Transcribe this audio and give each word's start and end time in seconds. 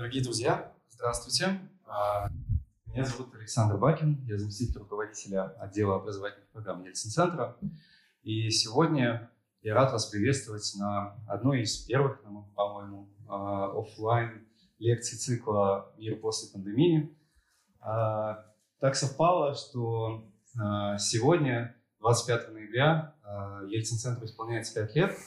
Дорогие 0.00 0.24
друзья, 0.24 0.72
здравствуйте. 0.88 1.60
А, 1.84 2.30
меня 2.86 3.04
зовут 3.04 3.34
Александр 3.34 3.76
Бакин, 3.76 4.24
я 4.26 4.38
заместитель 4.38 4.78
руководителя 4.78 5.48
отдела 5.60 5.96
образовательных 5.96 6.48
программ 6.48 6.82
Ельцин-центра. 6.82 7.58
И 8.22 8.48
сегодня 8.48 9.30
я 9.60 9.74
рад 9.74 9.92
вас 9.92 10.06
приветствовать 10.06 10.72
на 10.78 11.18
одной 11.28 11.64
из 11.64 11.76
первых, 11.76 12.22
по-моему, 12.54 13.10
а, 13.28 13.78
офлайн 13.78 14.48
лекций 14.78 15.18
цикла 15.18 15.92
«Мир 15.98 16.16
после 16.16 16.50
пандемии». 16.50 17.14
А, 17.82 18.46
так 18.78 18.96
совпало, 18.96 19.54
что 19.54 20.24
сегодня, 20.98 21.76
25 21.98 22.54
ноября, 22.54 23.14
Ельцин-центру 23.68 24.24
исполняется 24.24 24.72
5 24.80 24.96
лет, 24.96 25.18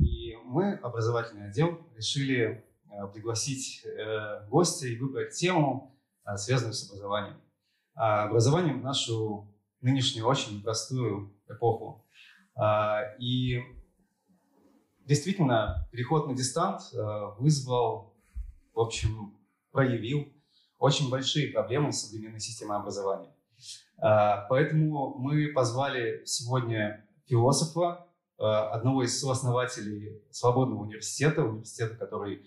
и 0.00 0.36
мы, 0.44 0.74
образовательный 0.74 1.48
отдел, 1.48 1.80
решили 1.96 2.64
пригласить 3.12 3.84
э, 3.84 4.46
гостя 4.48 4.86
и 4.86 4.96
выбрать 4.96 5.34
тему, 5.34 5.96
э, 6.24 6.36
связанную 6.36 6.74
с 6.74 6.88
образованием. 6.88 7.40
А 7.94 8.24
образованием 8.24 8.80
в 8.80 8.84
нашу 8.84 9.48
нынешнюю 9.80 10.26
очень 10.26 10.58
непростую 10.58 11.34
эпоху. 11.48 12.04
А, 12.54 13.02
и 13.18 13.60
действительно, 15.04 15.88
переход 15.92 16.26
на 16.26 16.34
дистант 16.34 16.82
вызвал, 17.38 18.14
в 18.74 18.80
общем, 18.80 19.38
проявил 19.70 20.32
очень 20.78 21.10
большие 21.10 21.52
проблемы 21.52 21.92
с 21.92 22.02
современной 22.02 22.40
системой 22.40 22.78
образования. 22.78 23.32
А, 23.98 24.46
поэтому 24.48 25.14
мы 25.18 25.52
позвали 25.52 26.22
сегодня 26.24 27.06
философа, 27.26 28.06
одного 28.38 29.02
из 29.02 29.18
сооснователей 29.18 30.22
Свободного 30.30 30.82
университета, 30.82 31.42
университета, 31.42 31.96
который 31.96 32.46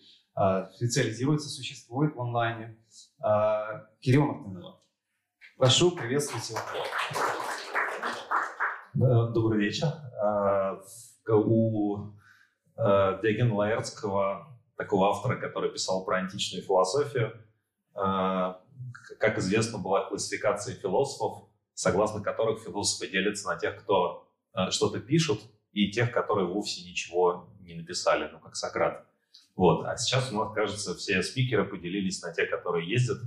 специализируется, 0.74 1.50
существует 1.50 2.16
в 2.16 2.22
онлайне. 2.22 2.78
А, 3.20 3.88
Кирилл 4.00 4.26
Мартынова. 4.26 4.80
Прошу, 5.58 5.92
приветствуйте. 5.92 6.56
Добрый 8.94 9.60
вечер. 9.60 9.88
А, 10.22 10.82
у 11.28 12.14
Диогена 12.78 13.54
Лаэртского, 13.54 14.58
такого 14.78 15.10
автора, 15.10 15.36
который 15.36 15.72
писал 15.72 16.06
про 16.06 16.18
античную 16.20 16.64
философию, 16.64 17.34
как 17.94 19.38
известно, 19.38 19.78
была 19.78 20.08
классификация 20.08 20.76
философов, 20.76 21.50
согласно 21.74 22.24
которых 22.24 22.64
философы 22.64 23.12
делятся 23.12 23.50
на 23.50 23.58
тех, 23.58 23.84
кто 23.84 24.28
что-то 24.70 25.02
пишут, 25.02 25.42
и 25.74 25.92
тех, 25.92 26.12
которые 26.12 26.48
вовсе 26.48 26.90
ничего 26.90 27.50
не 27.60 27.76
написали, 27.76 28.30
ну, 28.32 28.40
как 28.40 28.56
Сократ. 28.56 29.06
Вот. 29.60 29.86
А 29.86 29.98
сейчас 29.98 30.32
у 30.32 30.38
нас, 30.38 30.54
кажется, 30.54 30.96
все 30.96 31.22
спикеры 31.22 31.66
поделились 31.66 32.22
на 32.22 32.32
те, 32.32 32.46
которые 32.46 32.90
ездят 32.90 33.18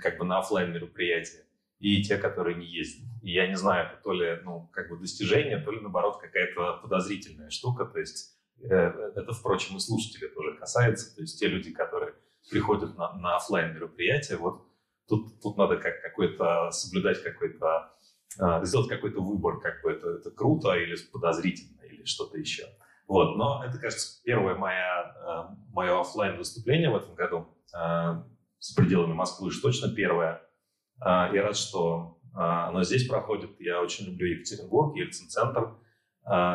как 0.00 0.16
бы 0.16 0.24
на 0.24 0.38
офлайн 0.38 0.72
мероприятия 0.72 1.44
и 1.80 2.04
те, 2.04 2.18
которые 2.18 2.56
не 2.56 2.66
ездят. 2.66 3.08
И 3.20 3.32
я 3.32 3.48
не 3.48 3.56
знаю, 3.56 3.88
это 3.88 4.00
то 4.00 4.12
ли 4.12 4.38
ну, 4.44 4.70
как 4.72 4.88
бы 4.88 4.96
достижение, 4.96 5.58
то 5.58 5.72
ли 5.72 5.80
наоборот 5.80 6.20
какая-то 6.20 6.78
подозрительная 6.82 7.50
штука. 7.50 7.84
То 7.86 7.98
есть 7.98 8.38
э, 8.62 8.68
это, 8.70 9.32
впрочем, 9.32 9.76
и 9.76 9.80
слушателей 9.80 10.28
тоже 10.28 10.56
касается. 10.56 11.16
То 11.16 11.22
есть 11.22 11.40
те 11.40 11.48
люди, 11.48 11.72
которые 11.72 12.14
приходят 12.48 12.96
на, 12.96 13.12
на 13.14 13.34
офлайн 13.34 13.74
мероприятия, 13.74 14.36
вот 14.36 14.68
тут, 15.08 15.42
тут 15.42 15.56
надо 15.56 15.78
как 15.78 16.00
какой-то 16.00 16.70
соблюдать 16.70 17.24
какой-то, 17.24 17.92
э, 18.38 18.64
сделать 18.64 18.88
какой-то 18.88 19.20
выбор, 19.20 19.58
как 19.58 19.82
бы 19.82 19.90
это, 19.90 20.10
это 20.10 20.30
круто 20.30 20.74
или 20.74 20.94
подозрительно 21.12 21.82
или 21.82 22.04
что-то 22.04 22.38
еще. 22.38 22.66
Вот, 23.10 23.36
но 23.36 23.64
это, 23.64 23.76
кажется, 23.78 24.22
первое 24.22 24.54
моя, 24.54 25.12
э, 25.50 25.54
мое 25.72 26.00
офлайн 26.00 26.38
выступление 26.38 26.90
в 26.90 26.96
этом 26.96 27.16
году 27.16 27.48
э, 27.74 28.22
с 28.60 28.72
пределами 28.72 29.14
Москвы, 29.14 29.48
уж 29.48 29.58
точно 29.58 29.92
первое. 29.92 30.40
Э, 31.04 31.26
я 31.34 31.42
рад, 31.42 31.56
что 31.56 32.20
оно 32.32 32.84
здесь 32.84 33.08
проходит. 33.08 33.50
Я 33.58 33.82
очень 33.82 34.06
люблю 34.06 34.28
Екатеринбург, 34.28 34.94
Ельцин-центр. 34.94 35.74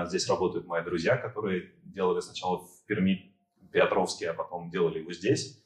Здесь 0.05 0.29
работают 0.29 0.67
мои 0.67 0.81
друзья, 0.85 1.17
которые 1.17 1.73
делали 1.83 2.21
сначала 2.21 2.59
в 2.59 2.85
Перми, 2.87 3.35
Петровске, 3.73 4.29
а 4.29 4.33
потом 4.33 4.69
делали 4.69 4.99
его 4.99 5.11
здесь. 5.11 5.61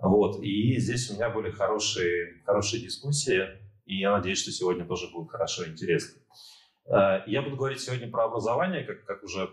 Вот. 0.00 0.40
И 0.40 0.78
здесь 0.78 1.10
у 1.10 1.14
меня 1.14 1.30
были 1.30 1.50
хорошие, 1.50 2.40
хорошие 2.44 2.80
дискуссии, 2.84 3.42
и 3.84 3.98
я 3.98 4.12
надеюсь, 4.12 4.40
что 4.40 4.52
сегодня 4.52 4.84
тоже 4.84 5.10
будет 5.12 5.30
хорошо 5.30 5.64
и 5.64 5.70
интересно. 5.70 6.20
Э, 6.88 7.22
я 7.26 7.42
буду 7.42 7.56
говорить 7.56 7.80
сегодня 7.80 8.10
про 8.10 8.24
образование, 8.24 8.84
как, 8.84 9.04
как 9.04 9.22
уже 9.22 9.50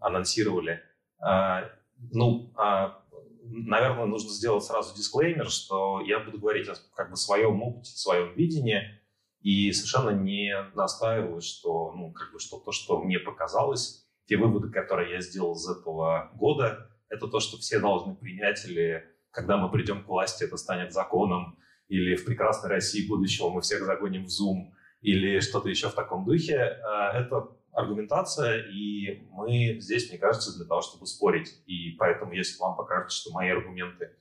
анонсировали. 0.00 0.82
Э, 1.20 1.70
ну, 2.12 2.52
а, 2.56 3.02
наверное, 3.44 4.06
нужно 4.06 4.30
сделать 4.30 4.64
сразу 4.64 4.94
дисклеймер, 4.96 5.48
что 5.48 6.00
я 6.00 6.20
буду 6.20 6.38
говорить 6.38 6.68
о 6.68 6.74
как 6.94 7.10
бы, 7.10 7.16
своем 7.16 7.62
опыте, 7.62 7.90
своем 7.90 8.34
видении, 8.34 9.00
и 9.40 9.72
совершенно 9.72 10.10
не 10.10 10.54
настаиваю, 10.74 11.40
что, 11.40 11.92
ну, 11.92 12.12
как 12.12 12.32
бы, 12.32 12.40
что 12.40 12.58
то, 12.58 12.72
что 12.72 13.00
мне 13.02 13.18
показалось, 13.18 14.06
те 14.26 14.36
выводы, 14.36 14.70
которые 14.70 15.12
я 15.12 15.20
сделал 15.20 15.54
из 15.54 15.68
этого 15.68 16.30
года, 16.34 16.90
это 17.08 17.28
то, 17.28 17.40
что 17.40 17.58
все 17.58 17.78
должны 17.78 18.14
принять, 18.14 18.64
или 18.66 19.04
когда 19.30 19.56
мы 19.56 19.70
придем 19.70 20.02
к 20.02 20.08
власти, 20.08 20.44
это 20.44 20.56
станет 20.56 20.92
законом, 20.92 21.58
или 21.88 22.16
в 22.16 22.24
прекрасной 22.24 22.70
России 22.70 23.06
будущего 23.06 23.50
мы 23.50 23.60
всех 23.60 23.82
загоним 23.84 24.26
в 24.26 24.28
Zoom– 24.28 24.72
или 25.04 25.38
что-то 25.40 25.68
еще 25.68 25.90
в 25.90 25.94
таком 25.94 26.24
духе. 26.24 26.54
Э, 26.54 27.18
это 27.18 27.48
аргументация, 27.72 28.64
и 28.70 29.26
мы 29.30 29.78
здесь, 29.78 30.08
мне 30.08 30.18
кажется, 30.18 30.56
для 30.56 30.64
того, 30.64 30.80
чтобы 30.80 31.06
спорить. 31.06 31.62
И 31.66 31.90
поэтому, 31.98 32.32
если 32.32 32.58
вам 32.58 32.74
покажется, 32.74 33.18
что 33.18 33.32
мои 33.32 33.50
аргументы 33.50 34.16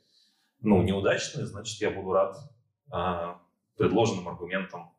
ну, 0.60 0.82
неудачные, 0.82 1.46
значит, 1.46 1.80
я 1.80 1.90
буду 1.90 2.12
рад 2.12 2.36
э, 2.94 3.34
предложенным 3.78 4.28
аргументам, 4.28 4.94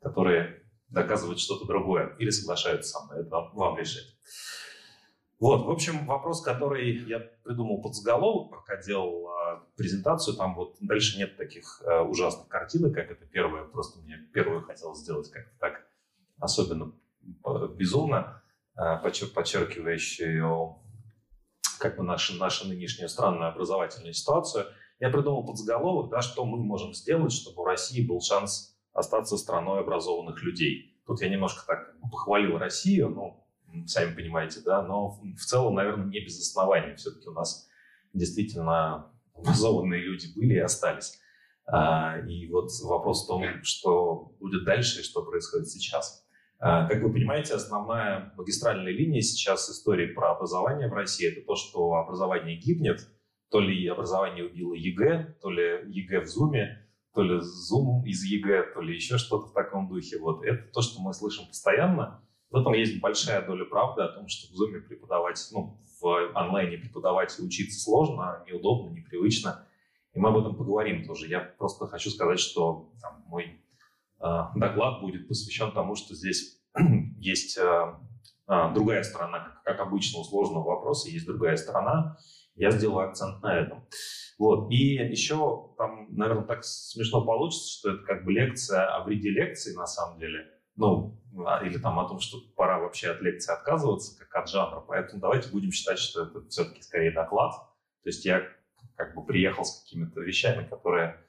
которые 0.00 0.62
доказывают 0.88 1.38
что-то 1.38 1.66
другое 1.66 2.16
или 2.18 2.30
соглашаются 2.30 2.92
со 2.92 3.04
мной. 3.04 3.20
Это 3.20 3.30
вам, 3.30 3.54
вам 3.54 3.78
решать. 3.78 4.16
Вот, 5.38 5.66
в 5.66 5.70
общем, 5.70 6.06
вопрос, 6.06 6.40
который 6.40 7.04
я 7.06 7.20
придумал 7.20 7.82
под 7.82 7.94
заголовок, 7.94 8.50
пока 8.50 8.80
делал 8.80 9.28
э, 9.28 9.60
презентацию, 9.76 10.34
там 10.34 10.54
вот 10.54 10.76
дальше 10.80 11.18
нет 11.18 11.36
таких 11.36 11.82
э, 11.84 12.00
ужасных 12.00 12.48
картинок, 12.48 12.94
как 12.94 13.10
это 13.10 13.26
первое, 13.26 13.64
просто 13.64 14.00
мне 14.00 14.16
первую 14.32 14.62
хотелось 14.62 15.00
сделать 15.00 15.30
как-то 15.30 15.52
так 15.58 15.86
особенно 16.38 16.92
э, 17.44 17.68
безумно, 17.76 18.42
э, 18.76 18.98
подчер, 19.02 19.28
подчеркивающую 19.28 20.76
как 21.78 21.98
бы 21.98 22.02
нашу, 22.02 22.34
нашу 22.36 22.68
нынешнюю 22.68 23.08
странную 23.10 23.50
образовательную 23.50 24.14
ситуацию. 24.14 24.66
Я 24.98 25.10
придумал 25.10 25.44
под 25.44 25.58
заголовок, 25.58 26.10
да, 26.10 26.22
что 26.22 26.46
мы 26.46 26.56
можем 26.56 26.94
сделать, 26.94 27.32
чтобы 27.32 27.60
у 27.60 27.66
России 27.66 28.06
был 28.06 28.22
шанс 28.22 28.74
остаться 28.94 29.36
страной 29.36 29.80
образованных 29.80 30.42
людей. 30.42 30.98
Тут 31.06 31.20
я 31.20 31.28
немножко 31.28 31.66
так 31.66 31.94
похвалил 32.10 32.56
Россию, 32.56 33.10
ну, 33.10 33.45
сами 33.86 34.14
понимаете, 34.14 34.60
да, 34.64 34.82
но 34.82 35.10
в 35.10 35.44
целом, 35.44 35.74
наверное, 35.74 36.06
не 36.06 36.20
без 36.20 36.40
основания. 36.40 36.96
Все-таки 36.96 37.28
у 37.28 37.32
нас 37.32 37.68
действительно 38.12 39.12
образованные 39.34 40.00
люди 40.00 40.26
были 40.34 40.54
и 40.54 40.58
остались. 40.58 41.18
А, 41.66 42.18
и 42.20 42.48
вот 42.48 42.70
вопрос 42.84 43.24
в 43.24 43.28
том, 43.28 43.42
что 43.62 44.36
будет 44.40 44.64
дальше 44.64 45.00
и 45.00 45.04
что 45.04 45.24
происходит 45.24 45.68
сейчас. 45.68 46.24
А, 46.58 46.88
как 46.88 47.02
вы 47.02 47.12
понимаете, 47.12 47.54
основная 47.54 48.32
магистральная 48.36 48.92
линия 48.92 49.20
сейчас 49.20 49.68
истории 49.68 50.06
про 50.14 50.32
образование 50.32 50.88
в 50.88 50.94
России– 50.94 51.28
это 51.30 51.44
то, 51.44 51.56
что 51.56 51.94
образование 51.94 52.56
гибнет, 52.56 53.08
то 53.50 53.60
ли 53.60 53.86
образование 53.88 54.46
убило 54.46 54.74
ЕГЭ, 54.74 55.36
то 55.42 55.50
ли 55.50 55.82
ЕГЭ 55.86 56.20
в 56.20 56.26
Зуме, 56.26 56.86
то 57.14 57.22
ли 57.22 57.40
Зум 57.40 58.04
из 58.06 58.24
ЕГЭ, 58.24 58.74
то 58.74 58.80
ли 58.80 58.94
еще 58.94 59.18
что-то 59.18 59.48
в 59.48 59.52
таком 59.52 59.88
духе. 59.88 60.18
Вот 60.18 60.44
это 60.44 60.70
то, 60.72 60.82
что 60.82 61.00
мы 61.00 61.12
слышим 61.12 61.46
постоянно. 61.46 62.22
В 62.50 62.56
этом 62.56 62.72
есть 62.74 63.00
большая 63.00 63.44
доля 63.44 63.64
правды 63.64 64.02
о 64.02 64.08
том, 64.08 64.28
что 64.28 64.52
в 64.52 64.56
Zoom 64.56 64.80
преподавать, 64.80 65.40
ну, 65.52 65.80
в 66.00 66.32
онлайне 66.34 66.78
преподавать 66.78 67.34
и 67.38 67.42
учиться 67.42 67.80
сложно, 67.80 68.44
неудобно, 68.46 68.94
непривычно. 68.94 69.66
И 70.14 70.18
мы 70.18 70.30
об 70.30 70.38
этом 70.38 70.56
поговорим 70.56 71.04
тоже. 71.04 71.26
Я 71.26 71.40
просто 71.40 71.86
хочу 71.86 72.10
сказать, 72.10 72.38
что 72.38 72.92
там, 73.00 73.24
мой 73.26 73.60
э, 74.20 74.24
доклад 74.54 75.00
будет 75.00 75.28
посвящен 75.28 75.72
тому, 75.72 75.94
что 75.94 76.14
здесь 76.14 76.60
есть 77.18 77.58
э, 77.58 77.94
э, 78.48 78.72
другая 78.74 79.02
сторона, 79.02 79.40
как, 79.40 79.62
как 79.62 79.80
обычно 79.80 80.20
у 80.20 80.24
сложного 80.24 80.64
вопроса, 80.64 81.10
есть 81.10 81.26
другая 81.26 81.56
сторона. 81.56 82.16
Я 82.54 82.70
сделаю 82.70 83.08
акцент 83.08 83.42
на 83.42 83.58
этом. 83.58 83.86
Вот. 84.38 84.70
И 84.70 84.94
еще 84.94 85.74
там, 85.76 86.14
наверное, 86.16 86.44
так 86.44 86.64
смешно 86.64 87.24
получится, 87.24 87.78
что 87.78 87.90
это 87.92 88.04
как 88.04 88.24
бы 88.24 88.32
лекция 88.32 88.86
о 88.96 89.04
вреде 89.04 89.30
лекции 89.30 89.74
на 89.74 89.86
самом 89.86 90.18
деле. 90.18 90.46
Ну, 90.76 91.20
или 91.62 91.78
там 91.78 91.98
о 91.98 92.08
том, 92.08 92.20
что 92.20 92.38
пора 92.56 92.78
вообще 92.78 93.10
от 93.10 93.20
лекции 93.20 93.52
отказываться, 93.52 94.18
как 94.18 94.34
от 94.34 94.48
жанра. 94.48 94.80
Поэтому 94.80 95.20
давайте 95.20 95.50
будем 95.50 95.70
считать, 95.70 95.98
что 95.98 96.24
это 96.24 96.46
все-таки 96.48 96.82
скорее 96.82 97.10
доклад. 97.10 97.52
То 98.02 98.08
есть 98.08 98.24
я 98.24 98.42
как 98.96 99.14
бы 99.14 99.24
приехал 99.24 99.64
с 99.64 99.82
какими-то 99.82 100.20
вещами, 100.20 100.66
которые 100.66 101.20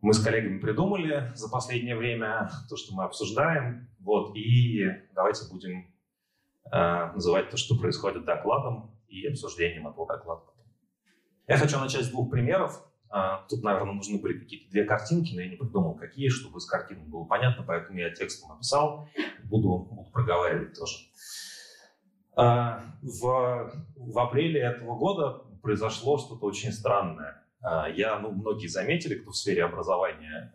мы 0.00 0.12
с 0.14 0.22
коллегами 0.22 0.58
придумали 0.58 1.32
за 1.34 1.48
последнее 1.50 1.96
время, 1.96 2.50
то, 2.68 2.76
что 2.76 2.94
мы 2.94 3.04
обсуждаем. 3.04 3.88
Вот, 3.98 4.36
и 4.36 4.86
давайте 5.12 5.50
будем 5.50 5.92
э, 6.70 7.12
называть 7.12 7.50
то, 7.50 7.56
что 7.56 7.76
происходит 7.76 8.24
докладом 8.24 8.96
и 9.08 9.26
обсуждением 9.26 9.88
этого 9.88 10.06
доклада. 10.06 10.42
Я 11.48 11.56
хочу 11.56 11.78
начать 11.78 12.04
с 12.04 12.08
двух 12.08 12.30
примеров. 12.30 12.87
А, 13.10 13.46
тут, 13.48 13.62
наверное, 13.62 13.94
нужны 13.94 14.18
были 14.18 14.38
какие-то 14.38 14.70
две 14.70 14.84
картинки, 14.84 15.34
но 15.34 15.40
я 15.40 15.48
не 15.48 15.56
придумал, 15.56 15.94
какие, 15.94 16.28
чтобы 16.28 16.60
с 16.60 16.66
картинок 16.66 17.08
было 17.08 17.24
понятно, 17.24 17.64
поэтому 17.66 17.98
я 17.98 18.10
текстом 18.10 18.50
написал, 18.50 19.08
буду, 19.44 19.78
буду 19.90 20.10
проговаривать 20.12 20.78
тоже. 20.78 20.96
А, 22.36 22.84
в, 23.02 23.72
в 23.96 24.18
апреле 24.18 24.60
этого 24.60 24.96
года 24.96 25.42
произошло 25.62 26.18
что-то 26.18 26.46
очень 26.46 26.72
странное. 26.72 27.42
А, 27.62 27.88
я, 27.88 28.18
ну, 28.18 28.30
многие 28.30 28.66
заметили, 28.66 29.14
кто 29.14 29.30
в 29.30 29.36
сфере 29.36 29.64
образования 29.64 30.52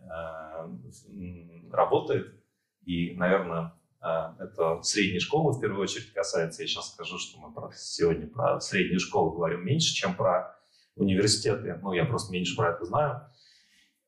работает, 1.72 2.40
и, 2.84 3.16
наверное, 3.16 3.72
это 4.00 4.80
средние 4.82 5.18
школы 5.18 5.52
в 5.52 5.60
первую 5.60 5.82
очередь 5.82 6.12
касается. 6.12 6.62
Я 6.62 6.68
сейчас 6.68 6.92
скажу, 6.92 7.18
что 7.18 7.40
мы 7.40 7.52
про, 7.52 7.72
сегодня 7.74 8.28
про 8.28 8.60
средние 8.60 8.98
школы 8.98 9.34
говорим 9.34 9.64
меньше, 9.64 9.92
чем 9.94 10.14
про 10.14 10.53
университеты, 10.96 11.78
ну, 11.82 11.92
я 11.92 12.04
просто 12.04 12.32
меньше 12.32 12.56
про 12.56 12.72
это 12.72 12.84
знаю, 12.84 13.22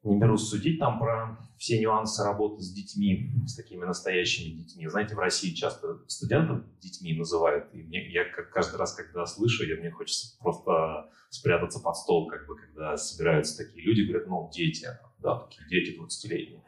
не 0.06 0.18
берусь 0.18 0.48
судить 0.48 0.78
там 0.78 0.98
про 0.98 1.38
все 1.58 1.80
нюансы 1.80 2.22
работы 2.22 2.62
с 2.62 2.72
детьми, 2.72 3.32
с 3.46 3.56
такими 3.56 3.84
настоящими 3.84 4.56
детьми. 4.56 4.86
Знаете, 4.86 5.14
в 5.14 5.18
России 5.18 5.52
часто 5.52 6.00
студентов 6.06 6.62
детьми 6.80 7.16
называют, 7.16 7.66
и 7.72 7.82
мне, 7.82 8.08
я 8.10 8.24
как 8.24 8.50
каждый 8.50 8.76
раз, 8.76 8.94
когда 8.94 9.26
слышу, 9.26 9.64
я, 9.64 9.76
мне 9.76 9.90
хочется 9.90 10.38
просто 10.38 11.10
спрятаться 11.30 11.80
под 11.80 11.96
стол, 11.96 12.28
как 12.28 12.46
бы, 12.46 12.56
когда 12.56 12.96
собираются 12.96 13.64
такие 13.64 13.84
люди, 13.84 14.02
говорят, 14.02 14.28
ну, 14.28 14.48
дети, 14.52 14.86
да, 15.18 15.40
такие 15.40 15.68
дети 15.68 15.98
20-летние, 15.98 16.62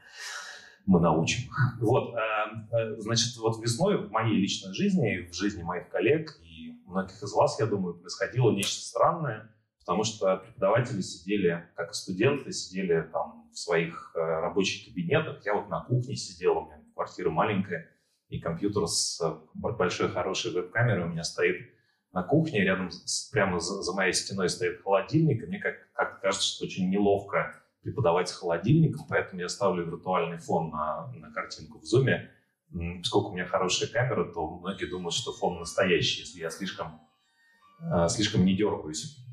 мы 0.87 1.01
научим. 1.01 1.51
Вот, 1.81 2.15
э, 2.15 2.19
э, 2.73 2.97
значит, 2.99 3.37
вот 3.37 3.63
весной 3.63 3.99
в 3.99 4.11
моей 4.11 4.37
личной 4.37 4.75
жизни, 4.75 5.29
в 5.31 5.35
жизни 5.35 5.63
моих 5.63 5.89
коллег 5.91 6.41
и 6.43 6.73
многих 6.87 7.23
из 7.23 7.33
вас, 7.35 7.61
я 7.61 7.67
думаю, 7.67 7.95
происходило 7.95 8.51
нечто 8.51 8.81
странное– 8.81 9.55
потому 9.89 10.05
что 10.05 10.37
преподаватели 10.37 11.01
сидели, 11.01 11.67
как 11.75 11.93
и 11.93 11.95
студенты, 11.95 12.53
сидели 12.53 13.09
там 13.11 13.49
в 13.51 13.59
своих 13.59 14.13
э, 14.15 14.19
рабочих 14.19 14.87
кабинетах. 14.87 15.43
Я 15.47 15.55
вот 15.55 15.71
на 15.71 15.81
кухне 15.81 16.15
сидел, 16.15 16.59
у 16.59 16.67
меня 16.67 16.85
квартира 16.93 17.31
маленькая, 17.31 17.89
и 18.29 18.39
компьютер 18.39 18.87
с 18.87 19.19
э, 19.23 19.33
большой 19.55 20.11
хорошей 20.11 20.53
веб-камерой 20.53 21.05
у 21.05 21.09
меня 21.09 21.25
стоит 21.25 21.71
на 22.13 22.23
кухне, 22.23 22.65
рядом 22.65 22.91
с, 22.91 23.31
прямо 23.31 23.61
за, 23.61 23.81
за 23.81 23.95
моей 23.95 24.13
стеной 24.13 24.51
стоит 24.51 24.83
холодильник, 24.83 25.43
и 25.43 25.47
мне 25.47 25.59
как, 25.59 25.77
как 25.95 26.21
кажется, 26.21 26.47
что 26.47 26.67
очень 26.67 26.91
неловко 26.91 27.55
преподавать 27.81 28.29
с 28.29 28.37
холодильником, 28.37 29.07
поэтому 29.09 29.41
я 29.41 29.49
ставлю 29.49 29.87
виртуальный 29.87 30.37
фон 30.37 30.69
на, 30.69 31.11
на 31.15 31.33
картинку 31.33 31.79
в 31.79 31.85
зуме. 31.85 32.31
Поскольку 32.99 33.31
у 33.31 33.33
меня 33.33 33.47
хорошая 33.47 33.89
камера, 33.89 34.31
то 34.35 34.59
многие 34.59 34.85
думают, 34.85 35.15
что 35.15 35.33
фон 35.33 35.59
настоящий, 35.61 36.21
если 36.21 36.41
я 36.41 36.51
слишком, 36.51 37.01
э, 37.81 38.07
слишком 38.11 38.45
не 38.45 38.55
дергаюсь. 38.55 39.25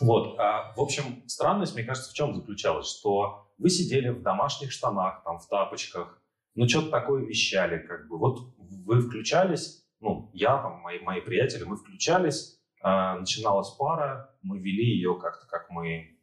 Вот. 0.00 0.38
А, 0.38 0.72
в 0.76 0.80
общем, 0.80 1.22
странность, 1.26 1.74
мне 1.74 1.84
кажется, 1.84 2.10
в 2.10 2.14
чем 2.14 2.34
заключалась, 2.34 2.88
что 2.88 3.50
вы 3.58 3.70
сидели 3.70 4.08
в 4.08 4.22
домашних 4.22 4.72
штанах, 4.72 5.22
там, 5.24 5.38
в 5.38 5.48
тапочках, 5.48 6.20
ну, 6.54 6.68
что-то 6.68 6.90
такое 6.90 7.24
вещали, 7.24 7.78
как 7.78 8.08
бы. 8.08 8.18
Вот 8.18 8.54
вы 8.58 9.00
включались, 9.00 9.84
ну, 10.00 10.30
я, 10.32 10.58
там, 10.58 10.80
мои, 10.80 11.00
мои 11.00 11.20
приятели, 11.20 11.64
мы 11.64 11.76
включались, 11.76 12.60
э, 12.82 13.18
начиналась 13.18 13.70
пара, 13.70 14.34
мы 14.42 14.58
вели 14.58 14.84
ее 14.84 15.18
как-то, 15.18 15.46
как 15.46 15.70
мы 15.70 16.16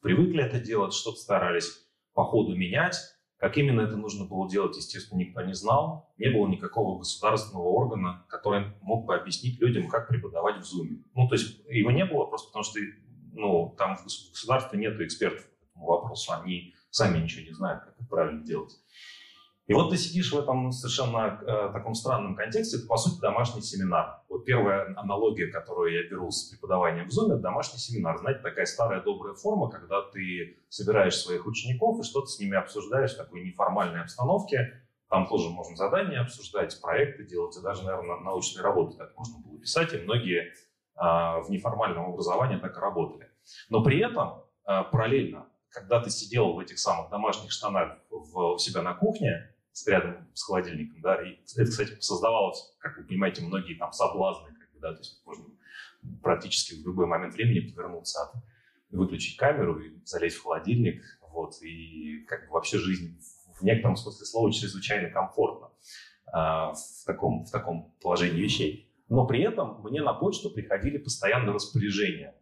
привыкли 0.00 0.42
это 0.42 0.60
делать, 0.60 0.94
что-то 0.94 1.18
старались 1.18 1.86
по 2.14 2.24
ходу 2.24 2.56
менять, 2.56 2.96
как 3.40 3.56
именно 3.56 3.80
это 3.80 3.96
нужно 3.96 4.26
было 4.26 4.48
делать, 4.48 4.76
естественно, 4.76 5.18
никто 5.18 5.40
не 5.40 5.54
знал. 5.54 6.12
Не 6.18 6.28
было 6.28 6.46
никакого 6.46 6.98
государственного 6.98 7.68
органа, 7.68 8.26
который 8.28 8.66
мог 8.82 9.06
бы 9.06 9.14
объяснить 9.14 9.58
людям, 9.60 9.88
как 9.88 10.08
преподавать 10.08 10.62
в 10.62 10.62
Zoom. 10.62 11.02
Ну, 11.14 11.26
то 11.26 11.36
есть 11.36 11.58
его 11.66 11.90
не 11.90 12.04
было 12.04 12.26
просто 12.26 12.48
потому, 12.48 12.64
что 12.64 12.78
ну, 13.32 13.74
там 13.78 13.96
в 13.96 14.04
государстве 14.04 14.78
нет 14.78 15.00
экспертов 15.00 15.46
по 15.46 15.64
этому 15.64 15.86
вопросу. 15.86 16.32
Они 16.34 16.74
сами 16.90 17.18
ничего 17.18 17.46
не 17.46 17.54
знают, 17.54 17.82
как 17.82 17.94
это 17.94 18.04
правильно 18.06 18.44
делать. 18.44 18.74
И 19.70 19.72
вот 19.72 19.90
ты 19.90 19.96
сидишь 19.96 20.32
в 20.32 20.36
этом 20.36 20.72
совершенно 20.72 21.40
э, 21.46 21.70
таком 21.72 21.94
странном 21.94 22.34
контексте, 22.34 22.78
это, 22.78 22.88
по 22.88 22.96
сути, 22.96 23.20
домашний 23.20 23.62
семинар. 23.62 24.20
Вот 24.28 24.44
первая 24.44 24.92
аналогия, 24.96 25.46
которую 25.46 25.94
я 25.94 26.10
беру 26.10 26.28
с 26.32 26.50
преподаванием 26.50 27.08
в 27.08 27.12
Zoom, 27.12 27.26
это 27.26 27.36
домашний 27.36 27.78
семинар. 27.78 28.18
Знаете, 28.18 28.40
такая 28.40 28.66
старая 28.66 29.00
добрая 29.00 29.34
форма, 29.34 29.70
когда 29.70 30.02
ты 30.02 30.58
собираешь 30.70 31.16
своих 31.16 31.46
учеников 31.46 32.00
и 32.00 32.02
что-то 32.02 32.26
с 32.26 32.40
ними 32.40 32.56
обсуждаешь 32.56 33.14
в 33.14 33.18
такой 33.18 33.44
неформальной 33.44 34.00
обстановке. 34.00 34.82
Там 35.08 35.28
тоже 35.28 35.50
можно 35.50 35.76
задания 35.76 36.20
обсуждать, 36.20 36.76
проекты 36.82 37.24
делать, 37.24 37.56
и 37.56 37.62
даже, 37.62 37.84
наверное, 37.84 38.16
научные 38.16 38.64
работы 38.64 38.96
так 38.96 39.16
можно 39.16 39.38
было 39.38 39.56
писать, 39.60 39.94
и 39.94 39.98
многие 39.98 40.48
э, 40.48 40.52
в 40.96 41.46
неформальном 41.48 42.06
образовании 42.06 42.58
так 42.58 42.76
и 42.76 42.80
работали. 42.80 43.30
Но 43.68 43.84
при 43.84 44.00
этом 44.00 44.42
э, 44.66 44.82
параллельно, 44.90 45.46
когда 45.68 46.00
ты 46.00 46.10
сидел 46.10 46.54
в 46.54 46.58
этих 46.58 46.80
самых 46.80 47.08
домашних 47.08 47.52
штанах 47.52 47.98
в, 48.10 48.54
у 48.54 48.58
себя 48.58 48.82
на 48.82 48.94
кухне, 48.94 49.54
рядом 49.86 50.28
с 50.34 50.42
холодильником, 50.42 51.00
да, 51.00 51.22
и 51.22 51.40
это, 51.56 51.70
кстати, 51.70 51.96
создавалось, 52.00 52.76
как 52.78 52.96
вы 52.98 53.04
понимаете, 53.04 53.42
многие 53.42 53.74
там 53.74 53.92
соблазны, 53.92 54.52
как 54.52 54.72
бы, 54.72 54.80
да, 54.80 54.92
то 54.92 54.98
есть 54.98 55.22
можно 55.24 55.44
практически 56.22 56.74
в 56.74 56.86
любой 56.86 57.06
момент 57.06 57.34
времени 57.34 57.70
повернуться 57.70 58.22
от 58.22 58.42
выключить 58.90 59.36
камеру 59.36 59.78
и 59.80 60.00
залезть 60.04 60.36
в 60.36 60.42
холодильник, 60.42 61.02
вот, 61.32 61.62
и 61.62 62.24
как 62.28 62.46
бы 62.46 62.54
вообще 62.54 62.78
жизнь 62.78 63.20
в 63.58 63.62
некотором 63.62 63.96
смысле 63.96 64.26
слова 64.26 64.52
чрезвычайно 64.52 65.10
комфортно 65.10 65.70
э, 66.26 66.30
в, 66.32 67.04
таком, 67.06 67.44
в 67.44 67.50
таком 67.50 67.94
положении 68.00 68.40
вещей. 68.40 68.92
Но 69.08 69.26
при 69.26 69.42
этом 69.42 69.82
мне 69.82 70.02
на 70.02 70.14
почту 70.14 70.50
приходили 70.50 70.98
постоянно 70.98 71.52
распоряжения. 71.52 72.34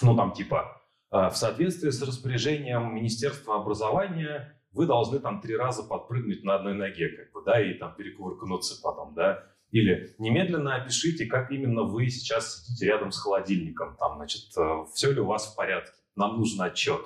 Ну, 0.00 0.16
там 0.16 0.32
типа, 0.32 0.80
э, 1.10 1.28
в 1.28 1.36
соответствии 1.36 1.90
с 1.90 2.00
распоряжением 2.00 2.94
Министерства 2.94 3.56
образования 3.56 4.57
вы 4.72 4.86
должны 4.86 5.18
там 5.18 5.40
три 5.40 5.56
раза 5.56 5.82
подпрыгнуть 5.82 6.44
на 6.44 6.56
одной 6.56 6.74
ноге, 6.74 7.08
как 7.08 7.32
бы, 7.32 7.42
да, 7.44 7.60
и 7.60 7.74
там 7.74 7.94
перекувыркнуться 7.94 8.80
потом, 8.82 9.14
да. 9.14 9.44
Или 9.70 10.14
немедленно 10.18 10.76
опишите, 10.76 11.26
как 11.26 11.50
именно 11.50 11.82
вы 11.82 12.08
сейчас 12.08 12.64
сидите 12.64 12.86
рядом 12.86 13.12
с 13.12 13.18
холодильником, 13.18 13.96
там, 13.96 14.16
значит, 14.16 14.56
э, 14.56 14.84
все 14.94 15.12
ли 15.12 15.20
у 15.20 15.26
вас 15.26 15.52
в 15.52 15.56
порядке, 15.56 15.92
нам 16.16 16.38
нужен 16.38 16.62
отчет. 16.62 17.00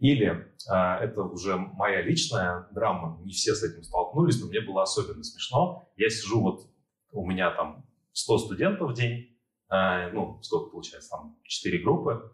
Или 0.00 0.26
э, 0.28 0.74
это 0.74 1.22
уже 1.22 1.56
моя 1.56 2.02
личная 2.02 2.68
драма, 2.72 3.20
не 3.24 3.32
все 3.32 3.54
с 3.54 3.62
этим 3.62 3.82
столкнулись, 3.84 4.40
но 4.40 4.48
мне 4.48 4.60
было 4.60 4.82
особенно 4.82 5.22
смешно. 5.22 5.88
Я 5.96 6.10
сижу 6.10 6.40
вот, 6.40 6.68
у 7.12 7.24
меня 7.24 7.50
там 7.52 7.86
100 8.12 8.38
студентов 8.38 8.90
в 8.90 8.94
день, 8.94 9.36
э, 9.70 10.10
ну, 10.12 10.42
сколько 10.42 10.70
получается, 10.70 11.10
там 11.10 11.36
4 11.44 11.78
группы, 11.78 12.32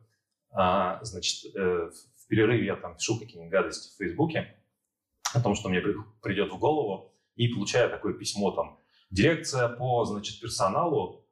э, 0.53 0.99
значит, 1.03 1.55
перерыве 2.31 2.65
я 2.65 2.77
там 2.77 2.97
пишу 2.97 3.19
какие-нибудь 3.19 3.53
гадости 3.53 3.93
в 3.93 3.99
Фейсбуке, 3.99 4.57
о 5.35 5.41
том, 5.41 5.55
что 5.55 5.69
мне 5.69 5.81
придет 6.23 6.53
в 6.53 6.59
голову, 6.59 7.13
и 7.35 7.49
получаю 7.49 7.91
такое 7.91 8.15
письмо 8.15 8.53
там. 8.53 8.79
Дирекция 9.11 9.69
по, 9.69 10.05
значит, 10.05 10.41
персоналу 10.41 11.27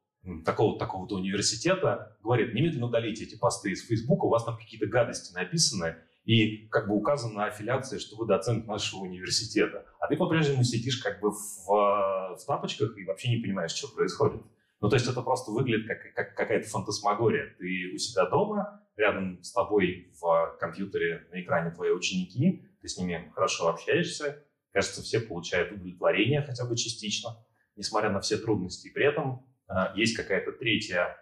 такого-то 0.45 0.79
такого 0.79 1.05
университета 1.05 2.17
говорит, 2.21 2.53
немедленно 2.53 2.87
удалите 2.87 3.23
эти 3.23 3.37
посты 3.37 3.71
из 3.71 3.87
Фейсбука, 3.87 4.25
у 4.25 4.29
вас 4.29 4.43
там 4.43 4.57
какие-то 4.57 4.85
гадости 4.87 5.33
написаны, 5.33 5.95
и 6.25 6.67
как 6.67 6.87
бы 6.87 6.95
указана 6.95 7.45
аффилиация, 7.45 7.99
что 7.99 8.17
вы 8.17 8.27
доцент 8.27 8.67
нашего 8.67 9.01
университета. 9.01 9.85
А 9.99 10.07
ты 10.07 10.17
по-прежнему 10.17 10.63
сидишь 10.63 10.97
как 10.97 11.21
бы 11.21 11.31
в, 11.31 11.65
в 11.67 12.45
тапочках 12.45 12.97
и 12.97 13.05
вообще 13.05 13.29
не 13.29 13.41
понимаешь, 13.41 13.71
что 13.71 13.87
происходит. 13.87 14.41
Ну, 14.81 14.89
то 14.89 14.95
есть 14.95 15.07
это 15.07 15.21
просто 15.21 15.51
выглядит 15.51 15.87
как, 15.87 16.13
как 16.13 16.35
какая-то 16.35 16.69
фантасмагория. 16.69 17.55
Ты 17.57 17.91
у 17.93 17.97
себя 17.97 18.25
дома, 18.29 18.81
рядом 18.99 19.41
с 19.43 19.51
тобой 19.51 20.11
в 20.19 20.57
компьютере 20.59 21.27
на 21.31 21.41
экране 21.41 21.71
твои 21.71 21.91
ученики, 21.91 22.65
ты 22.81 22.87
с 22.87 22.97
ними 22.97 23.31
хорошо 23.33 23.69
общаешься, 23.69 24.43
кажется, 24.71 25.01
все 25.01 25.19
получают 25.19 25.71
удовлетворение 25.71 26.41
хотя 26.41 26.65
бы 26.65 26.75
частично, 26.75 27.43
несмотря 27.75 28.09
на 28.09 28.19
все 28.19 28.37
трудности. 28.37 28.87
И 28.87 28.91
при 28.91 29.05
этом 29.05 29.45
э, 29.69 29.73
есть 29.95 30.15
какая-то 30.15 30.51
третья 30.51 31.17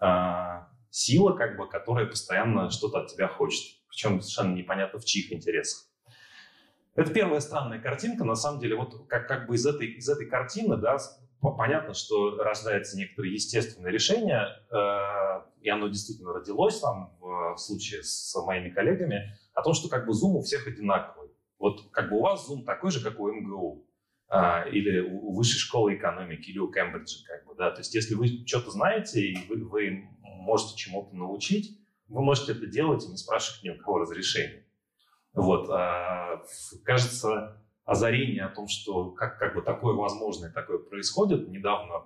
э, 0.00 0.06
сила, 0.90 1.34
как 1.34 1.56
бы, 1.56 1.68
которая 1.68 2.06
постоянно 2.06 2.70
что-то 2.70 3.00
от 3.00 3.08
тебя 3.08 3.28
хочет. 3.28 3.78
Причем 3.88 4.20
совершенно 4.20 4.54
непонятно 4.54 4.98
в 4.98 5.04
чьих 5.04 5.32
интересах. 5.32 5.86
Это 6.94 7.12
первая 7.12 7.40
странная 7.40 7.80
картинка. 7.80 8.24
На 8.24 8.34
самом 8.34 8.60
деле, 8.60 8.74
вот 8.74 9.06
как, 9.06 9.28
как 9.28 9.46
бы 9.46 9.54
из 9.54 9.64
этой, 9.64 9.86
из 9.86 10.08
этой 10.08 10.26
картины, 10.26 10.76
да, 10.76 10.98
понятно, 11.40 11.94
что 11.94 12.36
рождается 12.36 12.96
некоторое 12.96 13.32
естественное 13.32 13.90
решение, 13.90 14.46
э, 14.70 15.42
и 15.60 15.68
оно 15.68 15.88
действительно 15.88 16.32
родилось 16.32 16.80
там 16.80 17.16
в, 17.20 17.56
случае 17.56 18.02
с 18.02 18.34
моими 18.44 18.70
коллегами, 18.70 19.36
о 19.54 19.62
том, 19.62 19.74
что 19.74 19.88
как 19.88 20.06
бы 20.06 20.12
Zoom 20.12 20.38
у 20.38 20.42
всех 20.42 20.66
одинаковый. 20.66 21.30
Вот 21.58 21.90
как 21.90 22.10
бы 22.10 22.16
у 22.16 22.22
вас 22.22 22.48
Zoom 22.48 22.64
такой 22.64 22.90
же, 22.90 23.02
как 23.02 23.20
у 23.20 23.30
МГУ, 23.30 23.86
э, 24.30 24.70
или 24.70 25.00
у 25.00 25.32
высшей 25.32 25.58
школы 25.58 25.94
экономики, 25.94 26.50
или 26.50 26.58
у 26.58 26.70
Кембриджа, 26.70 27.24
как 27.26 27.46
бы, 27.46 27.54
да, 27.54 27.70
то 27.70 27.80
есть 27.80 27.94
если 27.94 28.14
вы 28.14 28.44
что-то 28.46 28.70
знаете, 28.70 29.20
и 29.20 29.48
вы, 29.48 29.64
вы 29.64 30.08
можете 30.22 30.76
чему-то 30.76 31.16
научить, 31.16 31.78
вы 32.08 32.22
можете 32.22 32.52
это 32.52 32.66
делать 32.66 33.04
и 33.04 33.08
не 33.08 33.16
спрашивать 33.16 33.62
ни 33.62 33.70
у 33.70 33.78
кого 33.78 33.98
разрешения. 33.98 34.64
Вот, 35.34 35.68
э, 35.70 36.42
кажется, 36.84 37.62
озарение 37.88 38.44
о 38.44 38.50
том, 38.50 38.68
что 38.68 39.12
как, 39.12 39.38
как 39.38 39.54
бы 39.54 39.62
такое 39.62 39.94
возможно 39.94 40.46
и 40.46 40.52
такое 40.52 40.76
происходит, 40.76 41.48
недавно 41.48 42.04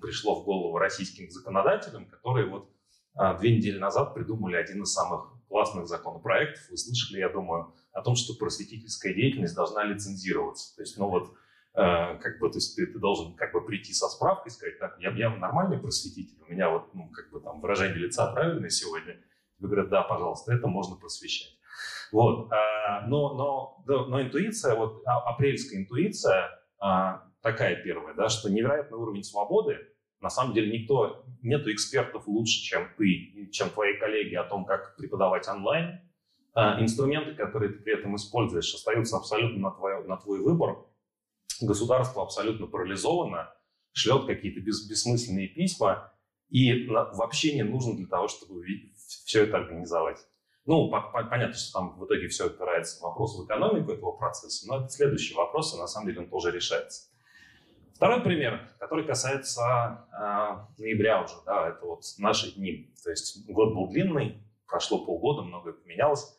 пришло 0.00 0.42
в 0.42 0.44
голову 0.44 0.76
российским 0.76 1.30
законодателям, 1.30 2.06
которые 2.06 2.46
вот 2.46 2.68
а, 3.14 3.38
две 3.38 3.56
недели 3.56 3.78
назад 3.78 4.12
придумали 4.12 4.56
один 4.56 4.82
из 4.82 4.92
самых 4.92 5.32
классных 5.48 5.86
законопроектов. 5.86 6.68
Вы 6.68 6.76
слышали, 6.76 7.20
я 7.20 7.28
думаю, 7.28 7.72
о 7.92 8.02
том, 8.02 8.16
что 8.16 8.34
просветительская 8.34 9.14
деятельность 9.14 9.54
должна 9.54 9.84
лицензироваться. 9.84 10.74
То 10.74 10.82
есть, 10.82 10.98
ну 10.98 11.08
вот, 11.08 11.32
э, 11.74 12.18
как 12.18 12.40
бы, 12.40 12.50
то 12.50 12.56
есть 12.56 12.74
ты, 12.74 12.86
ты 12.86 12.98
должен 12.98 13.34
как 13.36 13.52
бы 13.52 13.64
прийти 13.64 13.92
со 13.92 14.08
справкой 14.08 14.50
и 14.50 14.52
сказать, 14.52 14.80
так, 14.80 14.96
я, 14.98 15.10
я 15.12 15.30
нормальный 15.30 15.78
просветитель, 15.78 16.38
у 16.44 16.52
меня 16.52 16.70
вот, 16.70 16.92
ну, 16.92 17.08
как 17.10 17.30
бы 17.30 17.40
там 17.40 17.60
выражение 17.60 17.98
лица 17.98 18.32
правильное 18.32 18.70
сегодня. 18.70 19.16
Вы 19.60 19.68
говорят, 19.68 19.90
да, 19.90 20.02
пожалуйста, 20.02 20.52
это 20.52 20.66
можно 20.66 20.96
просвещать. 20.96 21.56
Вот, 22.12 22.50
э, 22.52 23.06
но, 23.06 23.34
но, 23.34 24.06
но, 24.06 24.22
интуиция, 24.22 24.74
вот 24.74 25.02
а, 25.06 25.30
апрельская 25.30 25.80
интуиция, 25.80 26.50
э, 26.82 27.18
такая 27.40 27.76
первая, 27.76 28.14
да, 28.14 28.28
что 28.28 28.50
невероятный 28.50 28.98
уровень 28.98 29.22
свободы, 29.22 29.78
на 30.20 30.28
самом 30.28 30.52
деле 30.52 30.78
никто, 30.78 31.24
нету 31.42 31.72
экспертов 31.72 32.26
лучше, 32.26 32.60
чем 32.62 32.88
ты, 32.98 33.48
чем 33.52 33.70
твои 33.70 33.96
коллеги 33.98 34.34
о 34.34 34.44
том, 34.44 34.64
как 34.64 34.96
преподавать 34.96 35.48
онлайн. 35.48 36.00
А, 36.52 36.80
инструменты, 36.82 37.34
которые 37.34 37.72
ты 37.72 37.78
при 37.78 37.94
этом 37.98 38.16
используешь, 38.16 38.74
остаются 38.74 39.16
абсолютно 39.16 39.58
на 39.60 39.70
твой, 39.70 40.04
на 40.06 40.16
твой 40.16 40.40
выбор. 40.40 40.78
Государство 41.60 42.22
абсолютно 42.22 42.66
парализовано, 42.66 43.52
шлет 43.92 44.26
какие-то 44.26 44.60
бес, 44.60 44.86
бессмысленные 44.88 45.48
письма, 45.48 46.12
и 46.48 46.86
вообще 46.88 47.54
не 47.54 47.62
нужно 47.62 47.96
для 47.96 48.06
того, 48.06 48.28
чтобы 48.28 48.64
все 48.96 49.44
это 49.44 49.58
организовать. 49.58 50.18
Ну, 50.66 50.90
по, 50.90 51.00
по, 51.00 51.24
понятно, 51.24 51.54
что 51.54 51.78
там 51.78 51.98
в 51.98 52.04
итоге 52.04 52.28
все 52.28 52.46
опирается 52.46 52.98
в 52.98 53.02
вопрос 53.02 53.38
в 53.38 53.44
экономику 53.44 53.92
этого 53.92 54.12
процесса, 54.12 54.68
но 54.68 54.78
это 54.78 54.88
следующий 54.88 55.34
вопрос, 55.34 55.74
и 55.74 55.78
на 55.78 55.86
самом 55.86 56.08
деле 56.08 56.20
он 56.20 56.28
тоже 56.28 56.50
решается. 56.50 57.10
Второй 57.94 58.22
пример, 58.22 58.60
который 58.78 59.06
касается 59.06 60.06
э, 60.12 60.80
ноября 60.80 61.22
уже, 61.22 61.34
да, 61.44 61.68
это 61.68 61.84
вот 61.84 62.02
наши 62.18 62.54
дни. 62.54 62.94
То 63.02 63.10
есть 63.10 63.46
год 63.46 63.74
был 63.74 63.88
длинный, 63.88 64.42
прошло 64.66 65.04
полгода, 65.04 65.42
многое 65.42 65.74
поменялось, 65.74 66.38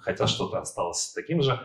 хотя 0.00 0.26
что-то 0.26 0.58
осталось 0.58 1.12
таким 1.12 1.42
же. 1.42 1.58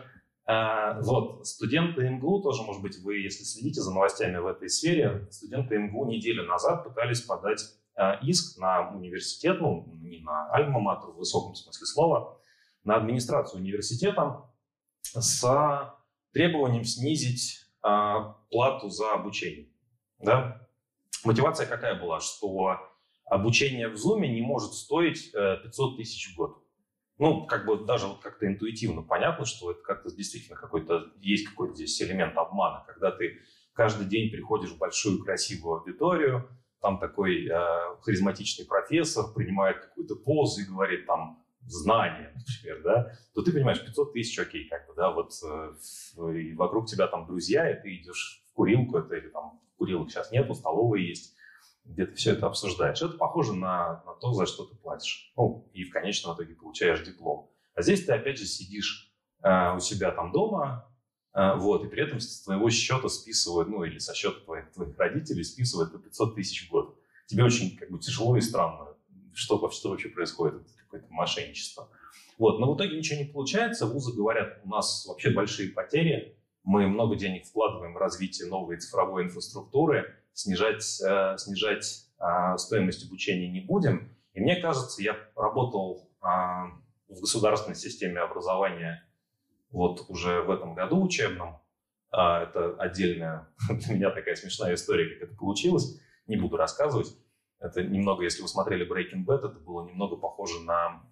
Э, 0.46 1.00
вот, 1.00 1.46
студенты 1.46 2.08
МГУ 2.08 2.42
тоже, 2.42 2.62
может 2.62 2.80
быть, 2.80 2.98
вы, 3.02 3.18
если 3.18 3.44
следите 3.44 3.80
за 3.80 3.92
новостями 3.92 4.36
в 4.38 4.46
этой 4.46 4.68
сфере, 4.68 5.26
студенты 5.30 5.78
МГУ 5.78 6.06
неделю 6.06 6.44
назад 6.44 6.84
пытались 6.84 7.20
подать 7.20 7.60
иск 8.22 8.58
на 8.58 8.90
университет, 8.90 9.60
ну, 9.60 9.86
не 10.00 10.20
на 10.20 10.50
альма-матер 10.52 11.10
в 11.10 11.16
высоком 11.16 11.54
смысле 11.54 11.86
слова, 11.86 12.40
на 12.84 12.96
администрацию 12.96 13.60
университета 13.60 14.44
с 15.02 15.94
требованием 16.32 16.84
снизить 16.84 17.64
а, 17.82 18.36
плату 18.50 18.88
за 18.90 19.12
обучение. 19.12 19.68
Да? 20.18 20.68
Мотивация 21.24 21.66
какая 21.66 22.00
была? 22.00 22.20
Что 22.20 22.78
обучение 23.24 23.88
в 23.88 23.94
Zoom 23.94 24.26
не 24.26 24.40
может 24.40 24.72
стоить 24.72 25.32
500 25.32 25.94
э, 25.94 25.96
тысяч 25.96 26.32
в 26.32 26.36
год. 26.36 26.64
Ну, 27.18 27.46
как 27.46 27.66
бы 27.66 27.84
даже 27.84 28.06
вот 28.06 28.20
как-то 28.20 28.46
интуитивно 28.46 29.02
понятно, 29.02 29.44
что 29.44 29.72
это 29.72 29.82
как-то 29.82 30.14
действительно 30.14 30.56
какой-то, 30.56 31.12
есть 31.20 31.48
какой-то 31.48 31.74
здесь 31.74 32.00
элемент 32.00 32.36
обмана, 32.36 32.84
когда 32.86 33.10
ты 33.10 33.38
каждый 33.72 34.06
день 34.06 34.30
приходишь 34.30 34.70
в 34.70 34.78
большую 34.78 35.22
красивую 35.24 35.80
аудиторию, 35.80 36.48
там 36.80 36.98
такой 36.98 37.46
э, 37.46 37.96
харизматичный 38.02 38.66
профессор 38.66 39.32
принимает 39.34 39.80
какую-то 39.80 40.16
позу 40.16 40.60
и 40.60 40.64
говорит 40.64 41.06
там 41.06 41.42
знания, 41.66 42.32
например, 42.34 42.82
да, 42.82 43.12
то 43.34 43.42
ты 43.42 43.52
понимаешь, 43.52 43.84
500 43.84 44.12
тысяч, 44.12 44.38
окей, 44.38 44.68
как 44.68 44.86
бы, 44.86 44.94
да, 44.94 45.10
вот 45.10 45.32
э, 45.44 46.32
и 46.32 46.54
вокруг 46.54 46.86
тебя 46.86 47.06
там 47.06 47.26
друзья, 47.26 47.70
и 47.70 47.80
ты 47.80 47.96
идешь 47.96 48.42
в 48.50 48.54
курилку, 48.54 48.98
это 48.98 49.16
или 49.16 49.28
там 49.28 49.60
курилок 49.76 50.10
сейчас 50.10 50.30
нету, 50.30 50.54
столовые 50.54 51.08
есть, 51.08 51.34
где 51.84 52.06
ты 52.06 52.14
все 52.14 52.32
это 52.32 52.46
обсуждаешь. 52.46 53.00
Это 53.00 53.16
похоже 53.16 53.54
на, 53.54 54.02
на 54.04 54.14
то, 54.14 54.32
за 54.34 54.46
что 54.46 54.64
ты 54.64 54.76
платишь. 54.76 55.32
Ну, 55.36 55.70
и 55.72 55.84
в 55.84 55.90
конечном 55.90 56.34
итоге 56.34 56.54
получаешь 56.54 57.04
диплом. 57.04 57.50
А 57.74 57.82
здесь 57.82 58.04
ты 58.04 58.12
опять 58.12 58.38
же 58.38 58.44
сидишь 58.44 59.12
э, 59.42 59.74
у 59.76 59.80
себя 59.80 60.10
там 60.10 60.32
дома, 60.32 60.90
вот, 61.34 61.84
и 61.84 61.88
при 61.88 62.02
этом 62.02 62.20
с 62.20 62.42
твоего 62.42 62.68
счета 62.70 63.08
списывают, 63.08 63.68
ну, 63.68 63.84
или 63.84 63.98
со 63.98 64.14
счета 64.14 64.40
твоих, 64.40 64.72
твоих 64.72 64.98
родителей 64.98 65.44
списывают 65.44 65.92
по 65.92 65.98
500 65.98 66.34
тысяч 66.34 66.66
в 66.66 66.70
год. 66.70 66.98
Тебе 67.26 67.44
очень 67.44 67.76
как 67.76 67.90
бы 67.90 67.98
тяжело 67.98 68.36
и 68.36 68.40
странно 68.40 68.88
что, 69.38 69.70
что 69.70 69.90
вообще 69.90 70.08
происходит, 70.08 70.66
какое-то 70.76 71.06
мошенничество. 71.10 71.88
Вот. 72.38 72.58
Но 72.58 72.72
в 72.72 72.76
итоге 72.76 72.98
ничего 72.98 73.18
не 73.18 73.26
получается. 73.26 73.86
Вузы 73.86 74.14
говорят, 74.14 74.60
у 74.64 74.68
нас 74.68 75.06
вообще 75.06 75.30
большие 75.30 75.70
потери, 75.70 76.36
мы 76.64 76.86
много 76.86 77.16
денег 77.16 77.46
вкладываем 77.46 77.94
в 77.94 77.98
развитие 77.98 78.48
новой 78.48 78.78
цифровой 78.78 79.24
инфраструктуры, 79.24 80.14
снижать, 80.32 81.00
э, 81.00 81.36
снижать 81.38 82.06
э, 82.20 82.58
стоимость 82.58 83.06
обучения 83.06 83.48
не 83.48 83.60
будем. 83.60 84.12
И 84.34 84.40
мне 84.40 84.56
кажется, 84.56 85.02
я 85.02 85.16
работал 85.34 86.10
э, 86.20 86.26
в 86.26 87.20
государственной 87.20 87.76
системе 87.76 88.20
образования 88.20 89.07
вот 89.70 90.04
уже 90.08 90.42
в 90.42 90.50
этом 90.50 90.74
году 90.74 91.02
учебном. 91.02 91.60
Э, 92.12 92.42
это 92.44 92.74
отдельная 92.78 93.48
для 93.70 93.94
меня 93.94 94.10
такая 94.10 94.34
смешная 94.34 94.74
история, 94.74 95.14
как 95.14 95.28
это 95.28 95.36
получилось. 95.36 96.00
Не 96.26 96.36
буду 96.36 96.56
рассказывать. 96.56 97.16
Это 97.60 97.82
немного, 97.82 98.22
если 98.22 98.42
вы 98.42 98.48
смотрели 98.48 98.88
Breaking 98.88 99.24
Bad, 99.24 99.38
это 99.38 99.58
было 99.58 99.84
немного 99.84 100.16
похоже 100.16 100.60
на, 100.60 101.02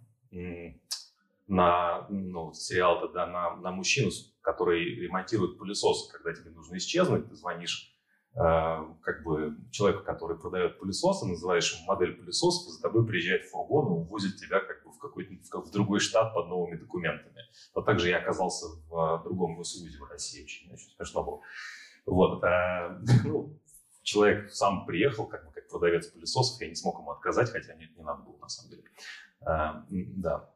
на 1.49 2.07
ну, 2.09 2.53
сериал 2.53 3.11
да, 3.13 3.27
на, 3.27 3.57
на 3.57 3.73
мужчину, 3.73 4.11
который 4.43 4.85
ремонтирует 4.95 5.59
пылесосы, 5.59 6.13
когда 6.13 6.33
тебе 6.33 6.51
нужно 6.51 6.77
исчезнуть, 6.77 7.29
ты 7.29 7.35
звонишь 7.35 7.96
как 8.37 9.23
бы 9.25 9.57
человеку, 9.71 10.05
который 10.05 10.39
продает 10.39 10.79
пылесосы, 10.79 11.25
называешь 11.25 11.75
ему 11.75 11.87
модель 11.87 12.17
пылесосов, 12.17 12.69
и 12.69 12.73
за 12.73 12.83
тобой 12.83 13.07
приезжает 13.07 13.47
фургон 13.47 13.87
и 13.87 13.91
увозит 14.01 14.37
тебя 14.37 14.61
как 14.61 14.85
бы 14.85 14.93
в 14.93 14.99
какой-то 14.99 15.33
в, 15.63 15.71
другой 15.71 16.01
штат 16.01 16.35
под 16.35 16.49
новыми 16.49 16.77
документами. 16.77 17.43
Вот 17.75 17.87
так 17.87 17.99
же 17.99 18.11
я 18.11 18.19
оказался 18.19 18.67
в 18.89 19.23
другом 19.25 19.57
госвузе 19.57 19.99
в 19.99 20.05
России, 20.11 20.45
очень, 20.45 20.71
очень 20.71 20.91
смешно 20.97 21.25
было. 21.25 21.41
Вот, 22.05 22.45
э, 22.45 23.01
ну, 23.25 23.59
человек 24.03 24.51
сам 24.51 24.85
приехал, 24.85 25.27
как 25.27 25.47
бы 25.47 25.53
как 25.53 25.69
продавец 25.69 26.07
пылесосов, 26.09 26.61
я 26.61 26.69
не 26.69 26.75
смог 26.75 26.99
ему 26.99 27.13
отказать, 27.13 27.51
хотя 27.51 27.75
нет, 27.75 27.97
не 27.97 28.05
надо 28.05 28.23
было 28.23 28.37
на 28.37 28.49
самом 28.49 28.71
деле. 28.71 28.85
А, 29.41 29.87
да, 29.89 30.51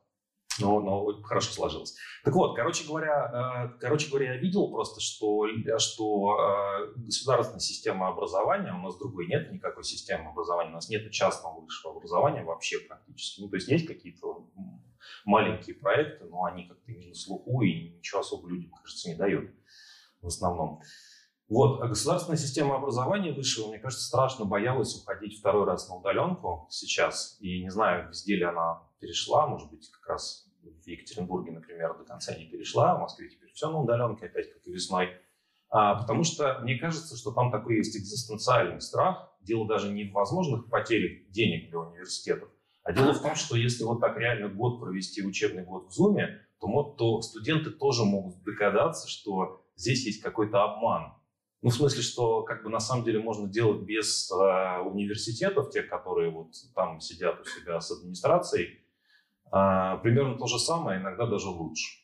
но, 0.58 0.80
но 0.80 1.22
хорошо 1.22 1.52
сложилось. 1.52 1.96
Так 2.24 2.34
вот, 2.34 2.56
короче 2.56 2.86
говоря, 2.86 3.72
э, 3.74 3.78
короче 3.80 4.10
говоря, 4.10 4.34
я 4.34 4.40
видел 4.40 4.70
просто, 4.70 5.00
что, 5.00 5.46
что 5.78 6.36
э, 6.38 6.92
государственная 6.96 7.60
система 7.60 8.08
образования, 8.08 8.72
у 8.72 8.82
нас 8.82 8.98
другой 8.98 9.26
нет 9.26 9.52
никакой 9.52 9.84
системы 9.84 10.30
образования, 10.30 10.70
у 10.70 10.74
нас 10.74 10.88
нет 10.88 11.10
частного 11.12 11.60
высшего 11.60 11.96
образования 11.96 12.42
вообще 12.42 12.78
практически. 12.80 13.40
Ну, 13.40 13.48
то 13.48 13.56
есть 13.56 13.68
есть 13.68 13.86
какие-то 13.86 14.46
маленькие 15.24 15.76
проекты, 15.76 16.24
но 16.26 16.44
они 16.44 16.66
как-то 16.66 16.90
не 16.92 17.08
на 17.08 17.14
слуху 17.14 17.62
и 17.62 17.96
ничего 17.96 18.20
особо 18.20 18.48
людям, 18.48 18.70
кажется, 18.72 19.08
не 19.08 19.14
дают 19.14 19.50
в 20.20 20.26
основном. 20.26 20.82
Вот, 21.48 21.80
а 21.82 21.88
государственная 21.88 22.38
система 22.38 22.76
образования 22.76 23.32
высшего, 23.32 23.68
мне 23.68 23.80
кажется, 23.80 24.06
страшно 24.06 24.44
боялась 24.44 24.94
уходить 24.94 25.40
второй 25.40 25.64
раз 25.64 25.88
на 25.88 25.96
удаленку 25.96 26.68
сейчас. 26.70 27.38
И 27.40 27.62
не 27.62 27.70
знаю, 27.70 28.08
везде 28.08 28.36
ли 28.36 28.44
она 28.44 28.88
перешла, 29.00 29.46
может 29.46 29.70
быть, 29.70 29.88
как 29.90 30.08
раз 30.08 30.46
в 30.62 30.86
Екатеринбурге, 30.86 31.52
например, 31.52 31.96
до 31.96 32.04
конца 32.04 32.36
не 32.36 32.46
перешла, 32.46 32.96
в 32.96 33.00
Москве 33.00 33.28
теперь 33.28 33.50
все 33.52 33.70
на 33.70 33.80
удаленке, 33.80 34.26
опять 34.26 34.52
как 34.52 34.66
и 34.66 34.72
весной. 34.72 35.10
А, 35.70 35.94
потому 35.94 36.24
что 36.24 36.58
мне 36.62 36.78
кажется, 36.78 37.16
что 37.16 37.32
там 37.32 37.50
такой 37.50 37.76
есть 37.76 37.96
экзистенциальный 37.96 38.80
страх. 38.80 39.36
Дело 39.40 39.66
даже 39.66 39.90
не 39.90 40.04
в 40.04 40.12
возможных 40.12 40.68
потерях 40.68 41.30
денег 41.30 41.70
для 41.70 41.78
университетов, 41.78 42.50
а 42.82 42.92
дело 42.92 43.14
в 43.14 43.22
том, 43.22 43.34
что 43.34 43.56
если 43.56 43.84
вот 43.84 44.00
так 44.00 44.18
реально 44.18 44.48
год 44.48 44.80
провести 44.80 45.22
учебный 45.22 45.64
год 45.64 45.90
в 45.90 45.98
Zoom, 45.98 46.18
то, 46.60 46.82
то 46.98 47.22
студенты 47.22 47.70
тоже 47.70 48.04
могут 48.04 48.42
догадаться, 48.42 49.08
что 49.08 49.64
здесь 49.76 50.04
есть 50.04 50.20
какой-то 50.20 50.62
обман, 50.62 51.14
ну, 51.62 51.68
в 51.68 51.74
смысле, 51.74 52.02
что 52.02 52.42
как 52.42 52.62
бы 52.62 52.70
на 52.70 52.80
самом 52.80 53.04
деле 53.04 53.20
можно 53.20 53.46
делать 53.46 53.82
без 53.82 54.30
э, 54.30 54.80
университетов, 54.80 55.70
тех, 55.70 55.88
которые 55.88 56.30
вот 56.30 56.52
там 56.74 57.00
сидят 57.00 57.38
у 57.40 57.44
себя 57.44 57.80
с 57.80 57.90
администрацией, 57.90 58.80
примерно 59.50 60.38
то 60.38 60.46
же 60.46 60.58
самое, 60.58 61.00
иногда 61.00 61.26
даже 61.26 61.48
лучше. 61.48 62.00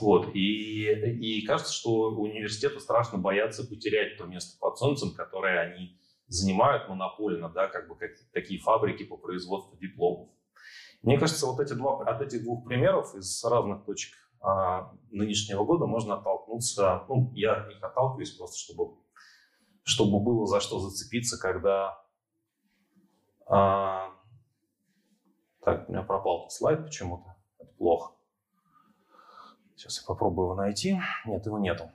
Вот. 0.00 0.34
И, 0.34 0.90
и 0.90 1.46
кажется, 1.46 1.72
что 1.72 2.10
университеты 2.10 2.80
страшно 2.80 3.18
боятся 3.18 3.66
потерять 3.66 4.16
то 4.16 4.24
место 4.24 4.58
под 4.60 4.78
солнцем, 4.78 5.14
которое 5.14 5.60
они 5.60 5.98
занимают 6.26 6.88
монопольно, 6.88 7.48
да, 7.48 7.68
как 7.68 7.88
бы 7.88 7.96
как, 7.96 8.10
такие 8.32 8.60
фабрики 8.60 9.04
по 9.04 9.16
производству 9.16 9.76
дипломов. 9.78 10.30
Мне 11.02 11.18
кажется, 11.18 11.46
вот 11.46 11.60
эти 11.60 11.74
два, 11.74 12.02
от 12.02 12.22
этих 12.22 12.42
двух 12.42 12.64
примеров 12.64 13.14
из 13.14 13.44
разных 13.44 13.84
точек 13.84 14.14
а, 14.40 14.92
нынешнего 15.10 15.64
года 15.64 15.86
можно 15.86 16.14
оттолкнуться, 16.14 17.04
ну, 17.08 17.30
я 17.34 17.66
них 17.68 17.82
отталкиваюсь 17.82 18.32
просто, 18.32 18.58
чтобы, 18.58 18.96
чтобы 19.82 20.20
было 20.20 20.46
за 20.46 20.60
что 20.60 20.78
зацепиться, 20.78 21.38
когда... 21.38 21.98
А, 23.46 24.13
так, 25.64 25.88
у 25.88 25.92
меня 25.92 26.02
пропал 26.02 26.48
слайд 26.50 26.84
почему-то, 26.84 27.34
это 27.58 27.72
плохо. 27.72 28.12
Сейчас 29.76 30.00
я 30.00 30.06
попробую 30.06 30.46
его 30.46 30.54
найти. 30.54 31.00
Нет, 31.26 31.44
его 31.46 31.58
нету. 31.58 31.90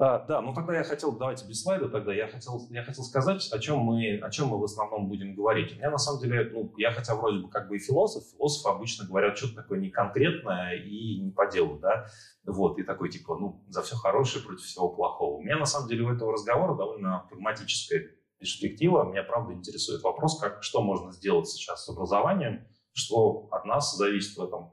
А, 0.00 0.20
да, 0.20 0.40
ну 0.40 0.54
тогда 0.54 0.76
я 0.76 0.84
хотел, 0.84 1.10
давайте 1.10 1.44
без 1.44 1.60
слайда 1.60 1.88
тогда, 1.88 2.14
я 2.14 2.28
хотел, 2.28 2.64
я 2.70 2.84
хотел 2.84 3.02
сказать, 3.02 3.48
о 3.50 3.58
чем, 3.58 3.78
мы, 3.80 4.18
о 4.18 4.30
чем 4.30 4.46
мы 4.46 4.58
в 4.58 4.62
основном 4.62 5.08
будем 5.08 5.34
говорить. 5.34 5.72
У 5.72 5.76
меня 5.76 5.90
на 5.90 5.98
самом 5.98 6.20
деле, 6.20 6.48
ну, 6.52 6.72
я 6.76 6.92
хотя 6.92 7.16
вроде 7.16 7.40
бы 7.40 7.50
как 7.50 7.68
бы 7.68 7.76
и 7.76 7.80
философ, 7.80 8.22
философы 8.30 8.72
обычно 8.72 9.06
говорят 9.06 9.36
что-то 9.36 9.56
такое 9.56 9.80
неконкретное 9.80 10.76
и 10.76 11.18
не 11.18 11.32
по 11.32 11.50
делу, 11.50 11.80
да, 11.80 12.06
вот, 12.46 12.78
и 12.78 12.84
такой 12.84 13.10
типа, 13.10 13.34
ну, 13.34 13.64
за 13.70 13.82
все 13.82 13.96
хорошее 13.96 14.44
против 14.44 14.64
всего 14.64 14.88
плохого. 14.88 15.38
У 15.38 15.42
меня 15.42 15.58
на 15.58 15.66
самом 15.66 15.88
деле 15.88 16.04
у 16.04 16.14
этого 16.14 16.32
разговора 16.32 16.76
довольно 16.76 17.26
прагматическая 17.28 18.08
перспектива. 18.38 19.04
Меня 19.04 19.22
правда 19.22 19.52
интересует 19.52 20.02
вопрос, 20.02 20.40
как, 20.40 20.62
что 20.62 20.82
можно 20.82 21.12
сделать 21.12 21.48
сейчас 21.48 21.84
с 21.84 21.88
образованием, 21.88 22.66
что 22.92 23.48
от 23.50 23.64
нас 23.64 23.96
зависит 23.96 24.36
в 24.36 24.42
этом 24.42 24.72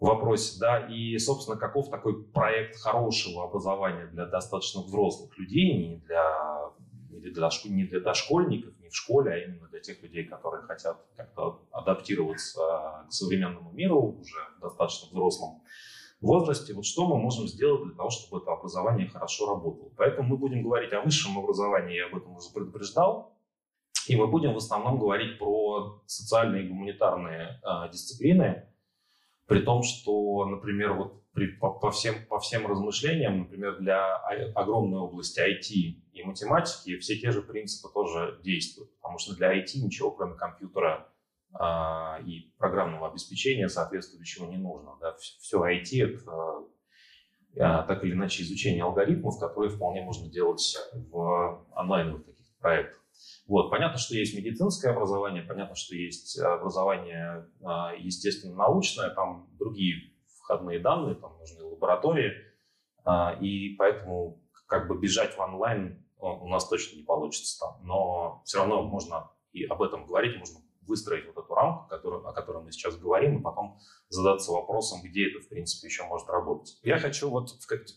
вопросе, 0.00 0.58
да, 0.60 0.86
и, 0.86 1.16
собственно, 1.18 1.56
каков 1.56 1.90
такой 1.90 2.24
проект 2.24 2.76
хорошего 2.76 3.44
образования 3.44 4.06
для 4.06 4.26
достаточно 4.26 4.82
взрослых 4.82 5.36
людей, 5.38 5.88
не 5.88 5.96
для, 5.96 6.70
не 7.10 7.30
для, 7.30 7.50
не 7.64 7.84
для 7.84 8.00
дошкольников, 8.00 8.78
не 8.80 8.88
в 8.88 8.94
школе, 8.94 9.32
а 9.32 9.38
именно 9.38 9.68
для 9.68 9.80
тех 9.80 10.02
людей, 10.02 10.24
которые 10.24 10.62
хотят 10.64 10.98
как-то 11.16 11.62
адаптироваться 11.70 13.06
к 13.08 13.12
современному 13.12 13.72
миру 13.72 14.18
уже 14.20 14.38
достаточно 14.60 15.08
взрослом 15.08 15.62
возрасте. 16.24 16.74
Вот 16.74 16.84
что 16.84 17.06
мы 17.06 17.16
можем 17.16 17.46
сделать 17.46 17.84
для 17.84 17.94
того, 17.94 18.10
чтобы 18.10 18.42
это 18.42 18.52
образование 18.52 19.08
хорошо 19.08 19.46
работало. 19.46 19.90
Поэтому 19.96 20.28
мы 20.28 20.36
будем 20.36 20.62
говорить 20.62 20.92
о 20.92 21.02
высшем 21.02 21.38
образовании, 21.38 21.96
я 21.96 22.06
об 22.06 22.16
этом 22.16 22.36
уже 22.36 22.50
предупреждал, 22.52 23.36
и 24.06 24.16
мы 24.16 24.26
будем 24.26 24.54
в 24.54 24.58
основном 24.58 24.98
говорить 24.98 25.38
про 25.38 26.02
социальные 26.06 26.64
и 26.64 26.68
гуманитарные 26.68 27.60
э, 27.62 27.90
дисциплины, 27.92 28.66
при 29.46 29.60
том, 29.60 29.82
что, 29.82 30.44
например, 30.46 30.94
вот 30.94 31.22
при, 31.32 31.48
по, 31.48 31.70
по, 31.70 31.90
всем, 31.90 32.14
по 32.28 32.38
всем 32.38 32.66
размышлениям, 32.66 33.40
например, 33.40 33.78
для 33.78 34.16
огромной 34.54 35.00
области 35.00 35.40
IT 35.40 36.00
и 36.12 36.22
математики 36.22 36.96
все 36.98 37.16
те 37.16 37.32
же 37.32 37.42
принципы 37.42 37.92
тоже 37.92 38.40
действуют, 38.42 38.94
потому 38.96 39.18
что 39.18 39.34
для 39.34 39.52
IT 39.58 39.78
ничего, 39.82 40.12
кроме 40.12 40.34
компьютера 40.36 41.08
э, 41.58 42.22
и 42.24 42.52
программного 42.58 43.08
обеспечения 43.08 43.68
соответствующего 43.68 44.46
не 44.50 44.56
нужно. 44.56 44.96
Да? 45.00 45.14
Все 45.18 45.58
IT— 45.64 46.02
это 46.02 46.64
э, 47.54 47.86
так 47.86 48.04
или 48.04 48.12
иначе 48.12 48.42
изучение 48.42 48.84
алгоритмов, 48.84 49.38
которые 49.38 49.70
вполне 49.70 50.02
можно 50.02 50.30
делать 50.30 50.76
в 50.92 51.66
онлайновых 51.74 52.24
каких-то 52.26 52.52
проектах. 52.60 53.04
Вот. 53.46 53.70
Понятно, 53.70 53.98
что 53.98 54.14
есть 54.14 54.36
медицинское 54.36 54.90
образование, 54.90 55.42
понятно, 55.42 55.74
что 55.74 55.94
есть 55.94 56.38
образование 56.38 57.46
а, 57.62 57.92
естественно-научное, 57.94 59.10
там 59.10 59.48
другие 59.58 60.14
входные 60.40 60.78
данные, 60.78 61.14
там 61.14 61.36
нужны 61.38 61.62
лаборатории, 61.62 62.32
а, 63.04 63.36
и 63.40 63.76
поэтому 63.76 64.42
как 64.66 64.88
бы 64.88 64.98
бежать 64.98 65.34
в 65.36 65.40
онлайн 65.40 66.04
у 66.18 66.48
нас 66.48 66.68
точно 66.68 66.96
не 66.96 67.02
получится. 67.02 67.66
Но 67.82 68.42
все 68.44 68.58
равно 68.58 68.82
можно 68.82 69.30
и 69.52 69.64
об 69.64 69.82
этом 69.82 70.06
говорить, 70.06 70.38
можно 70.38 70.60
выстроить 70.86 71.26
вот 71.26 71.42
эту 71.42 71.54
рамку, 71.54 71.88
которую, 71.88 72.26
о 72.26 72.32
которой 72.32 72.62
мы 72.62 72.72
сейчас 72.72 72.96
говорим, 72.96 73.38
и 73.38 73.42
потом 73.42 73.78
задаться 74.08 74.52
вопросом, 74.52 75.00
где 75.02 75.30
это, 75.30 75.40
в 75.40 75.48
принципе, 75.48 75.88
еще 75.88 76.04
может 76.04 76.28
работать. 76.28 76.78
Я 76.82 76.98
хочу 76.98 77.30
вот 77.30 77.50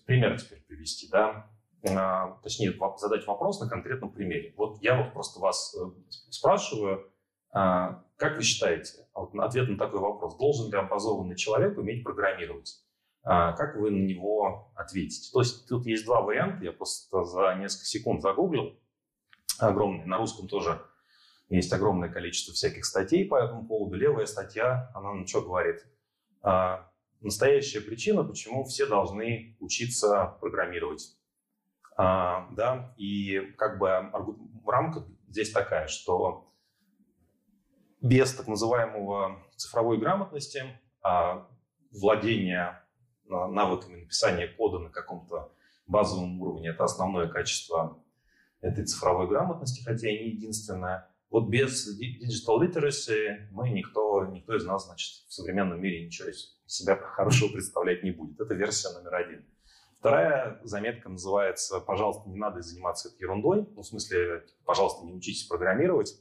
пример 0.05 0.39
теперь 0.39 0.61
привести, 0.61 1.07
да. 1.09 1.49
А, 1.89 2.39
точнее, 2.43 2.73
задать 2.97 3.25
вопрос 3.27 3.59
на 3.61 3.69
конкретном 3.69 4.11
примере. 4.11 4.53
Вот 4.57 4.81
я 4.81 5.01
вот 5.01 5.13
просто 5.13 5.39
вас 5.39 5.75
э, 5.75 5.91
спрашиваю, 6.29 7.11
а, 7.51 8.03
как 8.17 8.37
вы 8.37 8.43
считаете, 8.43 9.07
вот 9.13 9.33
ответ 9.35 9.69
на 9.69 9.77
такой 9.77 9.99
вопрос, 9.99 10.37
должен 10.37 10.71
ли 10.71 10.77
образованный 10.77 11.35
человек 11.35 11.77
уметь 11.77 12.03
программировать? 12.03 12.83
А, 13.23 13.53
как 13.53 13.75
вы 13.75 13.91
на 13.91 14.05
него 14.05 14.71
ответите? 14.75 15.31
То 15.31 15.39
есть 15.39 15.67
тут 15.67 15.85
есть 15.85 16.05
два 16.05 16.21
варианта, 16.21 16.63
я 16.63 16.71
просто 16.71 17.23
за 17.23 17.55
несколько 17.55 17.85
секунд 17.85 18.21
загуглил, 18.21 18.79
огромный, 19.59 20.05
на 20.05 20.17
русском 20.17 20.47
тоже 20.47 20.81
есть 21.49 21.71
огромное 21.71 22.09
количество 22.09 22.53
всяких 22.53 22.85
статей 22.85 23.25
по 23.25 23.35
этому 23.35 23.65
поводу. 23.65 23.95
Левая 23.95 24.25
статья, 24.25 24.91
она 24.93 25.13
ну, 25.13 25.25
что 25.25 25.41
говорит? 25.41 25.85
Настоящая 27.21 27.81
причина, 27.81 28.23
почему 28.23 28.63
все 28.65 28.85
должны 28.85 29.55
учиться 29.59 30.37
программировать. 30.39 31.17
А, 31.95 32.47
да, 32.51 32.93
и 32.97 33.39
как 33.57 33.79
бы 33.79 33.89
рамка 34.65 35.03
здесь 35.27 35.51
такая, 35.51 35.87
что 35.87 36.53
без 38.01 38.33
так 38.35 38.47
называемого 38.47 39.43
цифровой 39.55 39.97
грамотности, 39.97 40.79
а, 41.01 41.47
владения 41.91 42.85
а, 43.29 43.47
навыками 43.47 44.01
написания 44.01 44.47
кода 44.47 44.77
на 44.77 44.91
каком-то 44.91 45.51
базовом 45.87 46.39
уровне, 46.39 46.69
это 46.69 46.83
основное 46.83 47.27
качество 47.27 48.03
этой 48.61 48.85
цифровой 48.85 49.27
грамотности, 49.27 49.83
хотя 49.83 50.09
и 50.09 50.23
не 50.23 50.29
единственное. 50.31 51.09
Вот 51.29 51.49
без 51.49 51.87
digital 51.99 52.61
literacy 52.61 53.47
мы 53.51 53.69
никто, 53.69 54.25
никто 54.25 54.55
из 54.55 54.65
нас, 54.65 54.85
значит, 54.85 55.25
в 55.27 55.33
современном 55.33 55.81
мире 55.81 56.05
ничего 56.05 56.29
из 56.29 56.57
себя 56.65 56.95
хорошего 56.95 57.51
представлять 57.51 58.03
не 58.03 58.11
будет. 58.11 58.39
Это 58.39 58.53
версия 58.53 58.89
номер 58.93 59.15
один. 59.15 59.45
Вторая 59.99 60.61
заметка 60.63 61.09
называется 61.09 61.79
«Пожалуйста, 61.81 62.29
не 62.29 62.37
надо 62.37 62.61
заниматься 62.61 63.09
этой 63.09 63.21
ерундой». 63.21 63.67
Ну, 63.75 63.81
в 63.81 63.85
смысле, 63.85 64.45
пожалуйста, 64.63 65.05
не 65.05 65.13
учитесь 65.13 65.47
программировать. 65.47 66.13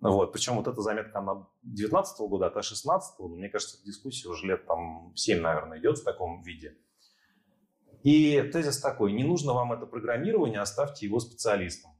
Вот. 0.00 0.32
Причем 0.32 0.56
вот 0.56 0.66
эта 0.66 0.80
заметка, 0.80 1.18
она 1.18 1.46
19 1.62 2.18
-го 2.18 2.28
года, 2.28 2.46
а 2.46 2.50
та 2.50 2.62
16 2.62 3.20
-го. 3.20 3.28
Мне 3.28 3.50
кажется, 3.50 3.84
дискуссия 3.84 4.28
уже 4.28 4.46
лет 4.46 4.66
там 4.66 5.12
7, 5.14 5.40
наверное, 5.40 5.78
идет 5.78 5.98
в 5.98 6.04
таком 6.04 6.42
виде. 6.42 6.76
И 8.02 8.40
тезис 8.50 8.80
такой, 8.80 9.12
не 9.12 9.24
нужно 9.24 9.52
вам 9.52 9.72
это 9.72 9.84
программирование, 9.84 10.60
оставьте 10.60 11.06
его 11.06 11.20
специалистам. 11.20 11.92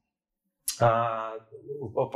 А, 0.81 1.39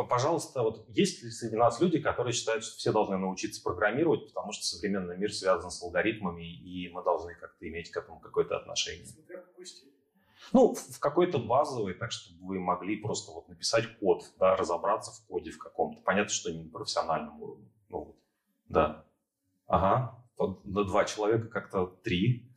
пожалуйста, 0.08 0.62
вот 0.62 0.86
есть 0.88 1.22
ли 1.22 1.30
среди 1.30 1.56
нас 1.56 1.80
люди, 1.80 2.00
которые 2.00 2.32
считают, 2.32 2.64
что 2.64 2.76
все 2.76 2.92
должны 2.92 3.16
научиться 3.18 3.62
программировать, 3.62 4.28
потому 4.28 4.52
что 4.52 4.64
современный 4.64 5.16
мир 5.16 5.32
связан 5.32 5.70
с 5.70 5.82
алгоритмами, 5.82 6.44
и 6.44 6.90
мы 6.92 7.02
должны 7.04 7.34
как-то 7.34 7.68
иметь 7.68 7.90
к 7.90 7.96
этому 7.96 8.20
какое-то 8.20 8.56
отношение? 8.56 9.06
Ну, 10.52 10.74
в 10.74 10.98
какой-то 11.00 11.38
базовый, 11.38 11.94
так 11.94 12.12
чтобы 12.12 12.46
вы 12.46 12.60
могли 12.60 12.96
просто 12.96 13.32
вот 13.32 13.48
написать 13.48 13.98
код, 13.98 14.24
да, 14.38 14.56
разобраться 14.56 15.10
в 15.10 15.26
коде 15.26 15.50
в 15.50 15.58
каком-то. 15.58 16.02
Понятно, 16.02 16.32
что 16.32 16.52
не 16.52 16.64
на 16.64 16.70
профессиональном 16.70 17.40
уровне. 17.42 17.70
Ну, 17.88 17.98
вот. 18.04 18.16
Да. 18.68 19.04
Ага. 19.66 20.22
На 20.64 20.84
два 20.84 21.04
человека 21.04 21.48
как-то 21.48 21.86
три. 21.86 22.50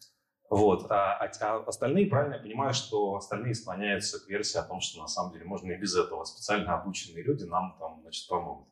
Вот. 0.50 0.90
А, 0.90 1.18
а, 1.18 1.30
а 1.42 1.64
остальные, 1.66 2.08
правильно 2.08 2.36
я 2.36 2.42
понимаю, 2.42 2.74
что 2.74 3.16
остальные 3.16 3.54
склоняются 3.54 4.24
к 4.24 4.30
версии 4.30 4.58
о 4.58 4.64
том, 4.64 4.80
что 4.80 5.02
на 5.02 5.08
самом 5.08 5.34
деле 5.34 5.46
можно 5.46 5.72
и 5.72 5.78
без 5.78 5.96
этого. 5.96 6.24
Специально 6.24 6.80
обученные 6.80 7.24
люди 7.24 7.44
нам 7.44 7.76
там, 7.80 8.00
значит, 8.02 8.28
помогут. 8.30 8.68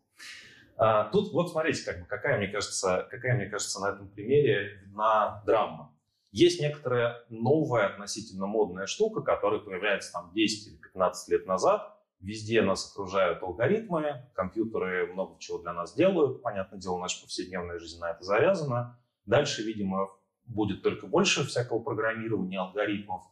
А, 0.78 1.06
тут 1.06 1.34
вот 1.34 1.52
смотрите, 1.52 1.84
как 1.84 2.02
бы, 2.02 2.06
какая, 2.06 2.38
мне 2.38 2.48
кажется, 2.48 3.08
какая, 3.10 3.36
мне 3.36 3.48
кажется, 3.48 3.80
на 3.82 3.90
этом 3.90 4.10
примере 4.10 4.82
видна 4.86 5.42
драма. 5.46 5.94
Есть 6.32 6.60
некоторая 6.60 7.24
новая 7.30 7.88
относительно 7.88 8.46
модная 8.46 8.88
штука, 8.88 9.22
которая 9.22 9.60
появляется 9.60 10.12
там 10.12 10.32
10 10.34 10.68
или 10.68 10.78
15 10.78 11.30
лет 11.30 11.46
назад. 11.46 11.94
Везде 12.20 12.62
нас 12.62 12.92
окружают 12.92 13.42
алгоритмы, 13.44 14.30
компьютеры 14.34 15.08
много 15.14 15.40
чего 15.40 15.60
для 15.60 15.74
нас 15.74 15.94
делают. 15.94 16.42
Понятное 16.42 16.80
дело, 16.80 17.00
наша 17.00 17.22
повседневная 17.22 17.80
жизнь 17.80 18.00
на 18.00 18.12
это 18.12 18.24
завязана. 18.24 19.00
Дальше, 19.26 19.64
видимо, 19.64 20.10
будет 20.48 20.84
только 20.84 21.08
больше 21.08 21.46
всякого 21.46 21.80
программирования 21.80 22.60
алгоритмов. 22.60 23.24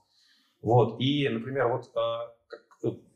Вот. 0.62 1.00
И, 1.00 1.28
например, 1.30 1.68
вот 1.68 1.92
э, 1.96 2.34
как, 2.48 2.62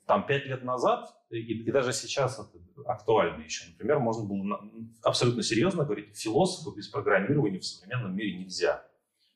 там 0.05 0.25
пять 0.25 0.45
лет 0.45 0.63
назад, 0.63 1.09
и, 1.29 1.39
и 1.39 1.71
даже 1.71 1.93
сейчас 1.93 2.39
это 2.39 2.59
актуально 2.85 3.43
еще, 3.43 3.69
например, 3.71 3.99
можно 3.99 4.23
было 4.25 4.61
абсолютно 5.03 5.43
серьезно 5.43 5.83
говорить, 5.83 6.15
философу 6.15 6.75
без 6.75 6.87
программирования 6.87 7.59
в 7.59 7.65
современном 7.65 8.15
мире 8.15 8.37
нельзя. 8.37 8.85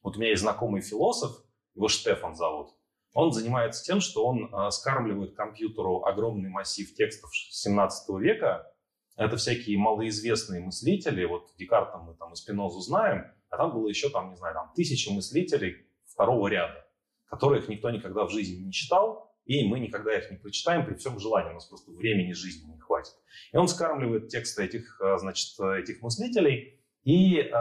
Вот 0.04 0.16
у 0.16 0.20
меня 0.20 0.30
есть 0.30 0.42
знакомый 0.42 0.82
философ, 0.82 1.44
его 1.76 1.88
Штефан 1.88 2.36
зовут. 2.36 2.70
Он 3.14 3.32
занимается 3.34 3.84
тем, 3.84 4.00
что 4.00 4.26
он 4.26 4.54
э, 4.54 4.72
скармливает 4.72 5.36
компьютеру 5.36 6.06
огромный 6.06 6.50
массив 6.50 6.94
текстов 6.94 7.30
17 7.34 8.10
века. 8.20 8.72
Это 9.18 9.36
всякие 9.36 9.78
малоизвестные 9.78 10.62
мыслители. 10.62 11.26
Вот 11.26 11.52
Декарта 11.58 11.98
мы 11.98 12.14
там 12.16 12.32
и 12.34 12.36
Спинозу 12.36 12.80
знаем– 12.80 13.26
а 13.52 13.58
там 13.58 13.74
было 13.74 13.88
еще, 13.88 14.10
там, 14.10 14.32
не 14.32 14.38
знаю, 14.38 14.56
там, 14.56 14.72
тысячи 14.76 15.10
мыслителей 15.10 15.86
второго 16.06 16.48
ряда, 16.48 16.88
которых 17.30 17.68
никто 17.68 17.90
никогда 17.92 18.26
в 18.26 18.32
жизни 18.32 18.66
не 18.66 18.72
читал, 18.72 19.32
и 19.46 19.68
мы 19.68 19.80
никогда 19.80 20.18
их 20.18 20.32
не 20.32 20.38
прочитаем 20.38 20.86
при 20.86 20.96
всем 20.96 21.20
желании, 21.20 21.52
у 21.52 21.56
нас 21.56 21.66
просто 21.66 21.92
времени 21.92 22.32
жизни 22.32 22.72
не 22.72 22.80
хватит. 22.80 23.14
И 23.52 23.58
он 23.58 23.68
скармливает 23.68 24.30
тексты 24.30 24.64
этих, 24.64 25.00
э, 25.02 25.18
значит, 25.18 25.60
этих 25.60 26.02
мыслителей, 26.02 26.80
и 27.04 27.40
э, 27.40 27.52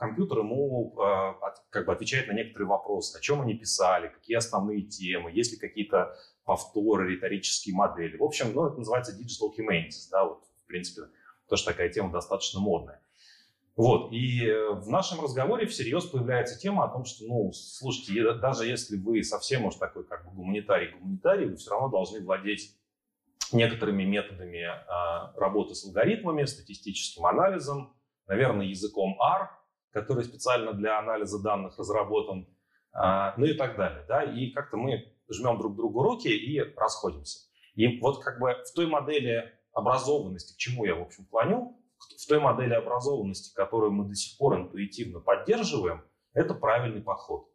компьютер 0.00 0.38
ему 0.38 0.96
э, 0.98 1.02
от, 1.02 1.62
как 1.70 1.86
бы 1.86 1.92
отвечает 1.92 2.28
на 2.28 2.32
некоторые 2.32 2.66
вопросы, 2.66 3.16
о 3.16 3.20
чем 3.20 3.42
они 3.42 3.54
писали, 3.54 4.08
какие 4.08 4.36
основные 4.36 4.82
темы, 4.82 5.30
есть 5.30 5.52
ли 5.52 5.58
какие-то 5.58 6.16
повторы, 6.44 7.12
риторические 7.12 7.74
модели. 7.74 8.16
В 8.16 8.24
общем, 8.24 8.52
ну, 8.52 8.66
это 8.66 8.78
называется 8.78 9.12
digital 9.12 9.50
humanities, 9.56 10.08
да, 10.10 10.24
вот, 10.24 10.42
в 10.64 10.66
принципе, 10.66 11.08
тоже 11.48 11.64
такая 11.64 11.90
тема 11.90 12.10
достаточно 12.10 12.58
модная. 12.58 13.00
Вот, 13.76 14.10
и 14.10 14.50
в 14.72 14.88
нашем 14.88 15.22
разговоре 15.22 15.66
всерьез 15.66 16.06
появляется 16.06 16.58
тема 16.58 16.84
о 16.84 16.88
том, 16.88 17.04
что, 17.04 17.26
ну, 17.26 17.52
слушайте, 17.52 18.32
даже 18.40 18.66
если 18.66 18.96
вы 18.96 19.22
совсем 19.22 19.66
уж 19.66 19.74
такой 19.74 20.04
как 20.04 20.24
бы 20.24 20.30
гуманитарий-гуманитарий, 20.34 21.50
вы 21.50 21.56
все 21.56 21.72
равно 21.72 21.88
должны 21.90 22.24
владеть 22.24 22.74
некоторыми 23.52 24.04
методами 24.04 24.62
а, 24.62 25.32
работы 25.36 25.74
с 25.74 25.84
алгоритмами, 25.84 26.44
статистическим 26.44 27.26
анализом, 27.26 27.94
наверное, 28.26 28.66
языком 28.66 29.20
R, 29.20 29.50
который 29.90 30.24
специально 30.24 30.72
для 30.72 30.98
анализа 30.98 31.42
данных 31.42 31.78
разработан, 31.78 32.48
а, 32.92 33.34
ну 33.36 33.44
и 33.44 33.54
так 33.54 33.76
далее. 33.76 34.04
Да? 34.08 34.22
И 34.22 34.52
как-то 34.52 34.78
мы 34.78 35.12
жмем 35.28 35.58
друг 35.58 35.76
другу 35.76 36.02
руки 36.02 36.28
и 36.28 36.60
расходимся. 36.76 37.40
И 37.74 38.00
вот 38.00 38.24
как 38.24 38.40
бы 38.40 38.54
в 38.64 38.74
той 38.74 38.86
модели 38.86 39.52
образованности, 39.72 40.54
к 40.54 40.56
чему 40.56 40.86
я, 40.86 40.94
в 40.94 41.02
общем, 41.02 41.26
клоню, 41.26 41.75
в 41.98 42.26
той 42.28 42.40
модели 42.40 42.74
образованности, 42.74 43.54
которую 43.54 43.92
мы 43.92 44.08
до 44.08 44.14
сих 44.14 44.36
пор 44.38 44.56
интуитивно 44.56 45.20
поддерживаем, 45.20 46.02
это 46.32 46.54
правильный 46.54 47.02
подход. 47.02 47.48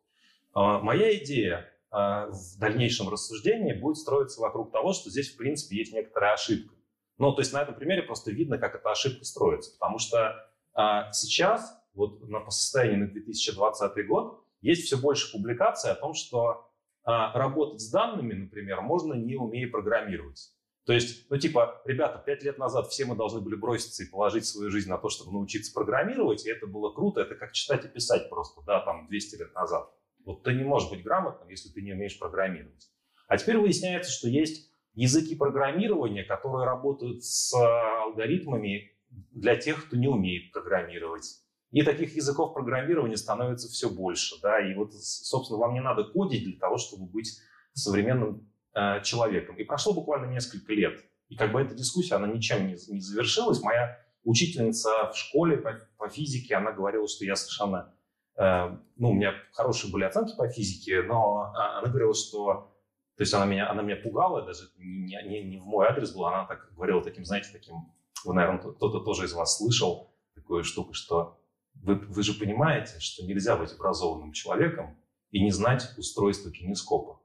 А, 0.54 0.80
моя 0.80 1.16
идея 1.18 1.72
а, 1.90 2.28
в 2.28 2.58
дальнейшем 2.60 3.10
рассуждении 3.10 3.74
будет 3.74 3.98
строиться 3.98 4.42
вокруг 4.42 4.72
того, 4.72 4.94
что 4.94 5.10
здесь, 5.10 5.34
в 5.34 5.38
принципе, 5.38 5.78
есть 5.78 5.94
некоторая 5.94 6.34
ошибка. 6.34 6.74
Ну, 7.18 7.34
то 7.34 7.42
есть 7.42 7.54
на 7.54 7.62
этом 7.62 7.76
примере 7.76 8.04
просто 8.04 8.32
видно, 8.32 8.58
как 8.58 8.76
эта 8.76 8.90
ошибка 8.90 9.24
строится. 9.26 9.74
Потому 9.74 10.00
что 10.00 10.36
а, 10.74 11.12
сейчас, 11.12 11.78
вот 11.94 12.28
на, 12.28 12.40
по 12.40 12.52
состоянию 12.52 13.02
на 13.02 13.08
2020 13.08 14.08
год, 14.08 14.44
есть 14.62 14.86
все 14.86 14.98
больше 14.98 15.32
публикаций 15.32 15.92
о 15.92 15.96
том, 15.96 16.14
что 16.14 16.68
работать 17.04 17.82
с 17.82 17.90
данными, 17.90 18.34
например, 18.34 18.82
можно 18.82 19.16
не 19.16 19.36
умея 19.36 19.68
программировать. 19.68 20.52
То 20.86 20.94
есть, 20.94 21.30
ну 21.30 21.38
типа, 21.38 21.82
ребята, 21.86 22.22
пять 22.26 22.44
лет 22.44 22.58
назад 22.58 22.88
все 22.88 23.06
мы 23.06 23.16
должны 23.16 23.40
были 23.40 23.56
броситься 23.56 24.04
и 24.04 24.10
положить 24.10 24.46
свою 24.46 24.72
жизнь 24.72 24.90
на 24.90 24.98
то, 24.98 25.10
чтобы 25.10 25.32
научиться 25.32 25.72
программировать, 25.74 26.46
и 26.46 26.50
это 26.50 26.66
было 26.66 26.92
круто, 26.92 27.22
это 27.22 27.36
как 27.36 27.52
читать 27.52 27.86
и 27.86 27.88
писать 27.88 28.30
просто, 28.30 28.62
да, 28.66 28.80
там 28.82 29.08
200 29.08 29.36
лет 29.36 29.54
назад. 29.54 29.90
Вот 30.26 30.44
ты 30.44 30.54
не 30.54 30.64
можешь 30.64 30.90
быть 30.90 31.04
грамотным, 31.04 31.50
если 31.50 31.70
ты 31.70 31.82
не 31.82 31.94
умеешь 31.94 32.18
программировать. 32.18 32.90
А 33.28 33.38
теперь 33.38 33.58
выясняется, 33.58 34.12
что 34.12 34.28
есть 34.28 34.72
языки 34.94 35.36
программирования, 35.36 36.24
которые 36.24 36.66
работают 36.66 37.24
с 37.24 37.54
алгоритмами 37.54 38.92
для 39.10 39.56
тех, 39.56 39.86
кто 39.86 39.98
не 39.98 40.08
умеет 40.08 40.52
программировать. 40.52 41.42
И 41.72 41.84
таких 41.84 42.16
языков 42.16 42.54
программирования 42.54 43.18
становится 43.18 43.70
все 43.70 43.90
больше. 43.90 44.36
Да? 44.42 44.60
И 44.60 44.74
вот, 44.74 44.94
собственно, 44.94 45.60
вам 45.60 45.74
не 45.74 45.82
надо 45.82 46.04
кодить 46.04 46.44
для 46.44 46.60
того, 46.60 46.78
чтобы 46.78 47.06
быть 47.06 47.40
современным 47.74 48.51
э, 48.74 49.02
человеком. 49.04 49.56
И 49.58 49.64
прошло 49.64 49.94
буквально 49.94 50.32
несколько 50.32 50.74
лет. 50.74 51.04
И 51.30 51.36
как 51.36 51.52
бы 51.52 51.62
эта 51.62 51.76
дискуссия, 51.76 52.16
она 52.16 52.28
ничем 52.28 52.68
не, 52.68 52.74
не 52.74 53.00
завершилась. 53.00 53.62
Моя 53.62 53.98
учительница 54.24 54.90
в 55.12 55.18
школе 55.18 55.58
по, 55.58 55.80
по 55.98 56.10
физике, 56.10 56.56
она 56.56 56.72
говорила, 56.72 57.08
что 57.08 57.26
я 57.26 57.36
совершенно 57.36 57.94
Э, 58.42 58.76
ну, 58.98 59.12
у 59.12 59.14
меня 59.14 59.34
хорошие 59.54 59.92
были 59.92 60.04
оценки 60.04 60.36
по 60.36 60.48
физике, 60.48 61.04
но 61.04 61.54
а, 61.56 61.80
она 61.80 61.90
говорила, 61.90 62.14
что, 62.14 62.74
то 63.16 63.22
есть 63.22 63.34
она 63.34 63.46
меня, 63.46 63.70
она 63.70 63.82
меня 63.82 63.98
пугала, 63.98 64.44
даже 64.44 64.64
не, 64.78 65.16
не, 65.28 65.44
не 65.44 65.58
в 65.58 65.66
мой 65.66 65.88
адрес 65.88 66.12
была, 66.12 66.40
она 66.40 66.48
так 66.48 66.74
говорила 66.74 67.04
таким, 67.04 67.26
знаете, 67.26 67.50
таким, 67.52 67.94
вы, 68.26 68.34
наверное, 68.34 68.60
кто-то 68.60 69.02
тоже 69.02 69.26
из 69.26 69.34
вас 69.34 69.58
слышал 69.58 70.12
такую 70.34 70.64
штуку, 70.64 70.94
что 70.94 71.40
вы, 71.76 71.96
вы 71.96 72.24
же 72.24 72.34
понимаете, 72.34 73.00
что 73.00 73.24
нельзя 73.26 73.56
быть 73.56 73.74
образованным 73.74 74.32
человеком 74.32 74.98
и 75.30 75.44
не 75.44 75.52
знать 75.52 75.90
устройство 75.98 76.52
кинескопа. 76.52 77.21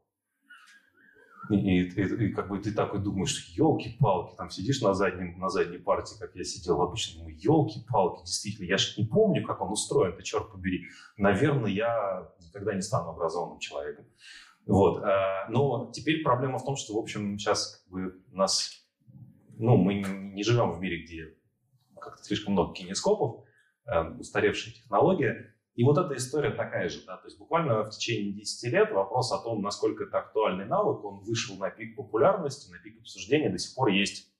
И, 1.50 1.56
и, 1.56 2.26
и, 2.26 2.32
как 2.32 2.48
бы 2.48 2.58
ты 2.58 2.72
такой 2.72 3.00
думаешь, 3.00 3.48
елки-палки, 3.56 4.36
там 4.36 4.50
сидишь 4.50 4.80
на, 4.80 4.94
заднем, 4.94 5.38
на 5.38 5.48
задней 5.48 5.78
партии, 5.78 6.16
как 6.18 6.34
я 6.34 6.44
сидел 6.44 6.80
обычно, 6.82 7.18
думаю, 7.18 7.36
елки-палки, 7.38 8.24
действительно, 8.24 8.66
я 8.66 8.78
же 8.78 9.00
не 9.00 9.06
помню, 9.06 9.44
как 9.44 9.60
он 9.60 9.70
устроен, 9.70 10.16
ты 10.16 10.22
черт 10.22 10.50
побери. 10.50 10.86
Наверное, 11.16 11.70
я 11.70 12.32
никогда 12.40 12.74
не 12.74 12.82
стану 12.82 13.10
образованным 13.10 13.58
человеком. 13.58 14.06
Вот. 14.66 15.02
Э, 15.04 15.48
но 15.48 15.90
теперь 15.92 16.22
проблема 16.22 16.58
в 16.58 16.64
том, 16.64 16.76
что, 16.76 16.94
в 16.94 16.98
общем, 16.98 17.38
сейчас 17.38 17.76
как 17.76 17.92
бы 17.92 18.20
нас, 18.32 18.70
ну, 19.56 19.76
мы 19.76 19.94
не 19.94 20.42
живем 20.42 20.72
в 20.72 20.80
мире, 20.80 21.04
где 21.04 21.34
как-то 22.00 22.22
слишком 22.24 22.54
много 22.54 22.74
кинескопов, 22.74 23.44
э, 23.86 24.10
устаревшая 24.18 24.74
технология, 24.74 25.55
и 25.76 25.84
вот 25.84 25.98
эта 25.98 26.16
история 26.16 26.50
такая 26.50 26.88
же, 26.88 27.04
да, 27.04 27.18
то 27.18 27.26
есть 27.26 27.38
буквально 27.38 27.84
в 27.84 27.90
течение 27.90 28.32
10 28.32 28.72
лет 28.72 28.90
вопрос 28.92 29.30
о 29.30 29.42
том, 29.42 29.60
насколько 29.60 30.04
это 30.04 30.18
актуальный 30.18 30.64
навык, 30.64 31.04
он 31.04 31.20
вышел 31.20 31.54
на 31.58 31.68
пик 31.68 31.96
популярности, 31.96 32.70
на 32.70 32.78
пик 32.78 32.98
обсуждения, 32.98 33.50
до 33.50 33.58
сих 33.58 33.74
пор 33.74 33.88
есть 33.88 34.32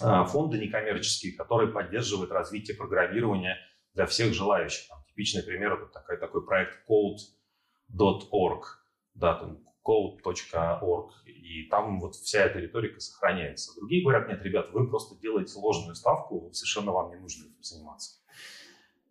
а, 0.00 0.24
фонды 0.24 0.58
некоммерческие, 0.58 1.34
которые 1.34 1.70
поддерживают 1.70 2.30
развитие 2.30 2.78
программирования 2.78 3.58
для 3.92 4.06
всех 4.06 4.32
желающих. 4.32 4.88
Там, 4.88 5.04
типичный 5.04 5.42
пример 5.42 5.74
это 5.74 5.92
такой, 5.92 6.16
такой 6.16 6.46
проект 6.46 6.78
code.org, 6.88 8.64
да, 9.12 9.34
там 9.34 9.58
code.org, 9.86 11.10
и 11.26 11.68
там 11.68 12.00
вот 12.00 12.14
вся 12.14 12.40
эта 12.40 12.58
риторика 12.58 13.00
сохраняется. 13.00 13.78
Другие 13.78 14.02
говорят, 14.02 14.28
нет, 14.28 14.42
ребят, 14.42 14.70
вы 14.72 14.88
просто 14.88 15.20
делаете 15.20 15.58
ложную 15.58 15.94
ставку, 15.94 16.48
совершенно 16.54 16.92
вам 16.92 17.10
не 17.10 17.16
нужно 17.16 17.44
этим 17.44 17.62
заниматься. 17.62 18.23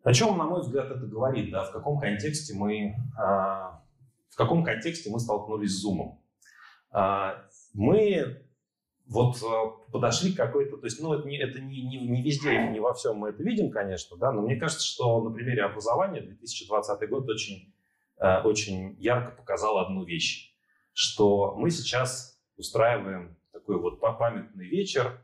О 0.03 0.13
чем, 0.13 0.37
на 0.37 0.43
мой 0.43 0.61
взгляд, 0.61 0.91
это 0.91 1.05
говорит, 1.05 1.49
да, 1.49 1.63
в 1.63 1.71
каком 1.71 1.97
контексте 1.97 2.53
мы, 2.53 2.95
а, 3.17 3.81
в 4.29 4.35
каком 4.35 4.63
контексте 4.63 5.09
мы 5.09 5.19
столкнулись 5.19 5.71
с 5.71 5.85
Zoom? 5.85 6.17
А, 6.91 7.45
мы 7.73 8.43
вот 9.05 9.37
а, 9.41 9.67
подошли 9.93 10.33
к 10.33 10.37
какой-то, 10.37 10.75
то 10.75 10.85
есть, 10.85 11.01
ну, 11.01 11.13
это, 11.13 11.25
не, 11.25 11.37
это 11.37 11.61
не, 11.61 11.81
не, 11.83 12.05
не 12.05 12.21
везде, 12.21 12.67
не 12.67 12.81
во 12.81 12.93
всем 12.93 13.15
мы 13.15 13.29
это 13.29 13.43
видим, 13.43 13.71
конечно, 13.71 14.17
да, 14.17 14.33
но 14.33 14.41
мне 14.41 14.57
кажется, 14.57 14.85
что 14.85 15.21
на 15.23 15.31
примере 15.31 15.63
образования 15.63 16.19
2020 16.19 17.09
год 17.09 17.29
очень, 17.29 17.73
очень 18.43 18.97
ярко 18.99 19.31
показал 19.31 19.77
одну 19.77 20.03
вещь, 20.03 20.53
что 20.91 21.55
мы 21.55 21.69
сейчас 21.69 22.37
устраиваем 22.57 23.37
такой 23.53 23.79
вот 23.79 24.01
памятный 24.01 24.67
вечер 24.67 25.21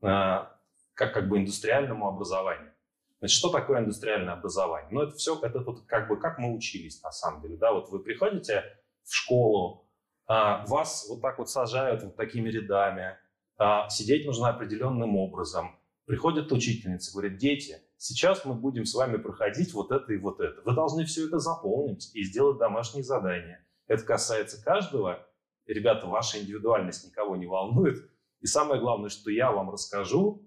как, 0.00 0.58
как 0.94 1.28
бы 1.28 1.38
индустриальному 1.38 2.08
образованию. 2.08 2.72
Значит, 3.18 3.38
что 3.38 3.50
такое 3.50 3.80
индустриальное 3.80 4.34
образование? 4.34 4.88
Ну, 4.92 5.02
это 5.02 5.16
все, 5.16 5.38
это 5.40 5.60
вот 5.60 5.86
как 5.86 6.08
бы 6.08 6.18
как 6.18 6.38
мы 6.38 6.54
учились 6.54 7.02
на 7.02 7.10
самом 7.10 7.42
деле. 7.42 7.56
Да? 7.56 7.72
Вот 7.72 7.88
вы 7.88 8.00
приходите 8.00 8.64
в 9.04 9.14
школу, 9.14 9.88
а, 10.26 10.66
вас 10.66 11.06
вот 11.08 11.22
так 11.22 11.38
вот 11.38 11.48
сажают 11.48 12.02
вот 12.02 12.16
такими 12.16 12.50
рядами, 12.50 13.16
а, 13.58 13.88
сидеть 13.88 14.26
нужно 14.26 14.48
определенным 14.48 15.16
образом. 15.16 15.78
Приходит 16.04 16.52
учительница, 16.52 17.12
говорит, 17.12 17.38
дети, 17.38 17.80
сейчас 17.96 18.44
мы 18.44 18.54
будем 18.54 18.84
с 18.84 18.94
вами 18.94 19.16
проходить 19.16 19.72
вот 19.72 19.92
это 19.92 20.12
и 20.12 20.18
вот 20.18 20.40
это. 20.40 20.60
Вы 20.64 20.74
должны 20.74 21.04
все 21.04 21.26
это 21.26 21.38
заполнить 21.38 22.14
и 22.14 22.22
сделать 22.22 22.58
домашние 22.58 23.02
задания. 23.02 23.66
Это 23.86 24.04
касается 24.04 24.62
каждого. 24.62 25.26
Ребята, 25.66 26.06
ваша 26.06 26.40
индивидуальность 26.40 27.06
никого 27.06 27.36
не 27.36 27.46
волнует. 27.46 28.10
И 28.40 28.46
самое 28.46 28.80
главное, 28.80 29.08
что 29.08 29.30
я 29.30 29.50
вам 29.50 29.70
расскажу, 29.70 30.42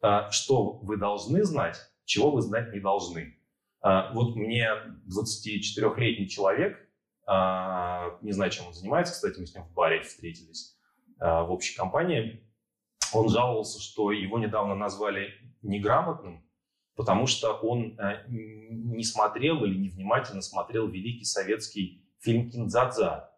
а, 0.00 0.30
что 0.30 0.78
вы 0.82 0.96
должны 0.96 1.44
знать, 1.44 1.76
чего 2.04 2.30
вы 2.30 2.42
знать 2.42 2.72
не 2.72 2.80
должны. 2.80 3.38
А, 3.80 4.12
вот 4.12 4.36
мне 4.36 4.68
24-летний 5.08 6.28
человек, 6.28 6.78
а, 7.26 8.18
не 8.22 8.32
знаю, 8.32 8.50
чем 8.50 8.68
он 8.68 8.74
занимается, 8.74 9.12
кстати, 9.12 9.40
мы 9.40 9.46
с 9.46 9.54
ним 9.54 9.64
в 9.64 9.72
баре 9.72 10.02
встретились 10.02 10.78
а, 11.18 11.44
в 11.44 11.50
общей 11.50 11.76
компании, 11.76 12.48
он 13.12 13.28
жаловался, 13.28 13.80
что 13.80 14.12
его 14.12 14.38
недавно 14.38 14.74
назвали 14.74 15.30
неграмотным, 15.62 16.44
потому 16.96 17.26
что 17.26 17.52
он 17.52 17.98
не 18.28 19.04
смотрел 19.04 19.64
или 19.64 19.76
невнимательно 19.76 20.40
смотрел 20.40 20.88
великий 20.88 21.24
советский 21.24 22.06
фильм 22.20 22.50
«Киндзадза». 22.50 23.30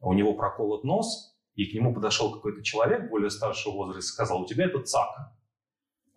У 0.00 0.14
него 0.14 0.32
проколот 0.34 0.84
нос, 0.84 1.36
и 1.56 1.66
к 1.66 1.74
нему 1.74 1.92
подошел 1.92 2.32
какой-то 2.32 2.62
человек 2.62 3.10
более 3.10 3.30
старшего 3.30 3.72
возраста 3.72 3.98
и 3.98 4.02
сказал, 4.02 4.42
у 4.42 4.46
тебя 4.46 4.66
это 4.66 4.80
цак. 4.80 5.08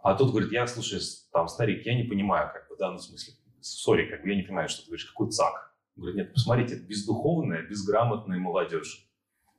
А 0.02 0.16
тут 0.16 0.32
говорит, 0.32 0.52
я, 0.52 0.66
слушай, 0.68 1.00
там, 1.32 1.48
старик, 1.48 1.86
я 1.86 1.96
не 1.96 2.04
понимаю, 2.04 2.52
как 2.52 2.68
бы, 2.70 2.76
да, 2.78 2.92
ну, 2.92 2.98
в 2.98 3.02
смысле, 3.02 3.36
сори, 3.62 4.10
как 4.10 4.24
бы, 4.24 4.30
я 4.30 4.36
не 4.36 4.42
понимаю, 4.42 4.68
что 4.68 4.82
ты 4.82 4.88
говоришь, 4.88 5.06
какой 5.06 5.30
ЦАК? 5.30 5.76
Говорит, 5.96 6.16
нет, 6.16 6.34
посмотрите, 6.34 6.76
это 6.76 6.84
бездуховная, 6.84 7.62
безграмотная 7.68 8.40
молодежь. 8.40 9.08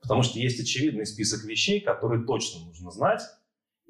Потому 0.00 0.22
что 0.22 0.40
есть 0.40 0.60
очевидный 0.60 1.06
список 1.06 1.44
вещей, 1.44 1.80
которые 1.80 2.26
точно 2.26 2.64
нужно 2.66 2.90
знать. 2.90 3.22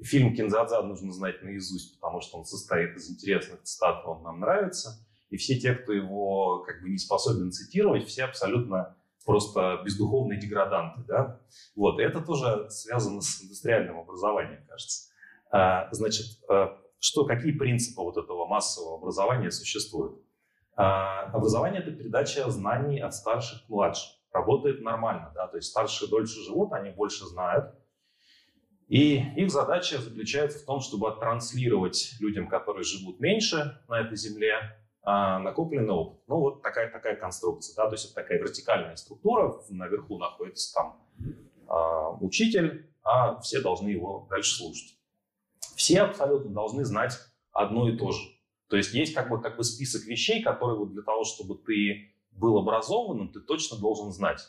Фильм 0.01 0.35
«Кинзадза» 0.35 0.81
нужно 0.83 1.11
знать 1.11 1.41
наизусть, 1.41 1.95
потому 1.95 2.21
что 2.21 2.37
он 2.37 2.45
состоит 2.45 2.95
из 2.95 3.09
интересных 3.09 3.63
цитат, 3.63 4.05
он 4.05 4.21
нам 4.21 4.39
нравится. 4.39 5.03
И 5.29 5.37
все 5.37 5.59
те, 5.59 5.73
кто 5.73 5.91
его 5.91 6.59
как 6.59 6.83
бы 6.83 6.89
не 6.89 6.97
способен 6.97 7.51
цитировать, 7.51 8.05
все 8.05 8.25
абсолютно 8.25 8.95
просто 9.25 9.81
бездуховные 9.83 10.39
деграданты. 10.39 11.01
Да? 11.07 11.41
Вот. 11.75 11.99
И 11.99 12.03
это 12.03 12.21
тоже 12.21 12.69
связано 12.69 13.21
с 13.21 13.41
индустриальным 13.41 13.97
образованием, 13.97 14.63
кажется. 14.67 15.09
А, 15.53 15.87
значит, 15.91 16.25
а, 16.49 16.79
что, 16.99 17.25
какие 17.25 17.51
принципы 17.51 18.01
вот 18.01 18.17
этого 18.17 18.47
массового 18.47 18.97
образования 18.97 19.51
существуют? 19.51 20.19
А, 20.75 21.25
образование– 21.25 21.79
это 21.83 21.91
передача 21.91 22.49
знаний 22.49 22.99
от 22.99 23.13
старших 23.13 23.67
к 23.67 23.69
младшим. 23.69 24.09
Работает 24.31 24.81
нормально, 24.81 25.31
да, 25.35 25.47
то 25.47 25.57
есть 25.57 25.69
старшие 25.69 26.09
дольше 26.09 26.41
живут, 26.41 26.73
они 26.73 26.89
больше 26.89 27.25
знают. 27.25 27.75
И 28.87 29.17
их 29.35 29.51
задача 29.51 29.99
заключается 29.99 30.57
в 30.57 30.65
том, 30.65 30.79
чтобы 30.79 31.07
оттранслировать 31.07 32.15
людям, 32.19 32.47
которые 32.47 32.83
живут 32.83 33.19
меньше 33.19 33.79
на 33.87 34.01
этой 34.01 34.17
земле, 34.17 34.55
накопленный 35.03 35.93
опыт. 35.93 36.23
Ну, 36.27 36.39
вот 36.39 36.63
такая, 36.63 36.91
такая 36.91 37.15
конструкция, 37.15 37.75
да, 37.75 37.87
то 37.87 37.93
есть 37.93 38.05
это 38.05 38.15
такая 38.15 38.39
вертикальная 38.39 38.95
структура, 38.95 39.53
наверху 39.69 40.17
находится 40.17 40.73
там 40.73 42.19
учитель, 42.21 42.91
а 43.03 43.39
все 43.39 43.61
должны 43.61 43.89
его 43.89 44.25
дальше 44.31 44.55
слушать. 44.55 44.97
Все 45.75 46.01
абсолютно 46.01 46.51
должны 46.51 46.85
знать 46.85 47.17
одно 47.51 47.89
и 47.89 47.97
то 47.97 48.11
же. 48.11 48.21
То 48.69 48.77
есть 48.77 48.93
есть 48.93 49.13
как 49.13 49.29
бы, 49.29 49.41
как 49.41 49.57
бы 49.57 49.63
список 49.63 50.05
вещей, 50.05 50.41
которые 50.41 50.77
вот 50.77 50.93
для 50.93 51.03
того, 51.03 51.23
чтобы 51.23 51.55
ты 51.55 52.13
был 52.31 52.57
образованным, 52.57 53.29
ты 53.29 53.39
точно 53.39 53.77
должен 53.77 54.11
знать. 54.11 54.41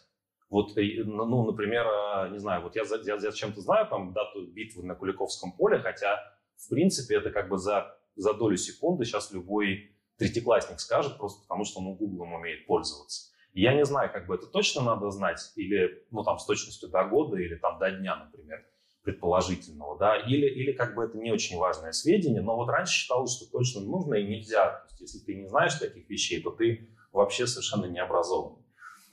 Вот, 0.50 0.72
ну, 0.76 1.44
например, 1.44 1.86
а, 1.86 2.28
не 2.28 2.38
знаю, 2.38 2.62
вот 2.62 2.76
я, 2.76 2.84
я, 3.04 3.16
я 3.16 3.32
чем-то 3.32 3.60
знаю 3.60 3.86
там 3.88 4.12
дату 4.12 4.46
битвы 4.46 4.84
на 4.84 4.94
Куликовском 4.94 5.52
поле, 5.52 5.78
хотя, 5.78 6.18
в 6.56 6.68
принципе, 6.68 7.16
это 7.16 7.30
как 7.30 7.48
бы 7.48 7.58
за, 7.58 7.98
за 8.14 8.34
долю 8.34 8.56
секунды 8.56 9.04
сейчас 9.04 9.32
любой 9.32 9.90
третьеклассник 10.16 10.80
скажет, 10.80 11.18
просто 11.18 11.42
потому 11.42 11.64
что 11.64 11.80
он 11.80 11.96
Гуглом 11.96 12.34
умеет 12.34 12.66
пользоваться. 12.66 13.32
я 13.52 13.74
не 13.74 13.84
знаю, 13.84 14.12
как 14.12 14.26
бы 14.26 14.36
это 14.36 14.46
точно 14.46 14.82
надо 14.82 15.10
знать, 15.10 15.52
или, 15.56 16.06
ну, 16.10 16.22
там, 16.22 16.38
с 16.38 16.46
точностью 16.46 16.88
до 16.88 17.04
года, 17.04 17.36
или 17.36 17.56
там 17.56 17.78
до 17.78 17.90
дня, 17.90 18.16
например, 18.16 18.64
предположительного, 19.04 19.98
да, 19.98 20.16
или, 20.16 20.46
или 20.46 20.72
как 20.72 20.94
бы 20.94 21.04
это 21.04 21.18
не 21.18 21.30
очень 21.30 21.58
важное 21.58 21.92
сведение, 21.92 22.40
но 22.40 22.56
вот 22.56 22.68
раньше 22.68 22.94
считалось, 22.94 23.36
что 23.36 23.50
точно 23.50 23.82
нужно 23.82 24.14
и 24.14 24.26
нельзя. 24.26 24.64
То 24.64 24.86
есть, 24.90 25.00
если 25.00 25.18
ты 25.18 25.34
не 25.34 25.46
знаешь 25.46 25.74
таких 25.74 26.08
вещей, 26.08 26.42
то 26.42 26.50
ты 26.50 26.88
вообще 27.12 27.46
совершенно 27.46 27.84
не 27.84 28.00
образован. 28.00 28.56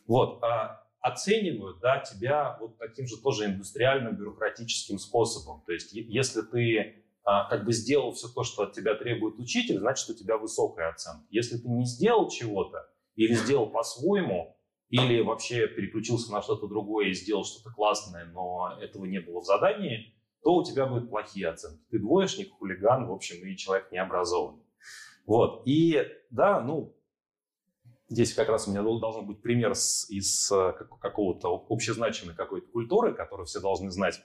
Вот, 0.08 0.42
а 0.44 0.88
оценивают, 1.02 1.80
да, 1.82 2.00
тебя 2.00 2.58
вот 2.62 2.78
таким 2.78 3.06
же 3.06 3.18
тоже 3.18 3.46
индустриальным 3.46 4.16
бюрократическим 4.16 4.98
способом. 4.98 5.62
То 5.66 5.74
есть, 5.74 5.92
если 5.92 6.42
ты 6.42 7.04
а, 7.24 7.50
как 7.50 7.66
бы 7.66 7.74
сделал 7.74 8.14
все 8.14 8.28
то, 8.30 8.44
что 8.44 8.64
от 8.64 8.74
тебя 8.74 8.96
требует 8.96 9.38
учитель, 9.40 9.80
значит, 9.80 10.10
у 10.10 10.14
тебя 10.14 10.38
высокая 10.38 10.90
оценка. 10.90 11.26
Если 11.30 11.58
ты 11.58 11.68
не 11.68 11.86
сделал 11.86 12.30
чего-то 12.30 12.90
или 13.16 13.34
сделал 13.34 13.68
по-своему, 13.68 14.56
или 14.92 15.22
вообще 15.22 15.68
переключился 15.68 16.32
на 16.32 16.42
что-то 16.42 16.68
другое 16.68 17.08
и 17.08 17.14
сделал 17.14 17.46
что-то 17.46 17.74
классное, 17.74 18.26
но 18.26 18.78
этого 18.82 19.06
не 19.06 19.20
было 19.20 19.40
в 19.40 19.46
задании, 19.46 20.14
то 20.44 20.56
у 20.56 20.64
тебя 20.64 20.86
будут 20.86 21.10
плохие 21.10 21.48
оценки. 21.48 21.82
Ты 21.90 22.00
двоечник, 22.00 22.52
хулиган, 22.52 23.08
в 23.08 23.12
общем, 23.12 23.38
и 23.46 23.56
человек 23.56 23.92
необразованный. 23.92 24.64
Вот. 25.26 25.64
И 25.66 26.06
да, 26.30 26.60
ну, 26.60 26.94
здесь 28.10 28.34
как 28.34 28.50
раз 28.50 28.68
у 28.68 28.72
меня 28.72 28.82
должен 28.82 29.26
быть 29.26 29.42
пример 29.42 29.72
из 29.72 30.52
э, 30.52 30.74
какого-то 31.00 31.66
общезначимой 31.70 32.36
какой-то 32.36 32.68
культуры, 32.68 33.14
которую 33.14 33.46
все 33.46 33.62
должны 33.62 33.92
знать 33.92 34.22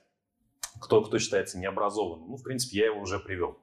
кто, 0.81 1.01
кто 1.01 1.19
считается 1.21 1.59
необразованным. 1.59 2.31
Ну, 2.31 2.37
в 2.37 2.43
принципе, 2.43 2.79
я 2.79 2.87
его 2.87 3.01
уже 3.01 3.21
привел. 3.21 3.59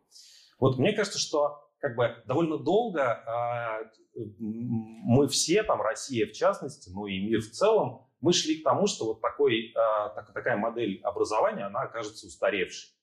Вот 0.58 0.78
мне 0.78 0.94
кажется, 0.94 1.20
что 1.20 1.63
как 1.84 1.98
бы 1.98 2.16
довольно 2.26 2.58
долго 2.58 3.02
э, 3.02 4.22
мы 4.40 5.28
все, 5.28 5.64
там 5.64 5.82
Россия 5.82 6.26
в 6.26 6.32
частности, 6.32 6.90
ну 6.90 7.08
и 7.08 7.20
мир 7.20 7.42
в 7.42 7.52
целом, 7.52 8.08
мы 8.22 8.32
шли 8.32 8.62
к 8.62 8.64
тому, 8.64 8.88
что 8.88 9.06
вот 9.06 9.20
такой, 9.22 9.74
так, 9.76 10.32
такая 10.34 10.56
модель 10.56 11.02
образования, 11.04 11.66
она 11.66 11.82
окажется 11.82 12.26
устаревшей. 12.26 12.94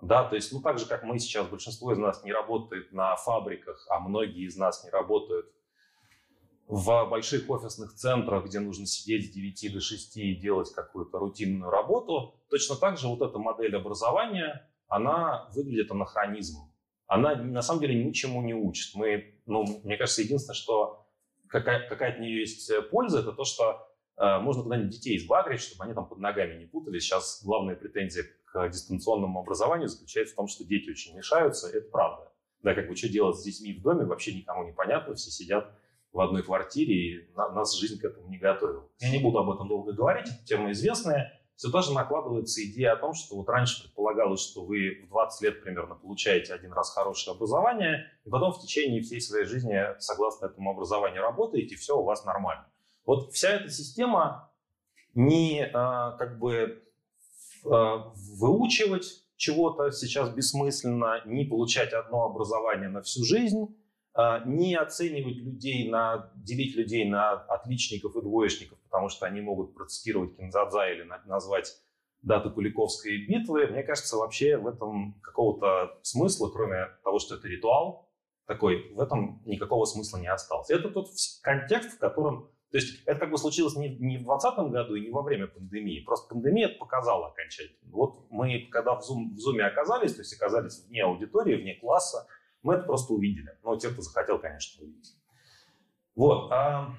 Да, 0.00 0.24
то 0.24 0.34
есть, 0.34 0.50
ну, 0.50 0.62
так 0.62 0.78
же, 0.78 0.86
как 0.86 1.02
мы 1.02 1.18
сейчас, 1.18 1.46
большинство 1.46 1.92
из 1.92 1.98
нас 1.98 2.24
не 2.24 2.32
работает 2.32 2.90
на 2.90 3.14
фабриках, 3.16 3.86
а 3.90 4.00
многие 4.00 4.46
из 4.46 4.56
нас 4.56 4.82
не 4.82 4.88
работают 4.88 5.52
в 6.66 7.04
больших 7.10 7.50
офисных 7.50 7.92
центрах, 7.92 8.46
где 8.46 8.60
нужно 8.60 8.86
сидеть 8.86 9.26
с 9.26 9.34
9 9.34 9.74
до 9.74 9.80
6 9.80 10.16
и 10.16 10.34
делать 10.36 10.72
какую-то 10.72 11.18
рутинную 11.18 11.70
работу, 11.70 12.40
точно 12.48 12.76
так 12.76 12.96
же 12.96 13.08
вот 13.08 13.20
эта 13.20 13.38
модель 13.38 13.76
образования, 13.76 14.66
она 14.88 15.50
выглядит 15.54 15.90
анахронизмом. 15.90 16.71
Она 17.12 17.34
на 17.34 17.60
самом 17.60 17.82
деле 17.82 18.02
ничему 18.02 18.40
не 18.40 18.54
учит. 18.54 18.94
Мы, 18.94 19.34
ну, 19.44 19.66
мне 19.84 19.98
кажется, 19.98 20.22
единственное, 20.22 20.54
что 20.54 21.06
какая, 21.46 21.86
какая 21.86 22.14
от 22.14 22.20
нее 22.20 22.40
есть 22.40 22.72
польза, 22.90 23.18
это 23.18 23.32
то, 23.32 23.44
что 23.44 23.86
э, 24.16 24.38
можно 24.38 24.62
куда-нибудь 24.62 24.94
детей 24.94 25.18
избагрить, 25.18 25.60
чтобы 25.60 25.84
они 25.84 25.92
там 25.92 26.08
под 26.08 26.20
ногами 26.20 26.58
не 26.58 26.64
путались. 26.64 27.02
Сейчас 27.02 27.42
главная 27.44 27.76
претензия 27.76 28.24
к 28.46 28.66
дистанционному 28.70 29.40
образованию 29.40 29.88
заключается 29.88 30.32
в 30.32 30.36
том, 30.36 30.46
что 30.48 30.64
дети 30.64 30.88
очень 30.88 31.14
мешаются, 31.14 31.68
это 31.68 31.86
правда. 31.90 32.32
Да, 32.62 32.72
как 32.72 32.88
бы 32.88 32.96
что 32.96 33.10
делать 33.10 33.36
с 33.36 33.42
детьми 33.42 33.74
в 33.74 33.82
доме, 33.82 34.06
вообще 34.06 34.32
никому 34.34 34.64
не 34.64 34.72
понятно, 34.72 35.14
все 35.14 35.30
сидят 35.30 35.70
в 36.12 36.20
одной 36.20 36.42
квартире, 36.42 36.94
и 36.94 37.30
нас 37.34 37.76
жизнь 37.76 38.00
к 38.00 38.04
этому 38.04 38.26
не 38.28 38.38
готовила. 38.38 38.88
Я 39.00 39.10
не 39.10 39.18
буду 39.18 39.38
об 39.38 39.50
этом 39.50 39.68
долго 39.68 39.92
говорить, 39.92 40.28
тема 40.46 40.72
известная. 40.72 41.41
Все 41.56 41.70
тоже 41.70 41.92
накладывается 41.92 42.62
идея 42.64 42.92
о 42.92 42.96
том, 42.96 43.14
что 43.14 43.36
вот 43.36 43.48
раньше 43.48 43.82
предполагалось, 43.82 44.40
что 44.40 44.64
вы 44.64 45.02
в 45.04 45.08
20 45.08 45.42
лет 45.42 45.62
примерно 45.62 45.94
получаете 45.94 46.54
один 46.54 46.72
раз 46.72 46.90
хорошее 46.90 47.36
образование, 47.36 48.10
и 48.24 48.30
потом 48.30 48.52
в 48.52 48.60
течение 48.60 49.02
всей 49.02 49.20
своей 49.20 49.44
жизни 49.44 49.78
согласно 49.98 50.46
этому 50.46 50.70
образованию 50.70 51.22
работаете, 51.22 51.74
и 51.74 51.78
все 51.78 51.96
у 51.96 52.04
вас 52.04 52.24
нормально. 52.24 52.66
Вот 53.04 53.32
вся 53.32 53.50
эта 53.50 53.68
система 53.68 54.50
не 55.14 55.64
а, 55.72 56.12
как 56.12 56.38
бы 56.38 56.82
а, 57.64 58.12
выучивать 58.38 59.24
чего-то 59.36 59.90
сейчас 59.90 60.30
бессмысленно, 60.30 61.20
не 61.26 61.44
получать 61.44 61.92
одно 61.92 62.24
образование 62.24 62.88
на 62.88 63.02
всю 63.02 63.24
жизнь, 63.24 63.76
не 64.44 64.74
оценивать 64.74 65.36
людей, 65.36 65.88
на, 65.88 66.30
делить 66.34 66.76
людей 66.76 67.08
на 67.08 67.32
отличников 67.32 68.14
и 68.16 68.20
двоечников, 68.20 68.78
потому 68.84 69.08
что 69.08 69.26
они 69.26 69.40
могут 69.40 69.74
процитировать 69.74 70.36
Кинзадза 70.36 70.90
или 70.90 71.02
назвать 71.24 71.74
дату 72.22 72.50
Куликовской 72.50 73.26
битвы. 73.26 73.66
Мне 73.66 73.82
кажется, 73.82 74.16
вообще 74.16 74.56
в 74.56 74.66
этом 74.66 75.14
какого-то 75.22 75.98
смысла, 76.02 76.50
кроме 76.50 76.88
того, 77.04 77.18
что 77.18 77.36
это 77.36 77.48
ритуал 77.48 78.08
такой, 78.46 78.92
в 78.92 79.00
этом 79.00 79.42
никакого 79.44 79.84
смысла 79.84 80.18
не 80.18 80.28
осталось. 80.28 80.70
Это 80.70 80.90
тот 80.90 81.08
контекст, 81.42 81.92
в 81.92 81.98
котором... 81.98 82.50
То 82.70 82.78
есть 82.78 83.02
это 83.04 83.20
как 83.20 83.30
бы 83.30 83.36
случилось 83.36 83.76
не, 83.76 83.88
не 83.98 84.16
в 84.16 84.24
2020 84.24 84.72
году 84.72 84.94
и 84.94 85.02
не 85.02 85.10
во 85.10 85.22
время 85.22 85.46
пандемии. 85.46 86.00
Просто 86.00 86.28
пандемия 86.28 86.68
это 86.68 86.78
показала 86.78 87.28
окончательно. 87.28 87.92
Вот 87.92 88.26
мы, 88.30 88.66
когда 88.70 88.94
в 88.94 89.00
Zoom, 89.00 89.34
в 89.34 89.38
Zoom 89.38 89.60
оказались, 89.60 90.14
то 90.14 90.22
есть 90.22 90.34
оказались 90.34 90.84
вне 90.86 91.02
аудитории, 91.02 91.56
вне 91.56 91.74
класса, 91.74 92.26
мы 92.62 92.74
это 92.74 92.84
просто 92.84 93.12
увидели. 93.12 93.58
Ну, 93.62 93.76
те, 93.76 93.90
кто 93.90 94.02
захотел, 94.02 94.38
конечно, 94.38 94.82
увидеть. 94.82 95.16
Вот. 96.14 96.50
А, 96.52 96.94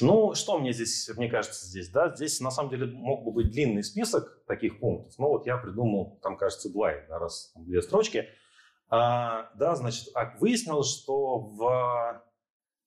ну, 0.00 0.34
что 0.34 0.58
мне 0.58 0.72
здесь, 0.72 1.10
мне 1.16 1.28
кажется, 1.28 1.66
здесь, 1.66 1.90
да, 1.90 2.14
здесь 2.14 2.40
на 2.40 2.50
самом 2.50 2.70
деле 2.70 2.86
мог 2.86 3.24
бы 3.24 3.32
быть 3.32 3.50
длинный 3.50 3.82
список 3.82 4.44
таких 4.46 4.78
пунктов, 4.80 5.18
но 5.18 5.28
вот 5.28 5.46
я 5.46 5.56
придумал, 5.58 6.18
там, 6.22 6.36
кажется, 6.36 6.72
два, 6.72 6.92
раз, 7.08 7.52
там, 7.54 7.64
две 7.64 7.82
строчки. 7.82 8.28
А, 8.90 9.50
да, 9.56 9.74
значит, 9.74 10.08
а 10.14 10.36
выяснилось, 10.38 10.88
что 10.88 11.38
в, 11.38 12.22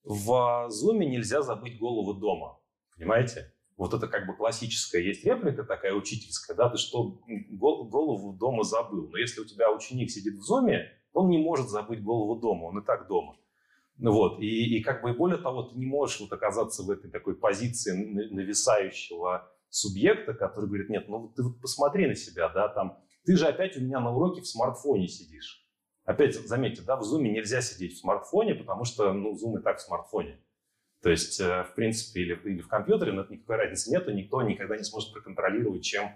в 0.04 0.70
Zoom 0.70 1.00
нельзя 1.06 1.42
забыть 1.42 1.80
голову 1.80 2.14
дома, 2.14 2.60
понимаете? 2.96 3.54
Вот 3.78 3.94
это 3.94 4.08
как 4.08 4.28
бы 4.28 4.36
классическая 4.36 5.02
есть 5.02 5.26
реплика 5.26 5.64
такая 5.64 5.94
учительская, 5.94 6.56
да, 6.56 6.70
ты 6.70 6.78
что, 6.78 7.20
голову 7.50 8.34
дома 8.34 8.64
забыл. 8.64 9.10
Но 9.10 9.18
если 9.18 9.42
у 9.42 9.46
тебя 9.46 9.72
ученик 9.72 10.12
сидит 10.12 10.36
в 10.36 10.42
зуме, 10.42 10.88
он 11.14 11.30
не 11.30 11.38
может 11.38 11.70
забыть 11.70 12.04
голову 12.04 12.40
дома, 12.40 12.66
он 12.66 12.80
и 12.80 12.86
так 12.86 13.08
дома. 13.08 13.38
Вот, 13.98 14.40
и, 14.40 14.78
и 14.78 14.82
как 14.82 15.04
бы 15.04 15.14
более 15.14 15.38
того, 15.38 15.64
ты 15.64 15.78
не 15.78 15.86
можешь 15.86 16.20
вот 16.20 16.32
оказаться 16.32 16.84
в 16.84 16.90
этой 16.90 17.12
такой 17.12 17.36
позиции 17.36 17.92
нависающего 17.92 19.52
субъекта, 19.70 20.34
который 20.34 20.68
говорит, 20.68 20.90
нет, 20.90 21.08
ну 21.08 21.32
ты 21.36 21.44
вот 21.44 21.62
посмотри 21.62 22.08
на 22.08 22.16
себя, 22.16 22.50
да, 22.50 22.68
там, 22.68 22.98
ты 23.26 23.38
же 23.38 23.48
опять 23.48 23.78
у 23.78 23.82
меня 23.82 24.00
на 24.00 24.16
уроке 24.16 24.42
в 24.42 24.48
смартфоне 24.48 25.08
сидишь. 25.08 25.66
Опять, 26.04 26.36
заметьте, 26.36 26.82
да, 26.82 26.98
в 26.98 27.04
Zoom 27.04 27.22
нельзя 27.22 27.62
сидеть 27.62 27.94
в 27.94 28.00
смартфоне, 28.00 28.56
потому 28.56 28.86
что, 28.86 29.14
ну, 29.14 29.34
Zoom 29.34 29.60
и 29.60 29.64
так 29.64 29.78
в 29.78 29.82
смартфоне. 29.82 30.42
То 31.02 31.10
есть, 31.10 31.40
э, 31.40 31.64
в 31.64 31.76
принципе, 31.76 32.22
или, 32.22 32.40
или 32.44 32.62
в 32.62 32.68
компьютере, 32.68 33.12
но 33.12 33.22
это 33.22 33.34
никакой 33.34 33.58
разницы 33.58 33.92
нет, 33.92 34.08
и 34.08 34.14
никто 34.14 34.42
никогда 34.42 34.78
не 34.78 34.84
сможет 34.84 35.14
проконтролировать, 35.14 35.84
чем 35.84 36.10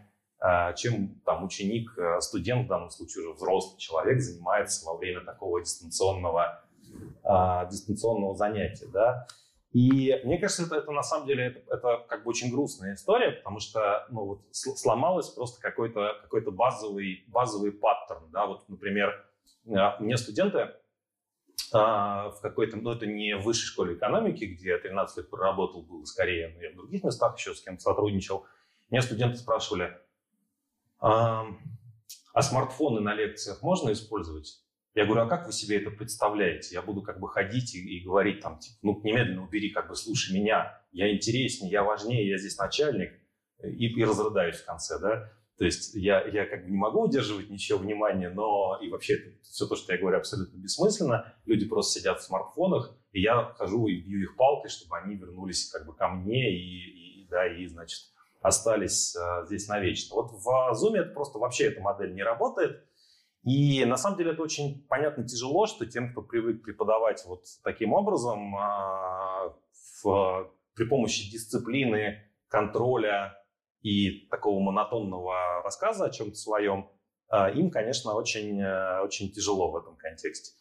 чем 0.75 1.19
там 1.25 1.43
ученик, 1.43 1.97
э, 1.97 2.19
студент, 2.21 2.65
в 2.65 2.69
данном 2.69 2.89
случае 2.89 3.23
уже 3.23 3.33
взрослый 3.33 3.79
человек, 3.79 4.21
занимается 4.21 4.85
во 4.85 4.95
время 4.95 5.21
такого 5.21 5.61
дистанционного, 5.61 6.63
а, 7.23 7.65
дистанционного 7.65 8.35
занятия. 8.35 8.87
Да? 8.93 9.27
И 9.71 10.21
мне 10.23 10.37
кажется, 10.37 10.63
это, 10.63 10.75
это 10.75 10.91
на 10.91 11.03
самом 11.03 11.25
деле 11.25 11.45
это, 11.45 11.59
это 11.73 12.05
как 12.07 12.23
бы 12.23 12.29
очень 12.29 12.51
грустная 12.51 12.93
история, 12.93 13.31
потому 13.31 13.59
что 13.59 14.05
ну, 14.09 14.25
вот 14.25 14.41
сломалось 14.51 15.29
просто 15.29 15.59
какой-то 15.61 16.13
какой 16.21 16.41
базовый, 16.51 17.23
базовый 17.27 17.71
паттерн. 17.71 18.29
Да? 18.31 18.45
Вот, 18.45 18.69
например, 18.69 19.25
а, 19.75 19.97
мне 19.99 20.15
студенты 20.17 20.71
в 21.71 22.37
какой-то, 22.41 22.77
ну 22.77 22.91
это 22.91 23.07
не 23.07 23.35
в 23.35 23.43
высшей 23.43 23.65
школе 23.65 23.95
экономики, 23.95 24.45
где 24.45 24.69
я 24.69 24.77
13 24.77 25.17
лет 25.17 25.29
проработал, 25.29 25.81
было 25.81 26.05
скорее, 26.05 26.53
но 26.55 26.61
я 26.61 26.71
в 26.71 26.75
других 26.75 27.03
местах 27.03 27.37
еще 27.37 27.53
с 27.55 27.61
кем-то 27.61 27.81
сотрудничал, 27.81 28.45
мне 28.89 29.01
студенты 29.01 29.37
спрашивали, 29.37 29.97
а, 31.05 31.45
а 32.33 32.41
смартфоны 32.41 32.99
на 32.99 33.13
лекциях 33.13 33.61
можно 33.61 33.91
использовать? 33.91 34.59
Я 34.95 35.05
говорю, 35.05 35.23
а 35.23 35.27
как 35.27 35.45
вы 35.45 35.51
себе 35.51 35.77
это 35.77 35.91
представляете? 35.91 36.73
Я 36.73 36.81
буду 36.81 37.03
как 37.03 37.19
бы 37.19 37.29
ходить 37.29 37.75
и, 37.75 37.79
и 37.79 38.03
говорить 38.03 38.39
там, 38.39 38.57
типа, 38.57 38.77
ну, 38.81 39.01
немедленно 39.03 39.43
убери, 39.43 39.69
как 39.69 39.87
бы, 39.87 39.95
слушай 39.95 40.33
меня, 40.33 40.81
я 40.91 41.13
интереснее, 41.13 41.71
я 41.71 41.83
важнее, 41.83 42.27
я 42.27 42.37
здесь 42.37 42.57
начальник, 42.57 43.11
и, 43.61 43.87
и 43.87 44.03
разрыдаюсь 44.03 44.55
в 44.55 44.65
конце, 44.65 44.97
да? 44.99 45.31
То 45.59 45.65
есть 45.65 45.93
я, 45.93 46.25
я 46.25 46.45
как 46.47 46.65
бы 46.65 46.71
не 46.71 46.77
могу 46.77 47.03
удерживать 47.03 47.49
ничего 47.49 47.77
внимания, 47.77 48.29
но 48.29 48.79
и 48.81 48.89
вообще 48.89 49.37
все 49.43 49.67
то, 49.67 49.75
что 49.75 49.93
я 49.93 49.99
говорю, 49.99 50.17
абсолютно 50.17 50.57
бессмысленно. 50.57 51.33
Люди 51.45 51.67
просто 51.67 51.99
сидят 51.99 52.19
в 52.19 52.23
смартфонах, 52.23 52.97
и 53.11 53.21
я 53.21 53.53
хожу 53.57 53.87
и 53.87 54.01
бью 54.01 54.23
их 54.23 54.35
палкой, 54.35 54.69
чтобы 54.69 54.97
они 54.97 55.15
вернулись 55.15 55.69
как 55.69 55.85
бы 55.85 55.95
ко 55.95 56.07
мне 56.07 56.51
и, 56.51 57.21
и 57.21 57.27
да, 57.29 57.47
и, 57.47 57.67
значит, 57.67 57.99
остались 58.45 59.15
э, 59.15 59.45
здесь 59.45 59.67
навечно. 59.67 60.15
Вот 60.15 60.31
в 60.31 60.47
Zoom 60.73 60.95
это 60.95 61.13
просто 61.13 61.39
вообще 61.39 61.65
эта 61.67 61.81
модель 61.81 62.13
не 62.13 62.23
работает. 62.23 62.83
И 63.43 63.85
на 63.85 63.97
самом 63.97 64.17
деле 64.17 64.31
это 64.31 64.41
очень 64.41 64.85
понятно 64.87 65.27
тяжело, 65.27 65.67
что 65.67 65.85
тем, 65.85 66.11
кто 66.11 66.21
привык 66.21 66.63
преподавать 66.63 67.23
вот 67.25 67.43
таким 67.63 67.93
образом, 67.93 68.55
э, 68.55 69.51
в, 70.03 70.51
при 70.75 70.85
помощи 70.85 71.31
дисциплины, 71.31 72.21
контроля, 72.47 73.33
и 73.85 74.27
такого 74.31 74.59
монотонного 74.61 75.61
рассказа 75.63 76.05
о 76.05 76.09
чем-то 76.09 76.35
своем, 76.35 76.89
а, 77.29 77.51
им, 77.51 77.69
конечно, 77.69 78.15
очень, 78.15 78.59
э, 78.59 79.01
очень 79.01 79.31
тяжело 79.31 79.69
в 79.69 79.77
этом 79.77 79.95
контексте. 79.95 80.53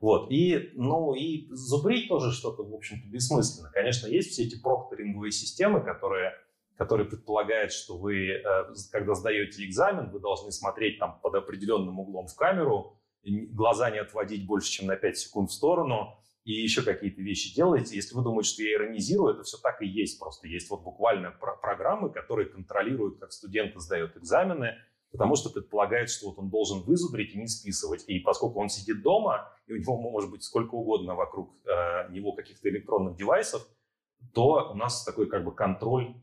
Вот. 0.00 0.30
И, 0.30 0.70
ну, 0.76 1.12
и 1.14 1.46
зубрить 1.50 2.08
тоже 2.08 2.32
что-то, 2.32 2.62
в 2.62 2.74
общем-то, 2.74 3.06
бессмысленно. 3.08 3.70
Конечно, 3.70 4.06
есть 4.06 4.30
все 4.30 4.44
эти 4.44 4.58
прокторинговые 4.58 5.30
системы, 5.30 5.82
которые, 5.82 6.32
которые 6.80 7.06
предполагают, 7.06 7.72
что 7.72 7.98
вы, 7.98 8.30
э, 8.30 8.42
когда 8.90 9.14
сдаете 9.14 9.66
экзамен, 9.66 10.10
вы 10.10 10.18
должны 10.18 10.50
смотреть 10.50 10.98
там 10.98 11.20
под 11.20 11.34
определенным 11.34 12.00
углом 12.00 12.26
в 12.26 12.34
камеру, 12.34 12.96
глаза 13.22 13.90
не 13.90 13.98
отводить 13.98 14.46
больше, 14.46 14.70
чем 14.70 14.86
на 14.86 14.96
5 14.96 15.18
секунд 15.18 15.50
в 15.50 15.52
сторону, 15.52 16.16
и 16.44 16.52
еще 16.52 16.80
какие-то 16.80 17.20
вещи 17.20 17.54
делаете. 17.54 17.96
Если 17.96 18.14
вы 18.14 18.22
думаете, 18.22 18.48
что 18.48 18.62
я 18.62 18.76
иронизирую, 18.76 19.34
это 19.34 19.42
все 19.42 19.58
так 19.58 19.82
и 19.82 19.86
есть. 19.86 20.18
Просто 20.18 20.48
есть 20.48 20.70
вот 20.70 20.80
буквально 20.82 21.32
про 21.32 21.54
программы, 21.54 22.08
которые 22.08 22.48
контролируют, 22.48 23.20
как 23.20 23.32
студент 23.32 23.78
сдает 23.78 24.16
экзамены, 24.16 24.78
потому 25.12 25.36
что 25.36 25.50
предполагает, 25.50 26.08
что 26.08 26.30
вот 26.30 26.38
он 26.38 26.48
должен 26.48 26.80
вызубрить 26.80 27.34
и 27.34 27.38
не 27.38 27.46
списывать. 27.46 28.04
И 28.08 28.20
поскольку 28.20 28.58
он 28.58 28.70
сидит 28.70 29.02
дома, 29.02 29.52
и 29.66 29.74
у 29.74 29.76
него 29.76 30.00
может 30.00 30.30
быть 30.30 30.42
сколько 30.42 30.76
угодно 30.76 31.14
вокруг 31.14 31.54
э, 31.66 32.10
него 32.10 32.32
каких-то 32.32 32.70
электронных 32.70 33.16
девайсов, 33.16 33.68
то 34.32 34.70
у 34.72 34.74
нас 34.74 35.04
такой 35.04 35.28
как 35.28 35.44
бы 35.44 35.54
контроль 35.54 36.14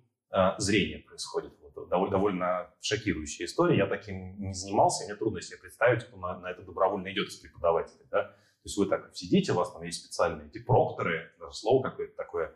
зрения 0.58 1.00
происходит. 1.00 1.54
Вот, 1.62 1.90
довольно, 1.90 2.12
довольно 2.12 2.74
шокирующая 2.82 3.46
история. 3.46 3.78
Я 3.78 3.88
таким 3.88 4.40
не 4.40 4.54
занимался, 4.54 5.06
мне 5.06 5.16
трудно 5.16 5.42
себе 5.42 5.58
представить, 5.58 6.04
кто 6.04 6.18
на, 6.18 6.40
на 6.40 6.52
это 6.52 6.64
добровольно 6.64 7.12
идет 7.12 7.30
из 7.30 7.38
преподавателей. 7.38 8.06
Да? 8.12 8.24
То 8.24 8.64
есть 8.66 8.78
вы 8.78 8.88
так 8.88 9.16
сидите, 9.16 9.54
у 9.54 9.56
вас 9.56 9.72
там 9.72 9.84
есть 9.84 10.04
специальные 10.04 10.48
эти 10.48 10.60
прокторы, 10.64 11.32
даже 11.40 11.54
слово 11.54 11.84
какое-то 11.84 12.16
такое 12.16 12.54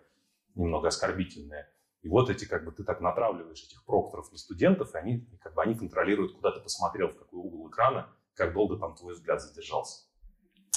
немного 0.56 0.90
оскорбительное. 0.90 1.72
И 2.02 2.10
вот 2.10 2.30
эти, 2.30 2.46
как 2.46 2.66
бы, 2.66 2.72
ты 2.72 2.84
так 2.84 3.00
натравливаешь 3.00 3.64
этих 3.64 3.86
прокторов 3.86 4.32
на 4.32 4.38
студентов, 4.38 4.94
и 4.96 4.98
они, 4.98 5.28
как 5.40 5.54
бы, 5.54 5.62
они 5.62 5.76
контролируют, 5.76 6.34
куда 6.34 6.52
ты 6.52 6.60
посмотрел, 6.60 7.10
в 7.10 7.18
какой 7.18 7.40
угол 7.40 7.70
экрана, 7.70 8.10
как 8.34 8.54
долго 8.54 8.78
там 8.78 8.96
твой 8.96 9.14
взгляд 9.14 9.42
задержался. 9.42 10.08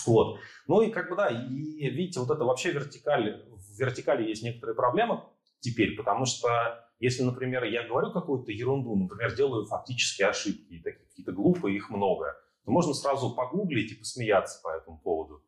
Вот. 0.06 0.38
Ну 0.66 0.82
и 0.82 0.90
как 0.90 1.08
бы 1.08 1.16
да, 1.16 1.28
и 1.28 1.88
видите, 1.88 2.20
вот 2.20 2.30
это 2.30 2.44
вообще 2.44 2.72
вертикаль, 2.72 3.46
в 3.48 3.78
вертикали 3.78 4.28
есть 4.28 4.42
некоторые 4.42 4.76
проблемы 4.76 5.22
теперь, 5.60 5.96
потому 5.96 6.26
что 6.26 6.83
если, 7.00 7.22
например, 7.22 7.64
я 7.64 7.86
говорю 7.86 8.12
какую-то 8.12 8.52
ерунду, 8.52 8.94
например, 8.96 9.34
делаю 9.34 9.66
фактические 9.66 10.28
ошибки, 10.28 10.80
такие 10.82 11.06
какие-то 11.06 11.32
глупые, 11.32 11.76
их 11.76 11.90
много, 11.90 12.36
то 12.64 12.70
можно 12.70 12.94
сразу 12.94 13.34
погуглить 13.34 13.92
и 13.92 13.96
посмеяться 13.96 14.60
по 14.62 14.68
этому 14.68 14.98
поводу. 14.98 15.44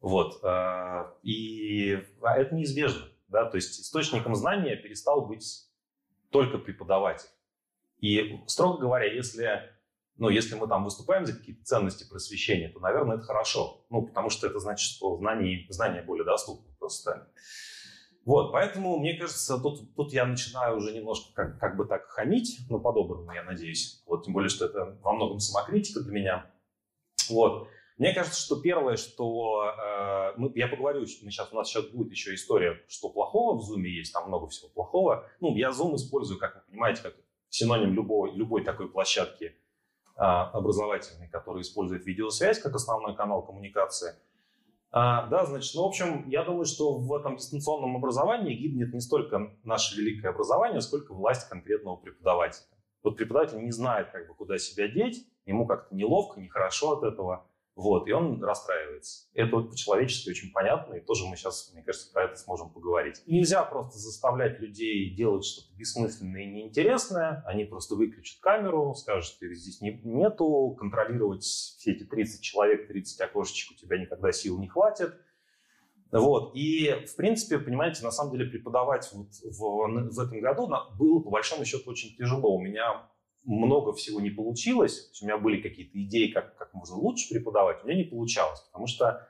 Вот. 0.00 0.40
А, 0.42 1.14
и 1.22 2.02
а 2.22 2.36
это 2.36 2.54
неизбежно. 2.54 3.06
Да? 3.28 3.44
То 3.44 3.56
есть 3.56 3.80
источником 3.80 4.34
знания 4.34 4.76
перестал 4.76 5.26
быть 5.26 5.68
только 6.30 6.58
преподаватель. 6.58 7.28
И, 7.98 8.40
строго 8.46 8.78
говоря, 8.78 9.12
если, 9.12 9.60
ну, 10.16 10.30
если 10.30 10.54
мы 10.54 10.66
там 10.68 10.84
выступаем 10.84 11.26
за 11.26 11.36
какие-то 11.36 11.64
ценности 11.64 12.08
просвещения, 12.08 12.70
то, 12.70 12.80
наверное, 12.80 13.16
это 13.16 13.26
хорошо. 13.26 13.84
Ну, 13.90 14.06
потому 14.06 14.30
что 14.30 14.46
это 14.46 14.58
значит, 14.58 14.88
что 14.90 15.16
знания, 15.18 15.66
знания 15.68 16.02
более 16.02 16.24
доступны 16.24 16.72
просто. 16.78 17.30
Вот, 18.24 18.52
поэтому, 18.52 18.98
мне 18.98 19.14
кажется, 19.14 19.58
тут, 19.58 19.94
тут 19.94 20.12
я 20.12 20.26
начинаю 20.26 20.76
уже 20.76 20.92
немножко 20.92 21.32
как, 21.34 21.58
как 21.58 21.76
бы 21.76 21.86
так 21.86 22.06
хамить, 22.08 22.60
ну, 22.68 22.78
по-доброму, 22.78 23.32
я 23.32 23.42
надеюсь. 23.42 24.02
Вот, 24.06 24.24
тем 24.24 24.34
более, 24.34 24.50
что 24.50 24.66
это 24.66 24.98
во 25.02 25.12
многом 25.12 25.40
самокритика 25.40 26.00
для 26.00 26.12
меня. 26.12 26.50
Вот. 27.30 27.68
Мне 27.96 28.14
кажется, 28.14 28.40
что 28.40 28.60
первое, 28.60 28.96
что 28.96 29.64
э, 29.64 30.32
мы, 30.38 30.50
я 30.54 30.68
поговорю, 30.68 31.00
мы 31.00 31.30
сейчас, 31.30 31.52
у 31.52 31.56
нас 31.56 31.68
сейчас 31.68 31.86
будет 31.86 32.10
еще 32.10 32.34
история, 32.34 32.80
что 32.88 33.10
плохого 33.10 33.58
в 33.58 33.70
Zoom 33.70 33.82
есть, 33.82 34.12
там 34.12 34.28
много 34.28 34.48
всего 34.48 34.68
плохого. 34.70 35.28
Ну, 35.40 35.54
я 35.54 35.68
Zoom 35.68 35.96
использую, 35.96 36.38
как 36.38 36.54
вы 36.54 36.60
понимаете, 36.70 37.02
как 37.02 37.14
синоним 37.50 37.92
любой, 37.92 38.32
любой 38.32 38.64
такой 38.64 38.90
площадки 38.90 39.44
э, 39.44 39.52
образовательной, 40.16 41.28
которая 41.28 41.62
использует 41.62 42.06
видеосвязь 42.06 42.58
как 42.58 42.74
основной 42.74 43.14
канал 43.14 43.44
коммуникации. 43.44 44.14
А, 44.92 45.26
да, 45.28 45.46
значит, 45.46 45.74
ну, 45.74 45.84
в 45.84 45.86
общем, 45.86 46.28
я 46.28 46.42
думаю, 46.42 46.64
что 46.64 46.98
в 46.98 47.14
этом 47.14 47.36
дистанционном 47.36 47.96
образовании 47.96 48.56
гибнет 48.56 48.92
не 48.92 49.00
столько 49.00 49.56
наше 49.62 49.96
великое 49.96 50.30
образование, 50.30 50.80
сколько 50.80 51.14
власть 51.14 51.48
конкретного 51.48 51.96
преподавателя. 51.96 52.66
Вот 53.02 53.16
преподаватель 53.16 53.62
не 53.62 53.70
знает, 53.70 54.10
как 54.10 54.26
бы, 54.26 54.34
куда 54.34 54.58
себя 54.58 54.88
деть, 54.88 55.24
ему 55.46 55.66
как-то 55.66 55.94
неловко, 55.94 56.40
нехорошо 56.40 56.98
от 56.98 57.04
этого, 57.04 57.46
вот, 57.80 58.06
и 58.06 58.12
он 58.12 58.42
расстраивается. 58.42 59.28
Это 59.34 59.56
вот 59.56 59.70
по-человечески 59.70 60.30
очень 60.30 60.52
понятно, 60.52 60.94
и 60.94 61.00
тоже 61.00 61.26
мы 61.26 61.36
сейчас, 61.36 61.70
мне 61.72 61.82
кажется, 61.82 62.12
про 62.12 62.24
это 62.24 62.36
сможем 62.36 62.70
поговорить. 62.70 63.22
Нельзя 63.26 63.64
просто 63.64 63.98
заставлять 63.98 64.60
людей 64.60 65.14
делать 65.14 65.44
что-то 65.44 65.74
бессмысленное 65.76 66.42
и 66.42 66.46
неинтересное, 66.46 67.42
они 67.46 67.64
просто 67.64 67.94
выключат 67.94 68.40
камеру, 68.40 68.94
скажут, 68.94 69.24
что 69.24 69.46
их 69.46 69.56
здесь 69.56 69.80
не, 69.80 70.00
нету, 70.04 70.76
контролировать 70.78 71.42
все 71.42 71.92
эти 71.92 72.04
30 72.04 72.42
человек, 72.42 72.86
30 72.86 73.20
окошечек 73.22 73.72
у 73.72 73.74
тебя 73.74 73.98
никогда 73.98 74.30
сил 74.30 74.58
не 74.58 74.68
хватит. 74.68 75.14
Вот. 76.12 76.52
И, 76.54 77.06
в 77.06 77.16
принципе, 77.16 77.58
понимаете, 77.58 78.02
на 78.02 78.10
самом 78.10 78.32
деле 78.32 78.50
преподавать 78.50 79.08
вот 79.12 79.28
в, 79.44 80.10
в 80.10 80.20
этом 80.20 80.40
году 80.40 80.68
было, 80.98 81.20
по 81.20 81.30
большому 81.30 81.64
счету, 81.64 81.90
очень 81.90 82.16
тяжело. 82.16 82.56
У 82.56 82.60
меня 82.60 83.08
много 83.44 83.92
всего 83.92 84.20
не 84.20 84.30
получилось. 84.30 85.10
у 85.22 85.24
меня 85.24 85.38
были 85.38 85.60
какие-то 85.60 86.00
идеи, 86.02 86.30
как, 86.30 86.56
как 86.56 86.74
можно 86.74 86.96
лучше 86.96 87.32
преподавать, 87.32 87.82
у 87.82 87.86
меня 87.86 87.98
не 87.98 88.04
получалось, 88.04 88.60
потому 88.60 88.86
что 88.86 89.28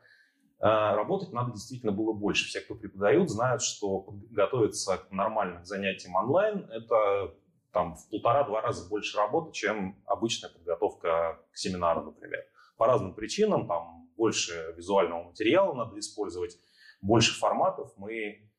э, 0.59 0.65
работать 0.65 1.33
надо 1.33 1.53
действительно 1.53 1.93
было 1.93 2.13
больше. 2.13 2.47
Все, 2.47 2.61
кто 2.61 2.75
преподают, 2.75 3.31
знают, 3.31 3.63
что 3.63 4.07
готовиться 4.31 4.99
к 4.99 5.11
нормальным 5.11 5.65
занятиям 5.65 6.15
онлайн– 6.17 6.69
это 6.71 7.35
там, 7.73 7.95
в 7.95 8.09
полтора-два 8.11 8.61
раза 8.61 8.89
больше 8.89 9.17
работы, 9.17 9.53
чем 9.53 10.03
обычная 10.07 10.51
подготовка 10.51 11.41
к 11.53 11.57
семинару, 11.57 12.03
например. 12.03 12.41
По 12.77 12.87
разным 12.87 13.15
причинам, 13.15 13.69
там 13.69 14.09
больше 14.17 14.75
визуального 14.77 15.25
материала 15.25 15.73
надо 15.75 15.99
использовать, 15.99 16.59
больше 17.01 17.39
форматов. 17.39 17.93
Мы 17.97 18.51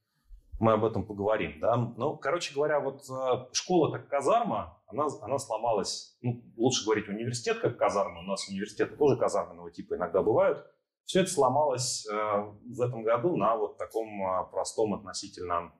мы 0.61 0.73
об 0.73 0.85
этом 0.85 1.03
поговорим. 1.03 1.59
Да? 1.59 1.75
Ну, 1.75 2.15
короче 2.17 2.53
говоря, 2.53 2.79
вот 2.79 3.01
э, 3.09 3.47
школа 3.51 3.91
как 3.91 4.07
казарма, 4.07 4.79
она, 4.91 5.07
она 5.21 5.37
сломалась, 5.39 6.17
ну, 6.21 6.41
лучше 6.57 6.85
говорить 6.85 7.07
университет 7.07 7.59
как 7.59 7.77
казарма, 7.77 8.19
у 8.19 8.23
нас 8.23 8.47
университеты 8.47 8.95
тоже 8.95 9.17
казарменного 9.17 9.71
типа 9.71 9.95
иногда 9.95 10.21
бывают. 10.21 10.65
Все 11.05 11.21
это 11.21 11.31
сломалось 11.31 12.07
э, 12.07 12.13
в 12.13 12.81
этом 12.81 13.03
году 13.03 13.35
на 13.35 13.57
вот 13.57 13.77
таком 13.77 14.07
э, 14.07 14.45
простом 14.51 14.93
относительно 14.93 15.73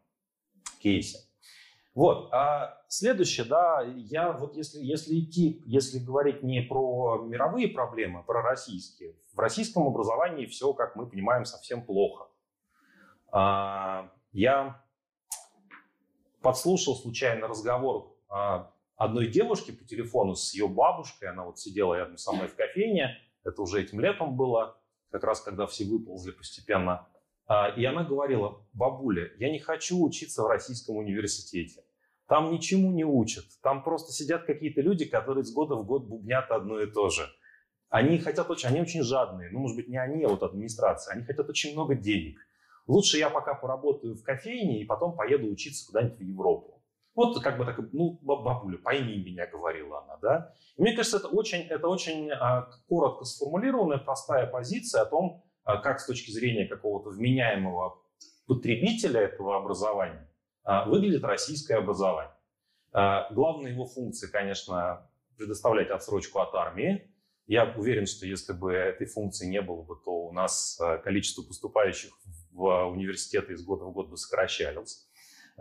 кейсе. 0.80 1.20
Вот. 1.94 2.32
А 2.34 2.82
следующее, 2.88 3.46
да, 3.46 3.82
я 3.82 4.32
вот 4.32 4.56
если, 4.56 4.80
если 4.80 5.20
идти, 5.20 5.62
если 5.66 6.00
говорить 6.00 6.42
не 6.42 6.62
про 6.62 7.22
мировые 7.24 7.68
проблемы, 7.68 8.20
а 8.20 8.24
про 8.24 8.42
российские, 8.42 9.16
в 9.34 9.40
российском 9.40 9.88
образовании 9.88 10.46
все, 10.46 10.74
как 10.74 10.96
мы 10.96 11.08
понимаем, 11.08 11.46
совсем 11.46 11.86
плохо. 11.86 12.28
А, 13.32 14.10
я 14.32 14.82
подслушал 16.42 16.96
случайно 16.96 17.48
разговор 17.48 18.16
а, 18.30 18.72
одной 19.04 19.28
девушки 19.28 19.72
по 19.72 19.84
телефону 19.84 20.36
с 20.36 20.54
ее 20.54 20.68
бабушкой. 20.68 21.30
Она 21.30 21.44
вот 21.44 21.60
сидела 21.60 21.96
рядом 21.96 22.18
со 22.18 22.32
мной 22.32 22.48
в 22.48 22.56
кофейне. 22.56 23.18
Это 23.44 23.62
уже 23.64 23.82
этим 23.82 24.00
летом 24.00 24.38
было, 24.38 24.80
как 25.10 25.24
раз 25.24 25.42
когда 25.42 25.66
все 25.66 25.86
выползли 25.86 26.32
постепенно. 26.32 27.08
А, 27.48 27.70
и 27.70 27.84
она 27.84 28.04
говорила, 28.04 28.64
бабуля, 28.74 29.32
я 29.38 29.52
не 29.52 29.60
хочу 29.60 30.02
учиться 30.02 30.44
в 30.44 30.48
российском 30.48 30.98
университете. 30.98 31.84
Там 32.28 32.52
ничему 32.52 32.92
не 32.92 33.04
учат. 33.04 33.46
Там 33.64 33.84
просто 33.84 34.14
сидят 34.14 34.46
какие-то 34.46 34.82
люди, 34.82 35.06
которые 35.06 35.44
с 35.44 35.52
года 35.52 35.76
в 35.76 35.86
год 35.86 36.06
бубнят 36.06 36.52
одно 36.52 36.80
и 36.80 36.86
то 36.86 37.10
же. 37.10 37.28
Они 37.90 38.20
хотят 38.20 38.50
очень, 38.52 38.70
они 38.70 38.82
очень 38.82 39.02
жадные. 39.02 39.50
Ну, 39.50 39.60
может 39.60 39.76
быть, 39.76 39.90
не 39.90 39.98
они, 39.98 40.24
а 40.24 40.30
вот 40.30 40.44
администрация. 40.44 41.14
Они 41.14 41.24
хотят 41.24 41.50
очень 41.50 41.74
много 41.74 41.96
денег. 41.96 42.40
Лучше 42.88 43.18
я 43.18 43.30
пока 43.30 43.56
поработаю 43.56 44.16
в 44.16 44.24
кофейне 44.24 44.82
и 44.82 44.86
потом 44.86 45.16
поеду 45.16 45.48
учиться 45.50 45.88
куда-нибудь 45.88 46.20
в 46.20 46.24
Европу. 46.24 46.81
Вот 47.14 47.42
как 47.44 47.58
бы 47.58 47.66
так, 47.66 47.78
ну, 47.92 48.20
бабуля, 48.22 48.78
пойми 48.78 49.22
меня, 49.22 49.46
говорила 49.46 50.04
она, 50.04 50.18
да. 50.18 50.54
И 50.78 50.82
мне 50.82 50.96
кажется, 50.96 51.18
это 51.18 51.28
очень, 51.28 51.62
это 51.64 51.88
очень 51.88 52.32
а, 52.32 52.70
коротко 52.88 53.26
сформулированная, 53.26 53.98
простая 53.98 54.48
позиция 54.48 55.02
о 55.02 55.06
том, 55.06 55.44
а, 55.64 55.78
как 55.78 56.00
с 56.00 56.06
точки 56.06 56.32
зрения 56.32 56.68
какого-то 56.68 57.10
вменяемого 57.10 58.02
потребителя 58.48 59.22
этого 59.22 59.58
образования 59.58 60.30
а, 60.64 60.86
выглядит 60.86 61.24
российское 61.24 61.76
образование. 61.76 62.34
Главная 62.94 63.72
его 63.72 63.86
функция, 63.86 64.30
конечно, 64.30 65.10
предоставлять 65.38 65.90
отсрочку 65.90 66.40
от 66.40 66.54
армии. 66.56 67.10
Я 67.48 67.64
уверен, 67.78 68.06
что 68.06 68.26
если 68.26 68.52
бы 68.52 68.74
этой 68.74 69.08
функции 69.08 69.48
не 69.48 69.62
было 69.62 69.82
бы, 69.82 69.96
то 69.96 70.12
у 70.28 70.34
нас 70.34 70.78
количество 71.02 71.42
поступающих 71.42 72.12
в 72.52 72.90
университеты 72.90 73.54
из 73.54 73.64
года 73.64 73.86
в 73.86 73.94
год 73.94 74.10
бы 74.10 74.18
сокращалось. 74.18 75.10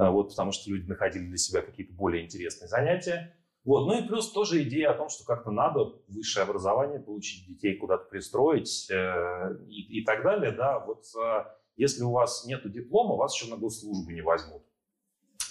Э, 0.00 0.08
вот, 0.08 0.30
потому 0.30 0.52
что 0.52 0.70
люди 0.70 0.88
находили 0.88 1.26
для 1.26 1.36
себя 1.36 1.60
какие-то 1.60 1.92
более 1.92 2.24
интересные 2.24 2.68
занятия. 2.68 3.36
Вот. 3.64 3.86
Ну 3.86 3.98
и 3.98 4.08
плюс 4.08 4.32
тоже 4.32 4.62
идея 4.62 4.92
о 4.92 4.94
том, 4.94 5.10
что 5.10 5.24
как-то 5.24 5.50
надо 5.50 5.92
высшее 6.08 6.44
образование 6.44 6.98
получить, 6.98 7.46
детей 7.46 7.76
куда-то 7.76 8.04
пристроить 8.04 8.90
э, 8.90 9.56
и, 9.68 10.00
и 10.00 10.04
так 10.04 10.22
далее. 10.22 10.52
Да, 10.52 10.80
вот 10.80 11.04
э, 11.22 11.44
если 11.76 12.02
у 12.02 12.12
вас 12.12 12.46
нет 12.46 12.70
диплома, 12.72 13.16
вас 13.16 13.34
еще 13.34 13.50
на 13.50 13.58
госслужбу 13.58 14.10
не 14.10 14.22
возьмут. 14.22 14.62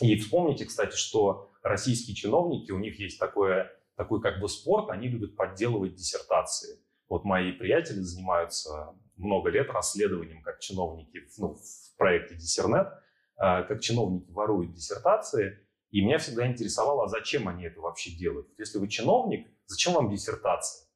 И 0.01 0.15
вспомните, 0.15 0.65
кстати, 0.65 0.95
что 0.95 1.51
российские 1.61 2.15
чиновники, 2.15 2.71
у 2.71 2.79
них 2.79 2.99
есть 2.99 3.19
такое, 3.19 3.71
такой 3.95 4.21
как 4.21 4.39
бы 4.39 4.49
спорт, 4.49 4.89
они 4.89 5.09
любят 5.09 5.35
подделывать 5.35 5.95
диссертации. 5.95 6.79
Вот 7.07 7.23
мои 7.23 7.51
приятели 7.51 7.99
занимаются 7.99 8.95
много 9.17 9.49
лет 9.49 9.69
расследованием 9.69 10.41
как 10.41 10.59
чиновники 10.59 11.19
ну, 11.37 11.55
в 11.55 11.97
проекте 11.97 12.35
Диссернет, 12.35 12.87
как 13.39 13.79
чиновники 13.81 14.29
воруют 14.31 14.73
диссертации, 14.73 15.57
и 15.91 16.01
меня 16.01 16.19
всегда 16.19 16.45
интересовало, 16.45 17.05
а 17.05 17.07
зачем 17.07 17.47
они 17.47 17.63
это 17.63 17.79
вообще 17.79 18.11
делают. 18.11 18.47
Если 18.59 18.77
вы 18.77 18.87
чиновник, 18.87 19.47
зачем 19.65 19.93
вам 19.93 20.11
диссертация? 20.11 20.87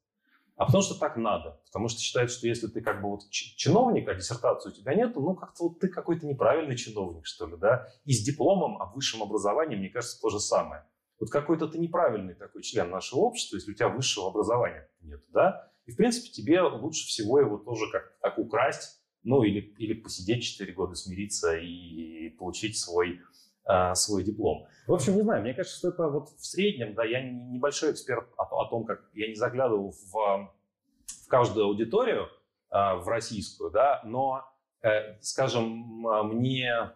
А 0.55 0.65
потому 0.65 0.83
что 0.83 0.99
так 0.99 1.17
надо. 1.17 1.59
Потому 1.65 1.87
что 1.87 1.99
считают, 1.99 2.29
что 2.29 2.47
если 2.47 2.67
ты 2.67 2.81
как 2.81 3.01
бы 3.01 3.09
вот 3.09 3.27
чиновник, 3.29 4.07
а 4.07 4.13
диссертации 4.13 4.69
у 4.69 4.73
тебя 4.73 4.93
нету, 4.93 5.19
ну 5.19 5.35
как-то 5.35 5.63
вот 5.63 5.79
ты 5.79 5.87
какой-то 5.87 6.27
неправильный 6.27 6.77
чиновник, 6.77 7.25
что 7.25 7.47
ли, 7.47 7.57
да? 7.57 7.87
И 8.05 8.13
с 8.13 8.23
дипломом 8.23 8.79
о 8.79 8.85
высшем 8.93 9.23
образовании, 9.23 9.75
мне 9.75 9.89
кажется, 9.89 10.21
то 10.21 10.29
же 10.29 10.39
самое. 10.39 10.85
Вот 11.19 11.31
какой-то 11.31 11.67
ты 11.67 11.79
неправильный 11.79 12.35
такой 12.35 12.61
член 12.61 12.89
нашего 12.91 13.21
общества, 13.21 13.55
если 13.55 13.71
у 13.71 13.73
тебя 13.73 13.89
высшего 13.89 14.27
образования 14.27 14.89
нет, 15.01 15.23
да? 15.29 15.71
И, 15.85 15.91
в 15.91 15.95
принципе, 15.95 16.29
тебе 16.29 16.61
лучше 16.61 17.07
всего 17.07 17.39
его 17.39 17.57
тоже 17.57 17.89
как-то 17.91 18.13
так 18.21 18.37
украсть, 18.37 19.02
ну 19.23 19.43
или, 19.43 19.59
или 19.77 19.93
посидеть 19.93 20.43
4 20.43 20.73
года, 20.73 20.95
смириться 20.95 21.57
и 21.57 22.29
получить 22.29 22.77
свой 22.77 23.21
а, 23.65 23.95
свой 23.95 24.23
диплом. 24.23 24.67
В 24.87 24.93
общем, 24.93 25.15
не 25.15 25.21
знаю, 25.21 25.41
мне 25.41 25.53
кажется, 25.53 25.77
что 25.77 25.89
это 25.89 26.09
вот 26.09 26.29
в 26.37 26.45
среднем, 26.45 26.95
да, 26.95 27.05
я 27.05 27.21
небольшой 27.21 27.93
эксперт 27.93 28.27
о, 28.37 28.43
о 28.43 28.69
том, 28.69 28.83
как 28.83 29.05
я 29.13 29.29
не 29.29 29.35
заглядывал 29.35 29.91
в, 29.91 30.11
в 30.11 31.27
каждую 31.29 31.67
аудиторию 31.67 32.27
э, 32.69 32.95
в 32.95 33.07
российскую, 33.07 33.71
да, 33.71 34.01
но, 34.03 34.43
э, 34.81 35.17
скажем, 35.21 36.05
мне 36.25 36.91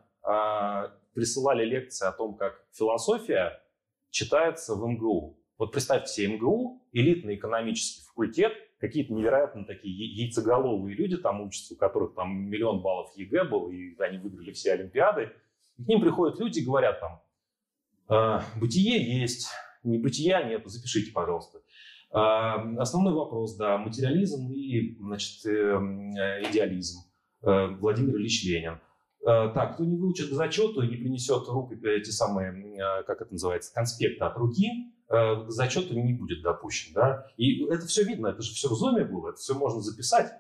присылали 1.14 1.64
лекции 1.64 2.06
о 2.06 2.12
том, 2.12 2.36
как 2.36 2.62
философия 2.74 3.62
читается 4.10 4.76
в 4.76 4.86
МГУ. 4.86 5.40
Вот 5.58 5.72
представьте 5.72 6.12
себе 6.12 6.36
МГУ, 6.36 6.86
элитный 6.92 7.36
экономический 7.36 8.06
факультет, 8.06 8.52
какие-то 8.80 9.14
невероятно 9.14 9.66
такие 9.66 9.94
яйцеголовые 10.24 10.96
люди 10.96 11.18
там 11.18 11.42
учатся, 11.42 11.74
у 11.74 11.78
которых 11.78 12.14
там 12.14 12.50
миллион 12.50 12.82
баллов 12.82 13.12
ЕГЭ 13.16 13.46
был, 13.46 13.70
и 13.70 13.96
они 14.00 14.18
выиграли 14.18 14.52
все 14.52 14.74
Олимпиады. 14.74 15.32
И 15.78 15.84
к 15.84 15.88
ним 15.88 16.02
приходят 16.02 16.40
люди 16.40 16.60
и 16.60 16.66
говорят 16.66 17.00
там, 17.00 17.22
«А, 18.08 18.44
бытие 18.60 19.22
есть, 19.22 19.50
не 19.84 19.98
бытия 19.98 20.44
нет, 20.44 20.64
запишите, 20.66 21.12
пожалуйста. 21.12 21.60
А, 22.12 22.56
основной 22.80 23.14
вопрос, 23.14 23.56
да, 23.58 23.78
материализм 23.78 24.52
и, 24.52 24.96
значит, 25.00 25.46
эм, 25.46 26.12
идеализм. 26.12 27.08
Э, 27.44 27.68
Владимир 27.80 28.16
Ильич 28.18 28.44
Ленин. 28.46 28.80
Э, 29.22 29.52
так, 29.54 29.76
кто 29.76 29.86
не 29.86 29.96
выучит 29.96 30.30
зачету 30.30 30.82
и 30.82 30.88
не 30.90 30.98
принесет 30.98 31.48
рук 31.48 31.72
эти 31.72 32.10
самые, 32.10 32.52
э, 32.52 33.04
как 33.04 33.22
это 33.22 33.32
называется, 33.32 33.74
конспекты 33.74 34.24
от 34.24 34.38
руки, 34.38 34.68
к 35.08 35.46
зачету 35.50 35.94
не 35.94 36.14
будет 36.14 36.42
допущен, 36.42 36.94
да. 36.94 37.28
И 37.38 37.66
это 37.66 37.86
все 37.88 38.04
видно, 38.04 38.28
это 38.28 38.42
же 38.42 38.54
все 38.54 38.68
в 38.70 38.74
зуме 38.74 39.06
было, 39.06 39.30
это 39.30 39.38
все 39.38 39.54
можно 39.54 39.82
записать. 39.82 40.32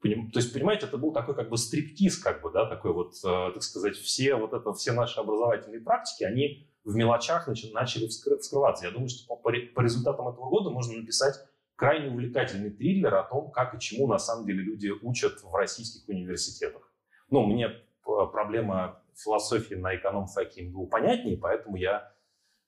То 0.00 0.08
есть, 0.08 0.52
понимаете, 0.52 0.86
это 0.86 0.96
был 0.96 1.12
такой 1.12 1.34
как 1.34 1.48
бы 1.48 1.58
стриптиз, 1.58 2.18
как 2.18 2.40
бы, 2.40 2.52
да, 2.52 2.66
такой 2.66 2.92
вот, 2.92 3.14
э, 3.24 3.50
так 3.52 3.62
сказать, 3.62 3.96
все 3.96 4.36
вот 4.36 4.52
это, 4.52 4.72
все 4.72 4.92
наши 4.92 5.18
образовательные 5.18 5.80
практики, 5.80 6.22
они 6.22 6.68
в 6.84 6.94
мелочах 6.94 7.48
начали, 7.48 7.72
начали 7.72 8.06
вскрываться. 8.06 8.86
Я 8.86 8.92
думаю, 8.92 9.08
что 9.08 9.26
по, 9.26 9.36
по 9.36 9.80
результатам 9.80 10.28
этого 10.28 10.48
года 10.48 10.70
можно 10.70 10.96
написать 10.96 11.34
крайне 11.74 12.10
увлекательный 12.10 12.70
триллер 12.70 13.14
о 13.14 13.24
том, 13.24 13.50
как 13.50 13.74
и 13.74 13.80
чему 13.80 14.06
на 14.06 14.18
самом 14.18 14.46
деле 14.46 14.62
люди 14.62 14.88
учат 14.88 15.42
в 15.42 15.52
российских 15.54 16.08
университетах. 16.08 16.92
Ну, 17.30 17.44
мне 17.44 17.66
э, 17.66 17.80
проблема 18.04 19.02
философии 19.16 19.74
на 19.74 19.96
эконом-факе 19.96 20.62
МГУ 20.62 20.86
понятнее, 20.86 21.36
поэтому 21.36 21.76
я 21.76 21.98
э, 21.98 22.17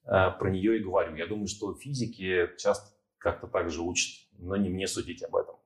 про 0.05 0.51
нее 0.51 0.79
и 0.79 0.83
говорю. 0.83 1.15
Я 1.15 1.27
думаю, 1.27 1.47
что 1.47 1.75
физики 1.75 2.51
часто 2.59 2.91
как-то 3.19 3.47
так 3.47 3.71
же 3.71 3.83
учат, 3.83 4.27
но 4.39 4.57
не 4.57 4.69
мне 4.69 4.87
судить 4.87 5.23
об 5.23 5.37
этом. 5.37 5.57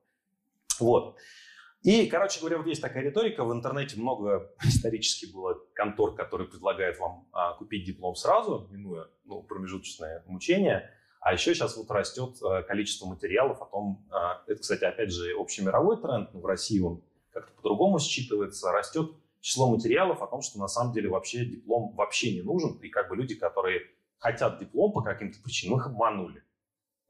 Вот. 0.79 1.17
И, 1.85 2.07
короче 2.07 2.41
говоря, 2.41 2.57
вот 2.57 2.67
есть 2.67 2.81
такая 2.81 3.03
риторика. 3.03 3.45
В 3.45 3.53
интернете 3.53 4.01
много 4.01 4.51
исторически 4.65 5.31
было 5.31 5.61
контор, 5.75 6.15
которые 6.15 6.49
предлагают 6.49 6.99
вам 6.99 7.29
а, 7.33 7.53
купить 7.55 7.85
диплом 7.85 8.15
сразу, 8.15 8.69
минуя 8.71 9.09
ну, 9.25 9.43
промежуточное 9.43 10.25
мучение. 10.27 10.91
А 11.21 11.35
еще 11.35 11.55
сейчас 11.55 11.77
вот 11.77 11.91
растет 11.91 12.37
а, 12.43 12.63
количество 12.63 13.07
материалов 13.07 13.61
о 13.61 13.67
том, 13.67 14.07
а, 14.11 14.43
это, 14.47 14.63
кстати, 14.63 14.85
опять 14.85 15.13
же, 15.13 15.35
общемировой 15.39 16.01
тренд, 16.01 16.33
но 16.33 16.41
в 16.41 16.47
России 16.47 16.81
он 16.81 17.03
как-то 17.33 17.53
по-другому 17.53 17.99
считывается, 17.99 18.73
растет 18.73 19.11
число 19.41 19.71
материалов 19.71 20.23
о 20.23 20.27
том, 20.27 20.41
что 20.41 20.59
на 20.59 20.69
самом 20.69 20.95
деле 20.95 21.11
вообще 21.11 21.45
диплом 21.45 21.95
вообще 21.97 22.33
не 22.33 22.41
нужен, 22.41 22.79
и 22.79 22.89
как 22.89 23.11
бы 23.11 23.17
люди, 23.17 23.35
которые 23.35 23.83
хотят 24.25 24.59
диплом 24.59 24.93
по 24.93 25.03
каким-то 25.03 25.39
причинам, 25.43 25.79
их 25.79 25.87
обманули. 25.87 26.43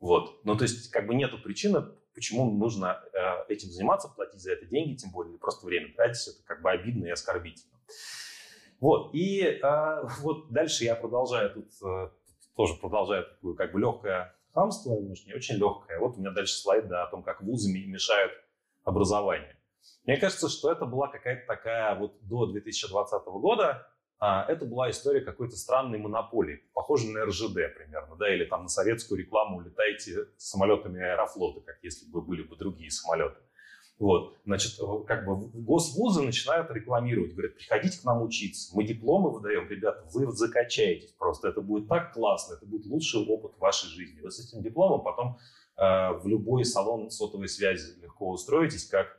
Вот. 0.01 0.45
Ну, 0.45 0.57
то 0.57 0.65
есть, 0.65 0.91
как 0.91 1.07
бы 1.07 1.15
нету 1.15 1.39
причины 1.39 1.85
почему 2.15 2.51
нужно 2.51 3.01
э, 3.13 3.53
этим 3.53 3.71
заниматься, 3.71 4.09
платить 4.09 4.41
за 4.41 4.53
это 4.53 4.67
деньги, 4.67 4.97
тем 4.97 5.11
более, 5.11 5.37
просто 5.39 5.67
время 5.67 5.93
тратить, 5.95 6.29
это 6.29 6.45
как 6.45 6.63
бы 6.63 6.71
обидно 6.71 7.07
и 7.07 7.11
оскорбительно. 7.11 7.75
Вот, 8.81 9.15
и 9.15 9.41
э, 9.41 10.03
вот 10.21 10.51
дальше 10.53 10.85
я 10.85 10.95
продолжаю 10.95 11.51
тут, 11.51 11.71
э, 11.85 12.11
тоже 12.57 12.75
продолжаю 12.75 13.27
такую 13.27 13.57
как 13.57 13.73
бы 13.73 13.81
легкое 13.81 14.35
хамство, 14.53 15.01
может, 15.01 15.27
не 15.27 15.35
очень 15.35 15.57
легкое. 15.57 15.99
Вот 15.99 16.17
у 16.17 16.21
меня 16.21 16.31
дальше 16.31 16.55
слайд 16.55 16.87
да, 16.87 17.05
о 17.05 17.11
том, 17.11 17.23
как 17.23 17.43
вузы 17.43 17.73
мешают 17.73 18.33
образованию. 18.85 19.57
Мне 20.05 20.17
кажется, 20.17 20.49
что 20.49 20.71
это 20.71 20.87
была 20.87 21.09
какая-то 21.09 21.47
такая 21.47 21.99
вот 21.99 22.17
до 22.23 22.47
2020 22.47 23.25
года 23.27 23.89
это 24.21 24.65
была 24.65 24.91
история 24.91 25.21
какой-то 25.21 25.57
странной 25.57 25.99
монополии, 25.99 26.63
похожей 26.73 27.13
на 27.13 27.25
РЖД 27.25 27.75
примерно, 27.77 28.17
да, 28.17 28.33
или 28.35 28.45
там 28.45 28.63
на 28.63 28.69
советскую 28.69 29.21
рекламу 29.21 29.61
летаете 29.61 30.29
самолетами 30.37 31.03
аэрофлота, 31.03 31.61
как 31.61 31.77
если 31.83 32.11
бы 32.11 32.23
были 32.23 32.43
бы 32.43 32.57
другие 32.57 32.91
самолеты. 32.91 33.37
Вот, 33.99 34.37
значит, 34.45 34.73
как 35.07 35.25
бы 35.25 35.37
госвузы 35.63 36.23
начинают 36.23 36.69
рекламировать, 36.73 37.33
говорят, 37.33 37.55
приходите 37.55 38.01
к 38.01 38.05
нам 38.05 38.23
учиться, 38.23 38.75
мы 38.75 38.83
дипломы 38.83 39.31
выдаем, 39.31 39.69
ребята, 39.69 40.05
вы 40.13 40.31
закачаетесь 40.33 41.13
просто, 41.13 41.49
это 41.49 41.61
будет 41.61 41.89
так 41.89 42.13
классно, 42.13 42.55
это 42.55 42.67
будет 42.67 42.87
лучший 42.87 43.25
опыт 43.25 43.57
вашей 43.59 43.89
жизни. 43.89 44.21
Вы 44.21 44.33
с 44.33 44.41
этим 44.41 44.63
дипломом 44.63 45.05
потом 45.05 45.39
э, 45.77 46.13
в 46.19 46.27
любой 46.27 46.65
салон 46.65 47.11
сотовой 47.11 47.49
связи 47.49 47.97
легко 48.01 48.31
устроитесь, 48.31 48.89
как 48.89 49.17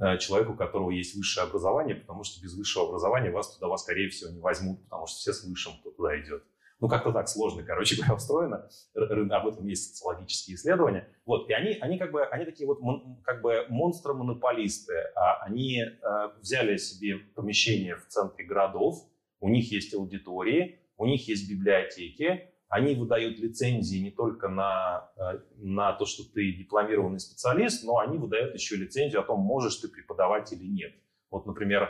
Э, 0.00 0.18
человеку, 0.18 0.54
у 0.54 0.56
которого 0.56 0.90
есть 0.90 1.14
высшее 1.14 1.46
образование, 1.46 1.94
потому 1.94 2.24
что 2.24 2.42
без 2.42 2.56
высшего 2.56 2.88
образования 2.88 3.30
вас 3.30 3.54
туда, 3.54 3.68
вас, 3.68 3.82
скорее 3.82 4.08
всего, 4.08 4.32
не 4.32 4.40
возьмут, 4.40 4.82
потому 4.84 5.06
что 5.06 5.18
все 5.18 5.32
с 5.32 5.44
высшим, 5.44 5.74
кто 5.80 5.90
туда 5.90 6.20
идет. 6.20 6.42
Ну, 6.80 6.88
как-то 6.88 7.12
так 7.12 7.28
сложно, 7.28 7.62
короче 7.62 7.94
говоря, 7.98 8.14
устроено. 8.14 8.68
Об 8.96 9.46
этом 9.46 9.66
есть 9.66 9.90
социологические 9.90 10.56
исследования. 10.56 11.08
Вот, 11.24 11.48
и 11.48 11.52
они, 11.52 11.78
они 11.80 11.96
как 11.96 12.10
бы, 12.10 12.24
они 12.24 12.44
такие 12.44 12.66
вот 12.66 12.80
как 13.22 13.40
бы 13.40 13.66
монстры-монополисты. 13.68 14.94
А 15.14 15.44
они 15.44 15.80
э, 15.80 16.28
взяли 16.40 16.76
себе 16.76 17.18
помещение 17.36 17.94
в 17.94 18.08
центре 18.08 18.44
городов, 18.44 18.96
у 19.38 19.48
них 19.48 19.70
есть 19.70 19.94
аудитории, 19.94 20.80
у 20.96 21.06
них 21.06 21.28
есть 21.28 21.48
библиотеки, 21.48 22.50
они 22.74 22.96
выдают 22.96 23.38
лицензии 23.38 23.98
не 23.98 24.10
только 24.10 24.48
на, 24.48 25.08
э, 25.16 25.38
на 25.58 25.92
то, 25.92 26.06
что 26.06 26.24
ты 26.24 26.52
дипломированный 26.54 27.20
специалист, 27.20 27.84
но 27.84 27.98
они 27.98 28.18
выдают 28.18 28.52
еще 28.52 28.74
лицензию 28.74 29.20
о 29.20 29.24
том, 29.24 29.38
можешь 29.38 29.76
ты 29.76 29.86
преподавать 29.86 30.52
или 30.52 30.66
нет. 30.66 30.92
Вот, 31.30 31.46
например, 31.46 31.84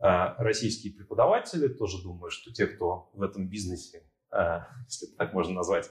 э, 0.00 0.34
российские 0.38 0.92
преподаватели 0.92 1.68
тоже 1.68 2.02
думают, 2.02 2.32
что 2.32 2.52
те, 2.52 2.66
кто 2.66 3.10
в 3.12 3.22
этом 3.22 3.48
бизнесе, 3.48 4.02
э, 4.32 4.58
если 4.86 5.06
так 5.06 5.32
можно 5.34 5.54
назвать, 5.54 5.88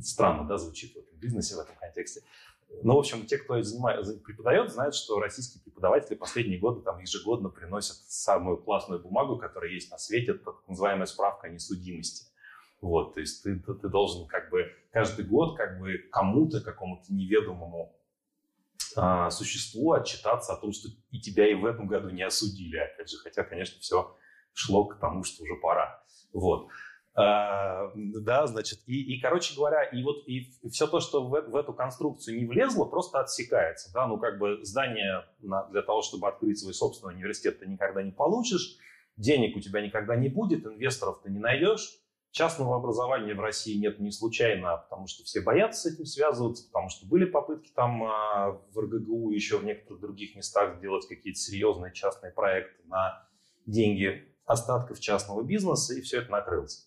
странно 0.00 0.46
да, 0.46 0.56
звучит 0.56 0.94
в 0.94 0.98
этом 0.98 1.18
бизнесе, 1.18 1.56
в 1.56 1.58
этом 1.58 1.74
контексте, 1.74 2.22
но, 2.84 2.94
в 2.94 2.98
общем, 3.00 3.26
те, 3.26 3.36
кто 3.36 3.60
занимает, 3.60 4.22
преподает, 4.22 4.70
знают, 4.70 4.94
что 4.94 5.18
российские 5.18 5.60
преподаватели 5.64 6.14
последние 6.14 6.60
годы 6.60 6.82
там 6.82 7.00
ежегодно 7.00 7.48
приносят 7.48 7.96
самую 8.06 8.58
классную 8.58 9.02
бумагу, 9.02 9.38
которая 9.38 9.72
есть 9.72 9.90
на 9.90 9.98
свете, 9.98 10.32
это 10.32 10.44
так 10.44 10.68
называемая 10.68 11.06
справка 11.06 11.48
о 11.48 11.50
несудимости. 11.50 12.29
Вот, 12.80 13.14
то 13.14 13.20
есть 13.20 13.42
ты, 13.42 13.58
ты, 13.58 13.88
должен 13.88 14.26
как 14.26 14.50
бы 14.50 14.66
каждый 14.90 15.26
год 15.26 15.56
как 15.56 15.78
бы 15.78 15.98
кому-то, 16.10 16.62
какому-то 16.62 17.12
неведомому 17.12 17.94
а, 18.96 19.30
существу 19.30 19.92
отчитаться 19.92 20.54
о 20.54 20.56
том, 20.56 20.72
что 20.72 20.88
и 21.10 21.20
тебя 21.20 21.50
и 21.50 21.54
в 21.54 21.66
этом 21.66 21.86
году 21.86 22.08
не 22.08 22.22
осудили, 22.22 22.78
опять 22.78 23.10
же, 23.10 23.18
хотя, 23.18 23.44
конечно, 23.44 23.78
все 23.80 24.16
шло 24.54 24.86
к 24.86 24.98
тому, 24.98 25.24
что 25.24 25.42
уже 25.42 25.56
пора. 25.56 26.02
Вот. 26.32 26.68
А, 27.14 27.92
да, 27.94 28.46
значит, 28.46 28.80
и, 28.86 29.14
и, 29.14 29.20
короче 29.20 29.54
говоря, 29.54 29.82
и 29.82 30.02
вот 30.02 30.26
и 30.26 30.50
все 30.70 30.86
то, 30.86 31.00
что 31.00 31.26
в, 31.26 31.30
в 31.30 31.56
эту 31.56 31.74
конструкцию 31.74 32.38
не 32.38 32.46
влезло, 32.46 32.86
просто 32.86 33.20
отсекается, 33.20 33.92
да, 33.92 34.06
ну, 34.06 34.16
как 34.16 34.38
бы 34.38 34.60
здание 34.62 35.26
на, 35.40 35.64
для 35.66 35.82
того, 35.82 36.02
чтобы 36.02 36.28
открыть 36.28 36.58
свой 36.58 36.72
собственный 36.72 37.14
университет, 37.14 37.58
ты 37.58 37.66
никогда 37.66 38.02
не 38.02 38.12
получишь, 38.12 38.78
денег 39.16 39.56
у 39.56 39.60
тебя 39.60 39.82
никогда 39.82 40.16
не 40.16 40.28
будет, 40.28 40.64
инвесторов 40.64 41.20
ты 41.22 41.30
не 41.30 41.40
найдешь, 41.40 42.00
частного 42.30 42.76
образования 42.76 43.34
в 43.34 43.40
России 43.40 43.76
нет 43.76 43.98
не 43.98 44.12
случайно, 44.12 44.74
а 44.74 44.76
потому 44.78 45.06
что 45.06 45.24
все 45.24 45.40
боятся 45.40 45.82
с 45.82 45.94
этим 45.94 46.06
связываться, 46.06 46.66
потому 46.66 46.88
что 46.88 47.06
были 47.06 47.24
попытки 47.24 47.70
там 47.74 48.04
а, 48.04 48.60
в 48.72 48.78
РГГУ 48.78 49.30
еще 49.32 49.58
в 49.58 49.64
некоторых 49.64 50.00
других 50.00 50.36
местах 50.36 50.76
сделать 50.78 51.06
какие-то 51.08 51.38
серьезные 51.38 51.92
частные 51.92 52.32
проекты 52.32 52.82
на 52.86 53.26
деньги 53.66 54.28
остатков 54.44 55.00
частного 55.00 55.42
бизнеса, 55.42 55.94
и 55.94 56.00
все 56.00 56.18
это 56.18 56.30
накрылось. 56.30 56.86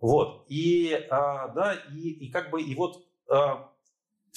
Вот. 0.00 0.44
И, 0.48 0.92
а, 1.10 1.48
да, 1.48 1.74
и, 1.74 2.10
и 2.10 2.30
как 2.30 2.50
бы, 2.50 2.62
и 2.62 2.74
вот 2.74 3.04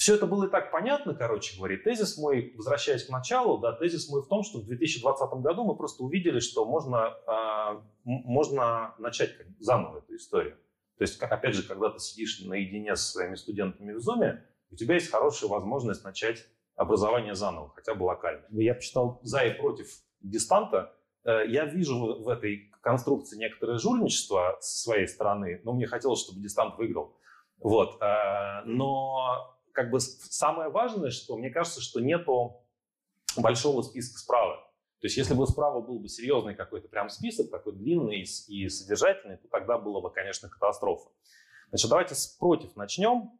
все 0.02 0.16
это 0.16 0.26
было 0.26 0.46
и 0.46 0.50
так 0.50 0.72
понятно, 0.72 1.14
короче 1.14 1.56
говоря. 1.56 1.76
Тезис 1.76 2.18
мой, 2.18 2.52
возвращаясь 2.56 3.04
к 3.04 3.08
началу, 3.08 3.58
да, 3.58 3.70
тезис 3.70 4.10
мой 4.10 4.22
в 4.22 4.26
том, 4.26 4.42
что 4.42 4.58
в 4.58 4.64
2020 4.66 5.32
году 5.34 5.62
мы 5.62 5.76
просто 5.76 6.02
увидели, 6.02 6.40
что 6.40 6.64
можно, 6.64 7.14
а, 7.28 7.80
можно 8.02 8.96
начать 8.98 9.38
как, 9.38 9.46
заново 9.60 9.98
эту 9.98 10.16
историю. 10.16 10.56
То 10.98 11.04
есть, 11.04 11.22
опять 11.22 11.54
же, 11.54 11.62
когда 11.62 11.88
ты 11.88 12.00
сидишь 12.00 12.40
наедине 12.44 12.96
со 12.96 13.12
своими 13.12 13.36
студентами 13.36 13.92
в 13.92 13.98
Zoom, 13.98 14.40
у 14.72 14.74
тебя 14.74 14.94
есть 14.96 15.08
хорошая 15.08 15.48
возможность 15.48 16.02
начать 16.02 16.48
образование 16.74 17.36
заново, 17.36 17.70
хотя 17.72 17.94
бы 17.94 18.02
локально. 18.02 18.44
Я 18.50 18.74
почитал 18.74 19.20
за 19.22 19.44
и 19.44 19.54
против 19.54 19.86
дистанта. 20.20 20.96
Э, 21.22 21.46
я 21.46 21.64
вижу 21.64 22.24
в 22.24 22.28
этой 22.28 22.72
конструкции 22.80 23.38
некоторое 23.38 23.78
жульничество 23.78 24.58
с 24.60 24.82
своей 24.82 25.06
стороны, 25.06 25.60
но 25.62 25.72
мне 25.72 25.86
хотелось, 25.86 26.24
чтобы 26.24 26.40
дистант 26.40 26.76
выиграл. 26.76 27.16
Вот. 27.60 28.02
Э, 28.02 28.64
но 28.64 29.52
как 29.72 29.90
бы 29.90 30.00
самое 30.00 30.70
важное, 30.70 31.10
что 31.10 31.36
мне 31.36 31.50
кажется, 31.50 31.80
что 31.80 32.00
нету 32.00 32.64
большого 33.36 33.82
списка 33.82 34.18
справа. 34.18 34.56
То 35.00 35.06
есть 35.06 35.16
если 35.16 35.34
бы 35.34 35.46
справа 35.46 35.80
был 35.80 35.98
бы 35.98 36.08
серьезный 36.08 36.54
какой-то 36.54 36.88
прям 36.88 37.08
список, 37.08 37.50
такой 37.50 37.72
длинный 37.72 38.22
и 38.22 38.68
содержательный, 38.68 39.36
то 39.36 39.48
тогда 39.48 39.76
было 39.76 40.00
бы, 40.00 40.10
конечно, 40.10 40.48
катастрофа. 40.48 41.10
Значит, 41.70 41.90
давайте 41.90 42.14
против 42.38 42.76
начнем. 42.76 43.32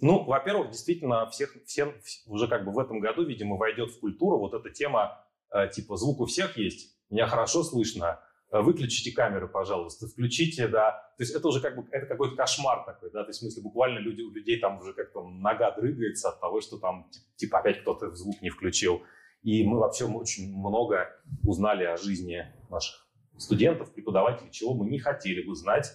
Ну, 0.00 0.24
во-первых, 0.24 0.70
действительно, 0.70 1.28
всех, 1.30 1.56
всем 1.64 1.94
уже 2.26 2.48
как 2.48 2.64
бы 2.64 2.72
в 2.72 2.78
этом 2.78 3.00
году, 3.00 3.24
видимо, 3.24 3.56
войдет 3.56 3.90
в 3.90 4.00
культуру 4.00 4.38
вот 4.38 4.52
эта 4.52 4.70
тема, 4.70 5.24
э, 5.50 5.68
типа, 5.68 5.96
звук 5.96 6.20
у 6.20 6.26
всех 6.26 6.56
есть, 6.56 6.94
меня 7.10 7.26
хорошо 7.26 7.62
слышно, 7.62 8.20
выключите 8.50 9.12
камеру, 9.12 9.48
пожалуйста, 9.48 10.06
включите, 10.06 10.68
да. 10.68 10.92
То 11.16 11.22
есть 11.22 11.34
это 11.34 11.46
уже 11.48 11.60
как 11.60 11.76
бы, 11.76 11.86
это 11.90 12.06
какой-то 12.06 12.36
кошмар 12.36 12.84
такой, 12.84 13.10
да, 13.10 13.22
то 13.22 13.30
есть 13.30 13.38
в 13.38 13.42
смысле 13.42 13.62
буквально 13.62 13.98
люди, 13.98 14.22
у 14.22 14.30
людей 14.30 14.58
там 14.58 14.78
уже 14.78 14.92
как-то 14.92 15.22
нога 15.22 15.70
дрыгается 15.72 16.30
от 16.30 16.40
того, 16.40 16.60
что 16.60 16.78
там 16.78 17.10
типа 17.36 17.60
опять 17.60 17.82
кто-то 17.82 18.14
звук 18.14 18.42
не 18.42 18.50
включил. 18.50 19.02
И 19.42 19.64
мы 19.64 19.78
вообще 19.78 20.04
очень 20.04 20.54
много 20.54 21.08
узнали 21.44 21.84
о 21.84 21.96
жизни 21.96 22.44
наших 22.68 23.08
студентов, 23.38 23.92
преподавателей, 23.94 24.50
чего 24.50 24.74
мы 24.74 24.90
не 24.90 24.98
хотели 24.98 25.42
бы 25.42 25.54
знать 25.54 25.90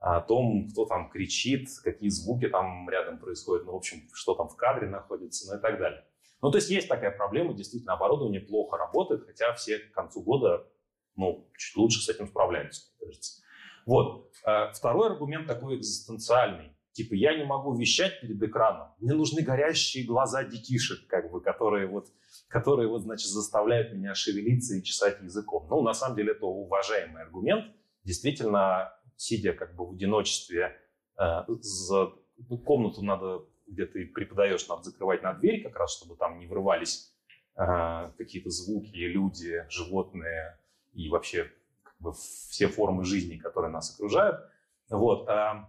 о 0.00 0.20
том, 0.20 0.68
кто 0.70 0.86
там 0.86 1.10
кричит, 1.10 1.68
какие 1.84 2.08
звуки 2.08 2.48
там 2.48 2.88
рядом 2.88 3.18
происходят, 3.18 3.66
ну, 3.66 3.72
в 3.72 3.76
общем, 3.76 4.08
что 4.14 4.34
там 4.34 4.48
в 4.48 4.56
кадре 4.56 4.88
находится, 4.88 5.52
ну 5.52 5.58
и 5.58 5.62
так 5.62 5.78
далее. 5.78 6.04
Ну, 6.42 6.50
то 6.50 6.56
есть 6.56 6.70
есть 6.70 6.88
такая 6.88 7.10
проблема, 7.10 7.52
действительно, 7.52 7.92
оборудование 7.92 8.40
плохо 8.40 8.78
работает, 8.78 9.26
хотя 9.26 9.52
все 9.54 9.78
к 9.78 9.92
концу 9.92 10.22
года 10.22 10.66
ну, 11.16 11.50
чуть 11.56 11.76
лучше 11.76 12.00
с 12.00 12.08
этим 12.08 12.26
справляются, 12.28 12.90
мне 12.98 13.06
кажется. 13.06 13.42
Вот. 13.86 14.30
А 14.44 14.72
второй 14.72 15.08
аргумент 15.08 15.46
такой 15.46 15.76
экзистенциальный. 15.76 16.76
Типа, 16.92 17.14
я 17.14 17.36
не 17.36 17.44
могу 17.44 17.74
вещать 17.76 18.20
перед 18.20 18.42
экраном. 18.42 18.88
Мне 18.98 19.14
нужны 19.14 19.42
горящие 19.42 20.04
глаза 20.04 20.44
детишек, 20.44 21.06
как 21.06 21.30
бы, 21.30 21.40
которые 21.40 21.86
вот, 21.86 22.08
которые 22.48 22.88
вот, 22.88 23.02
значит, 23.02 23.28
заставляют 23.28 23.92
меня 23.92 24.14
шевелиться 24.14 24.76
и 24.76 24.82
чесать 24.82 25.20
языком. 25.22 25.66
Ну, 25.70 25.82
на 25.82 25.94
самом 25.94 26.16
деле, 26.16 26.32
это 26.32 26.46
уважаемый 26.46 27.22
аргумент. 27.22 27.66
Действительно, 28.02 28.92
сидя 29.16 29.52
как 29.52 29.76
бы 29.76 29.86
в 29.86 29.92
одиночестве, 29.92 30.76
э, 31.18 31.44
за, 31.46 32.12
ну, 32.48 32.58
комнату 32.58 33.02
надо, 33.02 33.44
где 33.66 33.86
ты 33.86 34.06
преподаешь, 34.06 34.66
надо 34.66 34.82
закрывать 34.82 35.22
на 35.22 35.34
дверь, 35.34 35.62
как 35.62 35.76
раз, 35.76 35.96
чтобы 35.96 36.16
там 36.16 36.38
не 36.38 36.46
врывались 36.46 37.14
э, 37.56 38.10
какие-то 38.18 38.50
звуки, 38.50 38.96
люди, 38.96 39.64
животные, 39.68 40.58
и 40.92 41.08
вообще 41.08 41.50
как 41.82 41.94
бы, 41.98 42.12
все 42.12 42.68
формы 42.68 43.04
жизни, 43.04 43.36
которые 43.36 43.70
нас 43.70 43.94
окружают. 43.94 44.40
Вот. 44.88 45.28
А, 45.28 45.68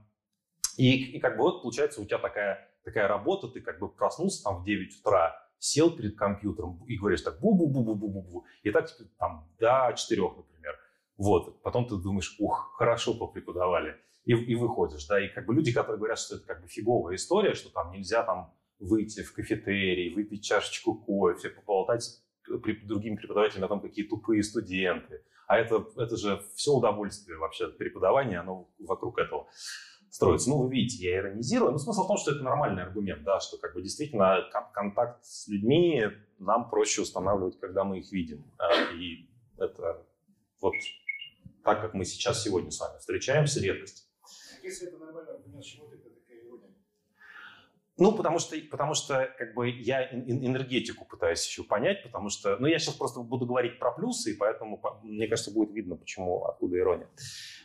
и, 0.77 1.17
и 1.17 1.19
как 1.19 1.37
бы 1.37 1.43
вот 1.43 1.61
получается 1.61 2.01
у 2.01 2.05
тебя 2.05 2.17
такая, 2.17 2.67
такая 2.83 3.07
работа, 3.07 3.47
ты 3.47 3.61
как 3.61 3.79
бы 3.79 3.89
проснулся 3.89 4.43
там 4.43 4.61
в 4.61 4.65
9 4.65 4.99
утра, 4.99 5.35
сел 5.59 5.95
перед 5.95 6.17
компьютером 6.17 6.83
и 6.87 6.97
говоришь 6.97 7.21
так 7.21 7.39
бу-бу-бу-бу-бу-бу-бу, 7.39 8.43
и 8.63 8.71
так 8.71 8.87
типа, 8.87 9.09
там 9.17 9.47
до 9.59 9.93
4, 9.95 10.21
например. 10.21 10.79
Вот. 11.17 11.61
Потом 11.61 11.87
ты 11.87 11.95
думаешь, 11.97 12.35
ух, 12.39 12.73
хорошо 12.77 13.13
попреподавали. 13.13 13.95
И, 14.25 14.33
и 14.33 14.55
выходишь, 14.55 15.07
да, 15.07 15.23
и 15.23 15.29
как 15.29 15.47
бы 15.47 15.55
люди, 15.55 15.71
которые 15.71 15.97
говорят, 15.97 16.19
что 16.19 16.35
это 16.35 16.45
как 16.45 16.61
бы 16.61 16.67
фиговая 16.67 17.15
история, 17.15 17.55
что 17.55 17.69
там 17.69 17.91
нельзя 17.91 18.21
там 18.23 18.53
выйти 18.79 19.23
в 19.23 19.33
кафетерий, 19.33 20.13
выпить 20.13 20.43
чашечку 20.43 20.95
кофе, 20.95 21.49
поболтать 21.49 22.21
другим 22.83 23.17
преподавателям 23.17 23.65
о 23.65 23.67
том, 23.67 23.81
какие 23.81 24.05
тупые 24.05 24.43
студенты. 24.43 25.23
А 25.47 25.57
это, 25.57 25.85
это 25.97 26.15
же 26.15 26.41
все 26.55 26.71
удовольствие 26.71 27.37
вообще 27.37 27.67
преподавания, 27.67 28.39
оно 28.39 28.69
вокруг 28.79 29.19
этого 29.19 29.47
строится. 30.09 30.49
Ну, 30.49 30.63
вы 30.63 30.73
видите, 30.73 31.09
я 31.09 31.17
иронизирую, 31.17 31.71
но 31.71 31.77
смысл 31.77 32.03
в 32.03 32.07
том, 32.07 32.17
что 32.17 32.31
это 32.31 32.43
нормальный 32.43 32.83
аргумент, 32.83 33.23
да, 33.23 33.39
что 33.39 33.57
как 33.57 33.73
бы 33.73 33.81
действительно 33.81 34.49
контакт 34.73 35.25
с 35.25 35.47
людьми 35.47 36.03
нам 36.39 36.69
проще 36.69 37.01
устанавливать, 37.01 37.59
когда 37.59 37.83
мы 37.83 37.99
их 37.99 38.11
видим. 38.11 38.43
И 38.95 39.29
это 39.57 40.05
вот 40.59 40.75
так, 41.63 41.81
как 41.81 41.93
мы 41.93 42.05
сейчас 42.05 42.43
сегодня 42.43 42.71
с 42.71 42.79
вами 42.79 42.97
встречаемся, 42.99 43.59
редкость. 43.61 44.09
Если 44.63 44.87
это 44.87 44.97
нормальный 44.97 45.33
аргумент, 45.33 45.63
чего 45.63 45.87
ты 45.87 45.97
ну, 48.01 48.11
потому 48.13 48.39
что, 48.39 48.55
потому 48.71 48.95
что 48.95 49.29
как 49.37 49.53
бы 49.53 49.69
я 49.69 50.09
энергетику 50.11 51.05
пытаюсь 51.05 51.45
еще 51.45 51.63
понять, 51.63 52.01
потому 52.01 52.29
что, 52.29 52.57
ну, 52.57 52.65
я 52.65 52.79
сейчас 52.79 52.95
просто 52.95 53.19
буду 53.19 53.45
говорить 53.45 53.77
про 53.77 53.91
плюсы, 53.91 54.33
и 54.33 54.37
поэтому, 54.37 54.81
мне 55.03 55.27
кажется, 55.27 55.51
будет 55.51 55.71
видно, 55.71 55.95
почему, 55.95 56.43
откуда 56.45 56.79
ирония. 56.79 57.07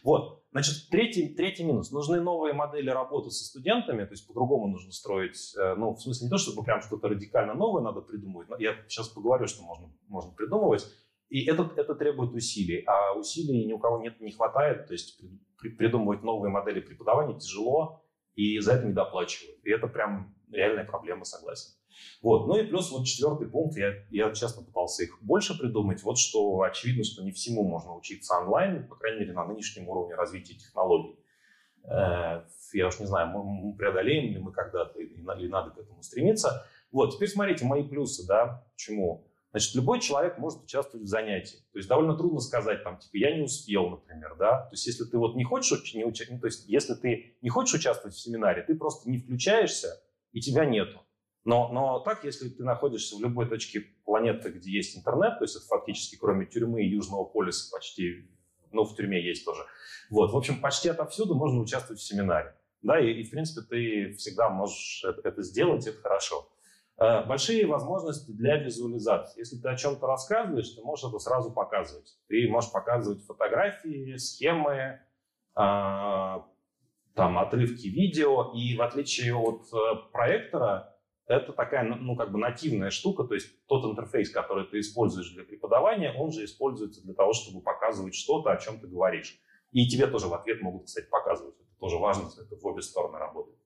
Вот, 0.05 0.45
значит, 0.53 0.91
третий, 0.91 1.35
третий 1.35 1.65
минус. 1.65 1.91
Нужны 1.91 2.21
новые 2.21 2.53
модели 2.53 2.91
работы 2.91 3.31
со 3.31 3.47
студентами, 3.47 4.05
то 4.05 4.11
есть 4.11 4.27
по-другому 4.27 4.69
нужно 4.69 4.93
строить, 4.93 5.55
э, 5.57 5.75
ну, 5.75 5.95
в 5.95 6.03
смысле 6.03 6.27
не 6.27 6.31
то, 6.31 6.37
чтобы 6.37 6.63
прям 6.65 6.83
что-то 6.83 7.09
радикально 7.09 7.55
новое 7.55 7.83
надо 7.83 8.03
придумывать, 8.03 8.51
но 8.51 8.59
я 8.59 8.77
сейчас 8.89 9.09
поговорю, 9.09 9.47
что 9.47 9.63
можно, 9.63 9.91
можно 10.07 10.33
придумывать, 10.33 10.87
и 11.31 11.47
это, 11.47 11.73
это 11.77 11.95
требует 11.95 12.35
усилий, 12.35 12.85
а 12.87 13.15
усилий 13.15 13.65
ни 13.65 13.73
у 13.73 13.79
кого 13.79 14.01
нет, 14.03 14.21
не 14.21 14.33
хватает, 14.33 14.87
то 14.87 14.93
есть 14.93 15.19
придумывать 15.79 16.23
новые 16.23 16.51
модели 16.51 16.81
преподавания 16.81 17.39
тяжело, 17.39 18.06
и 18.37 18.61
за 18.61 18.75
это 18.75 18.87
недоплачивают. 18.87 19.59
И 19.65 19.71
это 19.71 19.89
прям 19.89 20.35
реальная 20.53 20.85
проблема, 20.85 21.25
согласен. 21.25 21.73
Вот. 22.23 22.47
Ну 22.47 22.57
и 22.57 22.67
плюс 22.67 22.91
вот 22.93 23.07
четвертый 23.07 23.49
пункт, 23.49 23.77
я, 23.77 23.95
я 24.11 24.33
честно 24.33 24.63
пытался 24.63 25.05
их 25.05 25.19
больше 25.23 25.59
придумать, 25.59 26.03
вот 26.03 26.19
что 26.19 26.61
очевидно, 26.63 27.03
что 27.03 27.25
не 27.25 27.33
всему 27.33 27.65
можно 27.65 27.97
учиться 27.97 28.39
онлайн, 28.39 28.87
по 28.87 28.97
крайней 28.97 29.21
мере, 29.21 29.33
на 29.33 29.47
нынешнем 29.47 29.89
уровне 29.89 30.15
развития 30.15 30.55
технологий. 30.55 31.19
Э, 31.85 32.43
я 32.73 32.87
уж 32.87 33.01
не 33.01 33.07
знаю, 33.07 33.29
мы 33.29 33.75
преодолеем 33.77 34.33
ли 34.33 34.39
мы 34.39 34.53
когда-то 34.53 35.01
или 35.01 35.49
надо 35.49 35.71
к 35.71 35.79
этому 35.79 36.03
стремиться. 36.03 36.67
Вот, 36.93 37.15
теперь 37.15 37.29
смотрите, 37.29 37.65
мои 37.65 37.83
плюсы, 37.83 38.27
да, 38.27 38.65
почему? 38.73 39.27
Значит, 39.51 39.75
любой 39.75 40.01
человек 40.01 40.39
может 40.39 40.65
участвовать 40.65 41.07
в 41.07 41.09
занятии. 41.09 41.57
То 41.73 41.79
есть 41.79 41.89
довольно 41.89 42.17
трудно 42.17 42.41
сказать, 42.41 42.85
там, 42.85 42.99
типа, 42.99 43.17
я 43.17 43.35
не 43.35 43.43
успел, 43.43 43.89
например, 43.89 44.37
да. 44.39 44.63
То 44.63 44.73
есть 44.73 44.87
если 44.87 45.05
ты 45.05 45.17
вот 45.17 45.35
не 45.35 45.45
хочешь, 45.45 45.95
не 45.95 46.05
уча... 46.05 46.25
ну, 46.29 46.39
то 46.39 46.47
есть 46.47 46.69
если 46.69 46.95
ты 46.95 47.37
не 47.41 47.49
хочешь 47.49 47.75
участвовать 47.75 48.15
в 48.15 48.21
семинаре, 48.21 48.63
ты 48.63 48.75
просто 48.75 49.09
не 49.09 49.19
включаешься, 49.19 50.03
и 50.33 50.41
тебя 50.41 50.67
нету. 50.67 51.01
Но, 51.45 51.69
но 51.73 52.01
так, 52.01 52.25
если 52.25 52.49
ты 52.49 52.65
находишься 52.65 53.17
в 53.17 53.21
любой 53.21 53.49
точке 53.49 53.81
планеты, 54.05 54.51
где 54.51 54.71
есть 54.73 54.99
интернет, 54.99 55.39
то 55.39 55.45
есть 55.45 55.57
это 55.57 55.65
фактически 55.67 56.17
кроме 56.17 56.45
тюрьмы 56.45 56.83
и 56.83 56.89
Южного 56.89 57.25
полюса 57.25 57.71
почти, 57.73 58.29
ну, 58.73 58.85
в 58.85 58.97
тюрьме 58.97 59.25
есть 59.25 59.45
тоже. 59.45 59.63
Вот, 60.11 60.33
в 60.33 60.37
общем, 60.37 60.61
почти 60.61 60.89
отовсюду 60.89 61.35
можно 61.35 61.61
участвовать 61.61 62.01
в 62.01 62.07
семинаре. 62.07 62.55
Да, 62.83 63.01
и, 63.01 63.13
и 63.13 63.25
в 63.25 63.31
принципе, 63.31 63.67
ты 63.67 64.13
всегда 64.17 64.51
можешь 64.51 65.05
это, 65.05 65.21
это 65.27 65.43
сделать, 65.43 65.87
это 65.87 65.99
хорошо. 65.99 66.49
Э, 66.99 67.27
большие 67.27 67.67
возможности 67.67 68.31
для 68.31 68.57
визуализации. 68.57 69.41
Если 69.41 69.57
ты 69.57 69.69
о 69.69 69.77
чем-то 69.77 70.07
рассказываешь, 70.07 70.71
ты 70.71 70.83
можешь 70.83 71.07
это 71.07 71.19
сразу 71.19 71.53
показывать. 71.53 72.17
Ты 72.29 72.49
можешь 72.49 72.73
показывать 72.73 73.23
фотографии, 73.23 74.17
схемы, 74.17 75.01
а, 75.55 76.47
там, 77.15 77.39
отрывки 77.39 77.89
видео. 77.89 78.53
И 78.55 78.77
в 78.77 78.83
отличие 78.83 79.35
от 79.35 79.67
э, 79.75 80.11
проектора, 80.11 80.97
это 81.27 81.53
такая, 81.53 81.83
ну, 81.83 82.17
как 82.17 82.33
бы 82.33 82.39
нативная 82.39 82.91
штука, 82.91 83.25
то 83.25 83.35
есть 83.35 83.67
тот 83.67 83.85
интерфейс, 83.85 84.31
который 84.31 84.65
ты 84.65 84.81
используешь 84.81 85.33
для 85.33 85.45
преподавания, 85.45 86.15
он 86.17 86.31
же 86.33 86.45
используется 86.45 87.03
для 87.03 87.15
того, 87.15 87.35
чтобы 87.35 87.61
показывать 87.61 88.15
что-то, 88.15 88.53
о 88.53 88.57
чем 88.57 88.81
ты 88.81 88.87
говоришь. 88.87 89.39
И 89.73 89.87
тебе 89.87 90.07
тоже 90.07 90.29
в 90.29 90.35
ответ 90.35 90.63
могут, 90.63 90.87
кстати, 90.87 91.09
показывать. 91.11 91.57
Это 91.57 91.79
тоже 91.79 91.97
важно, 91.99 92.29
это 92.41 92.57
в 92.57 92.65
обе 92.65 92.81
стороны 92.81 93.19
работает. 93.19 93.59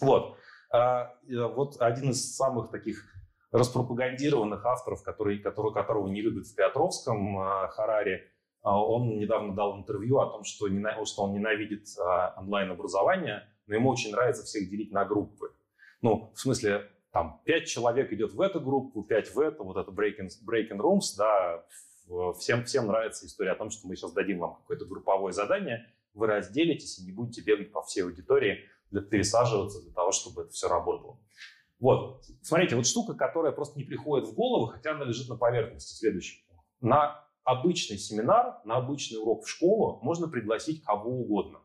Вот. 0.00 0.36
А, 0.70 1.14
вот 1.28 1.80
один 1.80 2.10
из 2.10 2.34
самых 2.36 2.70
таких 2.70 3.04
распропагандированных 3.52 4.64
авторов, 4.64 5.02
который, 5.02 5.38
который, 5.38 5.72
которого 5.72 6.08
не 6.08 6.20
любят 6.20 6.46
в 6.46 6.54
Петровском, 6.54 7.38
а, 7.38 7.68
Харари, 7.68 8.30
а, 8.62 8.82
он 8.82 9.18
недавно 9.18 9.54
дал 9.54 9.78
интервью 9.78 10.18
о 10.18 10.30
том, 10.30 10.44
что, 10.44 10.66
что 11.04 11.22
он 11.22 11.32
ненавидит 11.32 11.86
онлайн-образование, 12.36 13.48
но 13.66 13.74
ему 13.74 13.90
очень 13.90 14.12
нравится 14.12 14.44
всех 14.44 14.68
делить 14.68 14.92
на 14.92 15.04
группы. 15.04 15.52
Ну, 16.02 16.32
в 16.34 16.40
смысле, 16.40 16.90
там, 17.12 17.40
пять 17.44 17.66
человек 17.66 18.12
идет 18.12 18.32
в 18.32 18.40
эту 18.40 18.60
группу, 18.60 19.02
пять 19.02 19.34
в 19.34 19.40
эту, 19.40 19.64
вот 19.64 19.76
это 19.76 19.90
breaking, 19.90 20.28
breaking 20.46 20.78
rooms, 20.78 21.16
да, 21.16 21.64
всем, 22.38 22.64
всем 22.64 22.86
нравится 22.86 23.26
история 23.26 23.52
о 23.52 23.56
том, 23.56 23.70
что 23.70 23.88
мы 23.88 23.96
сейчас 23.96 24.12
дадим 24.12 24.38
вам 24.38 24.56
какое-то 24.56 24.84
групповое 24.84 25.32
задание, 25.32 25.86
вы 26.14 26.26
разделитесь 26.26 26.98
и 26.98 27.04
не 27.04 27.12
будете 27.12 27.42
бегать 27.42 27.72
по 27.72 27.82
всей 27.82 28.02
аудитории, 28.02 28.64
для, 28.90 29.02
пересаживаться 29.02 29.82
для 29.82 29.92
того, 29.92 30.12
чтобы 30.12 30.42
это 30.42 30.50
все 30.50 30.68
работало. 30.68 31.20
Вот, 31.78 32.24
смотрите, 32.42 32.76
вот 32.76 32.86
штука, 32.86 33.14
которая 33.14 33.52
просто 33.52 33.78
не 33.78 33.84
приходит 33.84 34.28
в 34.28 34.34
голову, 34.34 34.66
хотя 34.66 34.92
она 34.92 35.04
лежит 35.04 35.28
на 35.28 35.36
поверхности, 35.36 35.94
следующий. 35.94 36.46
На 36.80 37.26
обычный 37.44 37.98
семинар, 37.98 38.60
на 38.64 38.76
обычный 38.76 39.18
урок 39.18 39.44
в 39.44 39.48
школу 39.48 40.00
можно 40.02 40.28
пригласить 40.28 40.82
кого 40.82 41.20
угодно. 41.20 41.60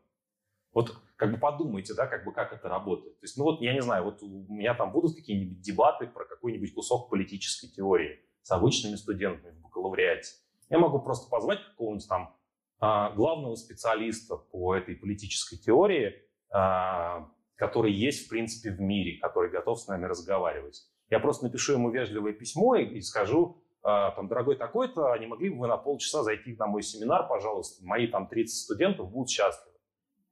Вот 0.72 0.96
как 1.16 1.32
бы 1.32 1.38
подумайте, 1.38 1.94
да, 1.94 2.06
как 2.06 2.24
бы 2.24 2.32
как 2.32 2.52
это 2.52 2.68
работает. 2.68 3.18
То 3.20 3.24
есть, 3.24 3.36
ну 3.36 3.44
вот, 3.44 3.60
я 3.60 3.74
не 3.74 3.82
знаю, 3.82 4.04
вот 4.04 4.22
у 4.22 4.52
меня 4.52 4.74
там 4.74 4.92
будут 4.92 5.14
какие-нибудь 5.14 5.60
дебаты 5.60 6.06
про 6.06 6.24
какой-нибудь 6.24 6.74
кусок 6.74 7.10
политической 7.10 7.68
теории 7.68 8.20
с 8.42 8.50
обычными 8.50 8.96
студентами 8.96 9.54
в 9.54 9.62
бакалавриате. 9.62 10.34
Я 10.68 10.78
могу 10.78 11.00
просто 11.00 11.28
позвать 11.30 11.58
какого-нибудь 11.70 12.08
там 12.08 12.34
а, 12.80 13.10
главного 13.10 13.54
специалиста 13.54 14.36
по 14.36 14.74
этой 14.74 14.96
политической 14.96 15.56
теории, 15.56 16.14
который 16.52 17.92
есть, 17.92 18.26
в 18.26 18.28
принципе, 18.28 18.70
в 18.70 18.80
мире, 18.80 19.18
который 19.20 19.50
готов 19.50 19.80
с 19.80 19.88
нами 19.88 20.04
разговаривать. 20.04 20.82
Я 21.10 21.18
просто 21.20 21.44
напишу 21.44 21.74
ему 21.74 21.90
вежливое 21.90 22.32
письмо 22.32 22.76
и, 22.76 22.84
и 22.84 23.00
скажу, 23.00 23.62
а, 23.82 24.12
там, 24.12 24.28
дорогой 24.28 24.56
такой-то, 24.56 25.16
не 25.18 25.26
могли 25.26 25.50
бы 25.50 25.60
вы 25.60 25.68
на 25.68 25.76
полчаса 25.76 26.22
зайти 26.22 26.54
на 26.56 26.66
мой 26.66 26.82
семинар, 26.82 27.26
пожалуйста, 27.28 27.84
мои 27.84 28.06
там 28.06 28.28
30 28.28 28.64
студентов 28.64 29.10
будут 29.10 29.30
счастливы. 29.30 29.76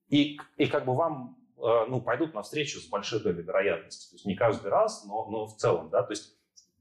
И, 0.09 0.39
и 0.57 0.67
как 0.67 0.85
бы 0.85 0.95
вам 0.95 1.41
ну, 1.61 2.01
пойдут 2.01 2.35
навстречу 2.35 2.81
с 2.81 2.89
большой 2.89 3.21
долей 3.21 3.43
вероятности. 3.43 4.11
То 4.11 4.17
есть 4.17 4.27
не 4.27 4.35
каждый 4.35 4.71
раз, 4.71 5.05
но, 5.07 5.29
но 5.31 5.47
в 5.47 5.57
целом. 5.57 5.91
Да? 5.91 6.03
То 6.03 6.13
есть 6.13 6.37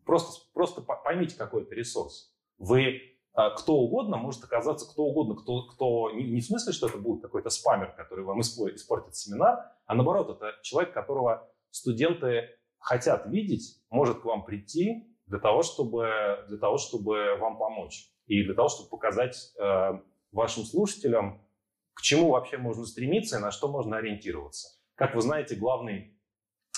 просто, 0.06 0.42
просто 0.54 0.82
поймите 0.82 1.38
какой 1.38 1.64
это 1.64 1.76
ресурс. 1.76 2.34
Вы 2.58 3.02
а, 3.09 3.09
кто 3.34 3.76
угодно, 3.76 4.18
может 4.18 4.44
оказаться 4.44 4.90
кто 4.90 5.04
угодно, 5.04 5.36
кто, 5.36 5.68
кто 5.68 6.12
не, 6.12 6.24
не 6.30 6.42
в 6.42 6.46
смысле, 6.46 6.74
что 6.74 6.88
это 6.88 6.98
будет 6.98 7.22
какой-то 7.22 7.50
спамер, 7.50 7.94
который 7.96 8.26
вам 8.26 8.42
испортит 8.42 9.16
семинар, 9.16 9.72
а 9.86 9.96
наоборот, 9.96 10.30
это 10.30 10.56
человек, 10.62 10.94
которого 10.94 11.50
студенты 11.72 12.50
хотят 12.80 13.28
видеть, 13.28 13.82
может 13.90 14.22
к 14.22 14.26
вам 14.26 14.46
прийти 14.46 15.16
для 15.26 15.40
того, 15.40 15.62
чтобы, 15.62 16.46
для 16.48 16.58
того, 16.58 16.78
чтобы 16.78 17.38
вам 17.40 17.58
помочь 17.58 18.12
и 18.26 18.44
для 18.44 18.54
того, 18.54 18.70
чтобы 18.70 18.90
показать 18.90 19.54
э, 19.60 20.00
вашим 20.32 20.64
слушателям, 20.64 21.46
к 21.94 22.02
чему 22.02 22.32
вообще 22.32 22.58
можно 22.58 22.86
стремиться 22.86 23.38
и 23.38 23.42
на 23.42 23.52
что 23.52 23.68
можно 23.68 23.98
ориентироваться. 23.98 24.80
Как 24.96 25.16
вы 25.16 25.22
знаете, 25.22 25.56
главный 25.56 26.18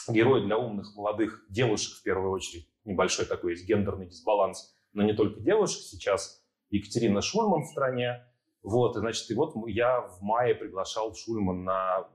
герой 0.08 0.46
для 0.46 0.58
умных 0.58 0.96
молодых 0.96 1.46
девушек, 1.50 1.98
в 1.98 2.04
первую 2.04 2.32
очередь, 2.32 2.68
небольшой 2.84 3.26
такой 3.26 3.52
есть 3.52 3.68
гендерный 3.68 4.08
дисбаланс, 4.08 4.76
но 4.94 5.04
не 5.04 5.14
только 5.14 5.40
девушек 5.40 5.82
сейчас– 5.82 6.40
Екатерина 6.72 7.22
Шульман 7.22 7.64
в 7.64 7.68
стране. 7.68 8.26
Вот, 8.64 8.96
значит, 8.96 9.30
и 9.30 9.36
вот 9.36 9.54
я 9.68 10.02
в 10.02 10.22
мае 10.22 10.56
приглашал 10.56 11.14
Шульман 11.14 11.64
на 11.64 11.98
а, 11.98 12.08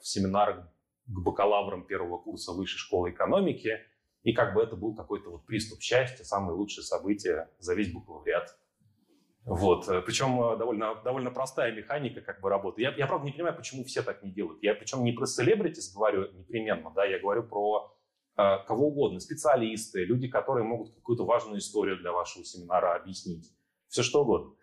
семинар 0.00 0.68
к 1.06 1.20
бакалаврам 1.20 1.86
первого 1.86 2.18
курса 2.18 2.52
высшей 2.52 2.78
школы 2.78 3.10
экономики. 3.10 3.80
И 4.22 4.32
как 4.32 4.54
бы 4.54 4.62
это 4.62 4.76
был 4.76 4.94
какой-то 4.94 5.30
вот 5.30 5.46
приступ 5.46 5.80
счастья, 5.80 6.24
самое 6.24 6.56
лучшее 6.56 6.84
событие 6.84 7.48
за 7.58 7.74
весь 7.74 7.92
бакалавриат. 7.92 8.56
Вот. 9.44 9.88
Э, 9.88 10.02
Причем 10.02 10.40
э, 10.42 10.56
довольно, 10.56 10.96
довольно 11.04 11.30
простая 11.30 11.72
механика 11.72 12.20
как 12.20 12.40
бы 12.40 12.50
работы. 12.50 12.82
Я, 12.82 12.92
я, 12.96 13.06
правда, 13.06 13.26
не 13.26 13.32
понимаю, 13.32 13.56
почему 13.56 13.84
все 13.84 14.02
так 14.02 14.22
не 14.24 14.32
делают. 14.32 14.60
Я 14.62 14.74
причем 14.74 15.04
не 15.04 15.12
про 15.12 15.26
селебритис 15.26 15.94
говорю 15.94 16.32
непременно, 16.32 16.90
да, 16.90 17.04
я 17.04 17.20
говорю 17.20 17.44
про 17.44 17.95
кого 18.36 18.88
угодно, 18.88 19.18
специалисты, 19.18 20.04
люди, 20.04 20.28
которые 20.28 20.64
могут 20.64 20.94
какую-то 20.94 21.24
важную 21.24 21.58
историю 21.58 21.98
для 21.98 22.12
вашего 22.12 22.44
семинара 22.44 22.94
объяснить, 22.94 23.50
все 23.88 24.02
что 24.02 24.22
угодно. 24.22 24.54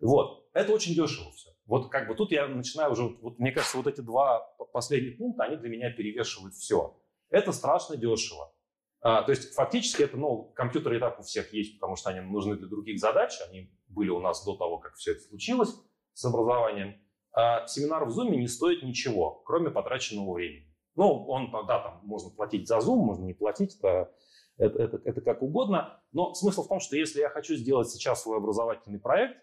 Вот, 0.00 0.48
это 0.52 0.72
очень 0.72 0.94
дешево 0.94 1.30
все. 1.32 1.50
Вот 1.66 1.90
как 1.90 2.08
бы 2.08 2.14
тут 2.14 2.32
я 2.32 2.48
начинаю 2.48 2.92
уже, 2.92 3.04
вот 3.04 3.38
мне 3.38 3.52
кажется, 3.52 3.76
вот 3.76 3.86
эти 3.86 4.00
два 4.00 4.40
последних 4.72 5.18
пункта, 5.18 5.44
они 5.44 5.56
для 5.56 5.68
меня 5.68 5.90
перевешивают 5.90 6.54
все. 6.54 6.98
Это 7.30 7.52
страшно 7.52 7.96
дешево. 7.96 8.52
А, 9.00 9.22
то 9.22 9.30
есть 9.30 9.54
фактически 9.54 10.02
это, 10.02 10.16
ну, 10.16 10.52
компьютеры 10.54 10.96
и 10.96 11.00
так 11.00 11.18
у 11.18 11.22
всех 11.22 11.52
есть, 11.52 11.78
потому 11.78 11.96
что 11.96 12.10
они 12.10 12.20
нужны 12.20 12.56
для 12.56 12.68
других 12.68 13.00
задач, 13.00 13.32
они 13.48 13.72
были 13.88 14.10
у 14.10 14.20
нас 14.20 14.44
до 14.44 14.56
того, 14.56 14.78
как 14.78 14.94
все 14.94 15.12
это 15.12 15.22
случилось 15.22 15.74
с 16.14 16.24
образованием. 16.24 17.00
А 17.32 17.66
семинар 17.66 18.04
в 18.04 18.18
Zoom 18.18 18.36
не 18.36 18.46
стоит 18.46 18.82
ничего, 18.82 19.42
кроме 19.46 19.70
потраченного 19.70 20.34
времени. 20.34 20.71
Ну, 20.94 21.24
он, 21.26 21.50
да, 21.66 21.78
там 21.78 22.00
можно 22.02 22.30
платить 22.30 22.68
за 22.68 22.78
Zoom, 22.78 22.96
можно 22.96 23.24
не 23.24 23.34
платить, 23.34 23.76
это, 23.76 24.12
это, 24.58 24.82
это, 24.82 25.00
это 25.04 25.20
как 25.20 25.42
угодно. 25.42 26.00
Но 26.12 26.34
смысл 26.34 26.64
в 26.64 26.68
том, 26.68 26.80
что 26.80 26.96
если 26.96 27.20
я 27.20 27.30
хочу 27.30 27.54
сделать 27.54 27.88
сейчас 27.88 28.22
свой 28.22 28.36
образовательный 28.36 29.00
проект, 29.00 29.38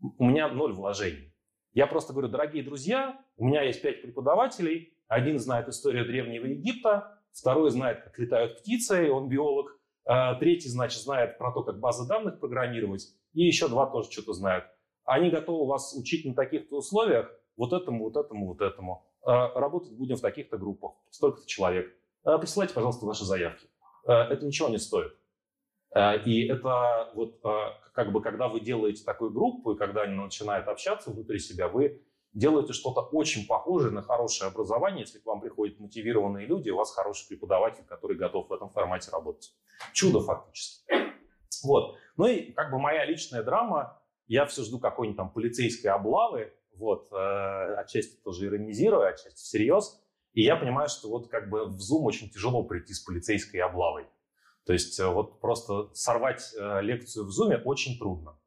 у 0.00 0.24
меня 0.24 0.48
ноль 0.48 0.72
вложений. 0.72 1.34
Я 1.72 1.86
просто 1.86 2.12
говорю, 2.12 2.28
дорогие 2.28 2.62
друзья, 2.62 3.20
у 3.36 3.44
меня 3.44 3.62
есть 3.62 3.82
пять 3.82 4.02
преподавателей, 4.02 4.94
один 5.06 5.38
знает 5.38 5.68
историю 5.68 6.06
Древнего 6.06 6.46
Египта, 6.46 7.20
второй 7.32 7.70
знает, 7.70 8.02
как 8.02 8.18
летают 8.18 8.58
птицы, 8.58 9.10
он 9.10 9.28
биолог, 9.28 9.78
а 10.04 10.34
третий, 10.36 10.68
значит, 10.68 11.00
знает 11.02 11.38
про 11.38 11.52
то, 11.52 11.62
как 11.62 11.78
базы 11.78 12.08
данных 12.08 12.40
программировать, 12.40 13.06
и 13.34 13.42
еще 13.42 13.68
два 13.68 13.86
тоже 13.86 14.10
что-то 14.10 14.32
знают. 14.32 14.64
Они 15.04 15.30
готовы 15.30 15.66
вас 15.66 15.94
учить 15.94 16.24
на 16.26 16.34
таких-то 16.34 16.76
условиях, 16.76 17.30
вот 17.56 17.72
этому, 17.72 18.04
вот 18.04 18.16
этому, 18.16 18.48
вот 18.48 18.60
этому. 18.60 19.07
А, 19.28 19.52
работать 19.60 19.92
будем 19.92 20.16
в 20.16 20.22
таких-то 20.22 20.56
группах, 20.56 20.92
столько-то 21.10 21.46
человек. 21.46 21.94
А, 22.24 22.38
присылайте, 22.38 22.72
пожалуйста, 22.72 23.04
ваши 23.04 23.26
заявки. 23.26 23.68
А, 24.06 24.24
это 24.24 24.46
ничего 24.46 24.70
не 24.70 24.78
стоит. 24.78 25.12
И 26.26 26.46
это 26.46 27.10
вот 27.14 27.40
как 27.94 28.12
бы, 28.12 28.20
когда 28.20 28.48
вы 28.48 28.60
делаете 28.60 29.04
такую 29.04 29.30
группу, 29.30 29.72
и 29.72 29.78
когда 29.78 30.02
они 30.02 30.14
начинают 30.14 30.68
общаться 30.68 31.10
внутри 31.10 31.38
себя, 31.38 31.68
вы 31.68 32.02
делаете 32.34 32.74
что-то 32.74 33.00
очень 33.00 33.46
похожее 33.46 33.90
на 33.90 34.02
хорошее 34.02 34.50
образование, 34.50 35.00
если 35.00 35.18
к 35.18 35.24
вам 35.24 35.40
приходят 35.40 35.80
мотивированные 35.80 36.46
люди, 36.46 36.68
у 36.68 36.76
вас 36.76 36.94
хороший 36.94 37.26
преподаватель, 37.26 37.84
который 37.84 38.18
готов 38.18 38.48
в 38.48 38.52
этом 38.52 38.70
формате 38.70 39.10
работать. 39.10 39.54
Чудо 39.94 40.20
фактически. 40.20 40.84
Вот. 41.64 41.96
Ну 42.18 42.26
и 42.26 42.52
как 42.52 42.70
бы 42.70 42.78
моя 42.78 43.06
личная 43.06 43.42
драма, 43.42 43.98
я 44.26 44.44
все 44.44 44.62
жду 44.64 44.78
какой-нибудь 44.78 45.16
там 45.16 45.30
полицейской 45.30 45.90
облавы, 45.90 46.52
вот, 46.78 47.08
э, 47.12 47.74
отчасти 47.74 48.16
тоже 48.22 48.46
иронизирую, 48.46 49.06
отчасти 49.06 49.36
всерьез. 49.36 50.00
И 50.32 50.42
я 50.42 50.56
понимаю, 50.56 50.88
что 50.88 51.08
вот 51.08 51.28
как 51.28 51.50
бы 51.50 51.66
в 51.66 51.76
Zoom 51.76 52.02
очень 52.02 52.30
тяжело 52.30 52.62
прийти 52.64 52.94
с 52.94 53.00
полицейской 53.00 53.60
облавой. 53.60 54.06
То 54.64 54.72
есть 54.72 54.98
э, 55.00 55.06
вот 55.06 55.40
просто 55.40 55.92
сорвать 55.94 56.54
э, 56.58 56.82
лекцию 56.82 57.26
в 57.26 57.30
Zoom 57.30 57.62
очень 57.64 57.98
трудно. 57.98 58.38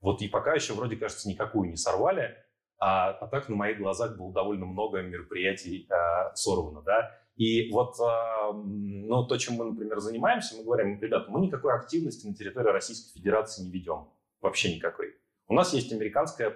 Вот 0.00 0.22
и 0.22 0.28
пока 0.28 0.54
еще 0.54 0.74
вроде 0.74 0.96
кажется 0.96 1.28
никакую 1.28 1.70
не 1.70 1.76
сорвали, 1.76 2.36
а, 2.78 3.10
а 3.10 3.26
так 3.26 3.48
на 3.48 3.56
моих 3.56 3.78
глазах 3.78 4.16
было 4.16 4.32
довольно 4.32 4.66
много 4.66 5.02
мероприятий 5.02 5.88
э, 5.90 6.34
сорвано, 6.34 6.82
да. 6.82 7.10
И 7.34 7.70
вот 7.70 7.94
э, 8.00 8.52
ну, 8.52 9.24
то, 9.26 9.36
чем 9.36 9.54
мы, 9.54 9.66
например, 9.66 9.98
занимаемся, 9.98 10.56
мы 10.56 10.64
говорим, 10.64 11.00
ребята, 11.00 11.30
мы 11.30 11.40
никакой 11.40 11.74
активности 11.74 12.26
на 12.26 12.34
территории 12.34 12.70
Российской 12.72 13.16
Федерации 13.18 13.62
не 13.64 13.70
ведем, 13.70 14.08
вообще 14.40 14.74
никакой. 14.74 15.14
У 15.48 15.54
нас 15.54 15.72
есть 15.72 15.90
американская 15.92 16.50
э, 16.50 16.54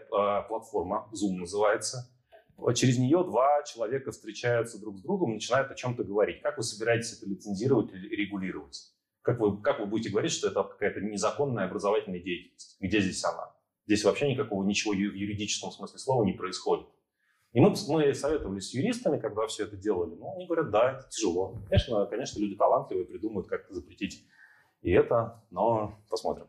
платформа, 0.48 1.08
Zoom 1.12 1.38
называется. 1.38 2.10
Через 2.74 2.98
нее 2.98 3.24
два 3.24 3.62
человека 3.62 4.12
встречаются 4.12 4.78
друг 4.78 4.98
с 4.98 5.02
другом, 5.02 5.32
начинают 5.32 5.70
о 5.70 5.74
чем-то 5.74 6.04
говорить. 6.04 6.42
Как 6.42 6.58
вы 6.58 6.62
собираетесь 6.62 7.16
это 7.16 7.28
лицензировать 7.28 7.90
или 7.92 8.14
регулировать? 8.14 8.92
Как 9.22 9.40
вы, 9.40 9.60
как 9.62 9.80
вы 9.80 9.86
будете 9.86 10.10
говорить, 10.10 10.32
что 10.32 10.48
это 10.48 10.62
какая-то 10.62 11.00
незаконная 11.00 11.64
образовательная 11.64 12.20
деятельность? 12.20 12.76
Где 12.80 13.00
здесь 13.00 13.24
она? 13.24 13.54
Здесь 13.86 14.04
вообще 14.04 14.30
никакого 14.30 14.62
ничего 14.62 14.92
в 14.92 14.96
юридическом 14.96 15.70
смысле 15.70 15.98
слова 15.98 16.24
не 16.24 16.34
происходит. 16.34 16.86
И 17.54 17.60
мы, 17.60 17.74
мы 17.88 18.14
советовались 18.14 18.68
с 18.68 18.74
юристами, 18.74 19.18
когда 19.18 19.46
все 19.46 19.64
это 19.64 19.76
делали. 19.76 20.14
Ну, 20.14 20.34
они 20.34 20.46
говорят, 20.46 20.70
да, 20.70 20.92
это 20.92 21.08
тяжело. 21.08 21.62
Конечно, 21.68 22.06
конечно, 22.06 22.38
люди 22.40 22.56
талантливые 22.56 23.06
придумают, 23.06 23.48
как 23.48 23.66
запретить 23.70 24.26
и 24.82 24.90
это, 24.90 25.42
но 25.50 25.98
посмотрим. 26.10 26.46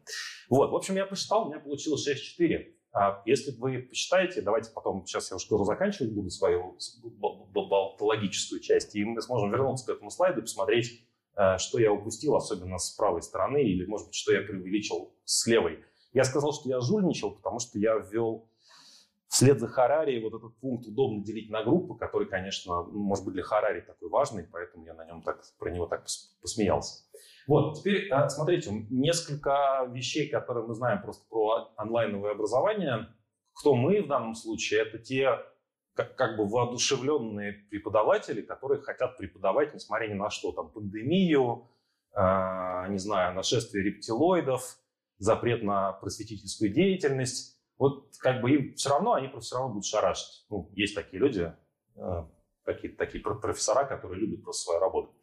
Вот, 0.49 0.71
в 0.71 0.75
общем, 0.75 0.95
я 0.95 1.05
посчитал, 1.05 1.45
у 1.45 1.49
меня 1.49 1.59
получилось 1.59 2.07
6,4. 2.07 2.73
А 2.93 3.23
если 3.25 3.51
вы 3.57 3.79
посчитаете, 3.79 4.41
давайте 4.41 4.71
потом, 4.71 5.05
сейчас 5.05 5.31
я 5.31 5.37
уже 5.37 5.45
скоро 5.45 5.63
заканчивать 5.63 6.13
буду 6.13 6.29
свою 6.29 6.77
болтологическую 7.53 8.61
часть, 8.61 8.95
и 8.95 9.03
мы 9.03 9.21
сможем 9.21 9.51
вернуться 9.51 9.85
к 9.85 9.89
этому 9.89 10.11
слайду 10.11 10.39
и 10.39 10.43
посмотреть, 10.43 11.07
э, 11.35 11.57
что 11.57 11.79
я 11.79 11.91
упустил, 11.91 12.35
особенно 12.35 12.77
с 12.77 12.91
правой 12.91 13.23
стороны, 13.23 13.63
или, 13.63 13.85
может 13.85 14.07
быть, 14.07 14.15
что 14.15 14.31
я 14.31 14.41
преувеличил 14.41 15.15
с 15.25 15.47
левой. 15.47 15.83
Я 16.11 16.23
сказал, 16.23 16.53
что 16.53 16.69
я 16.69 16.79
жульничал, 16.81 17.31
потому 17.31 17.57
что 17.57 17.79
я 17.79 17.95
ввел 17.95 18.47
вслед 19.27 19.59
за 19.59 19.67
Харари 19.67 20.21
вот 20.21 20.35
этот 20.35 20.55
пункт 20.59 20.85
удобно 20.85 21.23
делить 21.23 21.49
на 21.49 21.63
группы, 21.63 21.97
который, 21.97 22.27
конечно, 22.27 22.83
может 22.83 23.25
быть 23.25 23.33
для 23.33 23.43
Харари 23.43 23.81
такой 23.81 24.09
важный, 24.09 24.43
поэтому 24.43 24.85
я 24.85 24.93
на 24.93 25.05
нем 25.05 25.23
так, 25.23 25.41
про 25.57 25.71
него 25.71 25.87
так 25.87 26.05
посмеялся. 26.41 27.03
Вот, 27.47 27.79
теперь 27.79 28.09
а, 28.09 28.29
смотрите, 28.29 28.71
несколько 28.89 29.87
вещей, 29.91 30.29
которые 30.29 30.65
мы 30.65 30.73
знаем 30.73 31.01
просто 31.01 31.25
про 31.29 31.73
онлайновое 31.75 32.31
образование. 32.31 33.07
Кто 33.53 33.75
мы 33.75 34.01
в 34.01 34.07
данном 34.07 34.35
случае? 34.35 34.81
Это 34.81 34.97
те 34.97 35.39
как, 35.95 36.15
как 36.15 36.37
бы 36.37 36.47
воодушевленные 36.47 37.53
преподаватели, 37.69 38.41
которые 38.41 38.81
хотят 38.81 39.17
преподавать, 39.17 39.73
несмотря 39.73 40.07
ни 40.07 40.13
на 40.13 40.29
что, 40.29 40.51
там, 40.51 40.69
пандемию, 40.69 41.69
э, 42.15 42.85
не 42.89 42.97
знаю, 42.97 43.35
нашествие 43.35 43.83
рептилоидов, 43.83 44.77
запрет 45.17 45.63
на 45.63 45.93
просветительскую 45.93 46.71
деятельность. 46.71 47.59
Вот 47.77 48.07
как 48.19 48.41
бы 48.41 48.51
им 48.51 48.75
все 48.75 48.89
равно, 48.89 49.13
они 49.13 49.29
все 49.39 49.55
равно 49.55 49.69
будут 49.69 49.85
шарашить. 49.85 50.45
Ну, 50.49 50.69
есть 50.73 50.95
такие 50.95 51.19
люди, 51.19 51.53
э, 51.95 52.23
такие, 52.65 52.93
такие 52.93 53.23
профессора, 53.23 53.85
которые 53.85 54.21
любят 54.21 54.43
просто 54.43 54.63
свою 54.63 54.79
работу. 54.79 55.15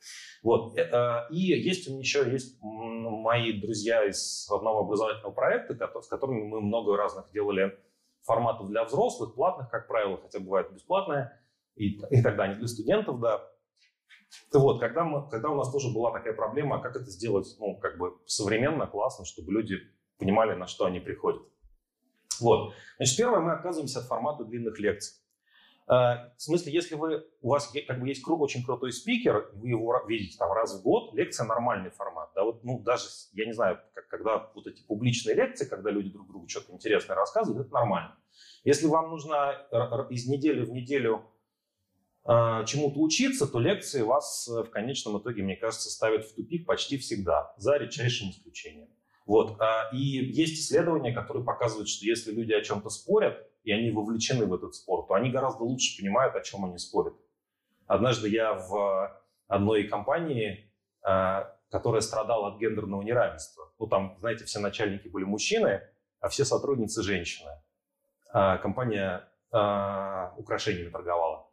Вот. 0.42 0.76
Э, 0.78 1.26
и 1.30 1.38
есть 1.38 1.88
у 1.88 1.92
меня 1.92 2.00
еще 2.00 2.30
есть 2.30 2.58
мои 2.60 3.52
друзья 3.60 4.04
из 4.04 4.48
одного 4.50 4.80
образовательного 4.80 5.32
проекта, 5.32 5.74
с 6.00 6.08
которыми 6.08 6.42
мы 6.42 6.60
много 6.60 6.96
разных 6.96 7.30
делали 7.32 7.78
форматов 8.22 8.68
для 8.68 8.84
взрослых, 8.84 9.34
платных, 9.34 9.70
как 9.70 9.88
правило, 9.88 10.18
хотя 10.20 10.40
бывают 10.40 10.72
бесплатные, 10.72 11.32
и, 11.76 11.98
и 12.10 12.22
тогда 12.22 12.46
не 12.46 12.54
для 12.56 12.68
студентов, 12.68 13.20
да. 13.20 13.42
Вот, 14.52 14.78
когда, 14.78 15.04
мы, 15.04 15.28
когда 15.28 15.48
у 15.48 15.56
нас 15.56 15.72
тоже 15.72 15.92
была 15.92 16.12
такая 16.12 16.34
проблема, 16.34 16.80
как 16.80 16.94
это 16.94 17.10
сделать, 17.10 17.56
ну, 17.58 17.76
как 17.78 17.98
бы 17.98 18.16
современно, 18.26 18.86
классно, 18.86 19.24
чтобы 19.24 19.52
люди 19.52 19.76
понимали, 20.18 20.54
на 20.54 20.66
что 20.66 20.84
они 20.84 21.00
приходят. 21.00 21.42
Вот. 22.40 22.72
Значит, 22.96 23.16
первое, 23.16 23.40
мы 23.40 23.52
отказываемся 23.52 24.00
от 24.00 24.06
формата 24.06 24.44
длинных 24.44 24.78
лекций. 24.78 25.19
Э, 25.90 26.30
в 26.36 26.42
смысле, 26.42 26.72
если 26.72 26.94
вы, 26.94 27.26
у 27.42 27.48
вас 27.48 27.72
как 27.86 28.00
бы 28.00 28.06
есть 28.06 28.22
очень 28.24 28.64
крутой 28.64 28.92
спикер, 28.92 29.50
вы 29.54 29.70
его 29.70 30.00
видите 30.06 30.38
там 30.38 30.52
раз 30.52 30.78
в 30.78 30.82
год, 30.82 31.14
лекция 31.14 31.46
нормальный 31.46 31.90
формат. 31.90 32.30
Да, 32.34 32.44
вот, 32.44 32.62
ну, 32.62 32.80
даже, 32.80 33.06
я 33.32 33.44
не 33.44 33.52
знаю, 33.52 33.80
как, 33.92 34.06
когда 34.06 34.50
вот 34.54 34.68
эти 34.68 34.82
публичные 34.82 35.34
лекции, 35.34 35.68
когда 35.68 35.90
люди 35.90 36.10
друг 36.10 36.28
другу 36.28 36.48
что-то 36.48 36.72
интересное 36.72 37.16
рассказывают, 37.16 37.66
это 37.66 37.74
нормально. 37.74 38.16
Если 38.62 38.86
вам 38.86 39.10
нужно 39.10 40.06
из 40.10 40.28
недели 40.28 40.64
в 40.64 40.70
неделю 40.70 41.24
э, 42.24 42.64
чему-то 42.66 43.00
учиться, 43.00 43.48
то 43.48 43.58
лекции 43.58 44.02
вас 44.02 44.48
э, 44.48 44.62
в 44.62 44.70
конечном 44.70 45.18
итоге, 45.20 45.42
мне 45.42 45.56
кажется, 45.56 45.90
ставят 45.90 46.24
в 46.24 46.36
тупик 46.36 46.66
почти 46.66 46.98
всегда, 46.98 47.52
за 47.56 47.78
редчайшим 47.78 48.30
исключением. 48.30 48.90
Вот. 49.26 49.58
И 49.92 49.98
есть 49.98 50.60
исследования, 50.60 51.12
которые 51.12 51.44
показывают, 51.44 51.88
что 51.88 52.04
если 52.04 52.32
люди 52.32 52.52
о 52.52 52.62
чем-то 52.62 52.88
спорят, 52.88 53.49
и 53.62 53.72
они 53.72 53.90
вовлечены 53.90 54.46
в 54.46 54.54
этот 54.54 54.74
спор, 54.74 55.06
то 55.06 55.14
они 55.14 55.30
гораздо 55.30 55.64
лучше 55.64 56.00
понимают, 56.00 56.34
о 56.34 56.40
чем 56.40 56.64
они 56.64 56.78
спорят. 56.78 57.14
Однажды 57.86 58.28
я 58.28 58.54
в 58.54 59.22
одной 59.48 59.84
компании, 59.84 60.72
э, 61.06 61.44
которая 61.70 62.00
страдала 62.00 62.52
от 62.52 62.60
гендерного 62.60 63.02
неравенства, 63.02 63.72
ну 63.78 63.86
там, 63.86 64.16
знаете, 64.20 64.44
все 64.44 64.60
начальники 64.60 65.08
были 65.08 65.24
мужчины, 65.24 65.82
а 66.20 66.28
все 66.28 66.44
сотрудницы 66.44 67.02
женщины. 67.02 67.50
А 68.32 68.58
компания 68.58 69.28
э, 69.52 70.30
украшениями 70.38 70.90
торговала. 70.90 71.48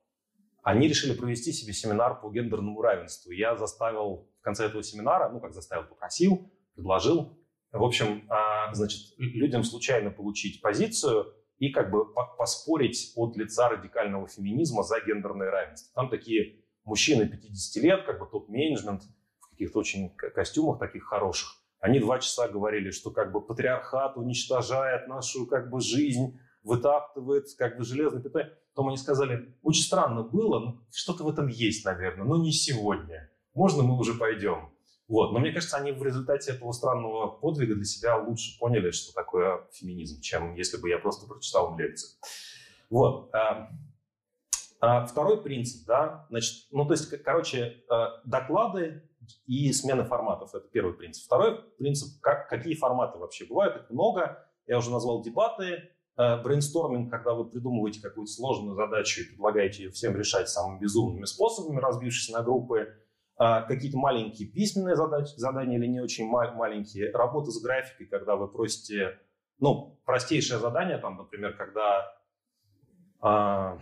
Они 0.62 0.88
решили 0.88 1.14
провести 1.14 1.54
себе 1.54 1.74
семинар 1.74 2.20
по 2.20 2.30
гендерному 2.30 2.82
равенству. 2.82 3.32
Я 3.32 3.56
заставил 3.56 4.30
в 4.40 4.42
конце 4.44 4.66
этого 4.66 4.84
семинара, 4.84 5.30
ну 5.30 5.40
как 5.40 5.54
заставил, 5.54 5.86
попросил, 5.86 6.52
предложил, 6.76 7.38
в 7.72 7.84
общем, 7.84 8.30
э, 8.30 8.74
значит, 8.74 9.14
людям 9.18 9.64
случайно 9.64 10.12
получить 10.12 10.62
позицию 10.62 11.34
и 11.60 11.70
как 11.70 11.92
бы 11.92 12.06
поспорить 12.38 13.14
от 13.16 13.36
лица 13.36 13.70
радикального 13.70 14.28
феминизма 14.28 14.84
за 14.84 15.00
гендерное 15.00 15.50
равенство. 15.50 15.92
Там 15.96 16.10
такие 16.10 16.62
мужчины 16.84 17.28
50 17.28 17.84
лет, 17.84 18.06
как 18.06 18.20
бы 18.20 18.28
топ-менеджмент, 18.28 19.04
в 19.40 19.50
каких-то 19.50 19.80
очень 19.80 20.16
костюмах 20.16 20.80
таких 20.80 21.04
хороших. 21.04 21.62
Они 21.80 22.00
два 22.00 22.20
часа 22.20 22.48
говорили, 22.48 22.92
что 22.92 23.12
как 23.12 23.32
бы 23.32 23.42
патриархат 23.42 24.18
уничтожает 24.18 25.08
нашу 25.08 25.46
как 25.46 25.70
бы 25.70 25.80
жизнь, 25.80 26.40
вытаптывает 26.64 27.46
как 27.58 27.78
бы 27.78 27.84
железное 27.84 28.22
питание. 28.22 28.54
Потом 28.74 28.90
они 28.90 28.98
сказали, 28.98 29.56
очень 29.64 29.84
странно 29.84 30.24
было, 30.24 30.60
ну, 30.60 30.82
что-то 30.92 31.24
в 31.24 31.30
этом 31.30 31.48
есть, 31.48 31.86
наверное, 31.86 32.26
но 32.26 32.38
не 32.38 32.52
сегодня. 32.52 33.32
Можно 33.54 33.84
мы 33.84 33.98
уже 33.98 34.14
пойдем? 34.14 34.70
Вот. 35.08 35.32
Но 35.32 35.40
мне 35.40 35.52
кажется, 35.52 35.78
они 35.78 35.92
в 35.92 36.04
результате 36.04 36.52
этого 36.52 36.72
странного 36.74 37.28
подвига 37.28 37.76
для 37.76 37.86
себя 37.86 38.18
лучше 38.18 38.60
поняли, 38.60 38.92
что 38.92 39.14
такое 39.14 39.66
феминизм, 39.72 40.22
чем 40.22 40.54
если 40.56 40.78
бы 40.78 40.90
я 40.90 40.98
просто 40.98 41.28
прочитал 41.28 41.72
им 41.72 41.80
лекцию. 41.80 42.20
Вот. 42.90 43.34
А, 43.34 43.70
а 44.82 45.06
второй 45.06 45.42
принцип, 45.42 45.86
да, 45.86 46.26
значит, 46.30 46.68
ну 46.72 46.86
то 46.86 46.94
есть, 46.94 47.10
короче, 47.24 47.84
а, 47.90 48.22
доклады 48.26 49.04
и 49.46 49.72
смена 49.72 50.04
форматов– 50.06 50.54
это 50.54 50.68
первый 50.68 50.94
принцип. 50.94 51.26
Второй 51.26 51.62
принцип, 51.78 52.22
как, 52.22 52.50
какие 52.50 52.76
форматы 52.76 53.18
вообще 53.18 53.46
бывают, 53.46 53.78
их 53.78 53.90
много. 53.90 54.46
Я 54.68 54.78
уже 54.78 54.92
назвал 54.92 55.22
дебаты, 55.22 55.90
брейнсторминг, 56.18 57.10
когда 57.10 57.34
вы 57.34 57.46
придумываете 57.46 58.02
какую-то 58.02 58.32
сложную 58.32 58.76
задачу 58.76 59.22
и 59.22 59.26
предлагаете 59.26 59.84
ее 59.84 59.92
всем 59.92 60.18
решать 60.18 60.50
самыми 60.50 60.80
безумными 60.80 61.26
способами, 61.26 61.80
разбившись 61.80 62.34
на 62.34 62.44
группы– 62.44 62.94
какие-то 63.38 63.98
маленькие 63.98 64.48
письменные 64.50 64.96
задачи, 64.96 65.36
задания 65.36 65.78
или 65.78 65.86
не 65.86 66.02
очень 66.02 66.28
маленькие, 66.28 67.12
работа 67.12 67.52
с 67.52 67.62
графикой, 67.62 68.08
когда 68.08 68.36
вы 68.36 68.48
просите, 68.48 69.20
ну, 69.60 70.00
простейшее 70.06 70.60
задание, 70.60 70.98
там, 70.98 71.18
например, 71.18 71.56
когда, 71.56 72.14
э, 73.22 73.80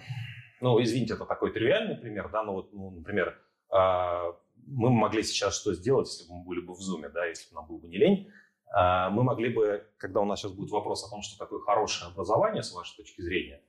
ну, 0.61 0.81
извините, 0.83 1.13
это 1.13 1.25
такой 1.25 1.53
тривиальный 1.53 1.95
пример, 1.95 2.29
да, 2.31 2.43
но 2.43 2.53
вот, 2.53 2.73
ну, 2.73 2.91
например, 2.91 3.39
э, 3.71 4.33
мы 4.67 4.89
могли 4.89 5.23
сейчас 5.23 5.55
что 5.55 5.73
сделать, 5.73 6.07
если 6.07 6.27
бы 6.27 6.39
мы 6.39 6.45
были 6.45 6.61
бы 6.61 6.73
в 6.73 6.79
Zoom, 6.79 7.09
да, 7.09 7.25
если 7.25 7.49
бы 7.49 7.55
нам 7.55 7.67
был 7.67 7.77
бы 7.77 7.87
не 7.87 7.97
лень, 7.97 8.29
э, 8.75 9.09
мы 9.09 9.23
могли 9.23 9.53
бы, 9.53 9.87
когда 9.97 10.19
у 10.19 10.25
нас 10.25 10.41
сейчас 10.41 10.51
будет 10.51 10.71
вопрос 10.71 11.05
о 11.05 11.09
том, 11.09 11.21
что 11.21 11.37
такое 11.37 11.59
хорошее 11.61 12.11
образование, 12.11 12.63
с 12.63 12.73
вашей 12.73 12.97
точки 12.97 13.21
зрения, 13.21 13.61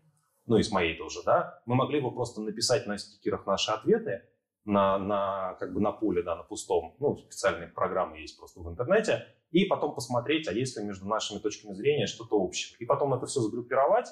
ну 0.46 0.56
и 0.56 0.62
с 0.62 0.70
моей 0.70 0.96
тоже, 0.96 1.20
да, 1.24 1.60
мы 1.66 1.74
могли 1.74 2.00
бы 2.00 2.12
просто 2.12 2.40
написать 2.40 2.86
на 2.86 2.98
стикерах 2.98 3.46
наши 3.46 3.70
ответы, 3.70 4.22
на, 4.66 4.98
на, 4.98 5.54
как 5.54 5.72
бы 5.72 5.80
на 5.80 5.92
поле, 5.92 6.22
да, 6.22 6.36
на 6.36 6.42
пустом. 6.42 6.96
Ну, 6.98 7.16
специальные 7.16 7.68
программы 7.68 8.18
есть 8.18 8.36
просто 8.38 8.60
в 8.60 8.68
интернете. 8.68 9.24
И 9.52 9.64
потом 9.64 9.94
посмотреть, 9.94 10.48
а 10.48 10.52
есть 10.52 10.76
ли 10.76 10.84
между 10.84 11.06
нашими 11.06 11.38
точками 11.38 11.72
зрения 11.72 12.06
что-то 12.06 12.38
общее. 12.38 12.76
И 12.78 12.84
потом 12.84 13.14
это 13.14 13.26
все 13.26 13.40
сгруппировать 13.40 14.08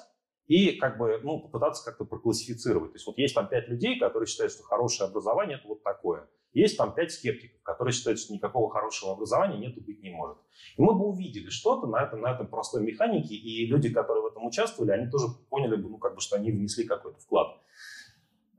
и 0.47 0.73
как 0.73 0.97
бы, 0.97 1.19
ну, 1.23 1.41
попытаться 1.41 1.83
как-то 1.83 2.05
проклассифицировать. 2.05 2.91
То 2.91 2.95
есть 2.95 3.07
вот 3.07 3.17
есть 3.17 3.35
там 3.35 3.47
пять 3.47 3.67
людей, 3.67 3.99
которые 3.99 4.27
считают, 4.27 4.53
что 4.53 4.63
хорошее 4.63 5.09
образование– 5.09 5.57
это 5.59 5.67
вот 5.67 5.83
такое. 5.83 6.27
Есть 6.53 6.77
там 6.77 6.93
пять 6.95 7.11
скептиков, 7.11 7.61
которые 7.63 7.93
считают, 7.93 8.17
что 8.17 8.33
никакого 8.33 8.71
хорошего 8.71 9.11
образования 9.11 9.57
нету 9.57 9.81
быть 9.81 10.01
не 10.01 10.09
может. 10.09 10.37
И 10.77 10.81
мы 10.81 10.93
бы 10.93 11.05
увидели 11.07 11.49
что-то 11.49 11.85
на 11.87 12.01
этом, 12.01 12.21
на 12.21 12.31
этом 12.33 12.47
простой 12.47 12.81
механике, 12.81 13.35
и 13.35 13.65
люди, 13.65 13.89
которые 13.89 14.23
в 14.23 14.27
этом 14.27 14.45
участвовали, 14.45 14.91
они 14.91 15.11
тоже 15.11 15.25
поняли 15.49 15.75
бы, 15.75 15.89
ну, 15.89 15.97
как 15.97 16.15
бы, 16.15 16.21
что 16.21 16.37
они 16.37 16.51
внесли 16.51 16.85
какой-то 16.85 17.19
вклад. 17.19 17.57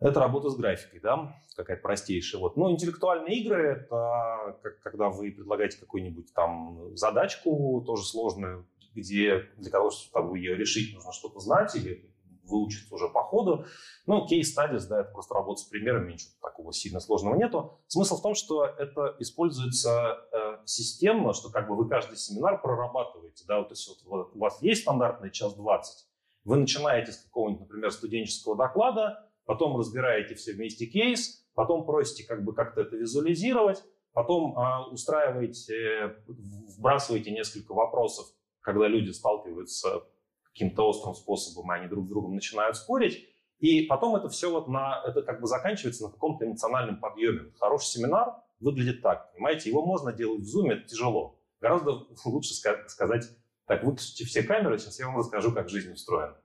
Это 0.00 0.20
работа 0.20 0.50
с 0.50 0.56
графикой, 0.56 1.00
да, 1.00 1.34
какая-то 1.56 1.82
простейшая. 1.82 2.40
Вот. 2.40 2.56
Ну, 2.56 2.70
интеллектуальные 2.70 3.40
игры– 3.40 3.66
это 3.72 4.58
как, 4.62 4.80
когда 4.80 5.08
вы 5.08 5.32
предлагаете 5.32 5.78
какую-нибудь 5.78 6.32
там 6.34 6.94
задачку, 6.96 7.82
тоже 7.86 8.04
сложную, 8.04 8.68
где 8.94 9.48
для 9.56 9.70
того, 9.70 9.90
чтобы 9.90 10.38
ее 10.38 10.56
решить, 10.56 10.94
нужно 10.94 11.12
что-то 11.12 11.40
знать 11.40 11.74
или 11.76 12.10
выучиться 12.44 12.94
уже 12.94 13.08
по 13.08 13.22
ходу. 13.22 13.66
Ну, 14.06 14.26
кейс 14.26 14.56
studies, 14.56 14.86
да, 14.88 15.00
это 15.00 15.10
просто 15.12 15.34
работа 15.34 15.62
с 15.62 15.64
примерами, 15.64 16.12
ничего 16.12 16.32
такого 16.40 16.72
сильно 16.72 17.00
сложного 17.00 17.34
нету. 17.34 17.80
Смысл 17.88 18.18
в 18.18 18.22
том, 18.22 18.34
что 18.34 18.64
это 18.64 19.16
используется 19.18 20.18
э, 20.32 20.58
системно, 20.64 21.32
что 21.32 21.50
как 21.50 21.68
бы 21.68 21.76
вы 21.76 21.88
каждый 21.88 22.16
семинар 22.16 22.60
прорабатываете, 22.60 23.44
да, 23.48 23.58
вот, 23.58 23.68
то 23.68 23.72
есть 23.72 24.04
вот, 24.06 24.34
у 24.34 24.38
вас 24.38 24.62
есть 24.62 24.82
стандартный 24.82 25.30
час 25.30 25.54
20, 25.54 26.06
вы 26.44 26.56
начинаете 26.56 27.12
с 27.12 27.16
какого-нибудь, 27.24 27.62
например, 27.62 27.90
студенческого 27.90 28.56
доклада, 28.56 29.25
потом 29.46 29.78
разбираете 29.78 30.34
все 30.34 30.52
вместе 30.52 30.86
кейс, 30.86 31.46
потом 31.54 31.86
просите 31.86 32.26
как 32.26 32.44
бы 32.44 32.54
как-то 32.54 32.82
это 32.82 32.96
визуализировать, 32.96 33.82
потом 34.12 34.58
а, 34.58 34.86
устраиваете, 34.88 36.16
вбрасываете 36.26 37.30
несколько 37.30 37.72
вопросов, 37.72 38.26
когда 38.60 38.88
люди 38.88 39.10
сталкиваются 39.10 40.02
каким-то 40.44 40.88
острым 40.88 41.14
способом, 41.14 41.72
и 41.72 41.76
они 41.76 41.88
друг 41.88 42.06
с 42.06 42.08
другом 42.08 42.34
начинают 42.34 42.76
спорить, 42.76 43.28
и 43.58 43.82
потом 43.82 44.16
это 44.16 44.28
все 44.28 44.50
вот 44.50 44.68
на, 44.68 45.02
это 45.06 45.22
как 45.22 45.40
бы 45.40 45.46
заканчивается 45.46 46.04
на 46.04 46.10
каком-то 46.10 46.44
эмоциональном 46.44 47.00
подъеме. 47.00 47.52
Хороший 47.58 47.86
семинар 47.86 48.34
выглядит 48.60 49.02
так, 49.02 49.32
понимаете, 49.32 49.70
его 49.70 49.84
можно 49.84 50.12
делать 50.12 50.42
в 50.42 50.44
Zoom, 50.44 50.72
это 50.72 50.88
тяжело. 50.88 51.38
Гораздо 51.60 52.06
лучше 52.24 52.54
сказать, 52.54 53.24
так, 53.66 53.82
выключите 53.82 54.24
все 54.24 54.42
камеры, 54.42 54.78
сейчас 54.78 54.98
я 54.98 55.06
вам 55.06 55.18
расскажу, 55.18 55.52
как 55.52 55.68
жизнь 55.68 55.92
устроена. 55.92 56.36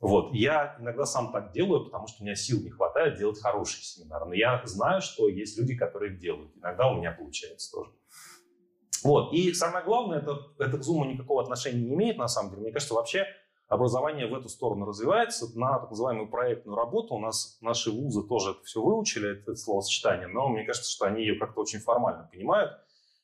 Вот. 0.00 0.34
Я 0.34 0.76
иногда 0.80 1.06
сам 1.06 1.32
так 1.32 1.52
делаю, 1.52 1.84
потому 1.86 2.06
что 2.06 2.22
у 2.22 2.24
меня 2.24 2.34
сил 2.34 2.62
не 2.62 2.70
хватает 2.70 3.16
делать 3.16 3.40
хороший 3.40 3.82
семинар. 3.82 4.26
Но 4.26 4.34
я 4.34 4.60
знаю, 4.64 5.00
что 5.00 5.28
есть 5.28 5.58
люди, 5.58 5.74
которые 5.74 6.12
их 6.12 6.18
делают. 6.18 6.52
Иногда 6.56 6.90
у 6.90 6.96
меня 6.96 7.12
получается 7.12 7.70
тоже. 7.72 7.90
Вот. 9.02 9.32
И 9.32 9.52
самое 9.52 9.84
главное, 9.84 10.18
это, 10.18 10.38
это 10.58 10.78
к 10.78 10.80
Zoom 10.80 11.06
никакого 11.06 11.42
отношения 11.42 11.80
не 11.80 11.94
имеет, 11.94 12.16
на 12.16 12.28
самом 12.28 12.50
деле. 12.50 12.62
Мне 12.62 12.72
кажется, 12.72 12.94
вообще 12.94 13.26
образование 13.68 14.26
в 14.26 14.34
эту 14.34 14.48
сторону 14.48 14.86
развивается. 14.86 15.46
На 15.58 15.78
так 15.78 15.90
называемую 15.90 16.30
проектную 16.30 16.76
работу 16.76 17.14
у 17.14 17.18
нас 17.18 17.58
наши 17.60 17.90
вузы 17.90 18.26
тоже 18.26 18.52
это 18.52 18.62
все 18.64 18.82
выучили, 18.82 19.32
это, 19.32 19.52
это 19.52 19.56
словосочетание, 19.56 20.26
но 20.28 20.48
мне 20.48 20.64
кажется, 20.64 20.90
что 20.90 21.06
они 21.06 21.22
ее 21.22 21.38
как-то 21.38 21.60
очень 21.60 21.80
формально 21.80 22.28
понимают. 22.32 22.72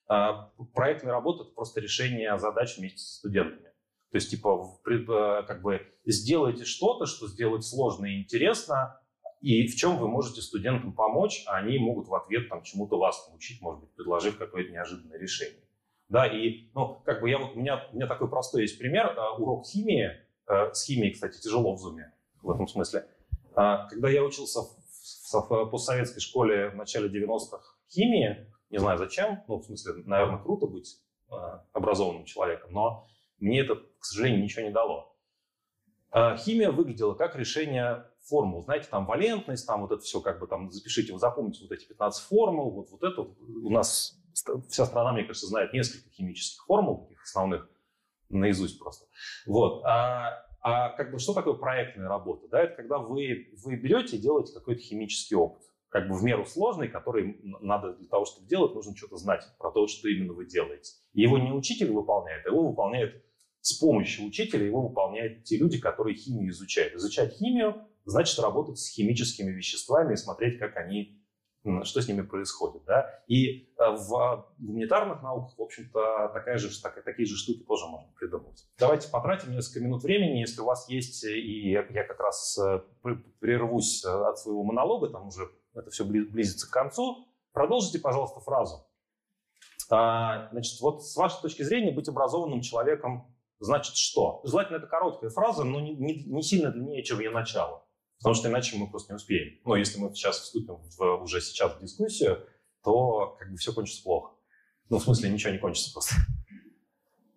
А, 0.09 0.51
проектная 0.75 1.13
работа– 1.13 1.43
это 1.45 1.53
просто 1.53 1.81
решение 1.81 2.37
задач 2.39 2.77
вместе 2.77 2.99
со 2.99 3.17
студентами. 3.17 3.70
То 4.11 4.17
есть, 4.17 4.31
типа, 4.31 4.81
э, 4.87 5.43
как 5.47 5.63
бы 5.63 5.87
сделайте 6.05 6.65
что-то, 6.65 7.07
что 7.07 7.29
сделать 7.29 7.65
сложно 7.65 8.07
и 8.07 8.21
интересно, 8.21 9.01
и 9.41 9.69
в 9.69 9.77
чем 9.77 9.99
вы 9.99 10.09
можете 10.09 10.43
студентам 10.43 10.93
помочь, 10.93 11.45
а 11.47 11.59
они 11.59 11.79
могут 11.79 12.09
в 12.09 12.15
ответ 12.15 12.49
там 12.49 12.63
чему-то 12.63 12.99
вас 12.99 13.29
научить, 13.29 13.63
может 13.63 13.81
быть, 13.81 13.95
предложив 13.95 14.37
какое-то 14.37 14.73
неожиданное 14.73 15.17
решение. 15.17 15.63
Да, 16.09 16.27
и, 16.27 16.69
ну, 16.75 17.01
как 17.05 17.21
бы 17.21 17.31
я 17.31 17.39
вот, 17.39 17.55
у 17.55 17.61
меня, 17.61 17.87
у 17.93 17.97
меня 17.97 18.09
такой 18.09 18.29
простой 18.29 18.63
есть 18.63 18.79
пример, 18.79 19.15
э, 19.17 19.39
урок 19.39 19.67
химии, 19.67 20.11
э, 20.49 20.73
с 20.73 20.85
химией, 20.85 21.13
кстати, 21.13 21.41
тяжело 21.41 21.77
в 21.77 21.79
зуме, 21.79 22.13
в 22.43 22.51
этом 22.51 22.67
смысле. 22.67 23.07
Когда 23.53 24.09
я 24.09 24.23
учился 24.23 24.61
в, 24.63 25.33
в, 25.33 25.71
постсоветской 25.71 26.21
школе 26.21 26.71
в 26.71 26.77
начале 26.77 27.09
90-х 27.09 27.61
химии, 27.91 28.47
не 28.71 28.79
знаю 28.79 28.97
зачем, 28.97 29.43
ну, 29.49 29.57
в 29.57 29.65
смысле, 29.65 30.03
наверное, 30.07 30.39
круто 30.39 30.67
быть 30.67 31.01
образованным 31.73 32.25
человеком, 32.25 32.73
но 32.73 33.07
мне 33.41 33.61
это, 33.61 33.83
к 34.01 34.05
сожалению, 34.05 34.43
ничего 34.43 34.63
не 34.63 34.73
дало. 34.73 35.17
Э, 36.13 36.37
химия 36.37 36.73
выглядела 36.73 37.15
как 37.15 37.37
решение 37.37 38.07
формул. 38.23 38.65
Знаете, 38.65 38.89
там 38.91 39.07
валентность, 39.07 39.67
там 39.67 39.83
вот 39.83 39.93
это 39.93 40.03
все, 40.03 40.21
как 40.21 40.41
бы 40.41 40.47
там 40.47 40.71
запишите, 40.71 41.13
вы 41.13 41.19
запомните 41.19 41.63
вот 41.63 41.73
эти 41.73 41.87
15 41.87 42.25
формул, 42.25 42.71
вот, 42.73 42.91
вот 42.91 43.03
это 43.03 43.23
у 43.23 43.71
нас 43.71 44.21
вся 44.69 44.87
страна, 44.87 45.13
мне 45.13 45.25
кажется, 45.25 45.47
знает 45.47 45.73
несколько 45.73 46.11
химических 46.11 46.65
формул, 46.65 47.03
таких 47.03 47.23
основных, 47.23 47.69
наизусть 48.29 48.79
просто. 48.79 49.07
Вот. 49.47 49.85
А, 49.85 50.47
а 50.61 50.91
как 50.91 51.13
бы 51.13 51.19
что 51.19 51.35
такое 51.35 51.55
проектная 51.55 52.09
работа? 52.09 52.49
Да, 52.49 52.63
это 52.63 52.77
когда 52.77 52.99
вы, 52.99 53.53
вы 53.65 53.77
берете 53.77 54.17
и 54.17 54.21
делаете 54.21 54.53
какой-то 54.53 54.81
химический 54.81 55.37
опыт, 55.37 55.63
как 55.89 56.09
бы 56.09 56.15
в 56.15 56.23
меру 56.23 56.45
сложный, 56.45 56.89
который 56.89 57.41
надо 57.43 57.95
для 57.95 58.09
того, 58.09 58.25
чтобы 58.25 58.47
делать, 58.47 58.75
нужно 58.75 58.97
что-то 58.97 59.17
знать 59.17 59.45
про 59.59 59.73
то, 59.73 59.87
что 59.89 60.09
именно 60.09 60.33
вы 60.33 60.47
делаете. 60.47 60.93
Его 61.13 61.39
не 61.39 61.53
учитель 61.53 61.91
выполняет, 61.91 62.47
а 62.47 62.51
его 62.51 62.69
выполняет 62.69 63.25
с 63.61 63.75
помощью 63.79 64.27
учителя, 64.27 64.65
его 64.65 64.89
выполняют 64.89 65.45
те 65.45 65.57
люди, 65.57 65.79
которые 65.79 66.17
химию 66.17 66.51
изучают. 66.51 66.95
Изучать 66.95 67.35
химию 67.35 67.87
значит 68.05 68.39
работать 68.39 68.79
с 68.79 68.89
химическими 68.89 69.51
веществами 69.51 70.15
и 70.15 70.17
смотреть, 70.17 70.59
как 70.59 70.77
они 70.77 71.21
что 71.83 72.01
с 72.01 72.09
ними 72.09 72.23
происходит. 72.23 72.85
Да? 72.87 73.23
И 73.27 73.75
э, 73.79 73.91
в 73.91 74.47
гуманитарных 74.59 75.23
науках, 75.23 75.59
в 75.59 75.63
общем-то, 75.63 76.31
такая 76.33 76.57
же, 76.57 76.69
так, 76.81 77.03
такие 77.05 77.27
же 77.27 77.37
штуки 77.37 77.65
тоже 77.65 77.87
можно 77.87 78.11
придумать. 78.19 78.67
Давайте 78.79 79.11
потратим 79.11 79.53
несколько 79.53 79.85
минут 79.85 80.03
времени, 80.03 80.39
если 80.39 80.63
у 80.63 80.65
вас 80.65 80.89
есть, 80.89 81.23
и 81.25 81.71
я 81.71 81.83
как 81.83 82.19
раз 82.19 82.59
э, 82.59 82.81
прервусь 83.41 84.05
э, 84.05 84.09
от 84.09 84.39
своего 84.39 84.65
монолога, 84.65 85.11
там 85.11 85.29
уже 85.29 85.51
это 85.75 85.91
все 85.91 86.05
близится 86.05 86.67
к 86.67 86.73
концу, 86.73 87.29
продолжите, 87.53 87.99
пожалуйста, 87.99 88.41
фразу. 88.41 88.87
А, 89.91 90.49
значит, 90.53 90.81
вот 90.81 91.05
с 91.05 91.17
вашей 91.17 91.43
точки 91.43 91.63
зрения 91.63 91.93
быть 91.93 92.09
образованным 92.09 92.61
человеком 92.61 93.30
значит 93.61 93.97
что? 93.97 94.41
Желательно 94.45 94.79
это 94.79 94.87
короткая 94.87 95.31
фраза, 95.31 95.65
но 95.65 95.81
не, 95.81 95.95
не, 95.95 96.25
не 96.25 96.43
сильно 96.43 96.71
длиннее, 96.71 97.05
чем 97.05 97.21
ее 97.21 97.31
начало. 97.31 97.85
Потому 98.19 98.35
что 98.35 98.49
иначе 98.49 98.77
мы 98.77 98.89
просто 98.89 99.13
не 99.13 99.17
успеем. 99.17 99.59
Но 99.65 99.77
если 99.77 99.99
мы 99.99 100.13
сейчас 100.15 100.41
вступим 100.41 100.77
в, 100.77 101.23
уже 101.23 101.41
сейчас 101.41 101.77
в 101.77 101.81
дискуссию, 101.81 102.47
то 102.83 103.37
как 103.39 103.51
бы 103.51 103.57
все 103.57 103.73
кончится 103.73 104.03
плохо. 104.03 104.35
Ну, 104.89 104.99
в 104.99 105.03
смысле, 105.03 105.31
ничего 105.31 105.53
не 105.53 105.59
кончится 105.59 105.93
просто. 105.93 106.15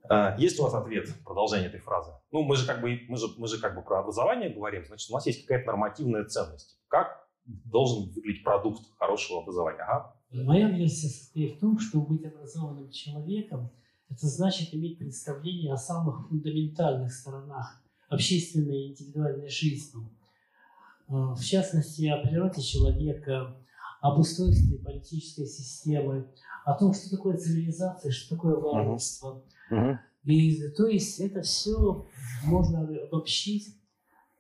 А, 0.10 0.36
есть 0.38 0.60
у 0.60 0.64
вас 0.64 0.74
ответ, 0.74 1.08
продолжение 1.24 1.70
этой 1.70 1.80
фразы? 1.80 2.12
Ну, 2.32 2.44
мы 2.44 2.56
же 2.56 2.66
как 2.66 2.82
бы, 2.82 3.00
мы 3.08 3.18
же, 3.18 3.28
мы 3.38 3.48
же 3.48 3.60
как 3.60 3.76
бы 3.76 3.82
про 3.82 4.00
образование 4.00 4.50
говорим, 4.50 4.86
значит, 4.86 5.10
у 5.10 5.14
нас 5.14 5.26
есть 5.26 5.46
какая-то 5.46 5.68
нормативная 5.68 6.26
ценность. 6.26 6.78
Как 6.88 7.28
должен 7.46 8.12
выглядеть 8.12 8.44
продукт 8.44 8.82
хорошего 8.98 9.42
образования? 9.42 9.82
Ага. 9.84 10.16
Моя 10.32 10.70
версия 10.70 11.08
состоит 11.08 11.56
в 11.56 11.60
том, 11.60 11.80
что 11.80 12.02
быть 12.02 12.26
образованным 12.26 12.90
человеком– 12.90 13.72
это 14.10 14.28
значит 14.28 14.74
иметь 14.74 14.98
представление 15.00 15.74
о 15.74 15.78
самых 15.78 16.28
фундаментальных 16.30 17.12
сторонах 17.14 17.82
общественной 18.10 18.84
и 18.84 18.92
индивидуальной 18.92 19.50
жизни– 19.50 20.08
Э, 21.10 21.36
в 21.36 21.44
частности, 21.44 22.08
о 22.08 22.18
природе 22.26 22.62
человека, 22.62 23.56
об 24.02 24.20
устройстве 24.20 24.78
политической 24.78 25.46
системы, 25.46 26.28
о 26.66 26.74
том, 26.74 26.94
что 26.94 27.10
такое 27.10 27.38
цивилизация, 27.38 28.12
что 28.12 28.36
такое 28.36 28.56
варварство. 28.56 29.44
Uh-huh. 29.72 29.98
И, 30.26 30.70
то 30.70 30.88
есть 30.88 31.20
это 31.20 31.42
все 31.42 32.06
можно 32.46 32.82
обобщить, 32.82 33.76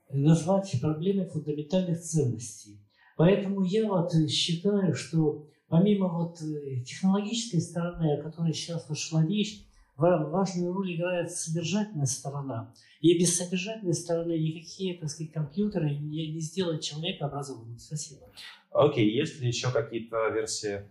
назвать 0.10 0.80
проблемой 0.82 1.28
фундаментальных 1.28 2.02
ценностей. 2.02 2.80
Поэтому 3.18 3.64
я 3.64 3.88
вот 3.88 4.14
считаю, 4.30 4.96
что 4.96 5.48
помимо 5.74 6.08
вот 6.08 6.40
э, 6.44 6.82
технологической 6.86 7.60
стороны, 7.60 8.14
о 8.14 8.22
которой 8.22 8.54
сейчас 8.54 8.88
вышла 8.88 9.26
речь, 9.26 9.66
важную 9.98 10.72
роль 10.72 10.94
играет 10.94 11.32
содержательная 11.32 12.06
сторона. 12.06 12.72
И 13.02 13.18
без 13.18 13.36
содержательной 13.36 13.96
стороны 13.96 14.38
никакие, 14.38 15.00
так 15.00 15.10
сказать, 15.10 15.34
компьютеры 15.34 15.96
не, 15.96 16.32
не 16.32 16.40
сделают 16.42 16.84
человека 16.84 17.26
образованным. 17.26 17.80
Спасибо. 17.80 18.22
Окей, 18.70 19.10
okay. 19.10 19.20
есть 19.20 19.42
ли 19.42 19.48
еще 19.48 19.72
какие-то 19.72 20.30
версии? 20.30 20.88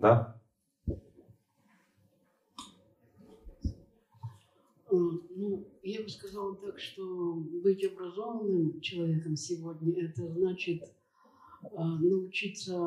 Да? 0.00 0.40
Э, 0.88 0.96
ну, 4.90 5.68
я 5.84 6.02
бы 6.02 6.08
сказала 6.08 6.56
так, 6.56 6.80
что 6.80 7.34
быть 7.62 7.84
образованным 7.84 8.80
человеком 8.80 9.36
сегодня, 9.36 10.04
это 10.04 10.26
значит 10.26 10.82
научиться 11.62 12.78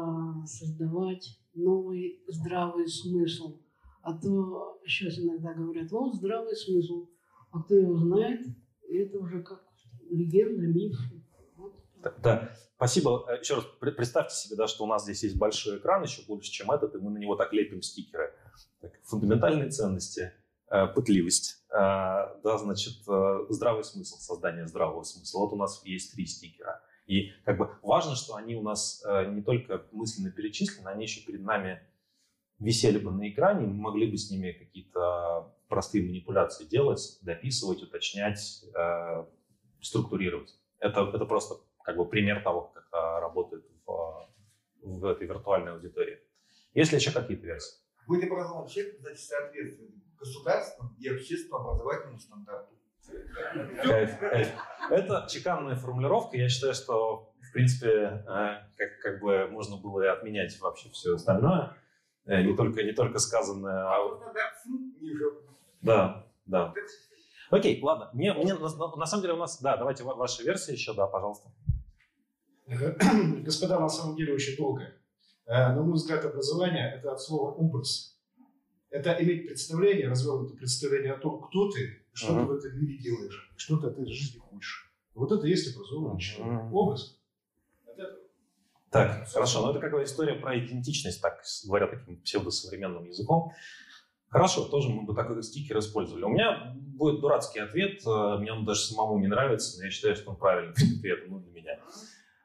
создавать 0.45 1.39
новый 1.53 2.23
здравый 2.27 2.87
смысл– 2.87 3.59
а 4.03 4.13
то 4.13 4.79
сейчас 4.85 5.19
иногда 5.19 5.53
говорят, 5.53 5.91
вот 5.91 6.15
здравый 6.15 6.55
смысл. 6.55 7.07
А 7.51 7.61
кто 7.61 7.75
его 7.75 7.97
знает, 7.97 8.41
это 8.89 9.19
уже 9.19 9.43
как 9.43 9.63
легенда, 10.09 10.65
миф. 10.65 10.97
Да, 12.23 12.51
спасибо. 12.77 13.25
Э, 13.29 13.39
еще 13.39 13.55
раз 13.55 13.65
представьте 13.79 14.35
себе, 14.35 14.55
да, 14.55 14.67
что 14.67 14.85
у 14.85 14.87
нас 14.87 15.03
здесь 15.03 15.23
есть 15.23 15.37
большой 15.37 15.77
экран, 15.77 16.01
еще 16.01 16.23
больше, 16.25 16.51
чем 16.51 16.71
этот, 16.71 16.95
и 16.95 16.97
мы 16.97 17.11
на 17.11 17.19
него 17.19 17.35
так 17.35 17.53
лепим 17.53 17.83
стикеры. 17.83 18.33
Так, 18.79 18.93
фундаментальные 19.03 19.69
ценности, 19.69 20.31
э, 20.71 20.87
пытливость, 20.87 21.63
э, 21.69 21.75
да, 21.75 22.57
значит, 22.57 23.03
здравый 23.49 23.83
смысл, 23.83 24.17
создание 24.17 24.65
здравого 24.65 25.03
смысла. 25.03 25.39
Вот 25.39 25.53
у 25.53 25.57
нас 25.57 25.85
есть 25.85 26.15
три 26.15 26.25
стикера. 26.25 26.81
И 27.11 27.33
как 27.43 27.57
бы 27.57 27.69
важно, 27.81 28.15
что 28.15 28.35
они 28.35 28.55
у 28.55 28.61
нас 28.61 29.03
не 29.27 29.41
только 29.41 29.85
мысленно 29.91 30.31
перечислены, 30.31 30.87
они 30.87 31.03
еще 31.03 31.25
перед 31.25 31.41
нами 31.41 31.81
висели 32.57 32.99
бы 32.99 33.11
на 33.11 33.27
экране, 33.27 33.67
мы 33.67 33.73
могли 33.73 34.09
бы 34.09 34.15
с 34.15 34.31
ними 34.31 34.53
какие-то 34.53 35.53
простые 35.67 36.05
манипуляции 36.05 36.63
делать, 36.63 37.19
дописывать, 37.21 37.83
уточнять, 37.83 38.63
э, 38.73 39.25
структурировать. 39.81 40.55
Это, 40.79 41.11
это 41.13 41.25
просто 41.25 41.55
как 41.83 41.97
бы 41.97 42.07
пример 42.07 42.43
того, 42.43 42.71
как 42.73 42.87
это 42.87 43.19
работает 43.19 43.65
в, 43.85 44.29
в 44.83 45.05
этой 45.05 45.27
виртуальной 45.27 45.73
аудитории. 45.73 46.17
Есть 46.73 46.93
ли 46.93 46.97
еще 46.97 47.11
какие-то 47.11 47.45
версии? 47.45 47.75
Быть 48.07 48.23
образованным 48.23 48.69
человеком, 48.69 49.01
значит, 49.01 49.19
соответствовать 49.19 49.91
государственному 50.17 50.95
и 50.97 51.09
общественному 51.09 51.77
образовательному 53.07 54.07
стандарту. 54.07 54.61
Это 54.89 55.27
чеканная 55.29 55.75
формулировка. 55.75 56.37
Я 56.37 56.49
считаю, 56.49 56.73
что, 56.73 57.33
в 57.41 57.53
принципе, 57.53 57.89
э, 57.89 58.23
как, 58.77 58.99
как 59.01 59.21
бы 59.21 59.47
можно 59.47 59.77
было 59.77 60.01
и 60.03 60.07
отменять 60.07 60.59
вообще 60.59 60.89
все 60.89 61.15
остальное. 61.15 61.75
Э, 62.25 62.41
не 62.41 62.55
только, 62.55 62.83
не 62.83 62.93
только 62.93 63.19
сказанное, 63.19 63.85
а... 63.85 64.33
Да, 65.81 66.27
да. 66.45 66.73
Окей, 67.49 67.81
ладно. 67.81 68.09
Мне, 68.13 68.33
мне, 68.33 68.53
на, 68.53 68.95
на 68.95 69.05
самом 69.05 69.21
деле 69.21 69.33
у 69.33 69.37
нас... 69.37 69.61
Да, 69.61 69.77
давайте 69.77 70.03
ваши 70.03 70.43
версии 70.43 70.73
еще, 70.73 70.93
да, 70.93 71.07
пожалуйста. 71.07 71.49
Господа, 72.67 73.79
на 73.79 73.89
самом 73.89 74.15
деле 74.15 74.33
очень 74.33 74.55
долго. 74.57 74.83
Э, 75.45 75.73
на 75.73 75.81
мой 75.81 75.93
взгляд, 75.93 76.23
образование– 76.25 76.93
это 76.95 77.11
от 77.11 77.21
слова 77.21 77.51
«образ». 77.51 78.17
Это 78.89 79.11
иметь 79.21 79.47
представление, 79.47 80.09
развернутое 80.09 80.57
представление 80.57 81.13
о 81.13 81.17
том, 81.17 81.41
кто 81.41 81.71
ты, 81.71 82.00
что 82.13 82.33
uh-huh. 82.33 82.39
ты 82.39 82.45
в 82.45 82.51
этом 82.51 82.79
мире 82.79 82.97
делаешь, 82.97 83.53
что 83.57 83.77
ты 83.77 83.87
от 83.87 83.93
этой 83.93 84.11
жизни 84.11 84.39
хочешь. 84.39 84.91
Вот 85.13 85.31
это 85.31 85.45
и 85.47 85.49
есть 85.49 85.75
образованный 85.75 86.19
человек. 86.19 86.61
Uh-huh. 86.61 86.71
Образ. 86.71 87.21
Так, 88.91 89.29
хорошо. 89.29 89.61
Но 89.61 89.67
ну, 89.67 89.71
это 89.71 89.79
какая 89.79 90.03
история 90.03 90.35
про 90.35 90.57
идентичность, 90.59 91.21
так 91.21 91.41
говоря 91.65 91.87
таким 91.87 92.21
псевдосовременным 92.21 93.05
языком. 93.05 93.53
Хорошо, 94.27 94.65
тоже 94.65 94.89
мы 94.89 95.03
бы 95.03 95.13
такой 95.13 95.41
стикер 95.43 95.79
использовали. 95.79 96.23
У 96.23 96.29
меня 96.29 96.73
будет 96.75 97.21
дурацкий 97.21 97.59
ответ, 97.59 98.01
э, 98.05 98.37
мне 98.39 98.53
он 98.53 98.65
даже 98.65 98.81
самому 98.81 99.19
не 99.19 99.27
нравится, 99.27 99.77
но 99.77 99.85
я 99.85 99.91
считаю, 99.91 100.15
что 100.15 100.31
он 100.31 100.37
правильный 100.37 100.71
ответ, 100.99 101.19
ну, 101.27 101.39
для 101.39 101.51
меня. 101.51 101.79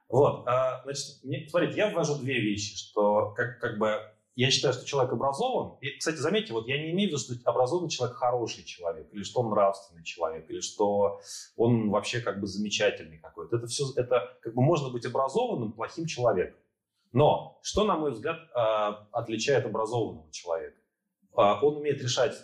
Вот, 0.09 0.47
а, 0.47 0.83
значит, 0.85 1.23
мне, 1.25 1.49
смотрите, 1.49 1.77
я 1.77 1.91
ввожу 1.91 2.19
две 2.19 2.41
вещи, 2.41 2.77
что 2.77 3.33
как, 3.37 3.61
как 3.61 3.79
бы 3.79 4.01
я 4.37 4.51
считаю, 4.51 4.74
что 4.74 4.84
человек 4.84 5.12
образован. 5.14 5.78
И, 5.80 5.97
кстати, 5.97 6.16
заметьте, 6.16 6.53
вот 6.53 6.68
я 6.68 6.76
не 6.76 6.91
имею 6.91 7.09
в 7.09 7.12
виду, 7.12 7.18
что 7.18 7.51
образованный 7.51 7.89
человек 7.89 8.16
хороший 8.16 8.64
человек, 8.64 9.09
или 9.12 9.22
что 9.22 9.41
он 9.41 9.51
нравственный 9.51 10.05
человек, 10.05 10.49
или 10.51 10.61
что 10.61 11.20
он 11.57 11.89
вообще 11.89 12.20
как 12.20 12.39
бы 12.39 12.47
замечательный 12.47 13.18
какой-то. 13.18 13.57
Это 13.57 13.66
все, 13.66 13.84
это 13.97 14.37
как 14.43 14.55
бы 14.55 14.62
можно 14.62 14.91
быть 14.91 15.07
образованным, 15.07 15.72
плохим 15.72 16.05
человеком. 16.07 16.61
Но 17.12 17.59
что, 17.62 17.84
на 17.84 17.97
мой 17.97 18.11
взгляд, 18.11 18.39
а, 18.55 19.09
отличает 19.11 19.64
образованного 19.64 20.30
человека? 20.30 20.76
А, 21.34 21.59
он 21.64 21.78
умеет 21.78 22.03
решать 22.03 22.37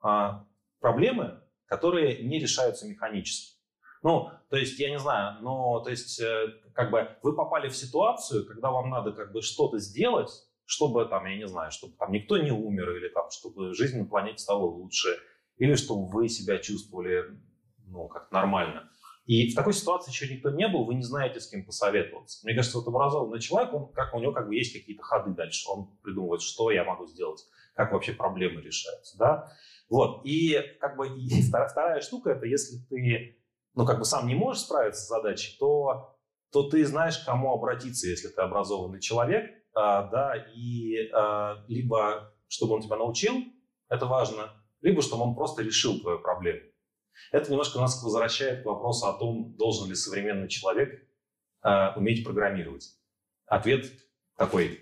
а, 0.00 0.44
проблемы, 0.80 1.40
которые 1.64 2.24
не 2.24 2.38
решаются 2.38 2.86
механически. 2.86 3.56
Ну, 4.02 4.30
то 4.50 4.56
есть, 4.56 4.78
я 4.78 4.90
не 4.90 4.98
знаю, 4.98 5.40
но, 5.40 5.80
то 5.80 5.90
есть, 5.90 6.20
э, 6.20 6.52
как 6.72 6.90
бы 6.92 7.08
вы 7.22 7.34
попали 7.34 7.68
в 7.68 7.76
ситуацию, 7.76 8.46
когда 8.46 8.70
вам 8.70 8.90
надо 8.90 9.12
как 9.12 9.32
бы 9.32 9.42
что-то 9.42 9.78
сделать, 9.78 10.30
чтобы 10.68 11.06
там, 11.06 11.24
я 11.24 11.36
не 11.38 11.48
знаю, 11.48 11.70
чтобы 11.70 11.94
там 11.96 12.12
никто 12.12 12.36
не 12.36 12.50
умер, 12.50 12.94
или 12.96 13.08
там, 13.08 13.30
чтобы 13.30 13.72
жизнь 13.72 13.98
на 13.98 14.04
планете 14.04 14.36
стала 14.36 14.64
лучше, 14.64 15.08
или 15.56 15.74
чтобы 15.76 16.10
вы 16.10 16.28
себя 16.28 16.58
чувствовали, 16.58 17.24
ну, 17.86 18.06
как 18.06 18.30
нормально. 18.30 18.90
И 19.24 19.50
в 19.50 19.54
такой 19.54 19.72
ситуации 19.72 20.10
еще 20.10 20.28
никто 20.32 20.50
не 20.50 20.68
был, 20.68 20.84
вы 20.84 20.94
не 20.94 21.02
знаете, 21.02 21.40
с 21.40 21.48
кем 21.48 21.64
посоветоваться. 21.64 22.40
Мне 22.44 22.54
кажется, 22.54 22.78
вот 22.78 22.86
образованный 22.86 23.40
человек, 23.40 23.72
он, 23.72 23.92
как, 23.92 24.12
у 24.14 24.20
него 24.20 24.32
как 24.32 24.46
бы 24.46 24.54
есть 24.54 24.74
какие-то 24.74 25.02
ходы 25.02 25.30
дальше. 25.30 25.70
Он 25.70 25.96
придумывает, 26.02 26.42
что 26.42 26.70
я 26.70 26.84
могу 26.84 27.06
сделать, 27.06 27.40
как 27.74 27.92
вообще 27.92 28.12
проблемы 28.12 28.60
решаются. 28.60 29.16
Да? 29.16 29.52
Вот. 29.88 30.20
И 30.24 30.58
как 30.80 30.98
бы 30.98 31.08
и 31.08 31.42
вторая, 31.48 31.68
вторая 31.68 32.00
штука, 32.02 32.30
это 32.30 32.44
если 32.44 32.78
ты 32.90 33.38
ну, 33.74 33.86
как 33.86 33.98
бы 33.98 34.04
сам 34.04 34.26
не 34.26 34.34
можешь 34.34 34.64
справиться 34.64 35.02
с 35.02 35.08
задачей, 35.08 35.56
то, 35.58 36.14
то 36.52 36.68
ты 36.68 36.84
знаешь, 36.84 37.18
к 37.18 37.24
кому 37.24 37.54
обратиться, 37.54 38.06
если 38.06 38.28
ты 38.28 38.42
образованный 38.42 39.00
человек, 39.00 39.57
да, 40.10 40.34
и 40.54 41.08
а, 41.12 41.64
либо 41.68 42.32
чтобы 42.48 42.74
он 42.74 42.82
тебя 42.82 42.96
научил, 42.96 43.44
это 43.88 44.06
важно, 44.06 44.50
либо 44.80 45.02
чтобы 45.02 45.24
он 45.24 45.34
просто 45.34 45.62
решил 45.62 46.00
твою 46.00 46.18
проблему. 46.18 46.62
Это 47.30 47.50
немножко 47.50 47.78
нас 47.78 48.02
возвращает 48.02 48.62
к 48.62 48.66
вопросу 48.66 49.06
о 49.06 49.18
том, 49.18 49.54
должен 49.56 49.88
ли 49.88 49.94
современный 49.94 50.48
человек 50.48 51.06
а, 51.62 51.94
уметь 51.96 52.24
программировать. 52.24 52.94
Ответ 53.46 53.86
такой, 54.36 54.80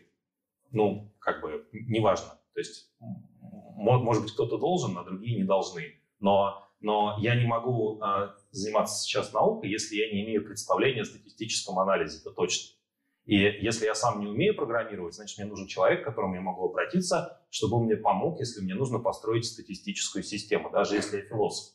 ну, 0.71 1.13
как 1.19 1.41
бы, 1.41 1.67
неважно. 1.73 2.39
То 2.55 2.61
есть, 2.61 2.91
может 3.01 4.23
быть, 4.23 4.33
кто-то 4.33 4.59
должен, 4.59 4.97
а 4.99 5.05
другие 5.05 5.37
не 5.37 5.45
должны. 5.45 5.95
Но, 6.21 6.67
но 6.81 7.17
я 7.21 7.35
не 7.35 7.47
могу 7.47 8.01
а, 8.01 8.37
заниматься 8.51 9.03
сейчас 9.03 9.33
наукой, 9.33 9.71
если 9.71 9.97
я 9.97 10.13
не 10.13 10.25
имею 10.25 10.45
представления 10.45 11.03
о 11.03 11.07
статистическом 11.07 11.79
анализе, 11.79 12.21
это 12.21 12.31
точно. 12.31 12.76
И 13.27 13.35
если 13.37 13.87
я 13.87 13.95
сам 13.97 14.21
не 14.21 14.29
умею 14.29 14.55
программировать, 14.55 15.15
значит, 15.15 15.39
мне 15.39 15.49
нужен 15.49 15.67
человек, 15.67 16.03
к 16.03 16.05
которому 16.05 16.37
я 16.37 16.41
могу 16.41 16.69
обратиться, 16.69 17.43
чтобы 17.51 17.79
он 17.79 17.85
мне 17.87 17.97
помог, 17.97 18.39
если 18.39 18.63
мне 18.63 18.75
нужно 18.75 19.01
построить 19.01 19.45
статистическую 19.45 20.23
систему, 20.23 20.71
даже 20.71 20.95
если 20.95 21.17
я 21.17 21.23
философ. 21.25 21.75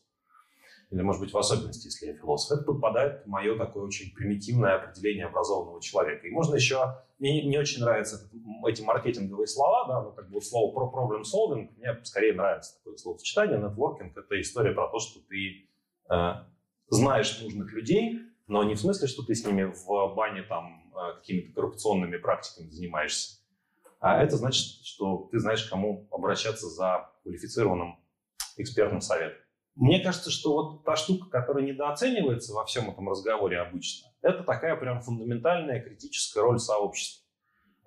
Или, 0.90 1.02
может 1.02 1.20
быть, 1.20 1.32
в 1.32 1.38
особенности, 1.38 1.86
если 1.86 2.06
я 2.06 2.14
философ. 2.14 2.58
Это 2.58 2.66
подпадает 2.66 3.26
мое 3.26 3.56
такое 3.56 3.84
очень 3.84 4.14
примитивное 4.14 4.76
определение 4.76 5.26
образованного 5.26 5.80
человека. 5.80 6.26
И 6.26 6.30
можно 6.30 6.54
еще... 6.54 6.96
Мне 7.18 7.44
не 7.46 7.56
очень 7.56 7.82
нравятся 7.82 8.28
эти 8.66 8.82
маркетинговые 8.82 9.46
слова, 9.46 9.86
да, 9.86 10.02
ну, 10.02 10.12
как 10.12 10.28
бы 10.30 10.40
слово 10.40 10.74
про 10.74 10.86
problem 10.86 11.22
solving, 11.22 11.68
мне 11.76 11.96
скорее 12.02 12.32
нравится 12.32 12.76
такое 12.78 12.96
словосочетание. 12.96 13.58
Нетворкинг— 13.58 14.16
это 14.16 14.40
история 14.40 14.72
про 14.72 14.88
то, 14.88 14.98
что 14.98 15.20
ты 15.28 15.68
э, 16.10 16.32
знаешь 16.88 17.40
нужных 17.42 17.72
людей, 17.72 18.18
но 18.48 18.64
не 18.64 18.74
в 18.74 18.80
смысле, 18.80 19.06
что 19.06 19.22
ты 19.22 19.34
с 19.34 19.46
ними 19.46 19.64
в 19.64 20.14
бане 20.14 20.42
там 20.42 20.81
какими-то 20.92 21.52
коррупционными 21.54 22.16
практиками 22.16 22.70
занимаешься. 22.70 23.38
А 24.00 24.22
это 24.22 24.36
значит, 24.36 24.84
что 24.84 25.28
ты 25.30 25.38
знаешь, 25.38 25.64
кому 25.64 26.08
обращаться 26.10 26.68
за 26.68 27.10
квалифицированным 27.22 27.98
экспертным 28.56 29.00
советом. 29.00 29.38
Мне 29.74 30.00
кажется, 30.00 30.30
что 30.30 30.52
вот 30.52 30.84
та 30.84 30.96
штука, 30.96 31.30
которая 31.30 31.64
недооценивается 31.64 32.52
во 32.52 32.64
всем 32.64 32.90
этом 32.90 33.08
разговоре 33.08 33.58
обычно, 33.58 34.10
это 34.20 34.42
такая 34.42 34.76
прям 34.76 35.00
фундаментальная 35.00 35.80
критическая 35.80 36.40
роль 36.40 36.58
сообщества. 36.58 37.26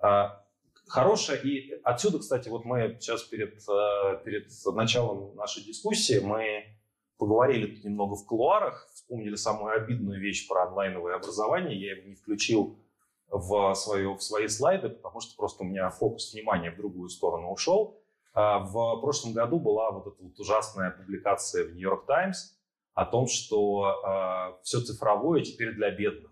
А, 0.00 0.44
хорошая, 0.86 1.38
и 1.38 1.72
отсюда, 1.84 2.18
кстати, 2.18 2.48
вот 2.48 2.64
мы 2.64 2.96
сейчас 3.00 3.22
перед, 3.22 3.56
э, 3.68 4.20
перед 4.24 4.48
началом 4.74 5.36
нашей 5.36 5.62
дискуссии, 5.64 6.18
мы 6.18 6.64
поговорили 7.18 7.74
тут 7.74 7.84
немного 7.84 8.16
в 8.16 8.26
кулуарах, 8.26 8.88
вспомнили 8.92 9.36
самую 9.36 9.74
обидную 9.74 10.20
вещь 10.20 10.48
про 10.48 10.66
онлайновое 10.66 11.14
образование, 11.14 11.78
я 11.78 11.96
его 11.96 12.08
не 12.08 12.14
включил 12.14 12.78
в, 13.30 13.74
свою, 13.74 14.16
в 14.16 14.22
свои 14.22 14.48
слайды, 14.48 14.88
потому 14.88 15.20
что 15.20 15.36
просто 15.36 15.64
у 15.64 15.66
меня 15.66 15.90
фокус 15.90 16.32
внимания 16.32 16.70
в 16.70 16.76
другую 16.76 17.08
сторону 17.08 17.50
ушел. 17.50 18.00
А, 18.32 18.60
в 18.60 19.00
прошлом 19.00 19.32
году 19.32 19.58
была 19.58 19.90
вот 19.90 20.06
эта 20.06 20.22
вот 20.22 20.38
ужасная 20.38 20.90
публикация 20.90 21.64
в 21.64 21.72
Нью-Йорк 21.72 22.06
Таймс 22.06 22.52
о 22.94 23.04
том, 23.04 23.26
что 23.26 23.90
э, 23.90 24.62
все 24.62 24.80
цифровое 24.80 25.42
теперь 25.42 25.74
для 25.74 25.90
бедных. 25.90 26.30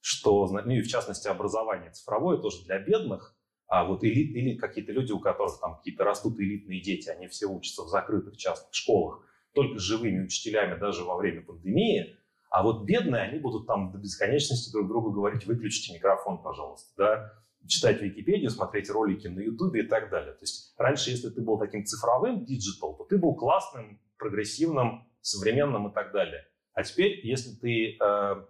Что, 0.00 0.48
ну 0.48 0.70
и 0.70 0.80
в 0.80 0.88
частности 0.88 1.28
образование 1.28 1.92
цифровое 1.92 2.38
тоже 2.38 2.64
для 2.64 2.78
бедных, 2.80 3.36
а 3.68 3.84
вот 3.84 4.02
элит, 4.02 4.34
или 4.34 4.56
какие-то 4.56 4.90
люди, 4.90 5.12
у 5.12 5.20
которых 5.20 5.60
там 5.60 5.76
какие-то 5.76 6.02
растут 6.02 6.40
элитные 6.40 6.80
дети, 6.80 7.08
они 7.10 7.28
все 7.28 7.46
учатся 7.46 7.84
в 7.84 7.88
закрытых 7.88 8.36
частных 8.36 8.74
школах, 8.74 9.22
только 9.54 9.78
живыми 9.78 10.24
учителями 10.24 10.78
даже 10.80 11.04
во 11.04 11.16
время 11.16 11.42
пандемии– 11.42 12.16
а 12.50 12.62
вот 12.64 12.84
бедные, 12.84 13.22
они 13.22 13.38
будут 13.38 13.66
там 13.66 13.92
до 13.92 13.98
бесконечности 13.98 14.72
друг 14.72 14.88
другу 14.88 15.12
говорить, 15.12 15.46
выключите 15.46 15.94
микрофон, 15.94 16.42
пожалуйста, 16.42 16.92
да, 16.96 17.32
читать 17.66 18.02
Википедию, 18.02 18.50
смотреть 18.50 18.90
ролики 18.90 19.28
на 19.28 19.40
Ютубе 19.40 19.84
и 19.84 19.86
так 19.86 20.10
далее. 20.10 20.32
То 20.32 20.42
есть 20.42 20.74
раньше, 20.76 21.10
если 21.10 21.30
ты 21.30 21.40
был 21.40 21.58
таким 21.58 21.84
цифровым 21.84 22.44
digital, 22.44 22.96
то 22.96 23.04
ты 23.04 23.18
был 23.18 23.34
классным, 23.36 24.00
прогрессивным, 24.18 25.08
современным 25.20 25.88
и 25.88 25.94
так 25.94 26.12
далее. 26.12 26.46
А 26.72 26.82
теперь, 26.82 27.24
если 27.24 27.54
ты 27.54 27.96
э, 27.96 28.44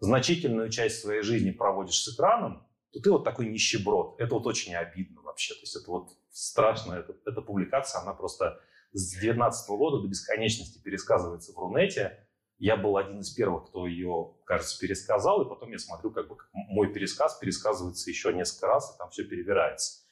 значительную 0.00 0.70
часть 0.70 1.00
своей 1.00 1.22
жизни 1.22 1.50
проводишь 1.50 2.02
с 2.02 2.14
экраном, 2.14 2.66
то 2.92 3.00
ты 3.00 3.10
вот 3.10 3.24
такой 3.24 3.46
нищеброд. 3.46 4.18
Это 4.18 4.34
вот 4.34 4.46
очень 4.46 4.74
обидно 4.74 5.22
вообще. 5.22 5.54
То 5.54 5.60
есть 5.60 5.76
это 5.76 5.90
вот 5.90 6.10
страшно. 6.30 6.94
Это, 6.94 7.14
эта 7.24 7.40
публикация, 7.40 8.02
она 8.02 8.12
просто 8.14 8.60
с 8.92 9.10
2019 9.12 9.68
года 9.70 10.02
до 10.02 10.08
бесконечности 10.08 10.82
пересказывается 10.82 11.52
в 11.52 11.58
Рунете. 11.58 12.26
Я 12.62 12.76
был 12.76 12.96
один 12.96 13.18
из 13.18 13.30
первых, 13.30 13.70
кто 13.70 13.88
ее, 13.88 14.34
кажется, 14.44 14.78
пересказал, 14.78 15.42
и 15.42 15.48
потом 15.48 15.72
я 15.72 15.80
смотрю, 15.80 16.12
как 16.12 16.28
бы 16.28 16.36
мой 16.52 16.92
пересказ 16.92 17.36
пересказывается 17.40 18.08
еще 18.08 18.32
несколько 18.32 18.68
раз, 18.68 18.94
и 18.94 18.98
там 18.98 19.10
все 19.10 19.24
перебирается. 19.24 20.04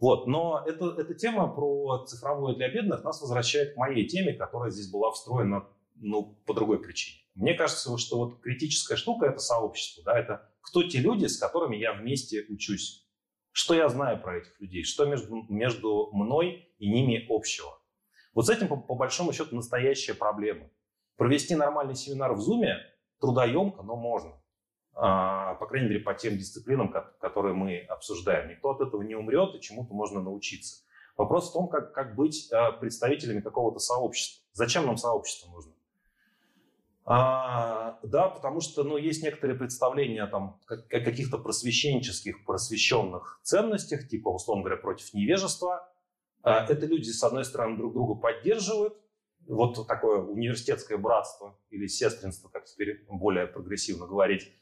Вот, 0.00 0.26
но 0.26 0.64
это, 0.66 0.86
эта 0.98 1.14
тема 1.14 1.46
про 1.46 2.04
цифровое 2.04 2.56
для 2.56 2.68
бедных 2.68 3.04
нас 3.04 3.20
возвращает 3.20 3.74
к 3.74 3.76
моей 3.76 4.08
теме, 4.08 4.34
которая 4.34 4.72
здесь 4.72 4.90
была 4.90 5.12
встроена 5.12 5.68
ну, 5.94 6.36
по 6.46 6.52
другой 6.52 6.82
причине. 6.82 7.20
Мне 7.36 7.54
кажется, 7.54 7.96
что 7.96 8.18
вот 8.18 8.40
критическая 8.40 8.96
штука– 8.96 9.26
это 9.28 9.38
сообщество, 9.38 10.02
да, 10.02 10.18
это 10.18 10.50
кто 10.62 10.82
те 10.82 10.98
люди, 10.98 11.26
с 11.26 11.38
которыми 11.38 11.76
я 11.76 11.92
вместе 11.92 12.44
учусь. 12.48 13.06
Что 13.52 13.72
я 13.72 13.88
знаю 13.88 14.20
про 14.20 14.38
этих 14.38 14.60
людей, 14.60 14.82
что 14.82 15.04
между, 15.04 15.44
между 15.48 16.10
мной 16.12 16.74
и 16.78 16.90
ними 16.90 17.24
общего. 17.28 17.78
Вот 18.34 18.46
с 18.46 18.50
этим, 18.50 18.66
по, 18.66 18.76
по 18.76 18.96
большому 18.96 19.32
счету, 19.32 19.54
настоящая 19.54 20.14
проблема. 20.14 20.68
Провести 21.16 21.54
нормальный 21.54 21.94
семинар 21.94 22.32
в 22.34 22.40
Zoom 22.40 22.64
трудоемко, 23.20 23.82
но 23.82 23.96
можно. 23.96 24.32
А, 24.94 25.54
по 25.54 25.66
крайней 25.66 25.88
мере, 25.88 26.00
по 26.00 26.14
тем 26.14 26.36
дисциплинам, 26.36 26.92
которые 27.20 27.54
мы 27.54 27.78
обсуждаем. 27.78 28.48
Никто 28.48 28.70
от 28.70 28.80
этого 28.80 29.02
не 29.02 29.14
умрет, 29.14 29.54
и 29.54 29.60
чему-то 29.60 29.92
можно 29.92 30.20
научиться. 30.20 30.84
Вопрос 31.16 31.50
в 31.50 31.52
том, 31.52 31.68
как, 31.68 31.92
как 31.92 32.14
быть 32.14 32.50
а, 32.52 32.72
представителями 32.72 33.40
какого-то 33.40 33.78
сообщества. 33.78 34.44
Зачем 34.52 34.86
нам 34.86 34.96
сообщество 34.96 35.50
нужно? 35.50 35.72
А, 37.06 37.98
да, 38.02 38.28
потому 38.28 38.60
что 38.60 38.82
ну, 38.82 38.96
есть 38.96 39.22
некоторые 39.22 39.58
представления 39.58 40.26
там, 40.26 40.58
о 40.66 40.76
каких-то 40.76 41.38
просвещенческих, 41.38 42.44
просвещенных 42.44 43.40
ценностях, 43.42 44.08
типа, 44.08 44.28
условно 44.30 44.64
говоря, 44.64 44.80
против 44.80 45.12
невежества. 45.12 45.88
А, 46.42 46.64
это 46.64 46.86
люди, 46.86 47.10
с 47.10 47.22
одной 47.22 47.44
стороны, 47.44 47.76
друг 47.76 47.92
друга 47.92 48.14
поддерживают, 48.14 48.96
вот 49.48 49.86
такое 49.86 50.20
университетское 50.20 50.98
братство 50.98 51.58
или 51.70 51.86
сестринство, 51.86 52.48
как 52.48 52.64
теперь 52.64 53.04
более 53.08 53.46
прогрессивно 53.46 54.06
говорить. 54.06 54.52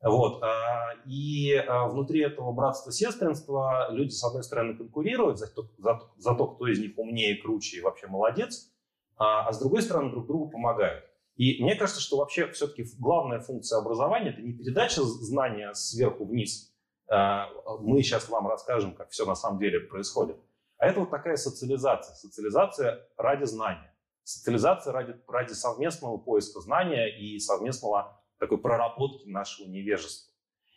Вот. 0.00 0.42
А, 0.42 0.92
и 1.06 1.54
а, 1.54 1.88
внутри 1.88 2.20
этого 2.20 2.52
братства-сестринства 2.52 3.88
люди, 3.90 4.10
с 4.10 4.22
одной 4.22 4.44
стороны, 4.44 4.76
конкурируют 4.76 5.38
за 5.38 5.48
то, 5.48 5.68
за, 5.78 6.00
за 6.16 6.34
то, 6.34 6.46
кто 6.46 6.68
из 6.68 6.78
них 6.78 6.96
умнее, 6.96 7.36
круче 7.36 7.78
и 7.78 7.80
вообще 7.80 8.06
молодец, 8.06 8.72
а, 9.16 9.48
а 9.48 9.52
с 9.52 9.58
другой 9.58 9.82
стороны, 9.82 10.10
друг 10.10 10.26
другу 10.26 10.50
помогают. 10.50 11.04
И 11.36 11.62
мне 11.62 11.74
кажется, 11.74 12.00
что 12.00 12.18
вообще 12.18 12.48
все-таки 12.52 12.84
главная 12.98 13.40
функция 13.40 13.78
образования– 13.78 14.30
это 14.30 14.42
не 14.42 14.52
передача 14.52 15.02
знания 15.02 15.72
сверху 15.72 16.24
вниз. 16.24 16.74
Мы 17.08 18.02
сейчас 18.02 18.28
вам 18.28 18.48
расскажем, 18.48 18.92
как 18.92 19.10
все 19.10 19.24
на 19.24 19.36
самом 19.36 19.60
деле 19.60 19.78
происходит. 19.78 20.36
А 20.78 20.86
это 20.86 20.98
вот 20.98 21.10
такая 21.10 21.36
социализация. 21.36 22.16
Социализация 22.16 23.08
ради 23.16 23.44
знания 23.44 23.94
социализация 24.28 24.92
ради, 24.92 25.16
ради 25.26 25.54
совместного 25.54 26.18
поиска 26.18 26.60
знания 26.60 27.06
и 27.06 27.38
совместного 27.38 28.20
такой 28.38 28.58
проработки 28.58 29.26
нашего 29.26 29.66
невежества. 29.66 30.34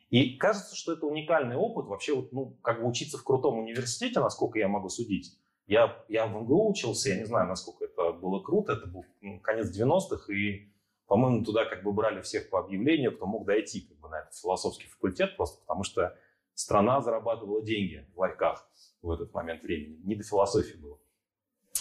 И 0.09 0.37
кажется, 0.37 0.73
что 0.73 0.93
это 0.93 1.05
уникальный 1.05 1.57
опыт. 1.57 1.87
Вообще, 1.87 2.15
вот, 2.15 2.31
ну, 2.31 2.57
как 2.61 2.81
бы 2.81 2.87
учиться 2.87 3.17
в 3.17 3.23
крутом 3.25 3.59
университете, 3.59 4.21
насколько 4.21 4.57
я 4.57 4.69
могу 4.69 4.87
судить. 4.87 5.37
Я, 5.67 6.01
я 6.07 6.27
в 6.27 6.31
МГУ 6.31 6.71
учился, 6.71 7.09
я 7.09 7.17
не 7.17 7.25
знаю, 7.25 7.49
насколько 7.49 7.83
это 7.83 8.13
было 8.13 8.41
круто. 8.41 8.71
Это 8.71 8.87
был 8.87 9.05
ну, 9.19 9.41
конец 9.41 9.67
90-х, 9.77 10.33
и, 10.33 10.69
по-моему, 11.07 11.43
туда 11.43 11.65
как 11.65 11.83
бы 11.83 11.91
брали 11.91 12.21
всех 12.21 12.49
по 12.49 12.59
объявлению, 12.59 13.15
кто 13.15 13.25
мог 13.25 13.45
дойти 13.45 13.81
как 13.81 13.97
бы, 13.99 14.07
на 14.07 14.21
этот 14.21 14.33
философский 14.33 14.87
факультет, 14.87 15.35
просто 15.35 15.59
потому 15.59 15.83
что 15.83 16.17
страна 16.53 17.01
зарабатывала 17.01 17.61
деньги 17.61 18.07
в 18.15 18.19
ларьках 18.19 18.65
в 19.01 19.11
этот 19.11 19.33
момент 19.33 19.61
времени. 19.61 19.99
Не 20.05 20.15
до 20.15 20.23
философии 20.23 20.77
было. 20.77 20.99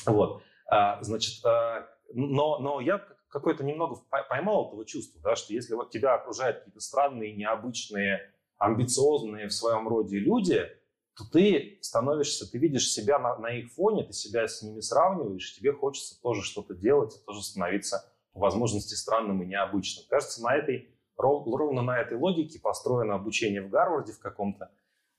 Вот. 0.06 0.42
А, 0.70 1.02
значит, 1.02 1.44
а, 1.44 1.88
но, 2.14 2.58
но 2.60 2.80
я 2.80 3.04
какое-то 3.28 3.64
немного 3.64 4.00
поймал 4.28 4.68
этого 4.68 4.86
чувства, 4.86 5.20
да, 5.22 5.34
что 5.34 5.52
если 5.52 5.74
вот 5.74 5.90
тебя 5.90 6.14
окружают 6.14 6.58
какие-то 6.58 6.80
странные, 6.80 7.34
необычные, 7.34 8.32
амбициозные 8.56 9.48
в 9.48 9.52
своем 9.52 9.88
роде 9.88 10.18
люди, 10.18 10.68
то 11.16 11.24
ты 11.32 11.78
становишься, 11.82 12.50
ты 12.50 12.58
видишь 12.58 12.90
себя 12.90 13.18
на, 13.18 13.36
на 13.36 13.50
их 13.50 13.72
фоне, 13.72 14.04
ты 14.04 14.12
себя 14.12 14.46
с 14.46 14.62
ними 14.62 14.80
сравниваешь, 14.80 15.56
тебе 15.56 15.72
хочется 15.72 16.20
тоже 16.22 16.42
что-то 16.42 16.74
делать, 16.74 17.20
тоже 17.26 17.42
становиться 17.42 18.08
по 18.32 18.40
возможности 18.40 18.94
странным 18.94 19.42
и 19.42 19.46
необычным. 19.46 20.06
Кажется, 20.08 20.40
на 20.40 20.54
этой, 20.54 20.94
ровно 21.16 21.82
на 21.82 21.98
этой 21.98 22.16
логике 22.16 22.60
построено 22.60 23.16
обучение 23.16 23.60
в 23.60 23.70
Гарварде 23.70 24.12
в 24.12 24.20
каком-то, 24.20 24.70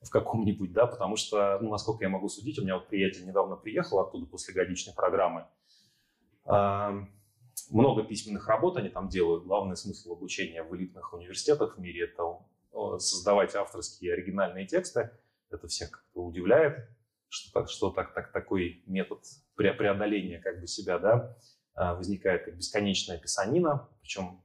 в 0.01 0.09
каком-нибудь, 0.09 0.73
да, 0.73 0.87
потому 0.87 1.15
что, 1.15 1.59
ну, 1.61 1.69
насколько 1.69 2.03
я 2.03 2.09
могу 2.09 2.27
судить, 2.27 2.57
у 2.59 2.63
меня 2.63 2.75
вот 2.75 2.87
приятель 2.87 3.25
недавно 3.25 3.55
приехал 3.55 3.99
оттуда 3.99 4.25
после 4.25 4.53
годичной 4.53 4.93
программы, 4.93 5.45
много 7.69 8.03
письменных 8.03 8.47
работ 8.47 8.77
они 8.77 8.89
там 8.89 9.09
делают. 9.09 9.45
Главный 9.45 9.77
смысл 9.77 10.13
обучения 10.13 10.63
в 10.63 10.75
элитных 10.75 11.13
университетах 11.13 11.77
в 11.77 11.81
мире– 11.81 12.03
это 12.13 12.39
создавать 12.99 13.55
авторские 13.55 14.13
оригинальные 14.13 14.65
тексты. 14.65 15.11
Это 15.49 15.67
всех 15.67 15.91
как-то 15.91 16.21
удивляет, 16.23 16.89
что, 17.27 17.51
так, 17.51 17.69
что 17.69 17.91
так, 17.91 18.13
так, 18.13 18.31
такой 18.31 18.83
метод 18.85 19.19
преодоления 19.55 20.39
как 20.39 20.61
бы 20.61 20.67
себя 20.67 20.97
да, 20.97 21.37
а, 21.73 21.95
возникает 21.95 22.45
как 22.45 22.57
бесконечная 22.57 23.17
писанина, 23.17 23.89
причем 24.01 24.41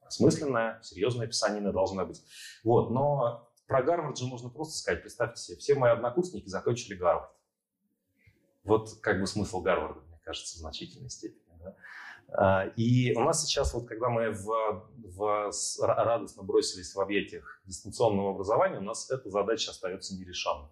осмысленная, 0.00 0.80
серьезная 0.82 1.28
писанина 1.28 1.72
должна 1.72 2.04
быть. 2.04 2.22
Вот, 2.64 2.90
но 2.90 3.47
про 3.68 3.82
Гарвард 3.82 4.18
же 4.18 4.24
можно 4.24 4.48
просто 4.48 4.78
сказать, 4.78 5.02
представьте 5.02 5.40
себе, 5.40 5.58
все 5.58 5.74
мои 5.74 5.92
однокурсники 5.92 6.48
закончили 6.48 6.96
Гарвард. 6.96 7.30
Вот 8.64 8.98
как 9.00 9.20
бы 9.20 9.26
смысл 9.26 9.60
Гарварда, 9.60 10.00
мне 10.08 10.18
кажется, 10.24 10.56
в 10.56 10.58
значительной 10.58 11.10
степени. 11.10 11.44
Да? 11.60 11.76
А, 12.30 12.66
и 12.76 13.14
у 13.14 13.20
нас 13.20 13.44
сейчас, 13.44 13.74
вот 13.74 13.86
когда 13.86 14.08
мы 14.08 14.30
в, 14.30 14.88
в, 14.96 15.52
радостно 15.80 16.42
бросились 16.42 16.94
в 16.94 17.00
объятиях 17.00 17.60
дистанционного 17.66 18.30
образования, 18.30 18.78
у 18.78 18.82
нас 18.82 19.10
эта 19.10 19.28
задача 19.28 19.70
остается 19.70 20.16
нерешенной. 20.16 20.70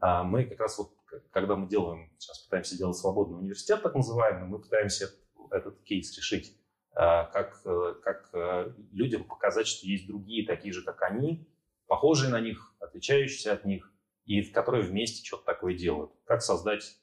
А, 0.00 0.22
мы 0.22 0.44
как 0.44 0.60
раз 0.60 0.78
вот, 0.78 0.92
когда 1.32 1.56
мы 1.56 1.68
делаем, 1.68 2.12
сейчас 2.18 2.38
пытаемся 2.38 2.78
делать 2.78 2.96
свободный 2.96 3.38
университет, 3.38 3.82
так 3.82 3.96
называемый, 3.96 4.48
мы 4.48 4.60
пытаемся 4.60 5.10
этот 5.50 5.82
кейс 5.82 6.16
решить, 6.16 6.56
а, 6.94 7.24
как, 7.24 7.60
э, 7.64 7.94
как 8.02 8.30
э, 8.32 8.72
людям 8.92 9.24
показать, 9.24 9.66
что 9.66 9.86
есть 9.86 10.06
другие, 10.06 10.46
такие 10.46 10.72
же, 10.72 10.82
как 10.82 11.02
они, 11.02 11.48
похожие 11.92 12.30
на 12.30 12.40
них, 12.40 12.74
отличающиеся 12.80 13.52
от 13.52 13.66
них, 13.66 13.92
и 14.24 14.42
которые 14.44 14.82
вместе 14.82 15.22
что-то 15.22 15.44
такое 15.44 15.76
делают. 15.76 16.10
Как 16.24 16.40
создать 16.40 16.96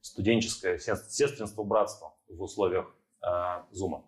студенческое 0.00 0.76
сестринство, 0.76 1.62
братство 1.62 2.16
в 2.26 2.42
условиях 2.42 2.92
э, 3.22 3.26
Zoom. 3.72 4.02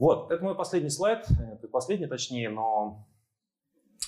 Вот, 0.00 0.32
это 0.32 0.42
мой 0.42 0.56
последний 0.56 0.90
слайд, 0.90 1.28
последний 1.70 2.08
точнее, 2.08 2.50
но 2.50 3.08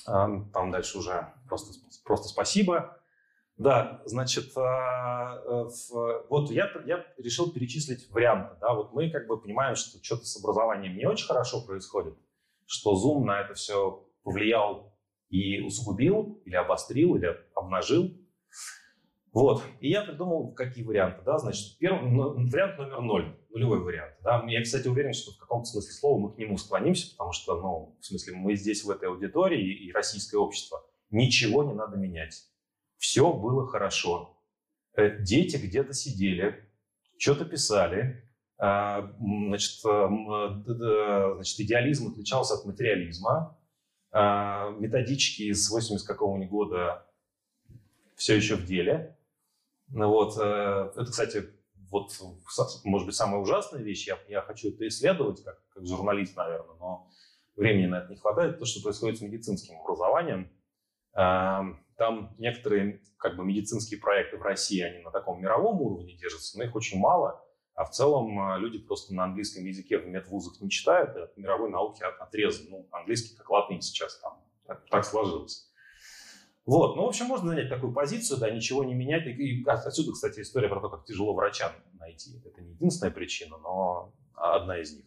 э, 0.09 0.11
там 0.53 0.72
дальше 0.72 0.99
уже 0.99 1.32
просто, 1.47 1.72
просто 2.05 2.26
спасибо. 2.26 3.01
Да, 3.59 4.03
значит, 4.07 4.57
э, 4.57 4.61
э, 4.61 5.68
вот 6.28 6.51
я, 6.51 6.68
я 6.84 7.07
решил 7.16 7.53
перечислить 7.53 8.11
варианты. 8.11 8.57
Да, 8.61 8.74
вот 8.74 8.93
мы 8.93 9.09
как 9.09 9.28
бы 9.28 9.41
понимаем, 9.41 9.76
что 9.76 10.03
что-то 10.03 10.24
с 10.24 10.36
образованием 10.36 10.97
не 10.97 11.07
очень 11.07 11.28
хорошо 11.28 11.64
происходит, 11.64 12.18
что 12.66 12.97
Zoom 12.97 13.22
на 13.22 13.41
это 13.41 13.55
все 13.55 14.09
повлиял 14.23 14.97
и 15.29 15.61
усугубил, 15.61 16.41
или 16.45 16.57
обострил, 16.57 17.16
или 17.16 17.37
обнажил. 17.55 18.11
Вот. 19.33 19.62
И 19.81 19.91
я 19.91 20.03
придумал, 20.03 20.53
какие 20.55 20.85
варианты. 20.85 21.23
Да? 21.25 21.39
Значит, 21.39 21.79
первый, 21.79 22.11
ну, 22.11 22.35
вариант 22.51 22.79
номер 22.79 23.01
ноль, 23.01 23.39
нулевой 23.51 23.81
вариант. 23.81 24.14
Да? 24.23 24.45
Я, 24.49 24.62
кстати, 24.62 24.89
уверен, 24.89 25.12
что 25.12 25.33
в 25.33 25.39
каком-то 25.39 25.66
смысле 25.66 25.93
слова 25.93 26.18
мы 26.18 26.35
к 26.35 26.39
нему 26.39 26.57
склонимся, 26.57 27.12
потому 27.12 27.33
что, 27.33 27.61
ну, 27.61 27.97
в 28.01 28.05
смысле, 28.05 28.35
мы 28.35 28.57
здесь, 28.57 28.85
в 28.85 28.91
этой 28.91 29.09
аудитории 29.09 29.87
и 29.87 29.93
российское 29.93 30.39
общество, 30.39 30.85
ничего 31.11 31.62
не 31.62 31.75
надо 31.75 31.97
менять. 31.97 32.45
Все 32.97 33.33
было 33.33 33.66
хорошо. 33.66 34.37
Э, 34.97 35.23
дети 35.23 35.57
где-то 35.57 35.93
сидели, 35.93 36.68
что-то 37.16 37.45
писали, 37.45 38.25
а, 38.59 39.14
значит, 39.18 39.83
э, 39.87 41.35
значит, 41.37 41.61
идеализм 41.61 42.11
отличался 42.11 42.55
от 42.55 42.66
материализма, 42.66 43.59
методички 44.12 45.42
из 45.42 45.70
80 45.70 46.06
какого-нибудь 46.06 46.50
года 46.50 47.06
все 48.16 48.36
еще 48.36 48.56
в 48.56 48.66
деле. 48.66 49.16
Ну 49.88 50.08
вот, 50.08 50.36
э, 50.38 50.92
это, 50.94 51.04
кстати, 51.04 51.44
вот, 51.90 52.12
может 52.84 53.06
быть, 53.06 53.16
самая 53.16 53.40
ужасная 53.40 53.82
вещь, 53.82 54.06
я, 54.06 54.18
я 54.28 54.42
хочу 54.42 54.68
это 54.68 54.86
исследовать, 54.86 55.42
как, 55.42 55.58
как 55.70 55.86
журналист, 55.86 56.36
наверное, 56.36 56.76
но 56.78 57.08
времени 57.56 57.86
на 57.86 57.96
это 57.96 58.11
не 58.11 58.16
хватает, 58.16 58.58
то, 58.58 58.64
что 58.64 58.82
происходит 58.82 59.18
с 59.18 59.22
медицинским 59.22 59.80
образованием. 59.80 60.50
Эм, 61.14 61.84
там 61.96 62.34
некоторые 62.38 63.00
как 63.16 63.36
бы, 63.36 63.44
медицинские 63.44 63.98
проекты 63.98 64.36
в 64.36 64.42
России, 64.42 64.80
они 64.80 65.02
на 65.02 65.11
таком 65.11 65.42
мировом 65.42 65.80
уровне 65.80 66.14
держатся, 66.14 66.56
но 66.58 66.64
их 66.64 66.74
очень 66.74 66.98
мало, 66.98 67.44
а 67.75 67.85
в 67.85 67.91
целом 67.91 68.39
э, 68.39 68.59
люди 68.59 68.79
просто 68.79 69.14
на 69.14 69.25
английском 69.25 69.64
языке 69.64 69.99
в 69.99 70.07
медвузах 70.07 70.61
не 70.61 70.71
читают, 70.71 71.16
и 71.16 71.21
от 71.21 71.37
мировой 71.37 71.71
науки 71.71 72.03
отрезаны. 72.03 72.71
Ну, 72.71 72.89
английский 72.91 73.37
как 73.37 73.49
латынь 73.51 73.81
сейчас 73.81 74.18
там, 74.21 74.43
так, 74.66 74.85
так 74.91 75.05
сложилось. 75.05 75.71
Вот, 76.66 76.97
ну, 76.97 77.05
в 77.05 77.09
общем, 77.09 77.27
можно 77.27 77.49
занять 77.49 77.68
такую 77.68 77.93
позицию, 77.93 78.39
да, 78.39 78.51
ничего 78.51 78.85
не 78.85 78.95
менять. 78.95 79.27
И 79.27 79.64
отсюда, 79.66 80.12
кстати, 80.12 80.41
история 80.41 80.68
про 80.68 80.81
то, 80.81 80.89
как 80.89 81.05
тяжело 81.05 81.35
врачам 81.35 81.73
найти. 81.95 82.41
Это 82.45 82.61
не 82.61 82.73
единственная 82.73 83.12
причина, 83.12 83.57
но 83.59 84.12
одна 84.35 84.79
из 84.79 84.95
них. 84.95 85.07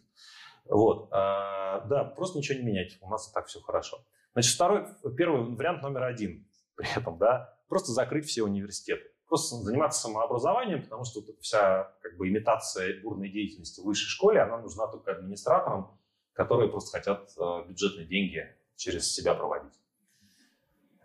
Вот, 0.66 1.08
а, 1.12 1.80
да, 1.86 2.04
просто 2.04 2.38
ничего 2.38 2.58
не 2.58 2.64
менять. 2.64 2.98
У 3.00 3.08
нас 3.08 3.30
и 3.30 3.32
так 3.32 3.46
все 3.46 3.60
хорошо. 3.60 3.98
Значит, 4.32 4.54
второй, 4.54 4.86
первый 5.16 5.54
вариант 5.54 5.82
номер 5.82 6.04
один 6.04 6.48
при 6.74 6.88
этом, 6.96 7.18
да, 7.18 7.56
просто 7.68 7.92
закрыть 7.92 8.26
все 8.26 8.42
университеты. 8.42 9.13
Просто 9.28 9.56
заниматься 9.56 10.02
самообразованием, 10.02 10.82
потому 10.82 11.04
что 11.04 11.20
вот 11.20 11.40
вся 11.40 11.92
как 12.02 12.16
бы 12.16 12.28
имитация 12.28 13.00
бурной 13.02 13.30
деятельности 13.30 13.80
в 13.80 13.84
высшей 13.84 14.08
школе, 14.08 14.40
она 14.40 14.58
нужна 14.58 14.86
только 14.86 15.12
администраторам, 15.12 15.98
которые 16.34 16.68
просто 16.68 16.98
хотят 16.98 17.30
э, 17.38 17.68
бюджетные 17.68 18.06
деньги 18.06 18.46
через 18.76 19.10
себя 19.12 19.34
проводить. 19.34 19.72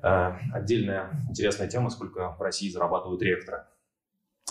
Э, 0.02 0.34
отдельная 0.54 1.26
интересная 1.30 1.68
тема, 1.68 1.90
сколько 1.90 2.36
в 2.38 2.42
России 2.42 2.70
зарабатывают 2.70 3.22
ректоры 3.22 3.66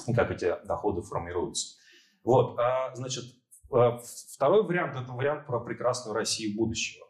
и 0.06 0.14
как 0.14 0.30
эти 0.30 0.54
доходы 0.64 1.02
формируются. 1.02 1.78
Вот, 2.24 2.58
а, 2.58 2.94
значит, 2.94 3.24
э, 3.72 3.98
второй 4.32 4.62
вариант– 4.64 4.96
это 5.02 5.12
вариант 5.12 5.46
про 5.46 5.60
прекрасную 5.60 6.14
Россию 6.14 6.56
будущего. 6.56 7.06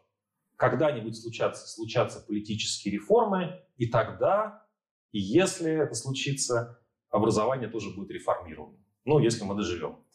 Когда-нибудь 0.55 1.19
случатся, 1.19 1.67
случатся 1.67 2.21
политические 2.21 2.95
реформы, 2.95 3.61
и 3.77 3.87
тогда, 3.87 4.65
и 5.11 5.19
если 5.19 5.71
это 5.71 5.93
случится, 5.93 6.79
образование 7.09 7.69
тоже 7.69 7.93
будет 7.95 8.11
реформировано. 8.11 8.77
Ну, 9.05 9.19
если 9.19 9.43
мы 9.43 9.55
доживем. 9.55 10.05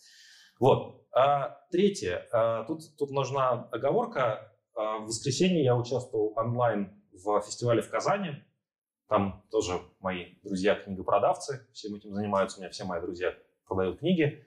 Вот. 0.60 1.06
А 1.12 1.60
третье. 1.70 2.26
А, 2.32 2.64
тут, 2.64 2.96
тут 2.96 3.10
нужна 3.10 3.68
оговорка. 3.70 4.52
А, 4.74 4.98
в 4.98 5.06
воскресенье 5.06 5.64
я 5.64 5.76
участвовал 5.76 6.32
онлайн 6.36 6.92
в 7.12 7.40
фестивале 7.42 7.82
в 7.82 7.90
Казани. 7.90 8.42
Там 9.08 9.44
тоже 9.50 9.80
мои 10.00 10.36
друзья-книгопродавцы 10.42 11.68
всем 11.72 11.94
этим 11.94 12.14
занимаются. 12.14 12.58
У 12.58 12.60
меня 12.60 12.70
все 12.70 12.84
мои 12.84 13.00
друзья 13.00 13.34
продают 13.66 13.98
книги, 13.98 14.46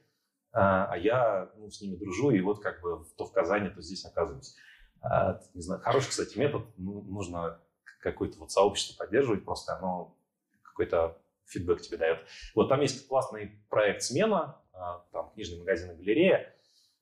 а, 0.52 0.92
а 0.92 0.98
я 0.98 1.52
ну, 1.58 1.70
с 1.70 1.82
ними 1.82 1.96
дружу, 1.96 2.32
и 2.32 2.42
вот 2.42 2.62
как 2.62 2.82
бы 2.82 3.06
то 3.18 3.26
в 3.26 3.32
Казани, 3.32 3.70
то 3.70 3.82
здесь 3.82 4.06
оказываюсь. 4.06 4.56
А, 5.02 5.40
не 5.54 5.62
знаю, 5.62 5.82
хороший, 5.82 6.10
кстати, 6.10 6.38
метод. 6.38 6.64
Ну, 6.78 7.02
нужно 7.04 7.62
какое-то 8.02 8.40
вот 8.40 8.52
сообщество 8.52 9.04
поддерживать, 9.04 9.46
просто 9.46 9.78
оно 9.78 10.17
какой-то 10.78 11.18
фидбэк 11.48 11.82
тебе 11.82 11.98
дает. 11.98 12.20
Вот 12.54 12.70
там 12.70 12.82
есть 12.82 13.08
классный 13.08 13.64
проект 13.70 14.04
«Смена», 14.04 14.62
а, 14.74 15.04
там 15.12 15.32
книжный 15.32 15.60
магазин 15.60 15.92
и 15.92 15.96
галерея. 15.96 16.54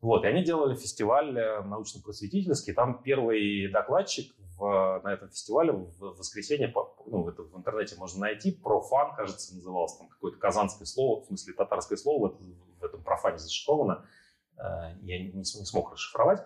Вот, 0.02 0.24
и 0.24 0.28
они 0.28 0.44
делали 0.44 0.76
фестиваль 0.76 1.36
э, 1.38 1.62
научно-просветительский. 1.62 2.74
Там 2.74 3.02
первый 3.02 3.72
докладчик 3.72 4.36
в, 4.58 5.02
на 5.04 5.14
этом 5.14 5.30
фестивале 5.30 5.72
в 5.72 6.18
воскресенье, 6.18 6.72
ну, 7.08 7.28
это 7.28 7.42
в 7.42 7.58
интернете 7.58 7.96
можно 7.96 8.22
найти, 8.22 8.52
профан, 8.52 9.16
кажется, 9.16 9.56
назывался, 9.56 10.00
там 10.00 10.10
какое-то 10.10 10.38
казанское 10.38 10.86
слово, 10.86 11.22
в 11.22 11.26
смысле 11.26 11.54
татарское 11.54 11.98
слово 11.98 12.30
в, 12.30 12.80
в 12.80 12.84
этом 12.84 13.04
профане 13.04 13.40
зашифровано, 13.40 14.06
э, 14.58 14.62
я 15.02 15.20
не, 15.20 15.32
не 15.32 15.44
смог 15.44 15.92
расшифровать, 15.92 16.46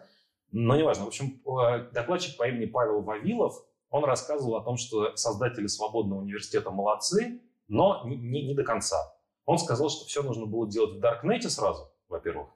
но 0.52 0.78
неважно. 0.78 1.04
В 1.04 1.08
общем, 1.08 1.42
э, 1.46 1.92
докладчик 1.92 2.38
по 2.38 2.48
имени 2.48 2.66
Павел 2.66 3.02
Вавилов, 3.02 3.62
он 3.90 4.04
рассказывал 4.06 4.56
о 4.58 4.64
том, 4.64 4.78
что 4.78 5.16
создатели 5.16 5.68
свободного 5.68 6.20
университета 6.20 6.72
молодцы, 6.72 7.42
но 7.68 8.04
не, 8.06 8.18
не, 8.18 8.48
не 8.48 8.54
до 8.54 8.64
конца. 8.64 8.98
Он 9.46 9.58
сказал, 9.58 9.90
что 9.90 10.06
все 10.06 10.22
нужно 10.22 10.46
было 10.46 10.70
делать 10.70 10.98
в 10.98 11.00
Даркнете 11.00 11.50
сразу, 11.50 11.92
во-первых. 12.08 12.50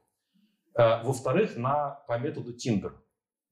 Э, 0.76 1.04
во-вторых, 1.04 1.56
на, 1.56 2.04
по 2.08 2.18
методу 2.18 2.56
Tinder. 2.56 2.94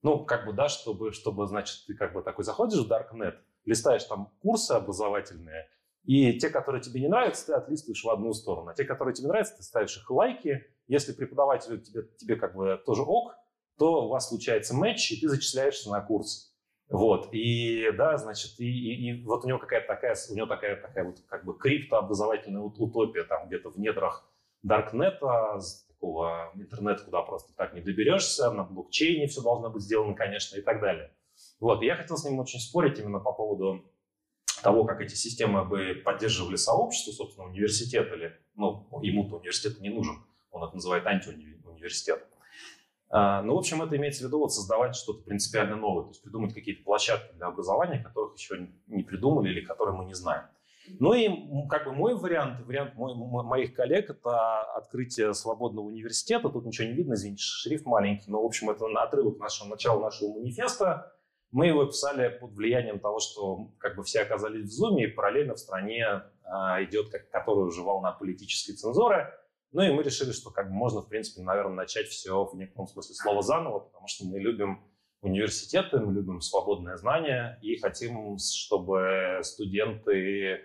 Ну, 0.02 0.24
как 0.24 0.46
бы, 0.46 0.52
да, 0.52 0.68
чтобы, 0.68 1.12
чтобы, 1.12 1.46
значит, 1.46 1.86
ты 1.86 1.94
как 1.94 2.12
бы 2.12 2.22
такой 2.22 2.44
заходишь 2.44 2.84
в 2.84 2.90
Darknet, 2.90 3.36
листаешь 3.64 4.04
там 4.04 4.32
курсы 4.42 4.72
образовательные, 4.72 5.68
и 6.04 6.38
те, 6.38 6.50
которые 6.50 6.82
тебе 6.82 7.00
не 7.00 7.08
нравятся, 7.08 7.46
ты 7.46 7.52
отлистываешь 7.52 8.02
в 8.02 8.10
одну 8.10 8.32
сторону. 8.32 8.70
А 8.70 8.74
те, 8.74 8.84
которые 8.84 9.14
тебе 9.14 9.28
нравятся, 9.28 9.56
ты 9.56 9.62
ставишь 9.62 9.96
их 9.96 10.10
лайки. 10.10 10.64
Если 10.88 11.12
преподаватель 11.12 11.80
тебе, 11.80 12.02
тебе 12.18 12.36
как 12.36 12.56
бы 12.56 12.80
тоже 12.84 13.02
ок, 13.02 13.34
то 13.78 14.06
у 14.06 14.08
вас 14.08 14.28
случается 14.28 14.74
матч, 14.74 15.12
и 15.12 15.20
ты 15.20 15.28
зачисляешься 15.28 15.90
на 15.90 16.00
курс. 16.00 16.51
Вот, 16.92 17.30
и 17.32 17.90
да, 17.96 18.18
значит, 18.18 18.60
и, 18.60 18.66
и, 18.66 19.10
и 19.10 19.24
вот 19.24 19.46
у 19.46 19.48
него 19.48 19.58
какая-то 19.58 19.86
такая, 19.86 20.14
у 20.30 20.34
него 20.34 20.46
такая, 20.46 20.76
такая 20.76 21.04
вот 21.04 21.20
как 21.26 21.42
бы 21.46 21.56
криптообразовательная 21.56 22.60
утопия 22.60 23.24
там 23.24 23.46
где-то 23.46 23.70
в 23.70 23.78
недрах 23.78 24.30
Даркнета, 24.62 25.58
такого 25.88 26.52
интернета, 26.54 27.04
куда 27.04 27.22
просто 27.22 27.54
так 27.56 27.72
не 27.72 27.80
доберешься, 27.80 28.50
на 28.50 28.64
блокчейне 28.64 29.26
все 29.26 29.40
должно 29.40 29.70
быть 29.70 29.82
сделано, 29.82 30.14
конечно, 30.14 30.56
и 30.58 30.60
так 30.60 30.82
далее. 30.82 31.10
Вот, 31.60 31.82
и 31.82 31.86
я 31.86 31.96
хотел 31.96 32.18
с 32.18 32.26
ним 32.26 32.38
очень 32.40 32.60
спорить 32.60 32.98
именно 32.98 33.20
по 33.20 33.32
поводу 33.32 33.90
того, 34.62 34.84
как 34.84 35.00
эти 35.00 35.14
системы 35.14 35.64
бы 35.64 35.94
поддерживали 36.04 36.56
сообщество, 36.56 37.12
собственно, 37.12 37.46
университет 37.46 38.12
или, 38.12 38.36
ну, 38.54 38.86
ему-то 39.00 39.36
университет 39.36 39.80
не 39.80 39.88
нужен, 39.88 40.16
он 40.50 40.62
это 40.62 40.74
называет 40.74 41.06
антиуниверситет. 41.06 42.26
А, 43.14 43.42
ну, 43.42 43.54
в 43.54 43.58
общем, 43.58 43.82
это 43.82 43.94
имеется 43.98 44.24
в 44.24 44.28
виду 44.28 44.38
вот 44.38 44.54
создавать 44.54 44.96
что-то 44.96 45.22
принципиально 45.22 45.76
новое, 45.76 46.04
то 46.04 46.08
есть 46.08 46.22
придумать 46.22 46.54
какие-то 46.54 46.82
площадки 46.82 47.34
для 47.34 47.46
образования, 47.46 48.02
которых 48.02 48.38
еще 48.38 48.70
не 48.86 49.02
придумали 49.02 49.50
или 49.50 49.60
которые 49.60 49.94
мы 49.94 50.06
не 50.06 50.14
знаем. 50.14 50.44
Ну 50.98 51.12
и 51.12 51.28
как 51.68 51.84
бы 51.84 51.92
мой 51.92 52.14
вариант, 52.14 52.66
вариант 52.66 52.94
мой, 52.94 53.14
моих 53.14 53.74
коллег, 53.74 54.08
это 54.08 54.62
открытие 54.76 55.34
свободного 55.34 55.84
университета. 55.84 56.48
Тут 56.48 56.64
ничего 56.64 56.88
не 56.88 56.94
видно, 56.94 57.12
извините, 57.12 57.42
шрифт 57.42 57.84
маленький, 57.84 58.30
но, 58.30 58.42
в 58.42 58.46
общем, 58.46 58.70
это 58.70 58.86
отрывок 58.86 59.38
нашего 59.38 59.68
начала 59.68 60.00
нашего 60.00 60.32
манифеста. 60.32 61.12
Мы 61.50 61.66
его 61.66 61.84
писали 61.84 62.30
под 62.30 62.52
влиянием 62.52 62.98
того, 62.98 63.18
что 63.20 63.72
как 63.78 63.96
бы 63.96 64.04
все 64.04 64.22
оказались 64.22 64.64
в 64.64 64.72
Зуме, 64.72 65.04
и 65.04 65.08
параллельно 65.08 65.54
в 65.54 65.58
стране 65.58 66.22
а, 66.44 66.82
идет 66.82 67.10
как, 67.10 67.28
которая 67.28 67.66
уже 67.66 67.82
волна 67.82 68.12
политической 68.12 68.72
цензуры. 68.72 69.30
Ну 69.72 69.82
и 69.82 69.90
мы 69.90 70.02
решили, 70.02 70.32
что 70.32 70.50
как 70.50 70.68
бы 70.68 70.74
можно, 70.74 71.00
в 71.00 71.08
принципе, 71.08 71.42
наверное, 71.42 71.74
начать 71.74 72.06
все 72.08 72.44
в 72.44 72.54
некотором 72.56 72.86
смысле 72.86 73.14
слова 73.14 73.42
заново, 73.42 73.80
потому 73.80 74.06
что 74.06 74.26
мы 74.26 74.38
любим 74.38 74.82
университеты, 75.22 75.98
мы 75.98 76.12
любим 76.12 76.40
свободное 76.40 76.96
знание 76.96 77.58
и 77.62 77.78
хотим, 77.78 78.36
чтобы 78.38 79.40
студенты 79.42 80.60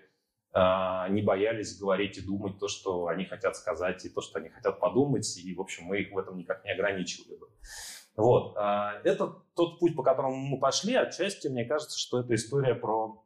э, 0.53 1.09
не 1.09 1.21
боялись 1.21 1.79
говорить 1.79 2.17
и 2.17 2.21
думать 2.21 2.59
то, 2.59 2.67
что 2.67 3.07
они 3.07 3.25
хотят 3.25 3.55
сказать, 3.55 4.03
и 4.03 4.09
то, 4.09 4.21
что 4.21 4.39
они 4.39 4.49
хотят 4.49 4.79
подумать, 4.79 5.38
и, 5.38 5.55
в 5.55 5.61
общем, 5.61 5.85
мы 5.85 6.01
их 6.01 6.11
в 6.11 6.17
этом 6.17 6.38
никак 6.38 6.65
не 6.65 6.71
ограничивали 6.71 7.38
бы. 7.38 7.47
Вот. 8.17 8.57
А, 8.57 8.99
это 9.03 9.35
тот 9.55 9.79
путь, 9.79 9.95
по 9.95 10.03
которому 10.03 10.35
мы 10.35 10.59
пошли. 10.59 10.95
Отчасти, 10.95 11.47
мне 11.47 11.65
кажется, 11.65 11.97
что 11.99 12.19
это 12.19 12.34
история 12.34 12.73
про, 12.73 13.23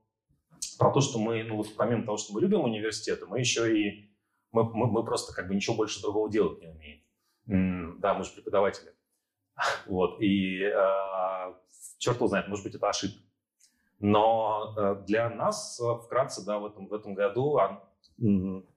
про 0.77 0.91
то, 0.91 0.99
что 0.99 1.17
мы, 1.17 1.43
ну 1.43 1.55
вот 1.55 1.75
помимо 1.77 2.03
того, 2.03 2.17
что 2.17 2.33
мы 2.33 2.41
любим 2.41 2.61
университеты, 2.61 3.25
мы 3.25 3.39
еще 3.39 3.73
и, 3.75 4.10
мы, 4.51 4.63
мы, 4.63 4.87
мы 4.87 5.03
просто 5.03 5.33
как 5.33 5.47
бы 5.47 5.55
ничего 5.55 5.75
больше 5.75 6.01
другого 6.01 6.29
делать 6.29 6.59
не 6.59 6.67
умеем. 6.67 7.99
Да, 7.99 8.13
мы 8.13 8.23
же 8.23 8.31
преподаватели. 8.31 8.93
Вот. 9.85 10.21
И 10.21 10.61
э, 10.63 11.53
черт 11.97 12.17
его 12.17 12.27
знает, 12.27 12.47
может 12.47 12.65
быть, 12.65 12.75
это 12.75 12.89
ошибка. 12.89 13.21
Но 13.99 14.73
э, 14.77 15.03
для 15.05 15.29
нас, 15.29 15.79
вкратце, 16.03 16.45
да, 16.45 16.57
в 16.57 16.65
этом, 16.65 16.87
в 16.87 16.93
этом 16.93 17.13
году 17.13 17.59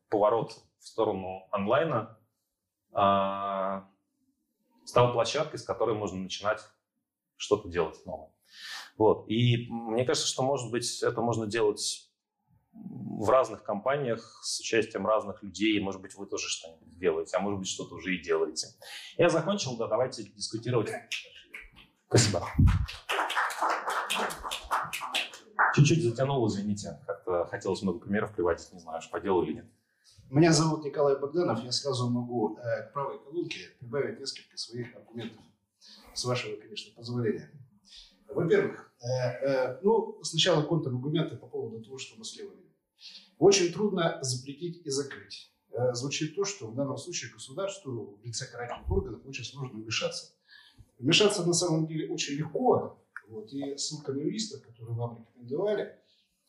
поворот 0.08 0.52
в 0.78 0.84
сторону 0.84 1.48
онлайна 1.50 2.18
а, 2.92 3.88
стал 4.84 5.12
площадкой, 5.12 5.56
с 5.56 5.64
которой 5.64 5.96
можно 5.96 6.18
начинать 6.18 6.60
что-то 7.36 7.68
делать 7.68 8.00
новое. 8.06 8.30
Вот. 8.96 9.28
И 9.28 9.66
мне 9.70 10.04
кажется, 10.04 10.28
что, 10.28 10.42
может 10.42 10.70
быть, 10.70 11.02
это 11.02 11.20
можно 11.20 11.46
делать 11.46 12.08
в 12.74 13.30
разных 13.30 13.62
компаниях 13.62 14.40
с 14.42 14.60
участием 14.60 15.06
разных 15.06 15.42
людей. 15.42 15.80
Может 15.80 16.00
быть, 16.00 16.14
вы 16.16 16.26
тоже 16.26 16.48
что-нибудь 16.48 16.98
делаете, 16.98 17.36
а 17.36 17.40
может 17.40 17.58
быть, 17.60 17.68
что-то 17.68 17.94
уже 17.94 18.14
и 18.14 18.22
делаете. 18.22 18.68
Я 19.16 19.28
закончил, 19.28 19.76
да, 19.76 19.86
давайте 19.86 20.24
дискутировать. 20.24 20.90
Спасибо. 22.08 22.46
Чуть-чуть 25.74 26.02
затянул, 26.02 26.46
извините. 26.48 27.00
Как-то 27.06 27.46
хотелось 27.46 27.82
много 27.82 28.00
примеров 28.00 28.32
приводить, 28.32 28.72
не 28.72 28.80
знаю, 28.80 29.00
по 29.10 29.20
делу 29.20 29.42
или 29.44 29.54
нет. 29.54 29.66
Меня 30.30 30.52
зовут 30.52 30.84
Николай 30.84 31.18
Богданов. 31.18 31.62
Я 31.62 31.72
сразу 31.72 32.08
могу 32.10 32.56
э, 32.56 32.88
к 32.88 32.92
правой 32.92 33.18
колонке 33.18 33.58
прибавить 33.78 34.18
несколько 34.18 34.56
своих 34.56 34.94
аргументов. 34.96 35.42
С 36.14 36.24
вашего, 36.24 36.56
конечно, 36.56 36.94
позволения. 36.96 37.50
Во-первых, 38.28 38.92
э, 39.00 39.06
э, 39.06 39.80
ну, 39.82 40.18
сначала 40.22 40.62
контраргументы 40.62 41.36
по 41.36 41.46
поводу 41.46 41.84
того, 41.84 41.98
что 41.98 42.16
мы 42.18 42.24
видим. 42.24 42.63
Очень 43.38 43.72
трудно 43.72 44.18
запретить 44.22 44.84
и 44.84 44.90
закрыть. 44.90 45.52
Э, 45.72 45.92
звучит 45.94 46.36
то, 46.36 46.44
что 46.44 46.68
в 46.68 46.74
данном 46.74 46.96
случае 46.96 47.32
государству 47.32 48.18
в 48.20 48.24
лице 48.24 48.46
карательных 48.46 48.90
органов 48.90 49.26
очень 49.26 49.44
сложно 49.44 49.80
вмешаться. 49.80 50.32
Вмешаться 50.98 51.44
на 51.44 51.52
самом 51.52 51.86
деле 51.86 52.08
очень 52.10 52.34
легко. 52.34 53.00
Вот, 53.28 53.52
и 53.52 53.76
ссылка 53.76 54.12
на 54.12 54.20
юристов, 54.20 54.62
которые 54.62 54.94
вам 54.94 55.18
рекомендовали, 55.18 55.98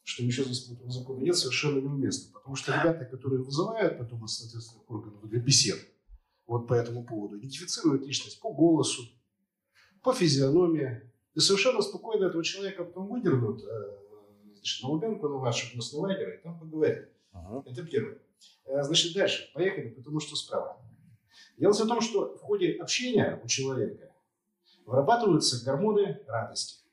что 0.04 0.24
ничего 0.24 0.46
здесь 0.46 0.66
против 0.66 0.92
закона 0.92 1.22
нет, 1.22 1.36
совершенно 1.38 1.80
неуместно. 1.80 2.34
Потому 2.34 2.56
что 2.56 2.74
ребята, 2.74 3.06
которые 3.06 3.42
вызывают 3.42 3.98
потом 3.98 4.26
из 4.26 4.38
соответственных 4.38 4.90
органов 4.92 5.28
для 5.28 5.40
бесед 5.40 5.80
вот 6.46 6.68
по 6.68 6.74
этому 6.74 7.04
поводу, 7.04 7.40
идентифицируют 7.40 8.06
личность 8.06 8.40
по 8.40 8.54
голосу, 8.54 9.04
по 10.04 10.14
физиономии, 10.14 11.02
и 11.34 11.40
совершенно 11.40 11.82
спокойно 11.82 12.26
этого 12.26 12.44
человека 12.44 12.84
потом 12.84 13.08
выдернут 13.08 13.64
э, 13.64 13.98
значит, 14.66 14.84
на 14.84 14.90
Лубянку, 14.90 15.30
на 15.30 15.36
вашу, 15.36 15.78
на 15.78 16.00
лагеря, 16.00 16.36
и 16.36 16.42
там 16.42 16.60
поговорят. 16.60 17.08
Ага. 17.32 17.64
Это 17.70 17.86
первое. 17.86 18.18
Э, 18.66 18.82
значит, 18.82 19.14
дальше. 19.14 19.52
Поехали, 19.54 19.90
потому 19.90 20.20
что 20.20 20.36
справа. 20.36 20.82
Дело 21.58 21.74
в 21.74 21.78
том, 21.78 22.02
что 22.02 22.36
в 22.36 22.42
ходе 22.42 22.72
общения 22.74 23.40
у 23.44 23.48
человека 23.48 24.12
вырабатываются 24.86 25.64
гормоны 25.64 26.20
радости. 26.28 26.84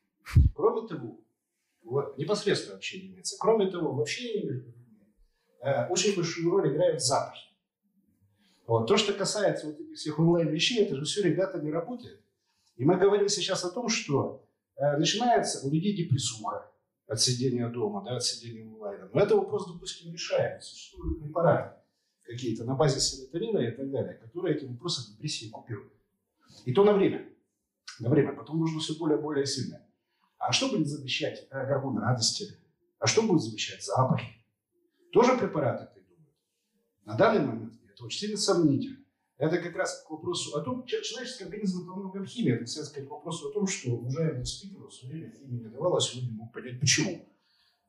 Кроме 0.55 0.87
того, 0.87 1.19
вот, 1.83 2.19
непосредственное 2.19 2.77
общение 2.77 3.13
имеется. 3.13 3.37
Кроме 3.41 3.71
того, 3.71 3.95
в 3.95 4.01
общении 4.01 4.45
между 4.45 4.67
людьми 4.67 4.99
э, 5.63 5.89
очень 5.89 6.15
большую 6.15 6.51
роль 6.51 6.75
играют 6.75 7.03
запахи. 7.03 7.49
Вот. 8.67 8.87
То, 8.87 8.99
что 8.99 9.15
касается 9.15 9.67
вот 9.67 9.81
этих 9.81 9.97
всех 9.97 10.19
онлайн-вещей, 10.19 10.85
это 10.85 10.97
же 10.97 11.05
все, 11.05 11.23
ребята, 11.23 11.59
не 11.59 11.73
работает. 11.73 12.21
И 12.77 12.85
мы 12.85 12.97
говорим 12.99 13.29
сейчас 13.31 13.65
о 13.65 13.71
том, 13.71 13.89
что 13.89 14.45
э, 14.77 14.99
начинается 14.99 15.67
у 15.67 15.71
людей 15.71 15.97
депрессуха 15.97 16.72
от 17.13 17.21
сидения 17.21 17.69
дома, 17.69 18.03
да, 18.03 18.17
от 18.17 18.25
сидения 18.25 18.65
онлайн. 18.65 19.11
Но 19.13 19.21
это 19.21 19.37
вопрос, 19.37 19.71
допустим, 19.71 20.13
решает. 20.13 20.63
Существуют 20.65 21.23
препараты 21.23 21.77
какие-то 22.23 22.65
на 22.65 22.75
базе 22.75 23.01
серотонина 23.01 23.59
и 23.59 23.71
так 23.71 23.91
далее, 23.91 24.15
которые 24.15 24.57
эти 24.57 24.65
вопросы 24.65 25.13
депрессии 25.13 25.51
купируют. 25.51 25.93
И 26.65 26.73
то 26.73 26.85
на 26.85 26.95
время. 26.95 27.29
На 28.01 28.09
время. 28.09 28.33
Потом 28.33 28.61
нужно 28.61 28.81
все 28.81 28.95
более 28.95 29.19
и 29.19 29.21
более 29.21 29.45
сильное. 29.45 29.87
А 30.39 30.53
что 30.53 30.71
будет 30.71 30.89
замещать 30.89 31.47
э, 31.51 31.67
гормон 31.67 31.99
радости? 31.99 32.57
А 32.99 33.07
что 33.07 33.23
будет 33.23 33.43
замещать 33.43 33.85
запахи? 33.85 34.33
Тоже 35.13 35.37
препараты 35.37 35.93
придумают. 35.93 36.35
На 37.05 37.15
данный 37.15 37.47
момент 37.47 37.75
это 37.93 38.05
очень 38.05 38.21
сильно 38.21 38.39
сомнительно. 38.39 39.02
Это 39.43 39.59
как 39.59 39.75
раз 39.75 40.05
к 40.07 40.11
вопросу 40.11 40.57
о 40.57 40.61
том, 40.61 40.87
человеческий 40.87 41.43
организм 41.43 41.83
это 41.83 41.99
многом 41.99 42.25
химия, 42.25 42.55
это, 42.55 42.67
сказать, 42.67 43.09
к 43.09 43.11
вопросу 43.11 43.49
о 43.49 43.53
том, 43.53 43.67
что 43.67 43.91
уважаемый 43.91 44.47
спикер 44.47 44.87
в 44.87 44.93
свое 44.93 45.15
время 45.15 45.33
химия 45.33 45.63
не 45.63 45.69
давала, 45.69 45.97
а 45.97 46.01
сегодня 46.01 46.31
мог 46.35 46.53
понять, 46.53 46.79
почему. 46.79 47.27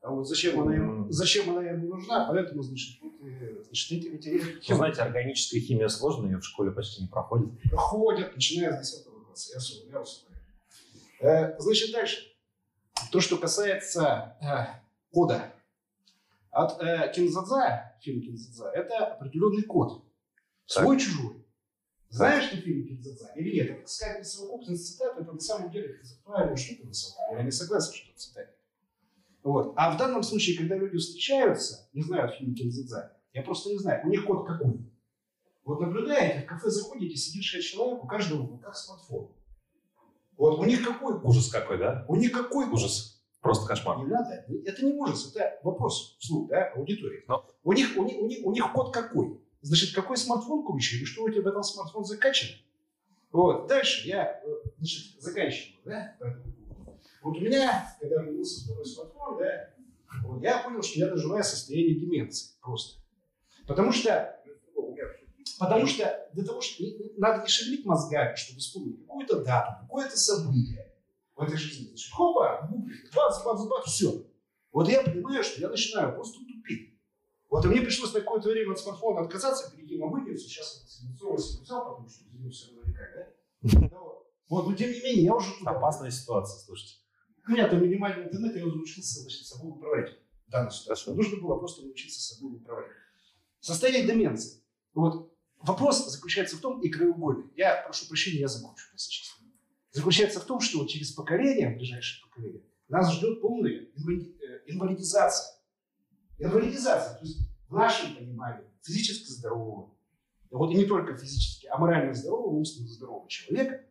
А 0.01 0.09
вот 0.09 0.27
зачем 0.27 0.59
она 0.59 0.73
ему, 0.73 1.11
зачем 1.11 1.55
она 1.55 1.69
ему 1.69 1.89
нужна, 1.89 2.25
поэтому, 2.27 2.63
значит, 2.63 2.99
вот, 3.03 3.13
значит 3.67 3.91
эти, 3.91 4.07
эти, 4.07 4.29
эти... 4.29 4.71
Вы 4.71 4.77
знаете, 4.77 5.03
органическая 5.03 5.61
химия 5.61 5.89
сложная, 5.89 6.31
ее 6.31 6.39
в 6.39 6.43
школе 6.43 6.71
почти 6.71 7.03
не 7.03 7.07
проходит. 7.07 7.51
Проходят, 7.69 8.33
начиная 8.33 8.81
с 8.81 8.91
10 8.91 9.05
класса, 9.05 9.83
я, 9.85 9.91
я 9.91 10.01
усвоил. 10.01 10.35
Э, 11.19 11.59
значит, 11.59 11.91
дальше. 11.91 12.35
То, 13.11 13.19
что 13.19 13.37
касается 13.37 14.37
э, 14.41 14.81
кода. 15.13 15.53
От 16.49 16.81
э, 16.81 17.13
Кинзадза, 17.13 17.95
фильм 18.01 18.23
Кинзадза, 18.23 18.71
это 18.71 19.05
определенный 19.05 19.61
код. 19.61 20.03
Свой-чужой. 20.65 21.42
Знаешь 22.13 22.49
ты 22.51 22.57
фильм 22.57 22.87
Кинзадза 22.87 23.31
или 23.35 23.55
нет? 23.55 23.71
Это 23.71 23.87
сказать 23.89 24.27
совокупность 24.27 24.85
цитат, 24.87 25.17
это 25.19 25.31
на 25.31 25.39
самом 25.39 25.71
деле 25.71 25.93
концептуальная 25.93 26.55
штука 26.55 26.85
на 26.87 26.93
самом 26.93 27.29
деле. 27.29 27.39
Я 27.39 27.43
не 27.45 27.51
согласен, 27.51 27.93
что 27.93 28.09
это 28.11 28.19
цитаты. 28.19 28.49
Вот. 29.41 29.73
А 29.75 29.93
в 29.93 29.97
данном 29.97 30.21
случае, 30.21 30.57
когда 30.57 30.75
люди 30.75 30.97
встречаются, 30.97 31.89
не 31.93 32.03
знаю 32.03 32.31
фильм 32.37 32.53
Кинзадза, 32.53 33.17
я 33.33 33.41
просто 33.41 33.69
не 33.69 33.79
знаю, 33.79 34.05
у 34.05 34.09
них 34.09 34.25
код 34.25 34.45
какой. 34.45 34.79
Вот 35.65 35.79
наблюдаете, 35.79 36.45
в 36.45 36.45
кафе 36.45 36.69
заходите, 36.69 37.15
сидит 37.15 37.43
шесть 37.43 37.69
человек, 37.69 38.03
у 38.03 38.07
каждого 38.07 38.43
в 38.43 38.51
руках 38.51 38.75
смартфон. 38.75 39.31
Вот 40.37 40.59
у 40.59 40.65
них 40.65 40.85
какой 40.85 41.15
ужас 41.15 41.49
какой, 41.49 41.79
да? 41.79 42.05
У 42.07 42.15
них 42.15 42.31
какой 42.31 42.67
ужас. 42.67 43.23
Просто 43.41 43.65
кошмар. 43.67 43.97
Не 43.97 44.05
надо. 44.05 44.45
Это 44.65 44.85
не 44.85 44.93
ужас, 44.93 45.33
это 45.35 45.59
вопрос 45.63 46.15
вслух, 46.19 46.47
да, 46.49 46.71
аудитории. 46.75 47.23
Но- 47.27 47.43
У, 47.63 47.73
них, 47.73 47.97
у, 47.97 48.03
них, 48.03 48.17
у, 48.19 48.27
них, 48.27 48.45
у 48.45 48.51
них 48.51 48.71
код 48.71 48.93
какой? 48.93 49.41
Значит, 49.63 49.95
какой 49.95 50.17
смартфон 50.17 50.65
круче, 50.65 50.97
или 50.97 51.05
что 51.05 51.23
у 51.23 51.29
тебя 51.29 51.49
этом 51.49 51.63
смартфон 51.63 52.03
закачан? 52.03 52.49
Вот, 53.31 53.67
дальше 53.67 54.05
я, 54.05 54.41
э, 54.43 54.47
значит, 54.77 55.21
заканчиваю, 55.21 55.79
да? 55.85 56.17
Вот 57.21 57.37
у 57.37 57.39
меня, 57.39 57.95
когда 57.97 58.17
появился 58.17 58.65
второй 58.65 58.85
смартфон, 58.85 59.37
да, 59.37 59.69
вот, 60.25 60.41
я 60.41 60.59
понял, 60.59 60.83
что 60.83 60.99
я 60.99 61.09
доживаю 61.09 61.45
состояние 61.45 61.95
деменции 61.95 62.51
просто. 62.61 62.99
Потому 63.65 63.93
что, 63.93 64.37
потому 65.57 65.87
что 65.87 66.29
для 66.33 66.43
того, 66.43 66.59
что 66.59 66.83
надо 67.15 67.43
не 67.43 67.47
шевелить 67.47 67.85
мозгами, 67.85 68.35
чтобы 68.35 68.59
вспомнить 68.59 68.99
какую-то 68.99 69.45
дату, 69.45 69.77
какое-то 69.83 70.17
событие 70.17 70.93
в 71.37 71.41
этой 71.41 71.55
жизни. 71.55 71.87
Значит, 71.87 72.11
хопа, 72.11 72.69
бац, 73.15 73.41
бац, 73.45 73.61
бац, 73.65 73.85
все. 73.85 74.25
Вот 74.73 74.89
я 74.89 75.03
понимаю, 75.03 75.41
что 75.41 75.61
я 75.61 75.69
начинаю 75.69 76.13
просто. 76.13 76.39
Вот 77.53 77.63
и 77.65 77.67
мне 77.67 77.81
пришлось 77.81 78.11
на 78.15 78.21
какое-то 78.21 78.49
время 78.49 78.71
от 78.71 78.79
смартфона 78.79 79.21
отказаться, 79.21 79.69
перейти 79.69 79.99
на 79.99 80.07
вынес. 80.07 80.41
Сейчас 80.41 80.81
это 80.81 80.89
Синцова 80.89 81.37
Синцова, 81.37 81.91
потому 81.91 82.09
что 82.09 82.23
извините, 82.25 82.71
наверняка, 82.71 83.03
да? 83.61 83.89
Вот, 84.49 84.67
но 84.67 84.75
тем 84.75 84.89
не 84.89 84.99
менее, 84.99 85.25
я 85.25 85.35
уже 85.35 85.55
туда. 85.59 85.69
Опасная 85.69 86.09
ситуация, 86.09 86.57
слушайте. 86.65 86.95
У 87.47 87.51
меня 87.51 87.67
там 87.67 87.83
минимальный 87.83 88.23
интернет, 88.23 88.55
я 88.55 88.65
уже 88.65 88.75
научился 88.77 89.19
значит, 89.21 89.45
собой 89.45 89.69
управлять. 89.69 90.17
В 90.47 90.49
данной 90.49 90.71
ситуации. 90.71 91.03
Хорошо. 91.05 91.13
Нужно 91.13 91.41
было 91.43 91.59
просто 91.59 91.83
научиться 91.83 92.19
собой 92.19 92.55
управлять. 92.55 92.89
Состояние 93.59 94.07
деменции. 94.07 94.63
Вот 94.95 95.31
вопрос 95.59 96.09
заключается 96.11 96.57
в 96.57 96.59
том, 96.59 96.81
и 96.81 96.89
краеугольный. 96.89 97.51
Я 97.55 97.83
прошу 97.83 98.07
прощения, 98.07 98.39
я 98.39 98.47
закончу, 98.47 98.87
если 98.93 99.11
честно. 99.11 99.45
Заключается 99.91 100.39
в 100.39 100.45
том, 100.45 100.59
что 100.59 100.83
через 100.87 101.11
поколение, 101.11 101.69
ближайшее 101.69 102.27
поколение, 102.27 102.63
нас 102.87 103.13
ждет 103.13 103.41
полная 103.41 103.73
э, 103.73 103.89
инвалидизация. 104.65 105.62
Инвалидизация, 106.39 107.17
то 107.17 107.25
есть 107.25 107.39
в 107.67 107.73
нашем 107.73 108.15
понимании 108.15 108.65
физически 108.81 109.31
здорового, 109.31 109.91
вот 110.51 110.71
и 110.71 110.75
не 110.75 110.85
только 110.85 111.15
физически, 111.17 111.67
а 111.67 111.77
морально 111.77 112.13
здорового, 112.13 112.55
умственно 112.55 112.87
здорового 112.87 113.27
человека, 113.29 113.83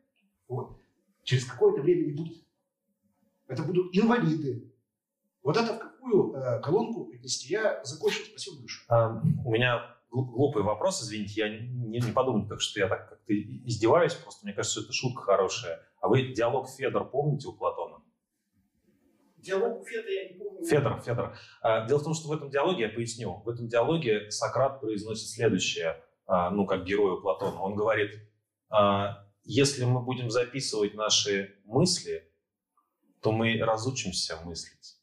вот, 0.48 0.80
через 1.24 1.44
какое-то 1.44 1.82
время 1.82 2.06
не 2.06 2.12
будет. 2.12 2.44
Это 3.48 3.62
будут 3.64 3.94
инвалиды. 3.96 4.72
Вот 5.42 5.56
это 5.56 5.74
в 5.74 5.78
какую 5.78 6.34
э, 6.34 6.60
колонку 6.62 7.10
отнести? 7.12 7.52
Я 7.52 7.82
закончил. 7.84 8.24
Спасибо 8.26 8.60
большое. 8.60 8.86
А, 8.88 9.20
у 9.44 9.50
меня 9.50 9.82
глуп- 10.10 10.30
глупый 10.30 10.62
вопрос, 10.62 11.02
извините, 11.02 11.40
я 11.40 11.48
не, 11.48 11.98
не 12.00 12.12
подумайте, 12.12 12.48
так, 12.48 12.60
что 12.60 12.78
я 12.78 12.88
так 12.88 13.08
как-то 13.08 13.32
издеваюсь, 13.34 14.14
просто 14.14 14.46
мне 14.46 14.54
кажется, 14.54 14.80
что 14.80 14.84
это 14.86 14.92
шутка 14.92 15.22
хорошая. 15.22 15.80
А 16.00 16.08
вы 16.08 16.32
диалог 16.32 16.68
Федор 16.68 17.10
помните 17.10 17.48
у 17.48 17.52
Платона? 17.52 17.81
Диалог 19.42 19.80
у 19.80 19.84
Фета 19.84 20.08
я 20.08 20.28
не 20.28 20.34
помню. 20.38 20.64
Федор, 20.64 21.02
Федор. 21.02 21.36
А, 21.60 21.86
Дело 21.86 21.98
в 21.98 22.04
том, 22.04 22.14
что 22.14 22.28
в 22.28 22.32
этом 22.32 22.48
диалоге, 22.48 22.84
я 22.84 22.88
поясню, 22.88 23.42
в 23.44 23.48
этом 23.48 23.68
диалоге 23.68 24.30
Сократ 24.30 24.80
произносит 24.80 25.28
следующее, 25.28 26.00
а, 26.26 26.50
ну, 26.50 26.64
как 26.64 26.84
герою 26.84 27.20
Платона. 27.20 27.60
Он 27.60 27.74
говорит, 27.74 28.12
а, 28.70 29.26
если 29.42 29.84
мы 29.84 30.00
будем 30.00 30.30
записывать 30.30 30.94
наши 30.94 31.56
мысли, 31.64 32.30
то 33.20 33.32
мы 33.32 33.58
разучимся 33.58 34.38
мыслить. 34.44 34.96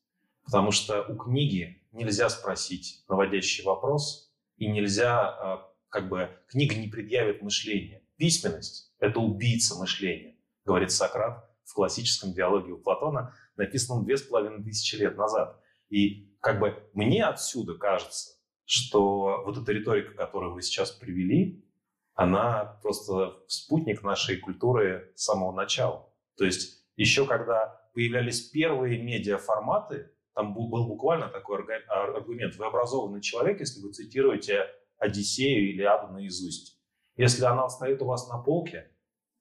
Потому 0.45 0.72
что 0.72 1.03
у 1.03 1.18
книги 1.18 1.84
нельзя 1.91 2.30
спросить 2.30 3.03
наводящий 3.10 3.66
вопрос, 3.66 4.34
и 4.57 4.68
нельзя, 4.68 5.70
как 5.90 6.10
бы, 6.10 6.30
книга 6.48 6.76
не 6.76 6.88
предъявит 6.88 7.41
мышление. 7.41 8.03
Письменность– 8.18 8.94
это 8.99 9.20
убийца 9.20 9.76
мышления, 9.76 10.36
говорит 10.66 10.91
Сократ 10.91 11.49
в 11.70 11.74
классическом 11.74 12.34
диалоге 12.34 12.74
у 12.74 12.78
Платона, 12.78 13.34
написанном 13.60 14.06
две 14.06 14.18
с 14.18 14.23
половиной 14.23 14.64
тысячи 14.64 14.95
лет 14.95 15.18
назад. 15.18 15.61
И 15.90 16.34
как 16.40 16.60
бы 16.60 16.81
мне 16.94 17.26
отсюда 17.26 17.76
кажется, 17.76 18.38
что 18.65 19.44
вот 19.45 19.57
эта 19.57 19.72
риторика, 19.72 20.14
которую 20.14 20.53
вы 20.53 20.61
сейчас 20.61 20.91
привели, 20.91 21.65
она 22.14 22.80
просто 22.81 23.44
спутник 23.48 24.03
нашей 24.03 24.38
культуры 24.38 25.11
с 25.15 25.26
самого 25.26 25.52
начала. 25.52 26.11
То 26.38 26.45
есть 26.45 26.86
еще 26.95 27.26
когда 27.26 27.81
появлялись 27.94 28.41
первые 28.49 29.02
медиаформаты, 29.02 30.11
там 30.34 30.53
был, 30.53 30.69
буквально 30.88 31.27
такой 31.27 31.60
аргумент. 31.88 32.56
Вы 32.56 32.65
образованный 32.65 33.22
человек, 33.22 33.60
если 33.60 33.81
вы 33.81 33.91
цитируете 33.91 34.68
Одиссею 34.98 35.72
или 35.72 35.81
Аду 35.84 36.14
наизусть. 36.14 36.80
Если 37.18 37.44
она 37.44 37.68
стоит 37.68 38.02
у 38.02 38.06
вас 38.06 38.30
на 38.30 38.38
полке, 38.38 38.90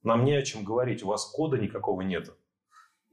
нам 0.03 0.25
не 0.25 0.35
о 0.35 0.43
чем 0.43 0.65
говорить, 0.65 1.03
у 1.03 1.09
вас 1.09 1.27
кода 1.27 1.59
никакого 1.59 2.03
нет. 2.03 2.31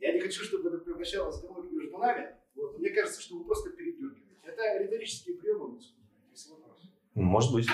Я 0.05 0.13
не 0.13 0.19
хочу, 0.19 0.43
чтобы 0.43 0.69
это 0.69 0.77
превращалось 0.79 1.37
в 1.37 1.41
диалог 1.41 1.71
между 1.71 1.97
нами. 1.97 2.35
Вот. 2.55 2.77
Мне 2.77 2.91
кажется, 2.91 3.21
что 3.21 3.37
вы 3.37 3.45
просто 3.45 3.71
передергиваете. 3.71 4.21
Это 4.43 4.83
риторические 4.83 5.37
приемы. 5.37 5.79
Если 6.31 6.51
вопрос. 6.51 6.91
Может 7.15 7.53
быть. 7.53 7.67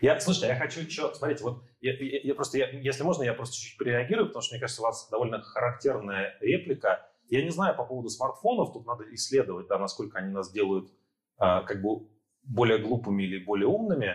Я, 0.00 0.20
слушайте, 0.20 0.48
я 0.48 0.56
хочу 0.56 0.80
еще, 0.80 1.12
смотрите, 1.14 1.42
вот 1.42 1.64
я, 1.80 1.92
я- 1.94 2.20
я 2.22 2.34
просто, 2.34 2.58
я- 2.58 2.68
если 2.70 3.02
можно, 3.02 3.22
я 3.22 3.32
просто 3.32 3.56
чуть-чуть 3.56 3.78
перереагирую, 3.78 4.26
потому 4.26 4.42
что 4.42 4.54
мне 4.54 4.60
кажется, 4.60 4.82
у 4.82 4.84
вас 4.84 5.08
довольно 5.10 5.40
характерная 5.40 6.36
реплика. 6.40 7.10
Я 7.28 7.42
не 7.42 7.50
знаю 7.50 7.74
по 7.76 7.84
поводу 7.84 8.08
смартфонов, 8.10 8.72
тут 8.74 8.86
надо 8.86 9.04
исследовать, 9.14 9.66
да, 9.66 9.78
насколько 9.78 10.18
они 10.18 10.30
нас 10.32 10.52
делают 10.52 10.90
а, 11.38 11.62
как 11.62 11.82
бы 11.82 12.06
более 12.44 12.78
глупыми 12.78 13.24
или 13.24 13.42
более 13.42 13.66
умными. 13.66 14.14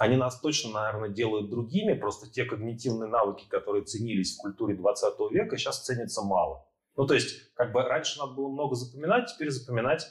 Они 0.00 0.16
нас 0.16 0.40
точно, 0.40 0.70
наверное, 0.70 1.10
делают 1.10 1.50
другими, 1.50 1.92
просто 1.92 2.26
те 2.26 2.46
когнитивные 2.46 3.10
навыки, 3.10 3.44
которые 3.50 3.84
ценились 3.84 4.34
в 4.34 4.40
культуре 4.40 4.74
20 4.74 5.30
века, 5.30 5.58
сейчас 5.58 5.84
ценятся 5.84 6.22
мало. 6.22 6.66
Ну, 6.96 7.06
то 7.06 7.12
есть, 7.12 7.52
как 7.52 7.72
бы 7.72 7.82
раньше 7.82 8.18
надо 8.18 8.32
было 8.32 8.48
много 8.48 8.76
запоминать, 8.76 9.30
теперь 9.30 9.50
запоминать 9.50 10.06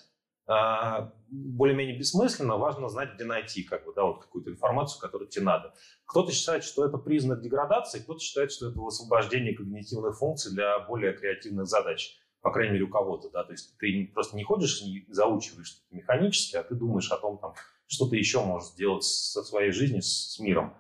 а, 0.46 1.12
более-менее 1.32 1.98
бессмысленно, 1.98 2.58
важно 2.58 2.88
знать, 2.88 3.16
где 3.16 3.26
найти 3.26 3.64
как 3.64 3.84
бы, 3.84 3.92
да, 3.96 4.04
вот 4.04 4.22
какую-то 4.22 4.52
информацию, 4.52 5.02
которую 5.02 5.28
тебе 5.28 5.46
надо. 5.46 5.74
Кто-то 6.06 6.32
считает, 6.32 6.64
что 6.64 6.86
это 6.86 7.00
признак 7.00 7.42
деградации, 7.42 7.98
кто-то 7.98 8.20
считает, 8.20 8.52
что 8.52 8.70
это 8.70 8.80
высвобождение 8.80 9.56
когнитивных 9.56 10.20
функций 10.20 10.54
для 10.54 10.78
более 10.82 11.14
креативных 11.14 11.66
задач. 11.66 12.16
По 12.42 12.52
крайней 12.52 12.74
мере, 12.74 12.84
у 12.84 12.92
кого-то, 12.92 13.32
да, 13.32 13.44
то 13.44 13.54
есть 13.54 13.76
ты 13.80 14.12
просто 14.14 14.38
не 14.38 14.44
ходишь 14.44 14.84
и 14.84 15.12
заучиваешь 15.12 15.82
механически, 15.90 16.58
а 16.58 16.64
ты 16.64 16.76
думаешь 16.76 17.12
о 17.12 17.18
том, 17.18 17.40
там, 17.40 17.56
что 17.90 18.08
ты 18.08 18.18
еще 18.18 18.42
можешь 18.44 18.70
сделать 18.70 19.04
со 19.04 19.44
своей 19.44 19.72
жизнью, 19.72 20.04
с, 20.04 20.36
с 20.36 20.40
миром. 20.40 20.78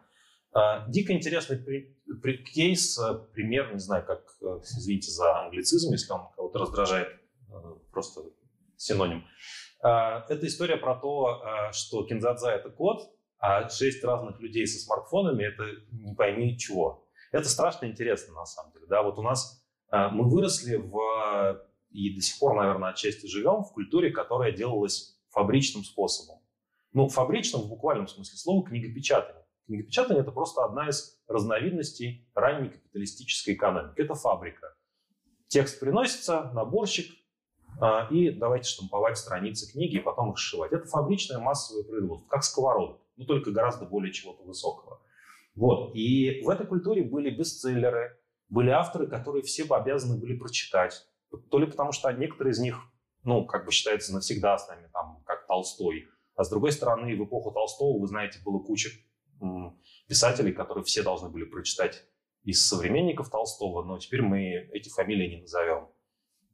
А, 0.51 0.87
дико 0.87 1.11
интересный 1.11 1.57
при- 1.57 1.97
при- 2.21 2.37
кейс, 2.43 2.97
а, 2.99 3.15
пример, 3.15 3.73
не 3.73 3.79
знаю, 3.79 4.05
как, 4.05 4.21
э, 4.41 4.59
извините 4.63 5.11
за 5.11 5.45
англицизм, 5.45 5.91
если 5.91 6.11
он 6.13 6.27
кого-то 6.35 6.59
раздражает, 6.59 7.07
э, 7.49 7.53
просто 7.91 8.21
синоним. 8.77 9.25
А, 9.81 10.25
Это 10.29 10.45
история 10.45 10.77
про 10.77 10.95
то, 10.95 11.41
что 11.71 12.03
Кинзадза— 12.03 12.51
это 12.51 12.69
код, 12.69 13.09
а 13.39 13.67
шесть 13.69 14.03
разных 14.03 14.39
людей 14.39 14.67
со 14.67 14.79
смартфонами— 14.79 15.43
это 15.45 15.63
не 15.91 16.13
пойми 16.13 16.57
чего. 16.59 17.07
Это 17.31 17.49
страшно 17.49 17.85
интересно, 17.87 18.33
на 18.33 18.45
самом 18.45 18.71
деле. 18.73 18.85
Да, 18.87 19.01
вот 19.01 19.17
у 19.17 19.21
нас 19.21 19.63
мы 19.91 20.29
выросли 20.29 20.75
в, 20.75 21.65
и 21.91 22.13
до 22.15 22.21
сих 22.21 22.37
пор, 22.39 22.55
наверное, 22.55 22.89
отчасти 22.89 23.25
живем 23.27 23.63
в 23.63 23.71
культуре, 23.73 24.11
которая 24.11 24.51
делалась 24.51 25.17
фабричным 25.29 25.83
способом. 25.83 26.38
Ну, 26.93 27.07
фабричным 27.07 27.61
в 27.61 27.69
буквальном 27.69 28.07
смысле 28.07 28.37
слова 28.37 28.65
книгопечатание. 28.65 29.45
Книгопечатание– 29.67 30.21
это 30.23 30.31
просто 30.31 30.63
одна 30.65 30.89
из 30.89 31.19
разновидностей 31.27 32.27
ранней 32.33 32.69
капиталистической 32.69 33.53
экономики. 33.53 33.99
Это 33.99 34.15
фабрика. 34.15 34.75
Текст 35.47 35.79
приносится, 35.79 36.51
наборщик, 36.53 37.11
а, 37.79 38.07
и 38.11 38.31
давайте 38.31 38.69
штамповать 38.69 39.17
страницы 39.17 39.71
книги 39.71 39.97
и 39.97 39.99
потом 39.99 40.31
их 40.31 40.37
сшивать. 40.37 40.71
Это 40.71 40.85
фабричное 40.85 41.39
массовое 41.39 41.83
производство, 41.83 42.27
как 42.27 42.43
сковородок, 42.43 43.01
но 43.15 43.25
только 43.25 43.51
гораздо 43.51 43.85
более 43.85 44.11
чего-то 44.11 44.43
высокого. 44.43 45.01
Вот. 45.55 45.95
И 45.95 46.41
в 46.43 46.49
этой 46.49 46.65
культуре 46.65 47.03
были 47.03 47.29
бестселлеры, 47.29 48.17
были 48.49 48.69
авторы, 48.69 49.07
которые 49.07 49.43
все 49.43 49.65
бы 49.65 49.77
обязаны 49.77 50.19
были 50.19 50.37
прочитать. 50.37 51.05
То 51.51 51.59
ли 51.59 51.67
потому, 51.67 51.91
что 51.91 52.11
некоторые 52.11 52.53
из 52.53 52.59
них, 52.59 52.79
ну, 53.23 53.45
как 53.45 53.65
бы 53.65 53.71
считаются 53.71 54.13
навсегда 54.13 54.57
с 54.57 54.67
нами, 54.67 54.89
там, 54.91 55.21
как 55.25 55.45
Толстой. 55.47 56.07
А 56.39 56.45
с 56.45 56.49
другой 56.49 56.71
стороны, 56.71 57.17
в 57.17 57.25
эпоху 57.25 57.51
Толстого, 57.51 57.99
вы 57.99 58.07
знаете, 58.07 58.39
было 58.45 58.59
куча 58.59 58.91
писателей, 60.07 60.53
которые 60.53 60.85
все 60.85 61.03
должны 61.03 61.27
были 61.27 61.43
прочитать 61.43 62.05
из 62.45 62.65
современников 62.65 63.29
Толстого, 63.29 63.83
но 63.83 63.97
теперь 63.97 64.21
мы 64.21 64.69
эти 64.71 64.87
фамилии 64.87 65.35
не 65.35 65.41
назовем. 65.41 65.89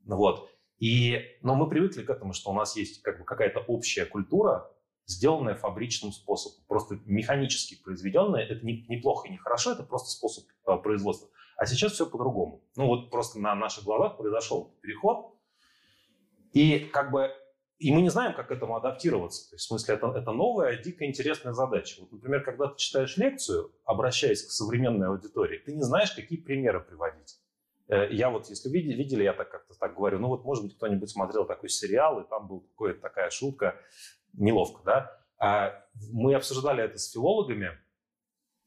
Ну 0.06 0.18
Вот. 0.18 0.50
И, 0.80 1.20
но 1.44 1.54
мы 1.54 1.70
привыкли 1.70 2.02
к 2.02 2.10
этому, 2.10 2.34
что 2.34 2.50
у 2.50 2.56
нас 2.56 2.76
есть 2.76 3.04
как 3.04 3.20
бы 3.20 3.26
какая-то 3.26 3.60
общая 3.60 4.06
культура, 4.08 4.72
сделанная 5.06 5.54
фабричным 5.54 6.12
способом, 6.12 6.66
просто 6.68 7.00
механически 7.06 7.80
произведенная. 7.80 8.42
Это 8.42 8.66
не, 8.66 8.88
неплохо 8.90 9.28
и 9.28 9.32
не 9.32 9.38
хорошо, 9.38 9.74
это 9.74 9.84
просто 9.84 10.10
способ 10.10 10.46
а, 10.66 10.78
производства. 10.78 11.30
А 11.58 11.68
сейчас 11.68 11.92
все 11.92 12.08
по-другому. 12.08 12.64
Ну 12.76 12.88
вот 12.88 13.12
просто 13.12 13.40
на 13.40 13.54
наших 13.54 13.84
глазах 13.84 14.18
произошел 14.18 14.76
переход, 14.82 15.38
и 16.54 16.80
как 16.92 17.12
бы 17.12 17.30
и 17.78 17.92
мы 17.94 18.02
не 18.02 18.10
знаем, 18.10 18.34
как 18.34 18.48
к 18.48 18.52
этому 18.52 18.78
адаптироваться. 18.78 19.50
То 19.50 19.56
есть, 19.56 19.66
в 19.66 19.68
смысле, 19.68 19.96
это, 19.96 20.08
это 20.08 20.32
новая, 20.32 20.78
дико 20.78 21.06
интересная 21.06 21.54
задача. 21.54 22.02
Вот, 22.02 22.12
например, 22.12 22.44
когда 22.44 22.68
ты 22.68 22.78
читаешь 22.78 23.18
лекцию, 23.18 23.72
обращаясь 23.84 24.44
к 24.44 24.52
современной 24.52 25.08
аудитории, 25.08 25.58
ты 25.58 25.74
не 25.74 25.82
знаешь, 25.82 26.12
какие 26.12 26.40
примеры 26.40 26.80
приводить. 26.80 27.38
Э, 27.88 28.08
я 28.12 28.30
вот, 28.30 28.50
если 28.50 28.70
видели, 28.70 28.96
видели, 28.96 29.24
я 29.24 29.34
так 29.34 29.50
как-то 29.50 29.78
так 29.78 29.94
говорю, 29.94 30.20
ну 30.20 30.30
вот, 30.30 30.46
может 30.46 30.64
быть, 30.64 30.76
кто-нибудь 30.78 31.10
смотрел 31.10 31.46
такой 31.46 31.70
сериал, 31.70 32.22
и 32.22 32.30
там 32.30 32.48
была 32.48 32.94
такая 32.94 33.30
шутка, 33.30 33.76
неловко, 34.34 34.82
да? 34.86 35.22
А 35.38 35.86
мы 36.12 36.34
обсуждали 36.34 36.84
это 36.84 36.98
с 36.98 37.12
филологами, 37.12 37.78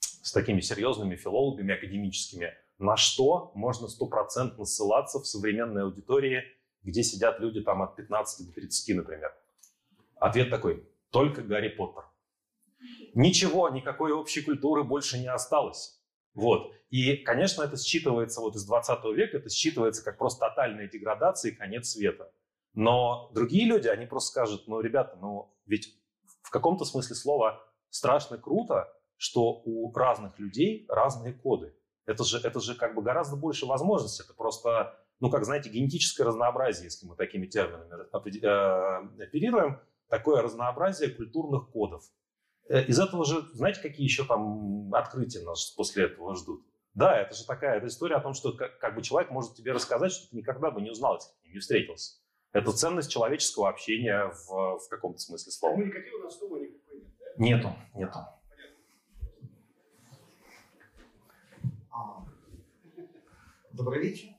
с 0.01 0.33
такими 0.33 0.61
серьезными 0.61 1.17
филологами 1.17 1.75
академическими, 1.75 2.53
на 2.79 2.97
что 2.97 3.53
можно 3.55 3.89
стопроцентно 3.89 4.65
ссылаться 4.65 5.19
в 5.19 5.27
современной 5.27 5.85
аудитории, 5.85 6.45
где 6.83 7.03
сидят 7.03 7.41
люди 7.41 7.61
там 7.63 7.83
от 7.83 7.97
15 7.97 8.47
до 8.47 8.53
30, 8.53 8.97
например. 8.97 9.35
Ответ 10.17 10.51
такой, 10.51 10.89
только 11.11 11.43
Гарри 11.43 11.69
Поттер. 11.69 12.05
Ничего, 13.15 13.69
никакой 13.69 14.13
общей 14.13 14.43
культуры 14.43 14.85
больше 14.85 15.19
не 15.19 15.27
осталось. 15.27 16.01
Вот. 16.35 16.73
И, 16.91 17.17
конечно, 17.17 17.63
это 17.63 17.77
считывается 17.77 18.41
вот 18.41 18.55
из 18.55 18.65
20 18.65 19.05
века, 19.17 19.39
это 19.39 19.49
считывается 19.49 20.03
как 20.05 20.19
просто 20.19 20.49
тотальная 20.49 20.89
деградация 20.89 21.53
и 21.53 21.55
конец 21.55 21.91
света. 21.91 22.33
Но 22.75 23.31
другие 23.35 23.67
люди, 23.67 23.89
они 23.89 24.07
просто 24.07 24.31
скажут, 24.31 24.69
ну, 24.69 24.81
ребята, 24.81 25.19
ну, 25.21 25.53
ведь 25.67 25.99
в 26.43 26.51
каком-то 26.51 26.85
смысле 26.85 27.17
слова 27.17 27.63
страшно 27.91 28.39
круто, 28.39 28.93
что 29.17 29.63
у 29.65 29.93
разных 29.93 30.39
людей 30.39 30.87
разные 30.89 31.33
коды. 31.33 31.75
Это 32.07 32.25
же, 32.25 32.39
это 32.39 32.61
же 32.61 32.75
как 32.75 32.95
бы 32.95 33.03
гораздо 33.03 33.37
больше 33.37 33.67
возможностей. 33.67 34.23
Это 34.23 34.33
просто, 34.33 34.99
ну, 35.21 35.31
как 35.31 35.45
знаете, 35.45 35.71
генетическое 35.71 36.25
разнообразие, 36.25 36.85
если 36.85 37.07
мы 37.07 37.17
такими 37.17 37.47
терминами 37.47 37.93
э, 37.93 39.25
оперируем, 39.25 39.81
такое 40.09 40.43
разнообразие 40.43 41.11
культурных 41.11 41.71
кодов. 41.71 42.05
Э, 42.69 42.85
из 42.85 43.01
этого 43.01 43.25
же, 43.25 43.43
знаете, 43.53 43.81
какие 43.81 44.05
еще 44.05 44.25
там 44.25 44.95
открытия 44.95 45.41
нас 45.41 45.71
после 45.71 46.05
этого 46.05 46.37
ждут? 46.37 46.65
Да, 46.95 47.19
это 47.19 47.35
же 47.35 47.45
такая 47.47 47.79
это 47.79 47.87
история 47.87 48.17
о 48.17 48.21
том, 48.21 48.35
что 48.35 48.53
как, 48.53 48.79
как 48.79 48.95
бы 48.95 49.03
человек 49.03 49.31
может 49.31 49.55
тебе 49.55 49.73
рассказать, 49.73 50.13
что 50.13 50.31
ты 50.31 50.37
никогда 50.37 50.71
бы 50.71 50.81
не 50.81 50.91
узнал, 50.91 51.15
если 51.15 51.31
ты 51.43 51.49
не 51.51 51.59
встретился. 51.59 52.21
Это 52.53 52.73
ценность 52.73 53.11
человеческого 53.11 53.69
общения 53.69 54.33
в, 54.33 54.79
в 54.79 54.89
каком-то 54.89 55.19
смысле 55.19 55.53
слова. 55.53 55.75
Коммуникативного 55.75 56.29
основы 56.29 56.61
никакой 56.61 57.01
нет, 57.01 57.13
да? 57.19 57.27
Нету, 57.37 57.77
нету. 57.95 58.19
А, 61.91 62.25
добрый 63.73 64.01
вечер. 64.01 64.38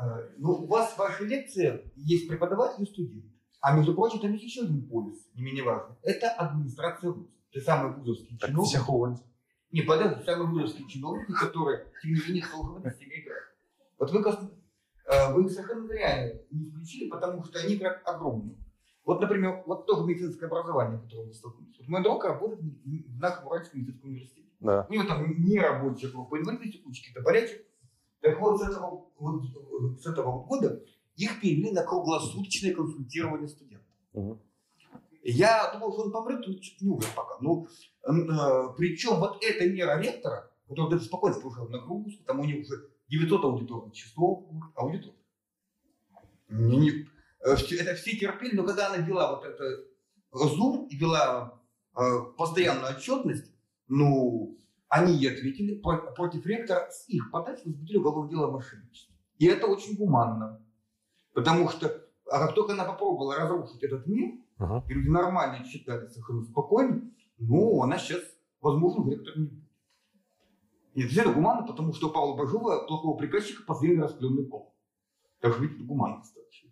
Э, 0.00 0.30
ну, 0.36 0.50
у 0.52 0.66
вас 0.66 0.92
в 0.92 0.98
вашей 0.98 1.26
лекции 1.26 1.90
есть 1.96 2.28
преподаватель 2.28 2.82
и 2.82 2.86
студент. 2.86 3.24
А 3.60 3.76
между 3.76 3.94
прочим, 3.94 4.20
там 4.20 4.32
есть 4.32 4.44
еще 4.44 4.62
один 4.62 4.88
полюс, 4.88 5.18
не 5.34 5.42
менее 5.42 5.64
важный. 5.64 5.96
Это 6.02 6.30
администрация 6.30 7.10
вуза. 7.10 7.28
Ты 7.52 7.60
самый 7.60 7.92
вузовский 7.92 8.38
Так 8.38 8.50
чиновник. 8.50 8.68
всех 8.68 8.88
уволить. 8.88 9.18
Не, 9.72 9.82
подожди, 9.82 10.24
самый 10.24 10.46
вузовский 10.46 10.86
чиновник, 10.88 11.26
который, 11.38 11.78
тем 12.00 12.12
не 12.12 12.20
менее, 12.20 12.44
этой 12.44 12.98
теме 12.98 13.20
играть. 13.20 13.42
Вот 13.98 14.10
вы, 14.12 14.20
э, 14.20 15.32
вы 15.32 15.44
их 15.44 15.50
совершенно 15.50 15.86
зря 15.88 16.32
не 16.50 16.70
включили, 16.70 17.10
потому 17.10 17.42
что 17.44 17.58
они 17.58 17.74
играют 17.74 18.00
огромную. 18.04 18.56
Вот, 19.04 19.20
например, 19.20 19.64
вот 19.66 19.86
тоже 19.86 20.04
медицинское 20.04 20.46
образование, 20.46 21.00
которое 21.00 21.26
мы 21.26 21.32
столкнулись. 21.32 21.76
Вот 21.78 21.88
мой 21.88 22.02
друг 22.02 22.24
работает 22.24 22.60
в 22.62 23.18
нашем 23.18 23.46
Уральском 23.46 23.80
медицинском 23.80 24.10
университете. 24.10 24.48
Да. 24.60 24.86
У 24.88 24.92
него 24.92 25.04
там 25.04 25.40
не 25.40 25.58
рабочая 25.58 26.08
группа 26.08 26.38
инвалидности, 26.38 26.82
кучки-то 26.82 27.22
болячек. 27.22 27.64
Так 28.20 28.40
вот, 28.40 28.60
с 28.60 28.68
этого, 28.68 29.06
вот, 29.18 29.44
с 30.00 30.06
этого 30.06 30.44
года 30.44 30.82
их 31.16 31.40
перевели 31.40 31.70
на 31.72 31.82
круглосуточное 31.84 32.74
консультирование 32.74 33.48
студентов. 33.48 33.86
Мгм. 34.12 34.40
Я 35.22 35.70
думал, 35.72 35.92
что 35.92 36.02
он 36.02 36.12
помрет, 36.12 36.46
он 36.46 36.58
чуть 36.58 36.80
не 36.80 36.88
умер 36.88 37.06
пока. 37.14 37.36
Ну, 37.40 37.66
э, 38.04 38.74
причем 38.76 39.16
вот 39.20 39.42
эта 39.42 39.68
мера 39.68 40.00
ректора, 40.00 40.50
которая 40.66 40.92
даже 40.92 41.04
спокойно 41.04 41.38
повышала 41.40 41.68
нагрузку, 41.68 42.24
там 42.24 42.40
у 42.40 42.44
них 42.44 42.64
уже 42.66 42.88
900 43.08 43.44
аудиторных 43.44 43.94
часов 43.94 44.44
аудитор. 44.74 45.12
Не- 46.48 46.76
не- 46.78 46.90
э, 47.40 47.52
это 47.52 47.94
все 47.94 48.16
терпели, 48.16 48.54
но 48.56 48.64
когда 48.64 48.86
она 48.92 48.96
вела 48.98 49.34
вот 49.36 49.44
это 49.44 49.84
Zoom 50.32 50.88
и 50.88 50.96
вела 50.96 51.60
э, 51.96 52.00
постоянную 52.36 52.96
отчетность, 52.96 53.50
ну, 53.88 54.56
они 54.88 55.12
ей 55.14 55.32
ответили, 55.34 55.74
про- 55.80 56.12
против 56.12 56.46
ректора 56.46 56.88
с 56.90 57.08
их 57.08 57.30
подачи 57.30 57.62
возбудили 57.66 57.98
уголовное 57.98 58.30
дело 58.30 58.48
о 58.48 58.50
мошенничестве. 58.52 59.14
И 59.38 59.46
это 59.46 59.66
очень 59.66 59.96
гуманно. 59.96 60.60
Потому 61.34 61.68
что, 61.68 61.86
а 62.30 62.38
как 62.46 62.54
только 62.54 62.72
она 62.72 62.84
попробовала 62.84 63.36
разрушить 63.36 63.82
этот 63.82 64.06
мир, 64.06 64.34
Мгм. 64.58 64.82
и 64.88 64.94
люди 64.94 65.08
нормально 65.08 65.64
считали 65.64 66.06
совершенно 66.08 66.42
спокойно, 66.42 67.02
ну, 67.38 67.82
она 67.82 67.98
сейчас, 67.98 68.22
возможно, 68.60 69.08
ректор 69.10 69.36
не 69.38 69.46
будет. 69.46 69.64
И 70.94 71.00
это 71.00 71.08
действительно 71.10 71.34
гуманно, 71.34 71.66
потому 71.66 71.92
что 71.92 72.08
у 72.08 72.10
Павла 72.10 72.34
Бажова 72.36 72.86
плохого 72.86 73.16
приказчика 73.16 73.62
позвали 73.64 73.96
распленный 73.98 74.44
пол. 74.44 74.74
Так 75.40 75.52
что, 75.52 75.62
видите, 75.62 75.84
гуманно 75.84 76.18
достаточно. 76.18 76.70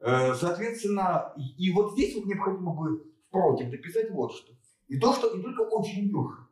Э, 0.00 0.34
Соответственно, 0.34 1.32
и, 1.36 1.66
и 1.66 1.72
вот 1.72 1.94
здесь 1.94 2.14
вот 2.14 2.26
необходимо 2.26 2.72
бы 2.72 3.12
впрочем 3.28 3.70
дописать 3.70 4.10
вот 4.12 4.32
что. 4.32 4.52
И 4.86 4.96
то, 5.00 5.12
что 5.12 5.34
не 5.36 5.42
только 5.42 5.62
очень 5.62 6.04
дешево, 6.06 6.47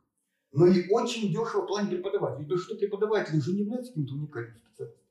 но 0.56 0.66
и 0.66 0.88
очень 0.88 1.28
дешево 1.28 1.62
в 1.62 1.66
плане 1.66 1.90
преподавателей. 1.90 2.44
Потому 2.44 2.60
что 2.60 2.76
преподаватели 2.76 3.38
же 3.38 3.52
не 3.52 3.60
являются 3.60 3.92
каким-то 3.92 4.14
уникальным 4.14 4.56
специалистом. 4.56 5.02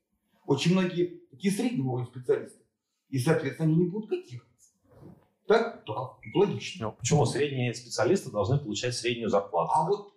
Очень 0.47 0.71
многие 0.71 1.21
такие 1.29 1.53
среднего 1.53 1.89
уровня 1.89 2.07
специалисты. 2.07 2.59
И, 3.09 3.19
соответственно, 3.19 3.69
они 3.69 3.83
не 3.83 3.89
будут 3.89 4.09
котироваться. 4.09 4.71
Так? 5.47 5.83
Да, 5.85 6.17
логично. 6.33 6.87
Ну, 6.87 6.91
почему 6.93 7.25
средние 7.27 7.75
специалисты 7.75 8.31
должны 8.31 8.57
получать 8.57 8.95
среднюю 8.95 9.29
зарплату? 9.29 9.71
А 9.75 9.87
вот, 9.87 10.13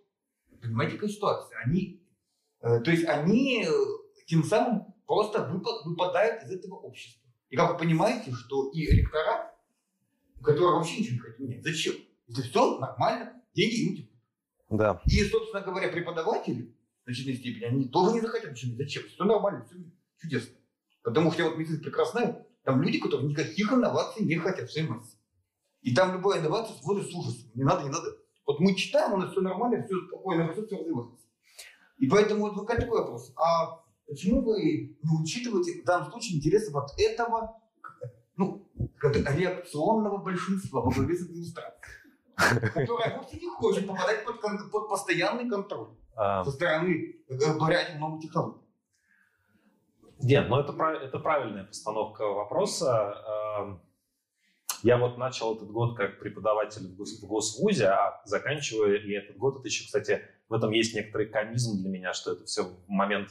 понимаете, 0.62 0.94
какая 0.94 1.10
ситуация? 1.10 1.58
Они, 1.58 2.02
э, 2.62 2.80
то 2.80 2.90
есть 2.90 3.04
они 3.04 3.66
э, 3.66 3.70
тем 4.26 4.42
самым 4.44 4.94
просто 5.06 5.40
выпа- 5.40 5.84
выпадают 5.84 6.44
из 6.44 6.52
этого 6.52 6.76
общества. 6.76 7.22
И 7.50 7.56
как 7.56 7.72
вы 7.72 7.78
понимаете, 7.78 8.32
что 8.32 8.70
и 8.70 8.86
ректора, 8.86 9.54
которые 10.42 10.76
вообще 10.76 11.00
ничего 11.00 11.14
не 11.16 11.20
хотят 11.20 11.38
менять, 11.38 11.62
зачем? 11.62 11.96
Если 12.28 12.42
все 12.48 12.78
нормально, 12.78 13.42
деньги 13.54 13.74
им 13.74 13.96
текут. 13.96 14.07
Да. 14.68 15.00
И, 15.06 15.24
собственно 15.24 15.62
говоря, 15.62 15.88
преподаватели 15.88 16.74
в 17.00 17.04
значительной 17.04 17.36
степени, 17.36 17.64
они 17.64 17.88
тоже 17.88 18.14
не 18.14 18.20
захотят 18.20 18.52
ничего 18.52 18.72
менять. 18.72 18.86
Зачем? 18.86 19.08
Все 19.08 19.24
нормально, 19.24 19.64
все 19.64 19.76
чудесно. 20.20 20.54
Потому 21.02 21.32
что 21.32 21.42
я 21.42 21.48
вот 21.48 21.58
медицина 21.58 21.80
прекрасная, 21.80 22.46
там 22.64 22.82
люди, 22.82 22.98
которые 22.98 23.28
никаких 23.28 23.72
инноваций 23.72 24.24
не 24.24 24.36
хотят, 24.36 24.68
все 24.68 24.82
массе. 24.82 25.16
И 25.80 25.94
там 25.94 26.12
любая 26.12 26.40
инновация 26.40 26.76
смотрит 26.76 27.10
с 27.10 27.14
ужасом. 27.14 27.50
Не 27.54 27.64
надо, 27.64 27.84
не 27.84 27.90
надо. 27.90 28.16
Вот 28.46 28.60
мы 28.60 28.74
читаем, 28.74 29.14
у 29.14 29.16
нас 29.16 29.30
все 29.30 29.40
нормально, 29.40 29.84
все 29.84 29.94
спокойно, 30.06 30.52
все 30.52 30.62
развивается. 30.62 31.26
И 31.98 32.06
поэтому 32.06 32.50
вот 32.50 32.66
такой 32.66 33.00
вопрос. 33.00 33.32
А 33.36 33.84
почему 34.06 34.42
вы 34.42 34.98
не 35.02 35.22
учитываете 35.22 35.82
в 35.82 35.84
данном 35.84 36.10
случае 36.10 36.38
интересы 36.38 36.72
вот 36.72 36.90
этого 36.98 37.60
ну, 38.36 38.70
реакционного 39.02 40.18
большинства 40.18 40.80
во 40.80 40.90
главе 40.90 41.16
с 41.16 41.22
администрацией, 41.22 41.82
которая 42.38 43.16
вовсе 43.16 43.38
не 43.38 43.48
хочет 43.48 43.86
попадать 43.86 44.24
под, 44.24 44.40
под 44.40 44.88
постоянный 44.88 45.48
контроль 45.48 45.88
А, 46.16 46.44
со 46.44 46.50
стороны 46.52 47.16
благодаря 47.28 47.98
новым 47.98 48.20
технологиям. 48.20 48.62
Нет, 50.20 50.48
ну 50.48 50.58
это, 50.58 50.72
это 51.02 51.18
правильная 51.18 51.64
постановка 51.64 52.26
вопроса. 52.26 53.80
Я 54.82 54.96
вот 54.96 55.18
начал 55.18 55.56
этот 55.56 55.70
год 55.72 55.96
как 55.96 56.20
преподаватель 56.20 56.86
в, 56.86 57.00
гос- 57.00 57.20
в 57.20 57.26
Госвузе, 57.26 57.86
а 57.86 58.22
заканчиваю 58.24 59.04
и 59.04 59.12
этот 59.12 59.36
год, 59.36 59.58
это 59.58 59.66
еще, 59.66 59.84
кстати, 59.84 60.22
в 60.48 60.54
этом 60.54 60.70
есть 60.70 60.94
некоторый 60.94 61.26
комизм 61.26 61.80
для 61.80 61.88
меня, 61.88 62.12
что 62.12 62.32
это 62.32 62.44
все 62.44 62.62
в 62.62 62.88
момент 62.88 63.30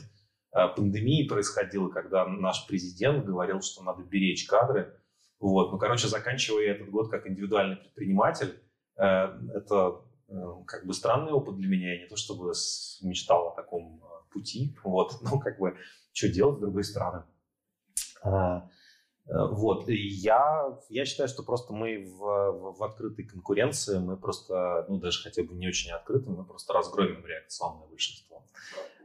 э, 0.54 0.68
пандемии 0.76 1.26
происходило, 1.26 1.88
когда 1.88 2.26
наш 2.26 2.68
президент 2.68 3.26
говорил, 3.26 3.62
что 3.62 3.82
надо 3.82 4.04
беречь 4.04 4.46
кадры. 4.46 5.00
Вот. 5.40 5.72
Ну, 5.72 5.78
короче, 5.78 6.10
заканчивая 6.10 6.66
этот 6.74 6.90
год 6.90 7.10
как 7.10 7.26
индивидуальный 7.28 7.78
предприниматель, 7.78 8.60
это 8.98 10.02
э, 10.28 10.34
как 10.66 10.86
бы 10.86 10.94
странный 10.94 11.32
опыт 11.32 11.56
для 11.58 11.68
меня. 11.68 11.94
Я 11.94 12.02
не 12.02 12.08
то 12.08 12.16
чтобы 12.16 12.54
мечтал 13.02 13.50
о 13.50 13.56
таком 13.56 14.02
э, 14.04 14.34
пути, 14.34 14.76
вот, 14.84 15.18
ну, 15.22 15.40
как 15.40 15.60
бы 15.60 15.78
что 16.14 16.30
делать 16.30 16.58
с 16.58 16.62
другой 16.62 16.84
стороны. 16.84 17.24
А, 18.24 18.70
э, 19.28 19.34
Вот, 19.52 19.88
и 19.90 19.96
я, 19.96 20.80
я 20.90 21.06
считаю, 21.06 21.30
что 21.30 21.44
просто 21.44 21.74
мы 21.74 22.04
в, 22.04 22.18
в, 22.18 22.78
в 22.78 22.84
открытой 22.84 23.26
конкуренции, 23.26 24.00
мы 24.00 24.18
просто, 24.18 24.86
ну, 24.90 24.98
даже 24.98 25.22
хотя 25.22 25.44
бы 25.44 25.54
не 25.54 25.68
очень 25.68 25.92
открыты, 25.92 26.30
мы 26.30 26.44
просто 26.44 26.74
разгромим 26.74 27.26
реакционное 27.26 27.88
большинство. 27.88 28.44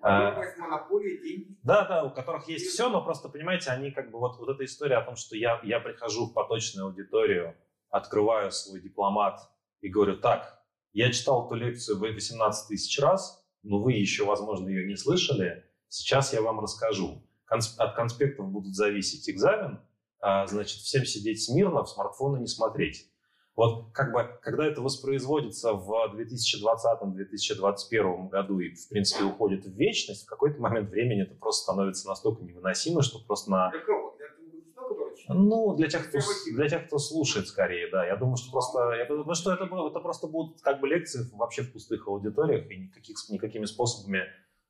А, 0.05 0.43
монополии, 0.59 1.23
деньги. 1.23 1.57
да, 1.63 1.87
да, 1.87 2.03
у 2.03 2.11
которых 2.11 2.49
есть 2.49 2.67
все, 2.67 2.89
но 2.89 3.05
просто, 3.05 3.29
понимаете, 3.29 3.71
они 3.71 3.93
как 3.93 4.11
бы 4.11 4.19
вот, 4.19 4.37
вот 4.39 4.49
эта 4.49 4.65
история 4.65 4.97
о 4.97 5.05
том, 5.05 5.15
что 5.15 5.37
я, 5.37 5.61
я 5.63 5.79
прихожу 5.79 6.27
в 6.27 6.33
поточную 6.33 6.89
аудиторию, 6.89 7.55
открываю 7.89 8.51
свой 8.51 8.81
дипломат 8.81 9.39
и 9.83 9.89
говорю, 9.89 10.17
так, 10.17 10.65
я 10.93 11.13
читал 11.13 11.47
эту 11.47 11.57
лекцию 11.57 11.99
18 11.99 12.69
тысяч 12.69 12.99
раз, 12.99 13.45
но 13.63 13.83
вы 13.83 13.93
еще, 13.93 14.25
возможно, 14.25 14.69
ее 14.69 14.87
не 14.87 14.97
слышали, 14.97 15.65
сейчас 15.89 16.33
я 16.33 16.41
вам 16.41 16.61
расскажу. 16.61 17.23
От 17.47 17.95
конспектов 17.95 18.49
будут 18.49 18.75
зависеть 18.75 19.29
экзамен, 19.29 19.81
а, 20.21 20.47
значит, 20.47 20.79
всем 20.79 21.05
сидеть 21.05 21.45
смирно, 21.45 21.85
в 21.85 21.91
смартфоны 21.91 22.39
не 22.39 22.47
смотреть. 22.47 23.13
Вот 23.55 23.93
как 23.93 24.13
бы, 24.13 24.27
когда 24.41 24.67
это 24.67 24.81
воспроизводится 24.81 25.75
в 25.75 25.91
2020-2021 26.17 28.31
году 28.31 28.61
и, 28.61 28.75
в 28.75 28.89
принципе, 28.89 29.25
уходит 29.25 29.67
в 29.67 29.77
вечность, 29.77 30.25
в 30.25 30.27
какой-то 30.27 30.59
момент 30.61 30.89
времени 30.89 31.23
это 31.23 31.35
просто 31.35 31.65
становится 31.65 32.09
настолько 32.09 32.43
невыносимо, 32.45 33.03
что 33.03 33.19
просто 33.19 33.51
на... 33.51 33.71
Для 33.71 33.81
кого? 33.81 34.17
Для 34.17 34.29
того, 34.75 34.89
который 34.89 35.15
читает? 35.17 35.21
Ну, 35.33 35.75
для 35.75 35.89
тех, 35.89 36.09
кто, 36.09 36.19
для 36.53 36.69
тех, 36.69 36.87
кто 36.87 36.99
слушает 36.99 37.49
скорее, 37.49 37.91
да. 37.91 38.07
Я 38.07 38.17
думаю, 38.17 38.37
что 38.37 38.51
просто, 38.51 38.93
я 38.93 39.07
думаю, 39.07 39.35
что 39.35 39.53
это, 39.53 39.65
это 39.65 40.01
просто 40.01 40.27
будут 40.27 40.61
как 40.63 40.81
бы 40.81 40.89
лекции 40.89 41.29
вообще 41.33 41.63
в 41.63 41.73
пустых 41.73 42.07
аудиториях 42.09 42.71
и 42.71 42.77
никаких, 42.77 43.17
никакими 43.29 43.65
способами 43.65 44.25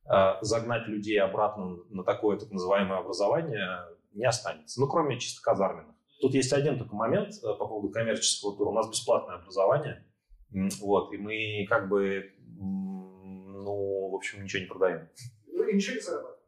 э, 0.04 0.34
загнать 0.40 0.88
людей 0.88 1.20
обратно 1.20 1.78
на 1.90 2.04
такое 2.04 2.38
так 2.38 2.50
называемое 2.50 2.98
образование 2.98 3.84
не 4.12 4.24
останется. 4.24 4.80
Ну, 4.80 4.88
кроме 4.88 5.18
чисто 5.18 5.42
казарменных. 5.42 5.96
Тут 6.20 6.34
есть 6.34 6.52
один 6.52 6.78
только 6.78 6.94
момент 6.94 7.34
э, 7.42 7.42
по 7.42 7.66
поводу 7.66 7.90
коммерческого 7.92 8.56
тура. 8.56 8.70
У 8.70 8.74
нас 8.74 8.88
бесплатное 8.88 9.36
образование. 9.36 10.06
Вот, 10.80 11.12
и 11.12 11.16
мы 11.16 11.66
как 11.68 11.88
бы, 11.88 12.30
ну, 12.46 14.10
в 14.10 14.14
общем, 14.14 14.44
ничего 14.44 14.62
не 14.62 14.68
продаем. 14.68 15.08
Ну 15.46 15.64
и 15.64 15.74
ничего 15.74 15.94
не 15.94 16.00
зарабатывают. 16.00 16.42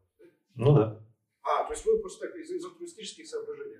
Ну 0.55 0.75
да. 0.75 1.01
А, 1.43 1.65
то 1.65 1.73
есть 1.73 1.85
вы 1.85 1.99
просто 1.99 2.27
так 2.27 2.37
из, 2.37 2.51
из 2.51 2.65
туристических 2.65 3.27
соображений? 3.27 3.79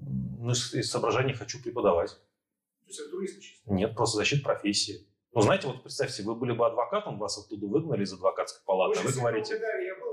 Ну, 0.00 0.50
из 0.50 0.90
соображений 0.90 1.32
хочу 1.34 1.62
преподавать. 1.62 2.10
То 2.10 2.86
есть 2.86 3.10
туристы 3.10 3.40
чисто. 3.40 3.72
Нет, 3.72 3.94
просто 3.94 4.16
защита 4.16 4.42
профессии. 4.42 5.06
Ну, 5.32 5.42
знаете, 5.42 5.68
вот 5.68 5.82
представьте, 5.82 6.22
вы 6.24 6.34
были 6.34 6.52
бы 6.52 6.66
адвокатом, 6.66 7.18
вас 7.18 7.38
оттуда 7.38 7.66
выгнали 7.66 8.02
из 8.02 8.12
адвокатской 8.12 8.62
палаты, 8.64 8.98
а 8.98 9.02
вы 9.02 9.12
говорите, 9.12 9.54
я 9.54 9.94
был, 10.04 10.10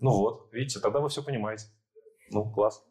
ну 0.00 0.10
вот, 0.10 0.52
видите, 0.52 0.80
тогда 0.80 0.98
вы 1.00 1.08
все 1.08 1.22
понимаете. 1.22 1.66
Ну, 2.30 2.52
класс. 2.52 2.84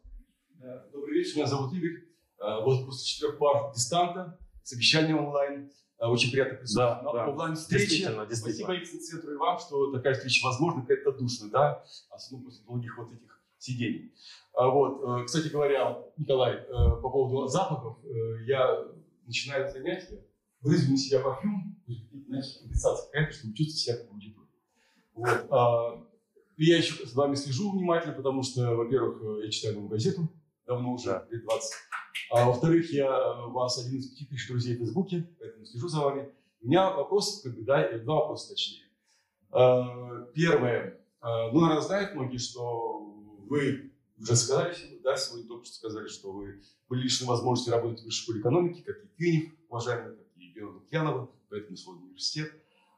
Добрый 0.92 1.18
вечер, 1.18 1.36
меня 1.36 1.46
зовут 1.46 1.72
Игорь. 1.74 2.04
А, 2.38 2.60
Вот 2.60 2.86
после 2.86 3.04
четырех 3.06 3.38
пар 3.38 3.72
дистанта, 3.74 4.38
совещания 4.62 5.14
онлайн. 5.14 5.70
А, 5.98 6.10
Очень 6.10 6.30
приятно 6.32 6.56
присутствовать 6.58 7.02
Да, 7.02 7.02
на 7.02 7.12
да. 7.12 7.28
онлайн-встрече. 7.30 7.84
Действительно, 7.86 8.26
действительно. 8.26 8.64
Спасибо 8.64 8.84
Иксен-центру 8.84 9.32
и 9.32 9.36
вам, 9.36 9.58
что 9.58 9.92
такая 9.92 10.14
встреча 10.14 10.44
возможна, 10.44 10.80
какая-то 10.82 11.12
душно, 11.12 11.50
да, 11.50 11.84
особенно 12.10 12.44
после 12.44 12.64
долгих 12.64 12.96
вот 12.98 13.12
этих 13.12 13.31
сидений. 13.62 14.12
А 14.54 14.68
Вот, 14.68 15.02
э, 15.02 15.24
кстати 15.24 15.48
говоря, 15.48 15.98
Николай, 16.16 16.56
э, 16.56 16.66
по 17.00 17.08
поводу 17.08 17.46
запахов, 17.46 17.98
э, 18.04 18.44
я 18.46 18.84
начинаю 19.26 19.70
занятия, 19.70 20.26
брызгаю 20.60 20.92
на 20.92 20.96
себя 20.98 21.20
парфюм, 21.20 21.76
знаете, 22.26 22.58
компенсация 22.60 23.06
какая-то, 23.06 23.32
чтобы 23.32 23.54
чувствовать 23.54 23.78
себя 23.78 23.96
как 23.96 24.10
аудитория. 24.10 24.48
Вот. 25.14 25.46
а, 25.50 26.06
и 26.56 26.64
я 26.64 26.78
еще 26.78 27.06
с 27.06 27.14
вами 27.14 27.34
слежу 27.34 27.72
внимательно, 27.72 28.14
потому 28.14 28.42
что, 28.42 28.74
во-первых, 28.74 29.44
я 29.44 29.50
читаю 29.50 29.74
новую 29.74 29.90
газету, 29.90 30.28
давно 30.66 30.92
уже, 30.92 31.26
лет 31.30 31.44
20. 31.44 31.72
А 32.30 32.44
во-вторых, 32.46 32.92
я 32.92 33.46
у 33.46 33.52
вас 33.52 33.78
один 33.78 33.98
из 33.98 34.10
пяти 34.10 34.26
тысяч 34.26 34.48
друзей 34.48 34.76
в 34.76 34.78
Фейсбуке, 34.78 35.28
поэтому 35.38 35.64
слежу 35.64 35.88
за 35.88 36.00
вами. 36.00 36.28
У 36.62 36.66
меня 36.66 36.90
вопрос, 36.90 37.42
как 37.42 37.54
бы, 37.54 37.62
да, 37.62 37.98
два 37.98 38.16
вопроса 38.16 38.50
точнее. 38.50 38.86
Первое. 40.34 41.00
Ну, 41.22 41.60
наверное, 41.60 41.80
знают 41.80 42.14
многие, 42.14 42.38
что 42.38 43.11
вы 43.52 43.92
уже 44.18 44.34
сказали, 44.34 44.72
сегодня, 44.72 45.02
да, 45.02 45.16
сегодня 45.16 45.46
только 45.46 45.66
что 45.66 45.74
сказали, 45.74 46.08
что 46.08 46.32
вы 46.32 46.62
были 46.88 47.02
лишены 47.02 47.28
возможности 47.28 47.68
работать 47.68 48.00
в 48.00 48.04
высшей 48.06 48.22
школе 48.22 48.40
экономики, 48.40 48.80
как 48.80 48.96
и 49.04 49.08
Тынев, 49.18 49.52
уважаемый, 49.68 50.16
как 50.16 50.26
и 50.36 50.52
Бена 50.54 50.70
Лукьянова, 50.70 51.30
поэтому 51.50 51.76
сегодня 51.76 52.04
университет. 52.04 52.50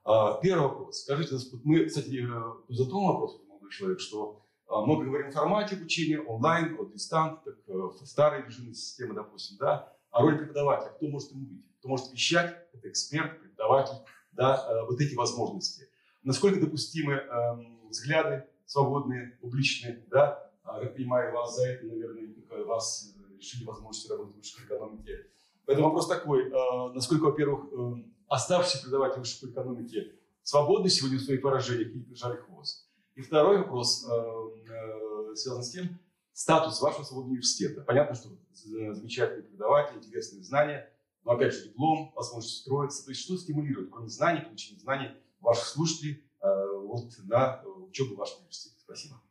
А, 0.05 0.39
Первый 0.41 0.69
вопрос. 0.69 1.01
Скажите, 1.01 1.37
мы, 1.65 1.87
кстати, 1.87 2.25
э, 2.25 2.53
затронул 2.69 3.15
вопрос, 3.15 3.41
молодой 3.49 3.71
человек, 3.73 3.99
что 3.99 4.43
а, 4.69 4.83
много 4.83 5.07
говорим 5.07 5.29
о 5.29 5.33
формате 5.33 5.75
обучения, 5.75 6.21
онлайн, 6.21 6.77
вот 6.77 6.93
дистант, 6.93 7.43
так, 7.43 7.57
э, 7.67 7.91
старые 8.05 8.47
режимные 8.47 8.75
системы, 8.75 9.15
допустим, 9.15 9.57
да, 9.59 9.93
а 10.13 10.23
роль 10.23 10.39
преподавателя, 10.39 10.93
кто 10.93 11.09
может 11.09 11.33
им 11.33 11.47
быть? 11.47 11.65
Кто 11.81 11.89
может 11.89 12.13
вещать? 12.13 12.57
Это 12.73 12.89
эксперт, 12.89 13.41
преподаватель, 13.41 13.97
да, 14.31 14.65
э, 14.69 14.87
вот 14.89 15.01
эти 15.01 15.17
возможности. 15.17 15.89
Насколько 16.23 16.61
допустимы 16.61 17.15
эм, 17.15 17.89
взгляды 17.89 18.47
свободные, 18.67 19.39
публичные, 19.41 20.05
да, 20.11 20.44
как 20.65 20.95
понимаю, 20.95 21.32
вас 21.32 21.57
за 21.57 21.69
это, 21.69 21.86
наверное, 21.86 22.35
вас 22.65 23.15
э, 23.16 23.35
лишили 23.36 23.65
возможности 23.65 24.11
работать 24.11 24.35
в 24.35 24.39
высшей 24.39 24.65
экономике. 24.65 25.27
Поэтому 25.66 25.89
вопрос 25.89 26.09
такой, 26.09 26.51
э, 26.51 26.93
насколько, 26.95 27.24
во-первых, 27.24 27.73
э, 27.73 28.05
оставшиеся 28.28 28.82
преподаватели 28.82 29.20
высшей 29.20 29.51
экономики 29.51 30.12
свободны 30.43 30.89
сегодня 30.89 31.19
в 31.19 31.23
своих 31.23 31.43
поражениях 31.43 31.89
или 31.91 32.03
прижали 32.03 32.36
хвост? 32.36 32.89
И 33.15 33.23
второй 33.23 33.59
вопрос 33.59 34.07
э, 34.09 34.12
э, 34.12 35.35
связан 35.36 35.62
с 35.62 35.70
тем, 35.70 35.99
статус 36.32 36.81
вашего 36.81 37.05
свободного 37.05 37.32
университета. 37.32 37.82
Понятно, 37.82 38.15
что 38.15 38.28
э, 38.31 38.93
замечательный 38.93 39.43
преподаватель, 39.43 39.99
интересные 39.99 40.43
знания, 40.43 40.91
но 41.24 41.32
опять 41.32 41.55
же 41.55 41.65
диплом, 41.65 42.12
возможность 42.15 42.59
устроиться. 42.59 43.05
То 43.05 43.11
есть 43.11 43.23
что 43.23 43.36
стимулирует, 43.36 43.91
кроме 43.91 44.09
знаний, 44.09 44.41
получения 44.41 44.81
знаний 44.81 45.11
ваших 45.41 45.66
слушателей 45.66 46.24
э, 46.41 46.77
вот, 46.82 47.11
на 47.24 47.62
э, 47.65 47.69
учебу 47.69 48.15
в 48.15 48.19
вашем 48.19 48.39
университете? 48.41 48.77
Спасибо. 48.81 49.24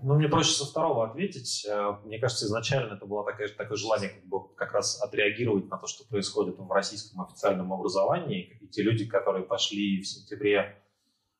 Ну, 0.00 0.14
мне 0.14 0.28
проще 0.28 0.52
со 0.52 0.64
второго 0.64 1.08
ответить. 1.08 1.66
Э, 1.68 1.96
Мне 2.04 2.18
кажется, 2.18 2.46
изначально 2.46 2.94
это 2.94 3.04
было 3.06 3.24
такое, 3.24 3.48
такое 3.48 3.76
желание 3.76 4.10
как, 4.10 4.24
бы, 4.26 4.54
как 4.54 4.72
раз 4.72 5.00
отреагировать 5.02 5.68
на 5.68 5.76
то, 5.76 5.86
что 5.86 6.06
происходит 6.06 6.56
в 6.58 6.70
российском 6.70 7.20
официальном 7.22 7.72
образовании. 7.72 8.58
И 8.60 8.68
те 8.68 8.82
люди, 8.82 9.06
которые 9.06 9.44
пошли 9.44 10.00
в 10.00 10.06
сентябре 10.06 10.80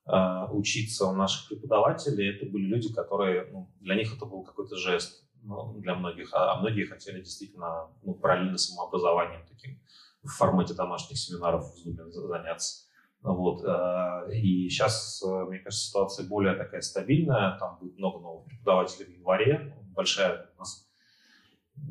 э, 0.06 0.47
учиться 0.51 1.06
у 1.06 1.12
наших 1.12 1.48
преподавателей, 1.48 2.35
это 2.35 2.47
были 2.47 2.64
люди, 2.64 2.93
которые, 2.93 3.48
ну, 3.52 3.70
для 3.80 3.94
них 3.94 4.14
это 4.16 4.26
был 4.26 4.43
какой-то 4.43 4.76
жест, 4.76 5.24
ну, 5.43 5.74
для 5.78 5.94
многих, 5.94 6.30
а, 6.32 6.55
а 6.55 6.60
многие 6.60 6.85
хотели 6.85 7.20
действительно 7.20 7.89
ну, 8.02 8.14
параллельно 8.14 8.59
самообразованием 8.59 9.47
таким 9.47 9.80
в 10.22 10.30
формате 10.30 10.74
домашних 10.74 11.16
семинаров 11.16 11.64
в 11.64 11.89
Zoom 11.89 12.10
заняться. 12.10 12.88
Вот. 13.22 13.64
э, 13.64 14.32
И 14.34 14.68
сейчас, 14.68 15.22
э, 15.26 15.44
мне 15.44 15.58
кажется, 15.58 15.88
ситуация 15.88 16.26
более 16.26 16.54
такая 16.54 16.80
стабильная. 16.80 17.58
Там 17.58 17.78
будет 17.80 17.98
много 17.98 18.20
новых 18.20 18.46
преподавателей 18.46 19.06
в 19.06 19.10
январе. 19.18 19.76
Большая 19.94 20.50
у 20.56 20.58
нас 20.60 20.88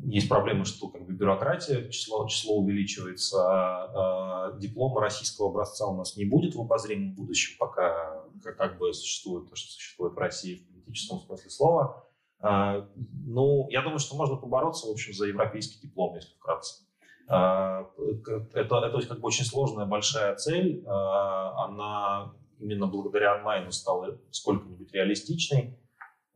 есть 0.04 0.28
проблема, 0.28 0.64
что 0.64 0.88
как 0.88 1.06
бы 1.06 1.12
бюрократия, 1.12 1.88
число, 1.90 2.26
число 2.28 2.56
увеличивается. 2.56 3.38
а, 3.40 4.50
а 4.50 4.58
Диплома 4.58 5.00
российского 5.00 5.50
образца 5.50 5.86
у 5.86 5.96
нас 5.96 6.16
не 6.16 6.24
будет 6.24 6.54
в 6.54 6.60
обозримом 6.60 7.14
будущем, 7.14 7.56
пока 7.58 8.24
как, 8.42 8.78
бы 8.78 8.92
существует 8.92 9.48
то, 9.48 9.56
что 9.56 9.70
существует 9.70 10.14
в 10.14 10.18
России 10.18 10.56
в 10.56 10.66
политическом 10.66 11.20
смысле 11.20 11.50
слова. 11.50 12.04
А, 12.40 12.88
Ну, 13.26 13.68
я 13.70 13.82
думаю, 13.82 13.98
что 13.98 14.16
можно 14.16 14.36
побороться, 14.36 14.86
в 14.86 14.90
общем, 14.90 15.12
за 15.12 15.26
европейский 15.26 15.80
диплом, 15.86 16.14
если 16.14 16.34
вкратце. 16.34 16.84
А, 17.28 17.86
Это, 17.98 18.48
это 18.54 19.06
как 19.06 19.20
бы 19.20 19.26
очень 19.26 19.44
сложная, 19.44 19.84
большая 19.84 20.34
цель. 20.36 20.82
А, 20.86 21.66
Она 21.66 22.34
именно 22.58 22.86
благодаря 22.86 23.36
онлайну 23.36 23.70
стала 23.70 24.18
сколько-нибудь 24.30 24.92
реалистичной, 24.92 25.78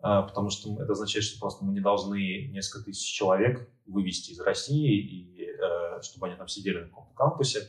а, 0.00 0.22
потому 0.22 0.50
что 0.50 0.72
это 0.80 0.92
означает, 0.92 1.24
что 1.24 1.40
просто 1.40 1.64
мы 1.64 1.72
не 1.72 1.80
должны 1.80 2.48
несколько 2.48 2.84
тысяч 2.84 3.10
человек 3.12 3.68
вывести 3.86 4.32
из 4.32 4.40
России, 4.40 5.00
и, 5.00 5.44
э, 5.44 6.00
чтобы 6.02 6.28
они 6.28 6.36
там 6.36 6.46
сидели 6.46 6.78
на 6.78 6.88
каком-то 6.88 7.14
кампусе. 7.14 7.68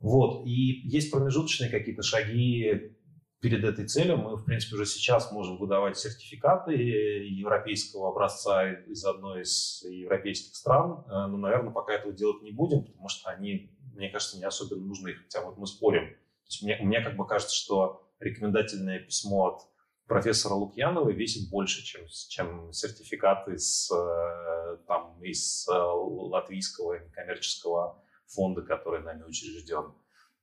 Вот. 0.00 0.44
И 0.46 0.88
есть 0.88 1.10
промежуточные 1.10 1.70
какие-то 1.70 2.02
шаги 2.02 2.96
перед 3.40 3.64
этой 3.64 3.86
целью. 3.86 4.16
Мы, 4.16 4.36
в 4.36 4.44
принципе, 4.44 4.76
уже 4.76 4.86
сейчас 4.86 5.30
можем 5.32 5.58
выдавать 5.58 5.96
сертификаты 5.96 6.72
европейского 6.72 8.10
образца 8.10 8.70
из 8.72 9.04
одной 9.04 9.42
из 9.42 9.82
европейских 9.84 10.56
стран. 10.56 11.04
Э, 11.06 11.26
Но, 11.26 11.36
наверное, 11.36 11.72
пока 11.72 11.94
этого 11.94 12.12
делать 12.12 12.42
не 12.42 12.52
будем, 12.52 12.84
потому 12.84 13.08
что 13.08 13.30
они, 13.30 13.70
мне 13.94 14.10
кажется, 14.10 14.38
не 14.38 14.44
особенно 14.44 14.84
нужны. 14.84 15.14
Хотя 15.14 15.44
вот 15.44 15.56
мы 15.56 15.66
спорим. 15.66 16.08
То 16.08 16.50
есть 16.50 16.62
мне, 16.62 16.78
мне 16.80 17.00
как 17.00 17.16
бы 17.16 17.26
кажется, 17.26 17.54
что 17.54 18.10
рекомендательное 18.20 18.98
письмо 19.00 19.48
от 19.48 19.60
профессора 20.08 20.54
Лукьяновой 20.54 21.12
весит 21.12 21.50
больше, 21.50 21.84
чем, 21.84 22.06
чем 22.28 22.72
сертификат 22.72 23.46
из, 23.48 23.90
э, 23.92 24.78
там, 24.88 25.22
из 25.22 25.68
э, 25.68 25.72
латвийского 25.74 26.94
некоммерческого 26.94 28.02
фонда, 28.26 28.62
который 28.62 29.02
нами 29.02 29.22
учрежден. 29.24 29.94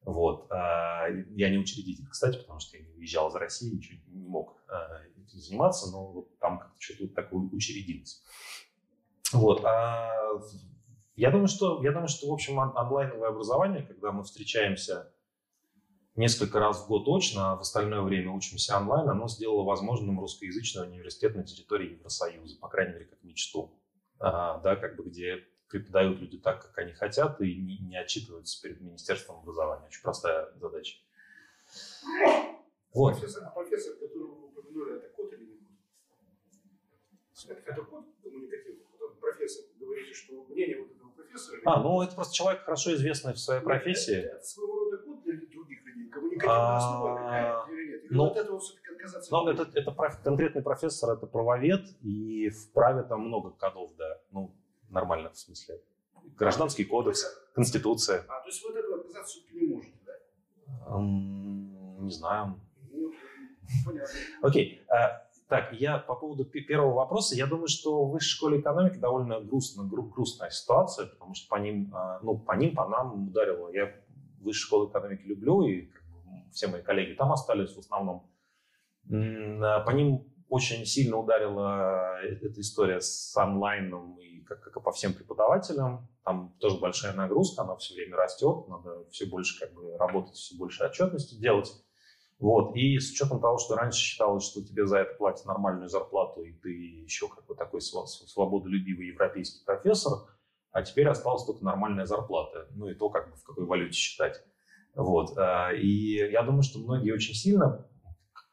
Вот. 0.06 0.52
А, 0.52 1.08
Я 1.36 1.50
не 1.50 1.58
учредитель, 1.58 2.08
кстати, 2.08 2.38
потому 2.38 2.60
что 2.60 2.78
я 2.78 2.84
не 2.84 2.94
уезжал 2.94 3.30
из 3.30 3.36
России, 3.36 3.76
ничего 3.76 4.00
не 4.08 4.28
мог 4.28 4.62
э, 4.68 5.08
этим 5.10 5.28
заниматься, 5.40 5.92
но 5.92 6.12
вот 6.12 6.40
там 6.40 6.60
как-то 6.60 6.80
что-то 6.80 7.08
такое 7.14 7.42
учредилось. 7.52 8.24
Вот. 9.34 9.66
А 9.66 10.12
я 11.16 11.32
думаю, 11.32 11.48
что, 11.48 11.84
я 11.84 11.92
думаю, 11.92 12.08
что, 12.08 12.30
в 12.30 12.34
общем, 12.34 12.58
он- 12.58 12.78
онлайновое 12.78 13.30
образование, 13.30 13.84
когда 13.84 14.12
мы 14.12 14.24
встречаемся 14.24 15.12
несколько 16.16 16.60
раз 16.60 16.84
в 16.84 16.88
год 16.88 17.06
точно, 17.06 17.54
а 17.54 17.56
в 17.56 17.62
остальное 17.62 18.02
время 18.02 18.32
учимся 18.32 18.78
онлайн, 18.78 19.10
оно 19.10 19.28
сделало 19.28 19.64
возможным 19.64 20.20
русскоязычный 20.20 20.84
университет 20.88 21.36
на 21.36 21.44
территории 21.44 21.94
Евросоюза, 21.94 22.60
по 22.60 22.70
крайней 22.70 22.94
мере, 22.94 23.06
как 23.06 23.24
мечту. 23.24 23.80
А, 24.20 24.60
да, 24.60 24.76
как 24.76 24.96
бы 24.96 25.04
где 25.04 25.44
преподают 25.70 26.20
люди 26.20 26.38
так, 26.38 26.62
как 26.62 26.78
они 26.78 26.94
хотят, 26.94 27.40
и 27.42 27.56
не, 27.56 27.78
не 27.80 27.98
отчитываются 27.98 28.62
перед 28.62 28.82
Министерством 28.82 29.40
образования. 29.40 29.88
Очень 29.88 30.02
простая 30.02 30.52
задача. 30.56 30.98
Вот. 32.94 33.14
Профессор, 33.14 33.44
а 33.46 33.50
профессор, 33.50 33.96
которого 33.96 34.36
вы 34.36 34.48
упомянули, 34.48 34.98
это 34.98 35.10
код 35.10 35.34
или 35.34 35.46
не 35.46 35.58
код? 35.58 35.68
Это, 37.50 37.72
это 37.72 37.82
код 37.84 38.06
коммуникативный? 38.24 38.86
Вот 38.92 39.10
этот 39.10 39.20
профессор, 39.20 39.66
вы 39.74 39.86
говорите, 39.86 40.14
что 40.14 40.46
мнение 40.46 40.82
вот 40.82 40.92
этого 40.92 41.10
профессора 41.10 41.26
профессор. 41.36 41.60
А, 41.66 41.82
ну 41.82 42.02
это 42.02 42.16
просто 42.16 42.34
человек 42.34 42.62
хорошо 42.64 42.94
известный 42.96 43.34
в 43.34 43.40
своей 43.40 43.62
профессии. 43.62 44.16
Это, 44.16 44.36
это 44.36 44.46
своего 44.46 44.80
рода 44.80 44.98
код 44.98 45.24
для 45.24 45.34
других 45.34 45.86
людей. 45.86 46.10
Коммуникативная 46.10 46.78
основа 46.78 47.12
А, 47.12 47.18
какая-то 47.18 47.72
или 47.72 47.92
нет? 47.92 48.04
Или 48.06 48.14
ну, 48.14 48.26
от 48.26 48.38
этого 48.38 48.60
все-таки 48.60 48.94
отказаться 48.94 49.36
не 49.36 49.52
это, 49.52 49.72
это 49.74 50.20
конкретный 50.24 50.62
профессор, 50.62 51.18
это 51.18 51.28
правовед, 51.28 51.86
и 52.02 52.50
в 52.50 52.72
праве 52.72 53.04
там 53.04 53.22
много 53.22 53.52
кодов, 53.52 53.96
да. 53.98 54.22
Ну, 54.32 54.56
нормально, 54.90 55.30
в 55.32 55.38
смысле. 55.38 55.82
Гражданский 56.38 56.86
кодекс, 56.86 57.26
Конституция. 57.54 58.26
А, 58.28 58.42
то 58.42 58.48
есть 58.48 58.64
вот 58.64 58.76
этого 58.76 58.98
отказаться 59.00 59.34
все-таки 59.40 59.60
не 59.66 59.74
может, 59.76 59.92
да? 60.06 60.98
Не 62.04 62.12
знаю. 62.12 62.60
Окей. 64.42 64.82
а, 64.90 65.22
Так, 65.48 65.74
я 65.74 66.00
по 66.00 66.16
поводу 66.16 66.44
пе- 66.44 66.62
первого 66.62 66.94
вопроса, 66.96 67.36
я 67.36 67.46
думаю, 67.46 67.68
что 67.68 68.06
в 68.06 68.12
высшей 68.12 68.32
школе 68.36 68.60
экономики 68.60 68.98
довольно 68.98 69.40
грустно, 69.42 69.84
гру- 69.84 70.10
грустная 70.10 70.50
ситуация, 70.50 71.06
потому 71.06 71.36
что 71.36 71.48
по 71.50 71.60
ним, 71.60 71.92
а, 71.94 72.20
ну, 72.24 72.38
по 72.40 72.54
ним, 72.54 72.74
по 72.76 72.88
нам 72.88 73.28
ударило. 73.28 73.70
Я 73.72 73.94
высшую 74.40 74.66
школу 74.68 74.90
экономики 74.90 75.22
люблю, 75.24 75.62
и 75.68 75.90
все 76.52 76.68
мои 76.68 76.82
коллеги 76.82 77.14
там 77.14 77.32
остались 77.32 77.76
в 77.76 77.80
основном. 77.80 78.28
А, 79.12 79.82
По 79.82 79.92
ним 79.92 80.26
очень 80.50 80.84
сильно 80.86 81.18
ударила 81.18 82.20
э- 82.24 82.40
эта 82.42 82.60
история 82.62 83.00
с 83.00 83.36
онлайном 83.38 84.18
и 84.20 84.35
как, 84.46 84.62
как 84.62 84.78
и 84.78 84.80
по 84.80 84.92
всем 84.92 85.14
преподавателям. 85.14 86.08
Там 86.24 86.56
тоже 86.60 86.78
большая 86.78 87.14
нагрузка, 87.14 87.64
она 87.64 87.76
все 87.76 87.96
время 87.96 88.18
растет, 88.18 88.68
надо 88.68 89.06
все 89.10 89.26
больше 89.26 89.60
как 89.60 89.74
бы 89.74 89.98
работать, 89.98 90.36
все 90.36 90.58
больше 90.58 90.84
отчетности 90.84 91.36
делать. 91.36 91.72
Вот. 92.40 92.76
И 92.76 93.00
с 93.00 93.12
учетом 93.12 93.40
того, 93.40 93.58
что 93.58 93.76
раньше 93.76 94.00
считалось, 94.00 94.44
что 94.44 94.64
тебе 94.64 94.86
за 94.86 95.00
это 95.00 95.16
платят 95.16 95.46
нормальную 95.46 95.90
зарплату, 95.90 96.42
и 96.44 96.54
ты 96.54 96.70
еще 96.70 97.28
как 97.30 97.46
бы 97.46 97.56
такой 97.56 97.82
свободолюбивый 97.82 99.08
европейский 99.08 99.64
профессор, 99.66 100.28
а 100.72 100.84
теперь 100.84 101.08
осталась 101.08 101.46
только 101.46 101.64
нормальная 101.64 102.06
зарплата. 102.06 102.68
Ну 102.72 102.90
и 102.90 102.96
то, 102.96 103.10
как 103.10 103.32
бы 103.32 103.38
в 103.38 103.44
какой 103.44 103.66
валюте 103.66 103.94
считать. 103.94 104.44
Вот. 104.94 105.38
А, 105.38 105.72
И 105.72 106.32
я 106.32 106.44
думаю, 106.44 106.64
что 106.64 106.80
многие 106.80 107.12
очень 107.12 107.34
сильно 107.34 107.88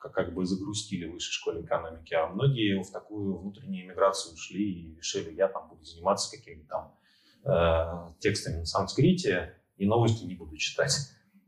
к- 0.02 0.10
как 0.10 0.34
бы 0.34 0.44
загрустили 0.44 1.06
в 1.06 1.12
высшей 1.12 1.32
школе 1.32 1.62
экономики, 1.62 2.14
а 2.14 2.26
многие 2.26 2.82
в 2.82 2.90
такую 2.90 3.38
внутреннюю 3.38 3.86
иммиграцию 3.86 4.34
ушли 4.34 4.64
и 4.64 4.96
решили, 4.96 5.32
я 5.34 5.48
там 5.48 5.68
буду 5.68 5.84
заниматься 5.84 6.36
какими-то 6.36 6.66
там 6.68 6.94
э, 7.44 8.18
текстами 8.18 8.56
на 8.58 8.66
санскрите 8.66 9.56
и 9.76 9.86
новости 9.86 10.24
не 10.24 10.34
буду 10.34 10.56
читать. 10.56 10.96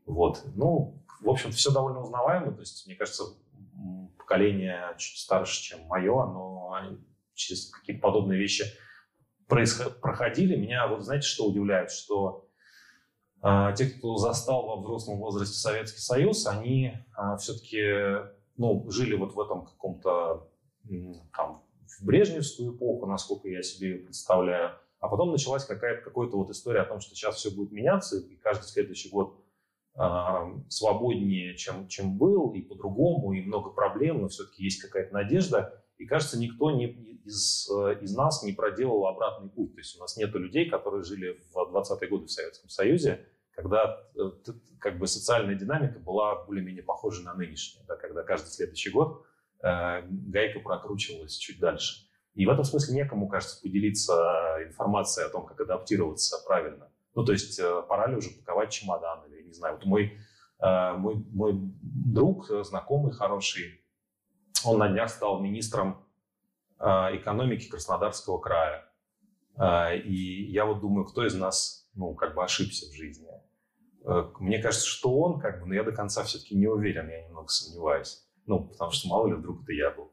Вот. 0.06 0.43
Ну, 0.55 1.02
в 1.20 1.28
общем-то, 1.28 1.56
все 1.56 1.72
довольно 1.72 2.01
узнаваемо. 2.01 2.52
То 2.52 2.60
есть, 2.60 2.86
мне 2.86 2.94
кажется, 2.94 3.24
поколение 4.18 4.94
чуть 4.98 5.18
старше, 5.18 5.62
чем 5.62 5.82
мое, 5.86 6.22
оно 6.22 6.98
через 7.35 7.70
какие-то 7.70 8.02
подобные 8.02 8.39
вещи 8.39 8.64
происход- 9.48 10.01
проходили. 10.01 10.56
Меня 10.56 10.86
вот 10.86 11.02
знаете, 11.02 11.26
что 11.26 11.47
удивляет? 11.47 11.90
Что 11.90 12.48
а, 13.40 13.72
те, 13.72 13.86
кто 13.86 14.16
застал 14.16 14.66
во 14.66 14.76
взрослом 14.76 15.18
возрасте 15.18 15.56
Советский 15.56 16.01
Союз, 16.01 16.47
они 16.47 16.94
все-таки 17.39 18.34
ну, 18.56 18.89
жили 18.90 19.14
вот 19.14 19.35
в 19.35 19.40
этом 19.40 19.66
каком-то 19.66 20.48
там, 21.36 21.64
в 21.86 22.05
Брежневскую 22.05 22.76
эпоху, 22.76 23.06
насколько 23.06 23.48
я 23.48 23.62
себе 23.62 23.90
ее 23.90 23.98
представляю. 23.98 24.72
А 25.01 25.09
потом 25.09 25.32
началась 25.32 25.64
какая-то 25.64 26.02
какая-то 26.02 26.36
вот 26.36 26.51
история 26.51 26.81
о 26.81 26.86
том, 26.86 27.01
что 27.01 27.14
сейчас 27.14 27.36
все 27.36 27.51
будет 27.51 27.72
меняться, 27.72 28.18
и 28.18 28.36
каждый 28.36 28.64
следующий 28.64 29.10
год 29.10 29.39
а, 29.97 30.51
свободнее, 30.68 31.56
чем, 31.56 31.89
чем 31.89 32.16
был, 32.16 32.52
и 32.52 32.62
по-другому, 32.62 33.32
и 33.32 33.43
много 33.43 33.70
проблем, 33.70 34.22
но 34.22 34.28
все-таки 34.28 34.64
есть 34.64 34.81
какая-то 34.81 35.12
надежда. 35.12 35.85
И 35.98 36.06
кажется, 36.06 36.39
никто 36.39 36.70
не, 36.70 36.86
из, 37.24 37.70
э, 37.70 37.98
из 38.01 38.14
нас 38.16 38.43
не 38.43 38.52
проделал 38.52 39.06
обратный 39.06 39.48
путь. 39.48 39.74
То 39.74 39.81
есть 39.81 39.97
у 39.97 40.01
нас 40.01 40.16
нет 40.16 40.35
людей, 40.35 40.68
которые 40.68 41.05
жили 41.05 41.39
в 41.52 41.56
20-е 41.56 42.09
годы 42.09 42.26
в 42.26 42.31
Советском 42.31 42.68
Союзе, 42.68 43.26
когда 43.55 44.01
э, 44.16 44.31
как 44.78 44.98
бы 44.98 45.06
социальная 45.06 45.55
динамика 45.55 45.98
была 45.98 46.44
более-менее 46.44 46.82
похожа 46.82 47.22
на 47.22 47.35
нынешнюю, 47.35 47.86
да, 47.86 47.97
когда 47.97 48.22
каждый 48.22 48.48
следующий 48.48 48.90
год 48.90 49.24
э, 49.62 50.02
гайка 50.09 50.60
прокручивалась 50.60 51.36
чуть 51.36 51.60
дальше. 51.60 52.06
И 52.35 52.47
в 52.47 52.51
этом 52.51 52.64
смысле 52.64 52.97
некому, 52.97 53.28
кажется, 53.28 53.60
поделиться 53.62 54.59
информацией 54.66 55.26
о 55.26 55.31
том, 55.31 55.47
как 55.47 55.60
адаптироваться 55.60 56.36
правильно. 56.47 56.90
Ну, 57.14 57.24
то 57.24 57.32
есть 57.32 57.59
э, 57.60 57.82
пора 57.89 58.09
ли 58.09 58.16
уже 58.16 58.31
паковать 58.31 58.70
чемодан 58.70 59.24
или, 59.26 59.43
не 59.43 59.52
знаю, 59.52 59.76
вот 59.76 59.85
мой, 59.85 60.18
э, 60.60 60.93
мой, 60.94 61.24
мой 61.31 61.52
друг, 61.82 62.51
э, 62.51 62.64
знакомый 62.64 63.12
хороший, 63.12 63.81
он 64.64 64.78
на 64.78 64.89
днях 64.89 65.10
стал 65.10 65.40
министром 65.40 66.05
э, 66.81 66.85
экономики 67.16 67.68
Краснодарского 67.68 68.39
края. 68.39 68.90
Э, 69.56 69.97
И 69.97 70.51
я 70.51 70.64
вот 70.64 70.81
думаю, 70.81 71.05
кто 71.05 71.24
из 71.24 71.35
нас, 71.36 71.84
ну, 71.94 72.14
как 72.14 72.34
бы 72.34 72.44
ошибся 72.44 72.86
в 72.90 72.94
жизни. 72.94 73.28
Э, 74.04 74.30
Мне 74.40 74.60
кажется, 74.60 74.86
что 74.86 75.16
он, 75.18 75.40
как 75.40 75.60
бы, 75.60 75.66
но 75.66 75.74
я 75.74 75.84
до 75.84 75.92
конца 75.92 76.24
все-таки 76.24 76.54
не 76.54 76.66
уверен, 76.66 77.08
я 77.08 77.26
немного 77.26 77.48
сомневаюсь. 77.48 78.24
Ну, 78.46 78.64
потому 78.64 78.90
что 78.90 79.08
мало 79.08 79.28
ли 79.28 79.34
вдруг 79.34 79.62
это 79.62 79.72
я 79.72 79.90
был. 79.90 80.12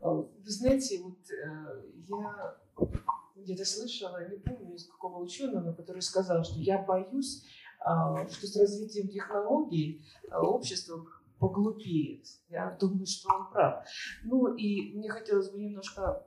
А, 0.00 0.10
Вы 0.10 0.50
знаете, 0.50 1.02
вот 1.02 1.18
э, 1.30 1.82
я 2.08 2.56
где-то 3.36 3.64
слышала, 3.64 4.28
не 4.28 4.38
помню 4.38 4.74
из 4.74 4.86
какого 4.86 5.22
ученого, 5.22 5.72
который 5.72 6.02
сказал, 6.02 6.44
что 6.44 6.58
я 6.58 6.82
боюсь, 6.82 7.44
а, 7.80 8.28
что 8.28 8.46
с 8.46 8.56
развитием 8.56 9.08
технологий 9.08 10.04
а, 10.30 10.42
общество 10.42 11.06
поглупеет. 11.38 12.26
Я 12.48 12.76
думаю, 12.80 13.06
что 13.06 13.34
он 13.34 13.50
прав. 13.50 13.84
Ну 14.24 14.54
и 14.54 14.96
мне 14.96 15.08
хотелось 15.08 15.50
бы 15.50 15.58
немножко 15.58 16.24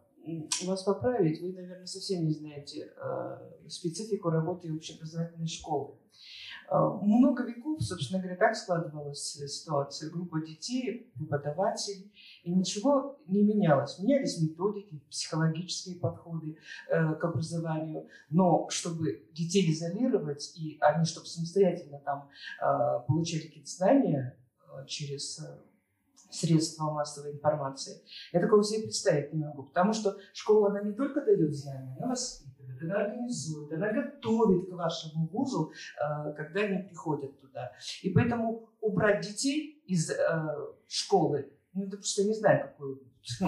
вас 0.66 0.84
поправить. 0.84 1.42
Вы, 1.42 1.54
наверное, 1.54 1.86
совсем 1.86 2.26
не 2.26 2.34
знаете 2.34 2.92
э, 2.96 3.68
специфику 3.68 4.30
работы 4.30 4.74
общеобразовательной 4.74 5.48
школы. 5.48 5.96
Э, 6.70 6.76
Много 7.02 7.44
веков, 7.46 7.82
собственно 7.82 8.22
говоря, 8.22 8.38
так 8.38 8.56
складывалась 8.56 9.40
э, 9.42 9.48
ситуация. 9.48 10.12
Группа 10.12 10.42
детей, 10.42 11.12
преподаватель, 11.16 12.12
и 12.44 12.52
ничего 12.52 13.18
не 13.28 13.44
менялось. 13.44 13.98
Менялись 14.00 14.40
методики, 14.42 15.02
психологические 15.10 15.96
подходы 16.00 16.58
э, 16.90 17.16
к 17.16 17.24
образованию, 17.24 18.08
но 18.30 18.68
чтобы 18.70 19.26
детей 19.34 19.72
изолировать, 19.72 20.52
и 20.56 20.78
они, 20.82 21.06
чтобы 21.06 21.28
самостоятельно 21.28 22.00
там 22.00 22.30
э, 22.62 23.06
получали 23.08 23.48
какие-то 23.48 23.70
знания 23.70 24.38
через 24.88 25.40
э, 25.40 25.60
средства 26.30 26.92
массовой 26.92 27.34
информации, 27.34 28.02
я 28.32 28.40
такого 28.40 28.64
себе 28.64 28.84
представить 28.84 29.34
не 29.34 29.40
могу. 29.40 29.64
Потому 29.64 29.94
что 29.94 30.18
школа, 30.34 30.70
она 30.70 30.82
не 30.82 30.94
только 30.94 31.22
дает 31.22 31.54
знания, 31.54 31.96
она 31.98 32.10
воспитывает, 32.10 32.82
она 32.82 32.96
организует, 33.06 33.74
она 33.74 33.92
готовит 33.92 34.70
к 34.70 34.74
вашему 34.74 35.28
вузу, 35.28 35.72
э, 35.72 36.34
когда 36.34 36.62
они 36.62 36.84
приходят 36.84 37.40
туда. 37.40 37.72
И 38.02 38.10
поэтому 38.12 38.70
убрать 38.82 39.22
детей 39.22 39.84
из 39.86 40.10
э, 40.10 40.18
школы, 40.88 41.52
ну, 41.74 41.86
это 41.86 41.98
просто 41.98 42.24
не 42.24 42.34
знаю, 42.34 42.68
какой 42.68 43.00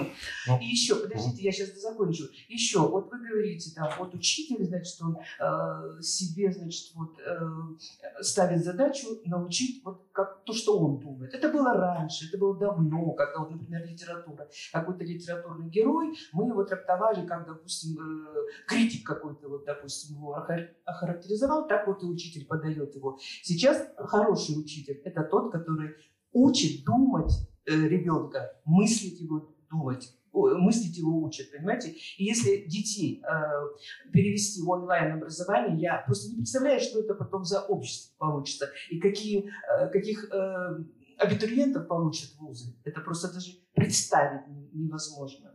Ну, 0.48 0.60
и 0.60 0.65
еще, 0.65 0.95
подождите, 0.95 1.43
я 1.43 1.52
сейчас 1.52 1.80
закончу. 1.80 2.26
Еще, 2.48 2.80
вот 2.80 3.11
вы 3.11 3.19
говорите, 3.19 3.72
там, 3.76 3.89
вот 3.99 4.14
учитель, 4.14 4.64
значит, 4.65 5.02
он 5.02 5.18
э, 5.18 6.02
себе, 6.02 6.52
значит, 6.52 6.93
вот 6.95 7.19
э, 7.19 8.23
ставит 8.23 8.64
задачу 8.64 9.07
научить 9.26 9.84
вот 9.84 10.07
как 10.11 10.43
то, 10.43 10.53
что 10.53 10.80
он 10.80 10.99
думает. 10.99 11.34
Это 11.34 11.49
было 11.49 11.73
раньше, 11.73 12.27
это 12.27 12.38
было 12.38 12.57
давно, 12.57 13.11
когда, 13.11 13.39
вот, 13.39 13.52
например, 13.52 13.85
литература. 13.85 14.49
Какой-то 14.72 15.03
литературный 15.03 15.69
герой, 15.69 16.18
мы 16.34 16.48
его 16.49 16.64
трактовали, 16.64 17.26
как, 17.26 17.48
допустим, 17.48 17.98
э, 17.99 18.68
критик 18.68 19.06
какой-то, 19.06 19.48
вот, 19.49 19.65
допустим, 19.65 20.18
его 20.18 20.35
охар- 20.35 20.69
охарактеризовал, 20.85 21.68
так 21.68 21.88
вот 21.88 22.03
и 22.03 22.06
учитель 22.06 22.45
подает 22.45 22.95
его. 22.95 23.18
Сейчас 23.43 23.88
хороший 23.98 24.60
учитель– 24.60 25.02
это 25.06 25.23
тот, 25.23 25.52
который 25.52 25.95
учит 26.34 26.84
думать 26.85 27.31
э, 27.65 27.76
ребенка, 27.88 28.60
мыслить 28.65 29.19
его, 29.19 29.53
думать, 29.72 30.14
мыслить 30.34 30.98
его 30.98 31.22
учат, 31.23 31.52
понимаете? 31.52 31.89
И 32.18 32.23
если 32.23 32.65
детей 32.65 33.22
э, 33.22 34.11
перевести 34.11 34.61
в 34.61 34.69
онлайн-образование, 34.69 35.77
я 35.80 36.03
просто 36.06 36.30
не 36.30 36.38
представляю, 36.38 36.80
что 36.80 36.99
это 36.99 37.15
потом 37.15 37.43
за 37.43 37.61
общество 37.61 38.15
получится, 38.18 38.69
и 38.89 38.99
какие, 38.99 39.49
э, 39.69 39.89
каких 39.89 40.30
э, 40.31 40.84
абитуриентов 41.18 41.88
получат 41.88 42.30
вузы. 42.39 42.76
Это 42.84 43.02
просто 43.02 43.34
даже 43.34 43.52
представить 43.73 44.48
не- 44.48 44.69
невозможно. 44.73 45.53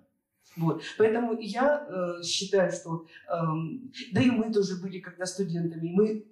Вот. 0.56 0.82
Поэтому 0.98 1.38
я 1.38 1.86
э, 1.88 2.22
считаю, 2.22 2.72
что, 2.72 3.06
эм, 3.28 3.93
да 4.12 4.22
и 4.22 4.30
мы 4.30 4.52
тоже 4.52 4.80
были 4.80 5.01
когда 5.01 5.26
студентами, 5.26 5.90
мы 5.93 6.26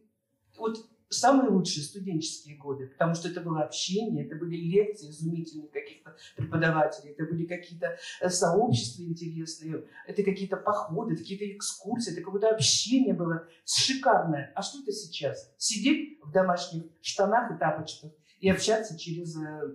вот 0.57 0.79
самые 1.15 1.51
лучшие 1.51 1.85
студенческие 1.85 2.57
годы, 2.57 2.89
потому 2.89 3.15
что 3.15 3.29
это 3.29 3.41
было 3.41 3.63
общение, 3.63 4.27
это 4.27 4.37
были 4.37 4.57
лекции 4.57 5.11
изумительных 5.11 5.71
каких-то 5.71 6.17
преподавателей, 6.37 7.13
это 7.13 7.25
были 7.25 7.47
какие-то 7.47 7.97
э, 8.21 8.29
сообщества 8.29 9.03
интересные, 9.03 9.85
это 10.07 10.23
какие-то 10.23 10.57
походы, 10.57 11.17
какие-то 11.17 11.51
экскурсии, 11.57 12.13
это 12.13 12.23
какое-то 12.23 12.51
общение 12.51 13.15
было 13.15 13.47
шикарное. 13.65 14.53
А 14.55 14.63
что 14.63 14.81
это 14.83 14.93
сейчас? 14.93 15.53
Сидеть 15.57 16.19
в 16.23 16.33
домашних 16.33 16.85
штанах 17.01 17.55
и 17.55 17.59
тапочках 17.59 18.13
и 18.41 18.51
общаться 18.51 18.99
через 18.99 19.37
э, 19.37 19.75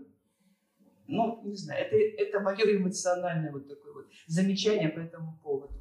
ну, 1.09 1.41
не 1.43 1.55
знаю, 1.55 1.85
это, 1.85 1.95
это 1.95 2.39
мое 2.39 2.77
эмоциональное 2.77 3.51
вот 3.51 3.67
такое 3.67 3.93
вот 3.93 4.05
замечание 4.27 4.89
по 4.89 4.99
этому 4.99 5.39
поводу. 5.43 5.73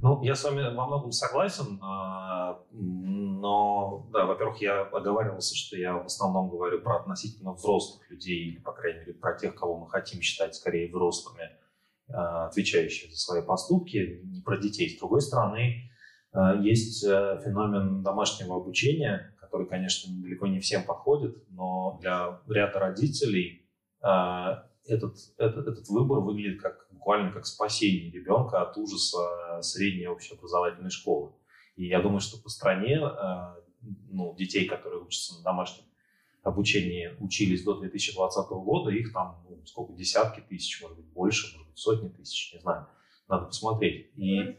Ну, 0.00 0.22
я 0.22 0.36
с 0.36 0.44
вами 0.44 0.62
во 0.74 0.86
многом 0.86 1.10
согласен, 1.10 1.80
а, 1.82 2.60
но, 2.70 4.08
да, 4.12 4.26
во-первых, 4.26 4.60
я 4.62 4.82
оговаривался, 4.82 5.56
что 5.56 5.76
я 5.76 5.94
в 5.94 6.06
основном 6.06 6.50
говорю 6.50 6.80
про 6.80 7.00
относительно 7.00 7.52
взрослых 7.52 8.08
людей, 8.08 8.50
или, 8.50 8.58
по 8.58 8.72
крайней 8.72 9.00
мере, 9.00 9.14
про 9.14 9.36
тех, 9.36 9.56
кого 9.56 9.76
мы 9.76 9.90
хотим 9.90 10.20
считать 10.20 10.54
скорее 10.54 10.88
взрослыми, 10.88 11.50
а, 12.08 12.46
отвечающие 12.46 13.10
за 13.10 13.16
свои 13.16 13.42
поступки, 13.42 14.20
не 14.24 14.40
про 14.40 14.56
детей. 14.56 14.88
С 14.88 14.98
другой 15.00 15.20
стороны, 15.20 15.90
а, 16.32 16.54
есть 16.54 17.04
э, 17.04 17.40
феномен 17.44 18.02
домашнего 18.04 18.56
обучения, 18.56 19.34
который, 19.40 19.66
конечно, 19.66 20.12
далеко 20.22 20.46
не 20.46 20.60
всем 20.60 20.84
подходит, 20.84 21.42
но 21.50 21.98
для 22.00 22.40
ряда 22.46 22.78
родителей 22.78 23.64
этот, 24.88 25.16
этот, 25.36 25.66
этот 25.68 25.88
выбор 25.88 26.20
выглядит 26.20 26.60
как 26.60 26.86
буквально 26.90 27.32
как 27.32 27.46
спасение 27.46 28.10
ребенка 28.10 28.62
от 28.62 28.76
ужаса 28.76 29.60
средней 29.62 30.08
общеобразовательной 30.08 30.90
школы. 30.90 31.32
И 31.76 31.86
я 31.86 32.00
думаю, 32.00 32.20
что 32.20 32.42
по 32.42 32.48
стране 32.48 32.98
э, 32.98 33.54
ну, 34.10 34.34
детей, 34.36 34.66
которые 34.66 35.02
учатся 35.02 35.36
на 35.38 35.44
домашнем 35.44 35.84
обучении, 36.42 37.14
учились 37.20 37.62
до 37.62 37.74
2020 37.74 38.48
года, 38.50 38.90
их 38.90 39.12
там 39.12 39.44
ну, 39.48 39.64
сколько, 39.64 39.92
десятки 39.92 40.40
тысяч, 40.40 40.80
может 40.82 40.96
быть, 40.96 41.06
больше, 41.06 41.54
может 41.54 41.68
быть, 41.68 41.78
сотни 41.78 42.08
тысяч, 42.08 42.54
не 42.54 42.60
знаю. 42.60 42.86
Надо 43.28 43.46
посмотреть. 43.46 44.10
И... 44.16 44.56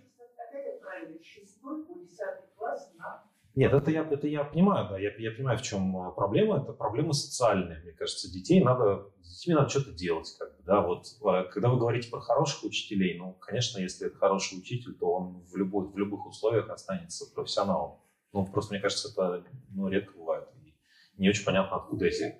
Нет, 3.55 3.73
это 3.73 3.91
я, 3.91 4.03
это 4.03 4.27
я 4.27 4.43
понимаю, 4.43 4.87
да, 4.89 4.99
я, 4.99 5.11
я 5.17 5.31
понимаю, 5.31 5.57
в 5.57 5.63
чем 5.63 5.95
э, 5.97 6.11
проблема. 6.13 6.61
Это 6.61 6.71
проблема 6.71 7.13
социальная, 7.13 7.81
мне 7.81 7.91
кажется. 7.91 8.31
Детей 8.31 8.63
надо, 8.63 9.11
с 9.21 9.39
детьми 9.39 9.55
надо 9.55 9.69
что-то 9.69 9.91
делать, 9.91 10.33
как 10.37 10.55
бы, 10.55 10.63
да. 10.63 10.81
Вот, 10.81 11.07
э, 11.25 11.43
когда 11.51 11.69
вы 11.69 11.77
говорите 11.77 12.09
про 12.09 12.21
хороших 12.21 12.63
учителей, 12.63 13.17
ну, 13.17 13.33
конечно, 13.33 13.79
если 13.79 14.07
это 14.07 14.17
хороший 14.17 14.59
учитель, 14.59 14.93
то 14.93 15.11
он 15.11 15.41
в, 15.41 15.55
любой, 15.57 15.87
в 15.87 15.97
любых 15.97 16.27
условиях 16.27 16.69
останется 16.69 17.25
профессионалом. 17.33 17.99
Ну, 18.33 18.45
просто, 18.45 18.73
мне 18.73 18.81
кажется, 18.81 19.09
это 19.09 19.43
ну, 19.71 19.87
редко 19.87 20.15
бывает. 20.15 20.47
И 20.63 20.75
не 21.17 21.29
очень 21.29 21.43
понятно, 21.43 21.77
откуда 21.77 22.05
эти... 22.05 22.37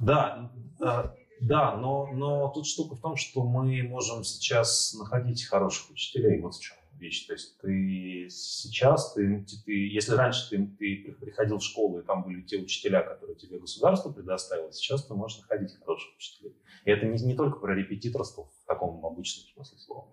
Да, 0.00 0.52
да, 0.78 1.14
да 1.40 1.76
но, 1.76 2.06
но 2.12 2.48
тут 2.48 2.66
штука 2.66 2.94
в 2.94 3.00
том, 3.00 3.16
что 3.16 3.42
мы 3.42 3.82
можем 3.82 4.22
сейчас 4.22 4.94
находить 4.94 5.44
хороших 5.44 5.90
учителей. 5.90 6.40
Вот 6.40 6.54
в 6.54 6.62
чем 6.62 6.76
вещь. 7.04 7.26
То 7.26 7.34
есть 7.34 7.58
ты 7.60 8.28
сейчас, 8.30 9.12
ты, 9.14 9.46
ты, 9.64 9.72
если 9.88 10.14
раньше 10.14 10.50
ты, 10.50 10.66
ты 10.78 11.12
приходил 11.20 11.58
в 11.58 11.64
школу, 11.64 12.00
и 12.00 12.02
там 12.02 12.24
были 12.24 12.42
те 12.42 12.58
учителя, 12.58 13.02
которые 13.02 13.36
тебе 13.36 13.58
государство 13.58 14.10
предоставило, 14.10 14.72
сейчас 14.72 15.06
ты 15.06 15.14
можешь 15.14 15.40
находить 15.40 15.78
хороших 15.78 16.16
учителей. 16.16 16.56
И 16.84 16.90
это 16.90 17.06
не, 17.06 17.22
не 17.22 17.34
только 17.34 17.58
про 17.58 17.74
репетиторство 17.74 18.44
в 18.44 18.66
таком 18.66 19.04
обычном 19.04 19.46
смысле 19.54 19.78
слова. 19.78 20.08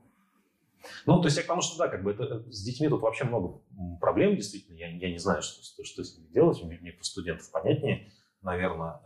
Ну, 1.05 1.19
то 1.21 1.27
есть 1.27 1.37
я 1.37 1.43
к 1.43 1.47
тому, 1.47 1.61
что 1.61 1.77
да, 1.77 1.87
как 1.87 2.03
бы 2.03 2.11
это, 2.11 2.43
с 2.51 2.63
детьми 2.63 2.89
тут 2.89 3.01
вообще 3.01 3.23
много 3.23 3.61
проблем, 3.99 4.35
действительно. 4.35 4.75
Я, 4.75 4.87
я 4.89 5.11
не 5.11 5.19
знаю, 5.19 5.41
что, 5.41 5.63
что, 5.63 5.83
что 5.83 6.03
с 6.03 6.17
ними 6.17 6.27
делать. 6.31 6.61
Мне, 6.63 6.77
мне 6.81 6.91
про 6.91 7.03
студентов 7.03 7.49
понятнее, 7.51 8.11
наверное. 8.41 8.99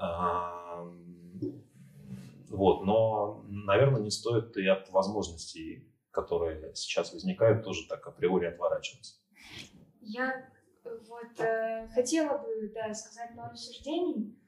Вот, 2.50 2.86
но, 2.86 3.44
наверное, 3.50 4.02
не 4.02 4.12
стоит 4.12 4.56
и 4.56 4.66
от 4.68 4.90
возможностей 4.92 5.84
которые 6.16 6.74
сейчас 6.74 7.14
возникают, 7.14 7.64
тоже 7.64 7.88
так 7.88 8.08
априори 8.08 8.48
отворачиваться. 8.48 9.16
Я 10.02 10.50
вот 10.84 11.40
э, 11.40 11.88
хотела 11.94 12.38
бы 12.38 12.72
да, 12.74 12.94
сказать 12.94 13.36
пару 13.36 13.56
суждений, 13.56 14.40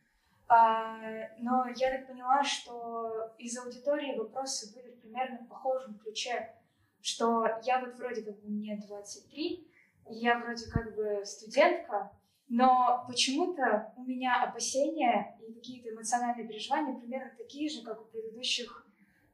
э, 0.49 1.39
но 1.39 1.65
я 1.75 1.91
так 1.91 2.07
поняла, 2.07 2.43
что 2.43 3.33
из 3.37 3.57
аудитории 3.57 4.17
вопросы 4.17 4.73
были 4.73 4.95
примерно 4.95 5.39
в 5.39 5.47
похожем 5.49 5.99
ключе, 5.99 6.53
что 7.01 7.45
я 7.63 7.79
вот 7.81 7.95
вроде 7.95 8.21
как 8.23 8.39
бы 8.39 8.49
мне 8.49 8.81
23, 8.87 9.67
я 10.09 10.39
вроде 10.39 10.69
как 10.71 10.95
бы 10.95 11.25
студентка, 11.25 12.11
но 12.49 13.03
почему-то 13.07 13.93
у 13.97 14.03
меня 14.03 14.43
опасения 14.43 15.37
и 15.45 15.53
какие-то 15.53 15.89
эмоциональные 15.89 16.47
переживания 16.47 16.97
примерно 16.97 17.31
такие 17.37 17.69
же, 17.69 17.83
как 17.83 18.01
у 18.01 18.05
предыдущих 18.05 18.87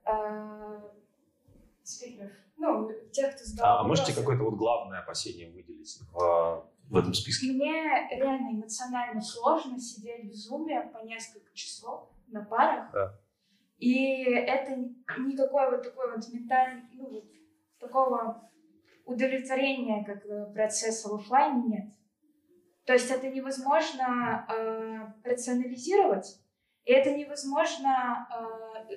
э, 0.05 0.81
спикеров. 1.83 2.31
Ну, 2.57 2.89
тех, 3.11 3.35
кто 3.35 3.43
задал 3.43 3.65
А, 3.65 3.79
а 3.81 3.83
можете 3.83 4.13
какое-то 4.13 4.43
вот 4.43 4.55
главное 4.55 4.99
опасение 4.99 5.51
выделить 5.51 5.99
в, 6.11 6.69
в 6.89 6.97
этом 6.97 7.13
списке? 7.13 7.51
Мне 7.51 8.07
реально 8.11 8.51
эмоционально 8.51 9.21
сложно 9.21 9.79
сидеть 9.79 10.31
в 10.31 10.35
зуме 10.35 10.81
по 10.93 10.99
несколько 10.99 11.53
часов 11.53 12.09
на 12.27 12.43
парах. 12.43 12.91
Да. 12.93 13.19
И 13.77 14.23
это 14.23 14.77
никакой 15.17 15.71
вот 15.71 15.83
такой 15.83 16.15
вот 16.15 16.27
ментальный, 16.31 16.83
ну, 16.93 17.09
вот, 17.09 17.25
такого 17.79 18.49
удовлетворения 19.05 20.05
как 20.05 20.53
процесса 20.53 21.09
в 21.09 21.15
офлайне 21.15 21.63
нет. 21.67 21.93
То 22.85 22.93
есть 22.93 23.09
это 23.09 23.29
невозможно 23.29 24.45
э, 24.49 25.29
рационализировать, 25.29 26.39
и 26.85 26.91
это 26.91 27.11
невозможно 27.11 28.27
э, 28.89 28.95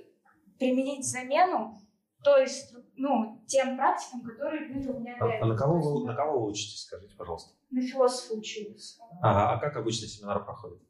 применить 0.59 1.09
замену 1.09 1.81
то 2.27 2.39
есть, 2.39 2.75
ну, 2.97 3.41
тем 3.47 3.77
практикам, 3.77 4.23
которые 4.23 4.69
были 4.69 4.89
у 4.89 4.99
меня 4.99 5.17
до 5.17 5.27
этого. 5.27 5.45
А 5.45 5.47
на 5.47 5.57
кого, 5.57 5.79
вы, 5.79 6.07
на 6.07 6.13
кого 6.13 6.41
вы 6.41 6.51
учитесь, 6.51 6.83
скажите, 6.83 7.15
пожалуйста? 7.17 7.55
На 7.71 7.81
философа 7.81 8.35
учились. 8.35 8.99
Ага, 9.23 9.53
а 9.53 9.59
как 9.61 9.77
обычно 9.77 10.09
семинары 10.09 10.43
проходят? 10.43 10.81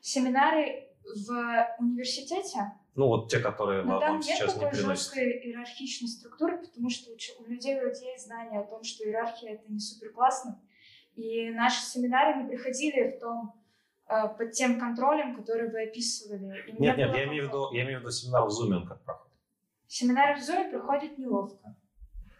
Семинары 0.00 0.88
в 1.04 1.76
университете? 1.80 2.72
Ну, 2.94 3.08
вот 3.08 3.30
те, 3.30 3.40
которые 3.40 3.82
Но 3.82 3.98
вам 3.98 4.00
там 4.00 4.22
сейчас 4.22 4.40
нет 4.40 4.48
не 4.48 4.54
такой 4.54 4.78
приносят. 4.78 4.98
жесткой 4.98 5.32
иерархичной 5.32 6.08
структуры, 6.08 6.62
потому 6.62 6.88
что 6.88 7.10
у 7.10 7.44
людей, 7.44 7.78
людей 7.78 8.12
есть 8.12 8.24
знание 8.24 8.60
о 8.60 8.64
том, 8.64 8.84
что 8.84 9.04
иерархия 9.04 9.52
это 9.52 9.70
не 9.70 9.80
супер 9.80 10.14
классно. 10.14 10.62
И 11.14 11.50
наши 11.50 11.82
семинары 11.82 12.42
не 12.42 12.48
приходили 12.48 13.10
в 13.10 13.20
том, 13.20 13.52
э, 14.08 14.28
под 14.28 14.52
тем 14.52 14.80
контролем, 14.80 15.36
который 15.36 15.70
вы 15.70 15.82
описывали. 15.82 16.64
И 16.68 16.72
Нет, 16.80 16.96
нет, 16.96 17.14
я 17.14 17.24
имею, 17.26 17.44
в 17.44 17.48
виду, 17.48 17.70
я 17.72 17.84
имею 17.84 17.98
в 17.98 18.00
виду 18.00 18.12
семинар 18.12 18.44
в 18.44 18.48
Zoom, 18.48 18.86
как 18.88 19.04
проходит. 19.04 19.25
Семинары 19.88 20.40
в 20.40 20.42
Zoom 20.42 20.70
проходят 20.70 21.16
неловко. 21.18 21.74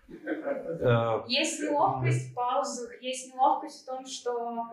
Э, 0.09 1.25
Есть 1.29 1.61
неловкость 1.63 2.31
в 2.31 2.35
паузах, 2.35 3.03
есть 3.03 3.33
неловкость 3.35 3.83
в 3.83 3.87
том, 3.87 4.07
что 4.07 4.65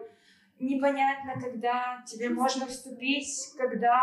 непонятно, 0.60 1.40
когда 1.42 2.04
тебе 2.06 2.30
можно 2.30 2.68
вступить, 2.68 3.28
когда... 3.58 4.00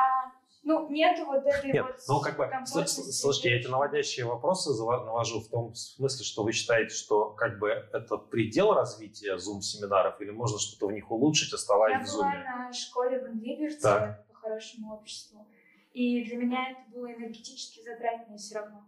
Ну, 0.62 0.90
нету 0.90 1.24
вот 1.24 1.42
этой 1.46 1.72
Нет, 1.72 1.86
вот 1.86 1.96
ну 2.06 2.20
как 2.20 2.36
бы, 2.36 2.46
слушайте, 2.66 3.48
я 3.48 3.56
эти 3.60 3.66
наводящие 3.68 4.26
вопросы 4.26 4.70
навожу 4.78 5.40
в 5.40 5.48
том 5.48 5.74
смысле, 5.74 6.22
что 6.22 6.42
вы 6.42 6.52
считаете, 6.52 6.94
что 6.94 7.30
как 7.30 7.58
бы 7.58 7.70
это 7.70 8.18
предел 8.18 8.74
развития 8.74 9.36
Zoom-семинаров 9.36 10.20
или 10.20 10.30
можно 10.30 10.58
что-то 10.58 10.88
в 10.88 10.92
них 10.92 11.10
улучшить, 11.10 11.50
Я 11.52 11.56
оставаясь 11.56 12.06
в 12.10 12.12
была 12.14 12.26
Zoom? 12.34 12.44
на 12.44 12.72
школе 12.74 13.20
в 13.20 13.28
Инлиберте 13.28 13.80
Так. 13.80 14.26
по 14.28 14.34
хорошему 14.34 14.92
обществу. 14.96 15.46
И 15.92 16.24
для 16.24 16.36
меня 16.36 16.70
это 16.70 16.80
было 16.94 17.12
энергетически 17.12 17.82
затратнее 17.82 18.38
все 18.38 18.58
равно. 18.60 18.84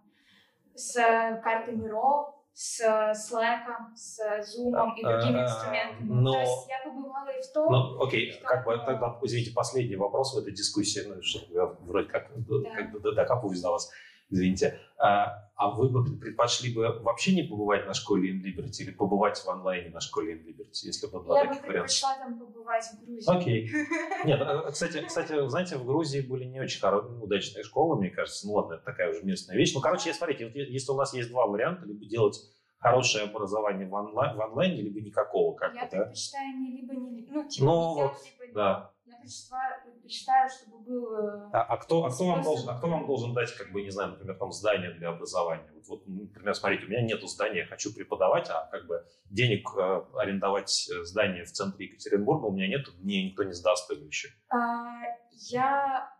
С 0.74 0.96
э, 0.96 1.40
картой 1.42 1.74
Миро, 1.74 2.32
с 2.54 2.80
э, 2.80 3.12
Slack, 3.12 3.94
с 3.94 4.20
Zoom 4.20 4.94
и 4.96 5.02
другими 5.02 5.40
А, 5.40 5.44
инструментами. 5.44 6.08
но- 6.08 6.32
То 6.32 6.40
есть 6.40 6.68
я 6.68 6.90
побывала 6.90 7.28
и 7.28 7.42
в 7.42 7.52
том, 7.52 7.72
Ну, 7.72 8.02
окей, 8.02 8.32
что- 8.32 8.44
как 8.46 8.64
бы 8.64 8.78
тогда, 8.86 9.18
извините, 9.22 9.52
последний 9.52 9.96
вопрос 9.96 10.34
в 10.34 10.38
этой 10.38 10.52
дискуссии, 10.52 11.02
ну, 11.06 11.20
что 11.22 11.40
я 11.52 11.66
вроде 11.66 12.08
как, 12.08 12.30
Да. 12.36 12.70
как 12.74 13.02
докапываюсь 13.14 13.60
до 13.60 13.70
вас, 13.70 13.90
извините. 14.32 14.80
А, 14.98 15.50
а 15.54 15.70
вы 15.70 15.88
бы 15.88 16.04
предпочли 16.18 16.74
бы 16.74 16.98
вообще 17.00 17.34
не 17.34 17.42
побывать 17.42 17.86
на 17.86 17.94
школе 17.94 18.32
In 18.32 18.42
Liberty 18.42 18.82
или 18.82 18.90
побывать 18.90 19.38
в 19.38 19.48
онлайне 19.48 19.90
на 19.90 20.00
школе 20.00 20.34
In 20.34 20.44
Liberty, 20.44 20.84
если 20.84 21.06
бы 21.06 21.22
два 21.22 21.38
я 21.38 21.44
бы 21.44 21.50
таких 21.50 21.66
предпочла 21.66 22.16
там 22.18 22.38
побывать 22.38 22.84
в 22.84 23.04
Грузии. 23.04 23.30
Окей. 23.30 23.70
Нет, 24.24 24.40
а, 24.42 24.70
кстати, 24.70 25.04
кстати, 25.04 25.48
знаете, 25.48 25.76
в 25.76 25.84
Грузии 25.84 26.20
были 26.20 26.44
не 26.44 26.60
очень 26.60 26.80
хоро- 26.80 27.20
удачные 27.20 27.62
школы, 27.64 27.96
мне 27.96 28.10
кажется. 28.10 28.46
Ну 28.46 28.54
ладно, 28.54 28.74
это 28.74 28.84
такая 28.84 29.10
уже 29.10 29.22
местная 29.22 29.56
вещь. 29.56 29.74
Ну, 29.74 29.80
короче, 29.80 30.12
смотрите, 30.14 30.46
вот 30.46 30.54
если 30.54 30.90
у 30.90 30.96
нас 30.96 31.12
есть 31.14 31.30
два 31.30 31.46
варианта, 31.46 31.86
либо 31.86 32.04
делать 32.04 32.40
хорошее 32.78 33.24
образование 33.24 33.86
в, 33.86 33.94
онлайн, 33.94 34.36
в 34.36 34.40
онлайне, 34.40 34.82
либо 34.82 35.00
никакого, 35.00 35.54
как 35.54 35.74
Я 35.74 35.82
да? 35.82 35.88
предпочитаю 35.88 36.58
не 36.58 36.76
либо 36.76 36.94
не 36.94 37.24
ну 37.28 37.48
типа 37.48 37.64
Ну, 37.64 37.90
не 37.90 37.94
делать, 37.96 38.12
вот, 38.12 38.22
либо 38.40 38.54
да. 38.54 38.91
Предпочитаю, 39.22 39.82
предпочитаю, 39.84 40.50
чтобы 40.50 40.78
был 40.84 41.14
э, 41.14 41.50
А, 41.52 41.62
а 41.62 41.76
кто, 41.76 42.04
а, 42.04 42.10
кто 42.10 42.26
вам 42.26 42.42
должен, 42.42 42.68
а 42.68 42.78
кто 42.78 42.88
вам 42.88 43.06
должен 43.06 43.32
дать, 43.34 43.54
как 43.56 43.72
бы, 43.72 43.82
не 43.82 43.90
знаю, 43.90 44.10
например, 44.10 44.36
там 44.36 44.52
здание 44.52 44.90
для 44.92 45.10
образования? 45.10 45.70
Вот, 45.74 45.86
вот, 45.88 46.06
например, 46.06 46.54
смотрите, 46.54 46.84
у 46.86 46.88
меня 46.88 47.02
нету 47.02 47.26
здания, 47.26 47.60
я 47.60 47.66
хочу 47.66 47.94
преподавать, 47.94 48.48
а 48.50 48.68
как 48.70 48.86
бы 48.86 49.06
денег 49.30 49.68
э, 49.78 50.02
арендовать 50.16 50.88
э, 50.90 51.04
здание 51.04 51.44
в 51.44 51.52
центре 51.52 51.86
Екатеринбурга 51.86 52.46
у 52.46 52.52
меня 52.52 52.68
нету, 52.68 52.92
мне 52.98 53.24
никто 53.28 53.44
не 53.44 53.52
сдаст 53.52 53.90
его 53.90 54.04
еще. 54.06 54.28
А, 54.50 55.02
я 55.50 56.12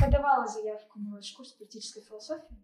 подавала 0.00 0.46
заявку 0.46 0.98
на 0.98 1.16
ваш 1.16 1.32
курс 1.32 1.52
политической 1.52 2.02
философии. 2.02 2.58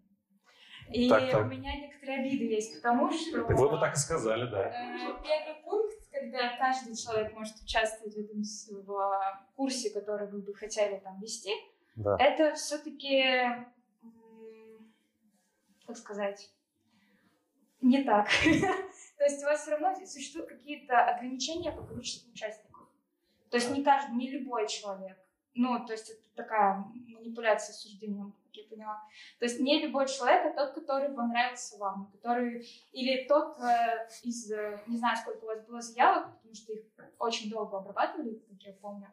И 0.93 1.09
Так, 1.09 1.31
так. 1.31 1.43
у 1.43 1.49
меня 1.49 1.73
некоторые 1.77 2.21
обиды 2.21 2.45
есть, 2.53 2.75
потому 2.77 3.13
что 3.13 3.45
Так 3.47 3.59
вы 3.59 3.71
бы 3.71 3.79
так 3.79 3.95
и 3.95 3.99
сказали, 3.99 4.51
да. 4.51 4.69
э, 4.69 5.23
первый 5.23 5.63
пункт, 5.63 6.00
когда 6.21 6.57
каждый 6.59 6.95
человек 6.95 7.33
может 7.35 7.57
участвовать 7.63 8.15
в 8.15 8.19
этом 8.19 8.43
в 8.85 9.55
курсе, 9.57 9.91
который 9.91 10.29
вы 10.29 10.41
бы 10.43 10.55
хотели 10.55 10.99
там 10.99 11.19
вести, 11.21 11.51
Да. 11.97 12.17
это 12.19 12.55
все-таки, 12.55 13.33
как 15.87 15.97
сказать, 15.97 16.51
не 17.81 18.05
так. 18.05 18.29
То 19.19 19.25
есть 19.25 19.43
у 19.43 19.47
вас 19.47 19.63
все 19.63 19.71
равно 19.73 19.95
существуют 20.07 20.49
какие-то 20.49 20.99
ограничения 21.05 21.73
по 21.73 21.83
количеству 21.83 22.31
участников. 22.31 22.89
То 23.51 23.57
есть 23.57 23.71
не 23.71 23.83
каждый, 23.83 24.15
не 24.17 24.31
любой 24.31 24.69
человек. 24.69 25.19
Ну, 25.55 25.85
то 25.85 25.93
есть 25.93 26.11
это 26.11 26.23
такая 26.37 26.85
манипуляция 27.09 27.75
суждением, 27.75 28.35
как 28.51 28.57
я 28.57 28.69
поняла. 28.69 29.03
То 29.39 29.45
есть 29.45 29.61
не 29.61 29.81
любой 29.81 30.07
человек, 30.09 30.47
а 30.47 30.51
тот, 30.51 30.75
который 30.75 31.15
понравился 31.15 31.79
вам, 31.79 32.11
который 32.13 32.67
или 32.93 33.27
тот 33.29 33.59
э, 33.61 34.09
из, 34.23 34.51
э, 34.51 34.81
не 34.87 34.97
знаю, 34.97 35.17
сколько 35.17 35.45
у 35.45 35.47
вас 35.47 35.65
было 35.67 35.81
заявок, 35.81 36.37
потому 36.37 36.55
что 36.55 36.73
их 36.73 36.85
очень 37.19 37.51
долго 37.51 37.79
обрабатывали, 37.79 38.43
как 38.49 38.63
я 38.63 38.73
помню. 38.75 39.09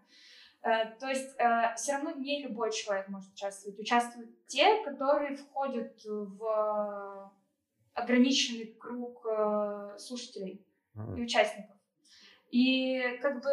Э, 0.64 0.86
то 1.00 1.08
есть 1.08 1.36
э, 1.38 1.76
все 1.76 1.94
равно 1.94 2.12
не 2.12 2.44
любой 2.44 2.72
человек 2.72 3.08
может 3.10 3.32
участвовать. 3.34 3.80
Участвуют 3.80 4.30
те, 4.48 4.84
которые 4.84 5.36
входят 5.36 5.94
в 6.04 7.32
ограниченный 7.94 8.74
круг 8.74 9.26
э, 9.26 9.96
слушателей 9.98 10.66
и 11.16 11.22
участников. 11.22 11.76
И 12.50 13.20
как 13.22 13.44
бы 13.44 13.52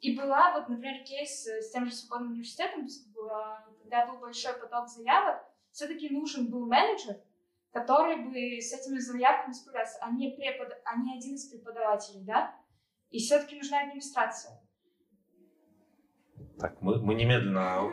и 0.00 0.16
была 0.16 0.52
вот, 0.52 0.68
например, 0.68 1.04
кейс 1.04 1.46
с 1.46 1.70
тем 1.70 1.86
же 1.86 1.92
свободным 1.92 2.32
университетом, 2.32 2.86
когда 3.90 4.06
был 4.06 4.20
большой 4.20 4.54
поток 4.54 4.88
заявок, 4.88 5.42
все-таки 5.72 6.10
нужен 6.10 6.48
был 6.48 6.66
менеджер, 6.66 7.16
который 7.72 8.24
бы 8.24 8.60
с 8.60 8.72
этими 8.72 8.98
заявками 8.98 9.52
справлялся, 9.52 9.98
а 10.00 10.10
не, 10.12 10.30
препод... 10.30 10.68
а 10.84 10.96
не 10.96 11.18
один 11.18 11.34
из 11.34 11.48
преподавателей, 11.48 12.24
да? 12.24 12.54
И 13.10 13.18
все-таки 13.18 13.56
нужна 13.56 13.80
администрация. 13.80 14.60
Так, 16.58 16.80
мы, 16.80 17.02
мы 17.02 17.14
немедленно 17.14 17.92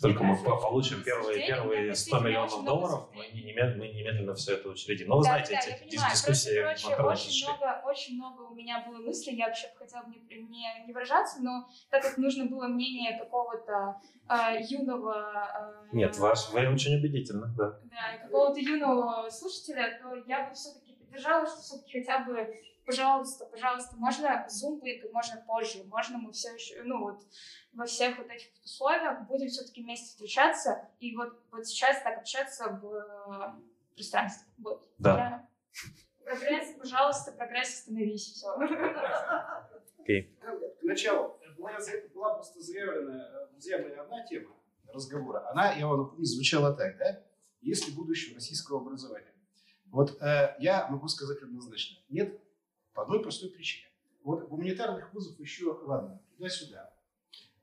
только 0.00 0.22
мы 0.22 0.36
получим 0.36 1.02
первые, 1.02 1.46
первые 1.46 1.94
100 1.94 2.20
миллионов 2.20 2.64
долларов, 2.64 3.08
мы 3.14 3.26
немедленно, 3.28 3.76
мы 3.76 3.88
немедленно 3.88 4.34
все 4.34 4.54
это 4.54 4.68
учредим. 4.68 5.08
Но 5.08 5.18
вы 5.18 5.24
да, 5.24 5.30
знаете, 5.30 5.52
да, 5.52 5.58
эти 5.58 5.88
понимаю. 5.88 6.12
дискуссии 6.12 6.62
Просто, 6.62 6.96
короче, 6.96 7.28
очень 7.28 7.46
много, 7.46 7.82
очень 7.86 8.16
много 8.16 8.42
у 8.42 8.54
меня 8.54 8.84
было 8.86 8.98
мыслей, 8.98 9.36
я 9.36 9.46
вообще 9.46 9.68
хотела 9.78 10.02
бы 10.02 10.10
не, 10.10 10.42
не, 10.42 10.86
не 10.86 10.92
выражаться, 10.92 11.38
но 11.40 11.66
так 11.90 12.02
как 12.02 12.18
нужно 12.18 12.44
было 12.44 12.66
мнение 12.68 13.18
какого-то 13.18 14.00
э, 14.28 14.62
юного... 14.68 15.86
Э, 15.92 15.96
Нет, 15.96 16.16
ваш, 16.18 16.50
вы 16.50 16.68
очень 16.68 16.96
убедительны, 16.96 17.48
да. 17.56 17.80
Да, 17.84 18.18
какого-то 18.22 18.60
юного 18.60 19.30
слушателя, 19.30 19.98
то 20.02 20.14
я 20.26 20.48
бы 20.48 20.54
все-таки 20.54 20.92
поддержала, 20.92 21.46
что 21.46 21.56
все-таки 21.60 22.00
хотя 22.00 22.18
бы 22.24 22.54
пожалуйста, 22.86 23.46
пожалуйста, 23.46 23.96
можно 23.96 24.46
Zoom 24.48 24.78
будет 24.78 25.12
можно 25.12 25.42
позже, 25.46 25.84
можно 25.84 26.18
мы 26.18 26.32
все 26.32 26.54
еще, 26.54 26.82
ну 26.84 27.00
вот, 27.00 27.22
во 27.72 27.84
всех 27.84 28.16
вот 28.18 28.28
этих 28.28 28.48
условиях 28.64 29.26
будем 29.26 29.48
все-таки 29.48 29.82
вместе 29.82 30.06
встречаться 30.06 30.88
и 31.00 31.14
вот, 31.16 31.38
вот 31.50 31.66
сейчас 31.66 32.02
так 32.02 32.18
общаться 32.18 32.68
в 32.80 32.94
э, 32.94 33.94
пространстве. 33.94 34.46
Вот. 34.58 34.88
Да. 34.98 35.18
Я... 35.18 35.48
Прогресс, 36.24 36.74
пожалуйста, 36.78 37.32
прогресс, 37.32 37.80
остановись, 37.80 38.32
все. 38.32 38.56
Okay. 40.06 40.30
К 40.40 40.82
началу 40.82 41.38
была, 41.58 41.72
была 42.14 42.34
просто 42.34 42.60
заявлена, 42.60 43.48
заявлена 43.58 44.02
одна 44.02 44.24
тема 44.24 44.54
разговора. 44.92 45.48
Она, 45.50 45.72
я 45.72 45.86
вам 45.86 45.98
напомню, 45.98 46.24
звучала 46.24 46.72
так, 46.72 46.96
да? 46.98 47.22
Если 47.60 47.92
будущее 47.92 48.34
российского 48.34 48.80
образования. 48.80 49.34
Вот 49.86 50.20
э, 50.20 50.54
я 50.58 50.86
могу 50.88 51.08
сказать 51.08 51.42
однозначно. 51.42 51.98
Нет 52.08 52.40
по 52.96 53.02
одной 53.02 53.20
простой 53.20 53.50
причине. 53.50 53.84
Вот 54.24 54.48
гуманитарных 54.48 55.12
вузов 55.12 55.38
еще, 55.38 55.78
ладно, 55.84 56.18
туда-сюда. 56.36 56.90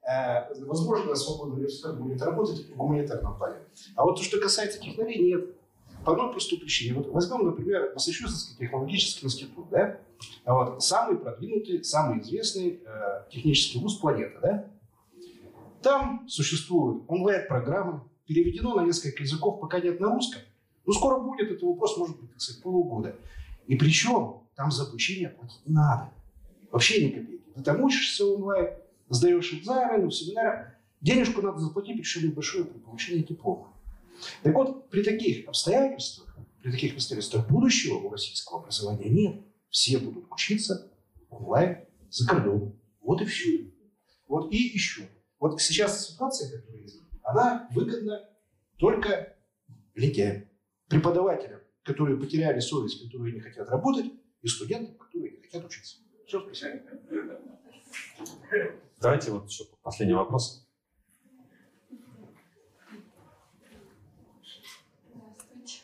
Э, 0.07 0.53
возможно, 0.63 1.15
свободный 1.15 1.55
университет 1.55 1.97
будет 1.97 2.21
работать 2.21 2.69
в 2.69 2.75
гуманитарном 2.75 3.37
плане. 3.37 3.57
А 3.95 4.05
вот 4.05 4.17
то, 4.17 4.23
что 4.23 4.39
касается 4.39 4.79
технологий, 4.79 5.23
нет. 5.23 5.45
По 6.05 6.11
одной 6.11 6.31
простой 6.31 6.59
причине. 6.59 6.95
Вот 6.95 7.07
возьмем, 7.07 7.45
например, 7.45 7.91
Массачусетский 7.93 8.57
технологический 8.57 9.25
институт. 9.25 9.69
Да? 9.69 9.99
А 10.45 10.53
вот 10.53 10.83
самый 10.83 11.17
продвинутый, 11.17 11.83
самый 11.83 12.21
известный 12.21 12.81
э, 12.85 13.23
технический 13.31 13.79
вуз 13.79 13.97
планеты. 13.97 14.37
Да? 14.41 14.67
Там 15.81 16.27
существуют 16.29 17.03
онлайн-программы, 17.07 18.01
переведено 18.25 18.75
на 18.75 18.85
несколько 18.85 19.23
языков, 19.23 19.59
пока 19.59 19.79
нет 19.79 19.99
на 19.99 20.13
русском. 20.13 20.41
Ну, 20.85 20.93
скоро 20.93 21.19
будет, 21.19 21.51
это 21.51 21.65
вопрос 21.65 21.97
может 21.97 22.19
быть, 22.19 22.31
так 22.31 22.41
сказать, 22.41 22.61
полугода. 22.61 23.15
И 23.67 23.75
причем 23.75 24.42
там 24.55 24.71
за 24.71 24.83
обучение 24.83 25.29
платить 25.29 25.65
не 25.65 25.73
надо. 25.73 26.11
Вообще 26.71 27.05
ни 27.05 27.09
копейки. 27.11 27.43
Ты 27.55 27.61
там 27.61 27.81
учишься 27.83 28.25
онлайн, 28.25 28.69
сдаешь 29.09 29.53
экзамены, 29.53 30.11
семинарах. 30.11 30.73
Денежку 31.01 31.41
надо 31.41 31.59
заплатить, 31.59 31.97
причем 31.97 32.29
небольшое 32.29 32.65
при 32.65 32.79
получении 32.79 33.23
диплома. 33.23 33.73
Так 34.41 34.53
вот, 34.55 34.89
при 34.89 35.03
таких 35.03 35.47
обстоятельствах, 35.47 36.35
при 36.61 36.71
таких 36.71 36.93
обстоятельствах 36.93 37.47
будущего 37.49 37.95
у 37.95 38.09
российского 38.09 38.61
образования 38.61 39.09
нет. 39.09 39.41
Все 39.69 39.97
будут 39.97 40.31
учиться 40.31 40.91
онлайн 41.29 41.79
за 42.09 42.27
кордоном. 42.27 42.79
Вот 43.01 43.21
и 43.21 43.25
все. 43.25 43.71
Вот 44.27 44.53
и 44.53 44.57
еще. 44.57 45.09
Вот 45.39 45.61
сейчас 45.61 46.07
ситуация, 46.09 46.57
которая 46.57 46.81
есть, 46.81 47.01
она 47.23 47.67
выгодна 47.71 48.29
только 48.77 49.35
лентяям, 49.95 50.45
преподавателям, 50.87 51.59
которые 51.83 52.17
потеряли 52.17 52.59
совесть, 52.59 53.03
которые 53.03 53.33
не 53.33 53.41
хотят 53.41 53.67
работать, 53.69 54.05
и 54.43 54.47
студентам, 54.47 54.95
которые 54.97 55.31
не 55.31 55.41
хотят 55.41 55.65
учиться. 55.65 55.97
Все, 56.27 56.39
спасибо. 56.41 56.81
Давайте 59.01 59.31
вот 59.31 59.49
еще 59.49 59.65
последний 59.81 60.13
вопрос. 60.13 60.67
Здравствуйте. 65.09 65.81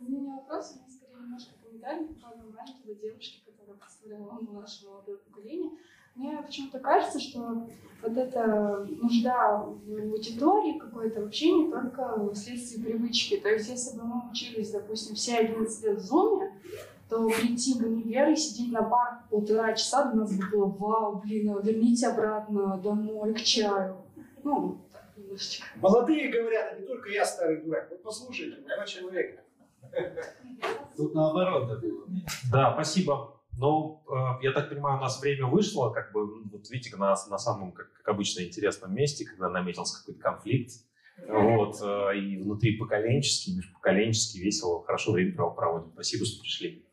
У 0.00 0.04
меня 0.04 0.20
не 0.20 0.30
вопрос, 0.30 0.72
у 0.72 0.78
меня 0.78 0.88
скорее 0.90 1.22
немножко 1.22 1.52
комментарий 1.62 2.06
по 2.06 2.14
поводу 2.14 2.52
маленькой 2.52 2.94
девушки, 2.94 3.42
которая 3.44 3.76
представляла 3.78 4.40
наше 4.52 4.86
молодое 4.86 5.18
поколение. 5.18 5.70
Мне 6.14 6.42
почему-то 6.42 6.78
кажется, 6.78 7.18
что 7.18 7.68
вот 8.02 8.16
эта 8.16 8.84
нужда 8.84 9.56
в 9.56 10.12
аудитории 10.12 10.78
какой-то 10.78 11.22
вообще 11.22 11.52
не 11.52 11.70
только 11.70 12.32
вследствие 12.34 12.84
привычки. 12.84 13.38
То 13.38 13.48
есть 13.48 13.68
если 13.68 13.98
бы 13.98 14.04
мы 14.04 14.30
учились, 14.30 14.70
допустим, 14.70 15.16
все 15.16 15.38
11 15.38 15.84
лет 15.84 15.98
в 15.98 16.12
Zoom, 16.12 16.52
то 17.08 17.28
прийти 17.28 17.74
в 17.74 17.84
универ 17.84 18.30
и 18.30 18.36
сидеть 18.36 18.72
на 18.72 18.82
парк 18.82 19.28
полтора 19.30 19.74
часа 19.74 20.10
для 20.10 20.22
нас 20.22 20.36
бы 20.36 20.50
было 20.50 20.66
вау, 20.66 21.20
блин, 21.20 21.56
а 21.56 21.60
верните 21.60 22.08
обратно 22.08 22.78
домой 22.78 23.34
к 23.34 23.42
чаю. 23.42 23.96
Ну, 24.42 24.86
так, 24.92 25.12
немножечко. 25.16 25.66
Молодые 25.76 26.28
говорят, 26.28 26.72
а 26.72 26.80
не 26.80 26.86
только 26.86 27.10
я 27.10 27.24
старый 27.24 27.62
дурак. 27.62 27.88
Вот 27.90 28.02
послушайте, 28.02 28.62
два 28.62 28.86
человека. 28.86 29.42
Тут 30.96 31.14
наоборот 31.14 31.68
да 31.68 31.76
было. 31.76 32.06
Да, 32.50 32.72
спасибо. 32.74 33.40
Ну, 33.56 34.02
э, 34.08 34.42
я 34.42 34.52
так 34.52 34.68
понимаю, 34.68 34.98
у 34.98 35.00
нас 35.00 35.20
время 35.20 35.46
вышло, 35.46 35.90
как 35.90 36.12
бы, 36.12 36.42
вот 36.50 36.68
видите, 36.70 36.96
на, 36.96 37.14
на 37.30 37.38
самом, 37.38 37.70
как, 37.72 37.92
как 37.92 38.08
обычно, 38.08 38.40
интересном 38.40 38.92
месте, 38.94 39.24
когда 39.24 39.48
наметился 39.48 40.00
какой-то 40.00 40.20
конфликт. 40.20 40.72
Вот, 41.28 41.76
э, 41.80 42.18
и 42.18 42.42
внутри 42.42 42.76
поколенческий, 42.76 43.56
межпоколенческий, 43.56 44.40
весело, 44.42 44.82
хорошо 44.82 45.12
время 45.12 45.34
проводим. 45.34 45.92
Спасибо, 45.92 46.24
что 46.24 46.40
пришли. 46.40 46.84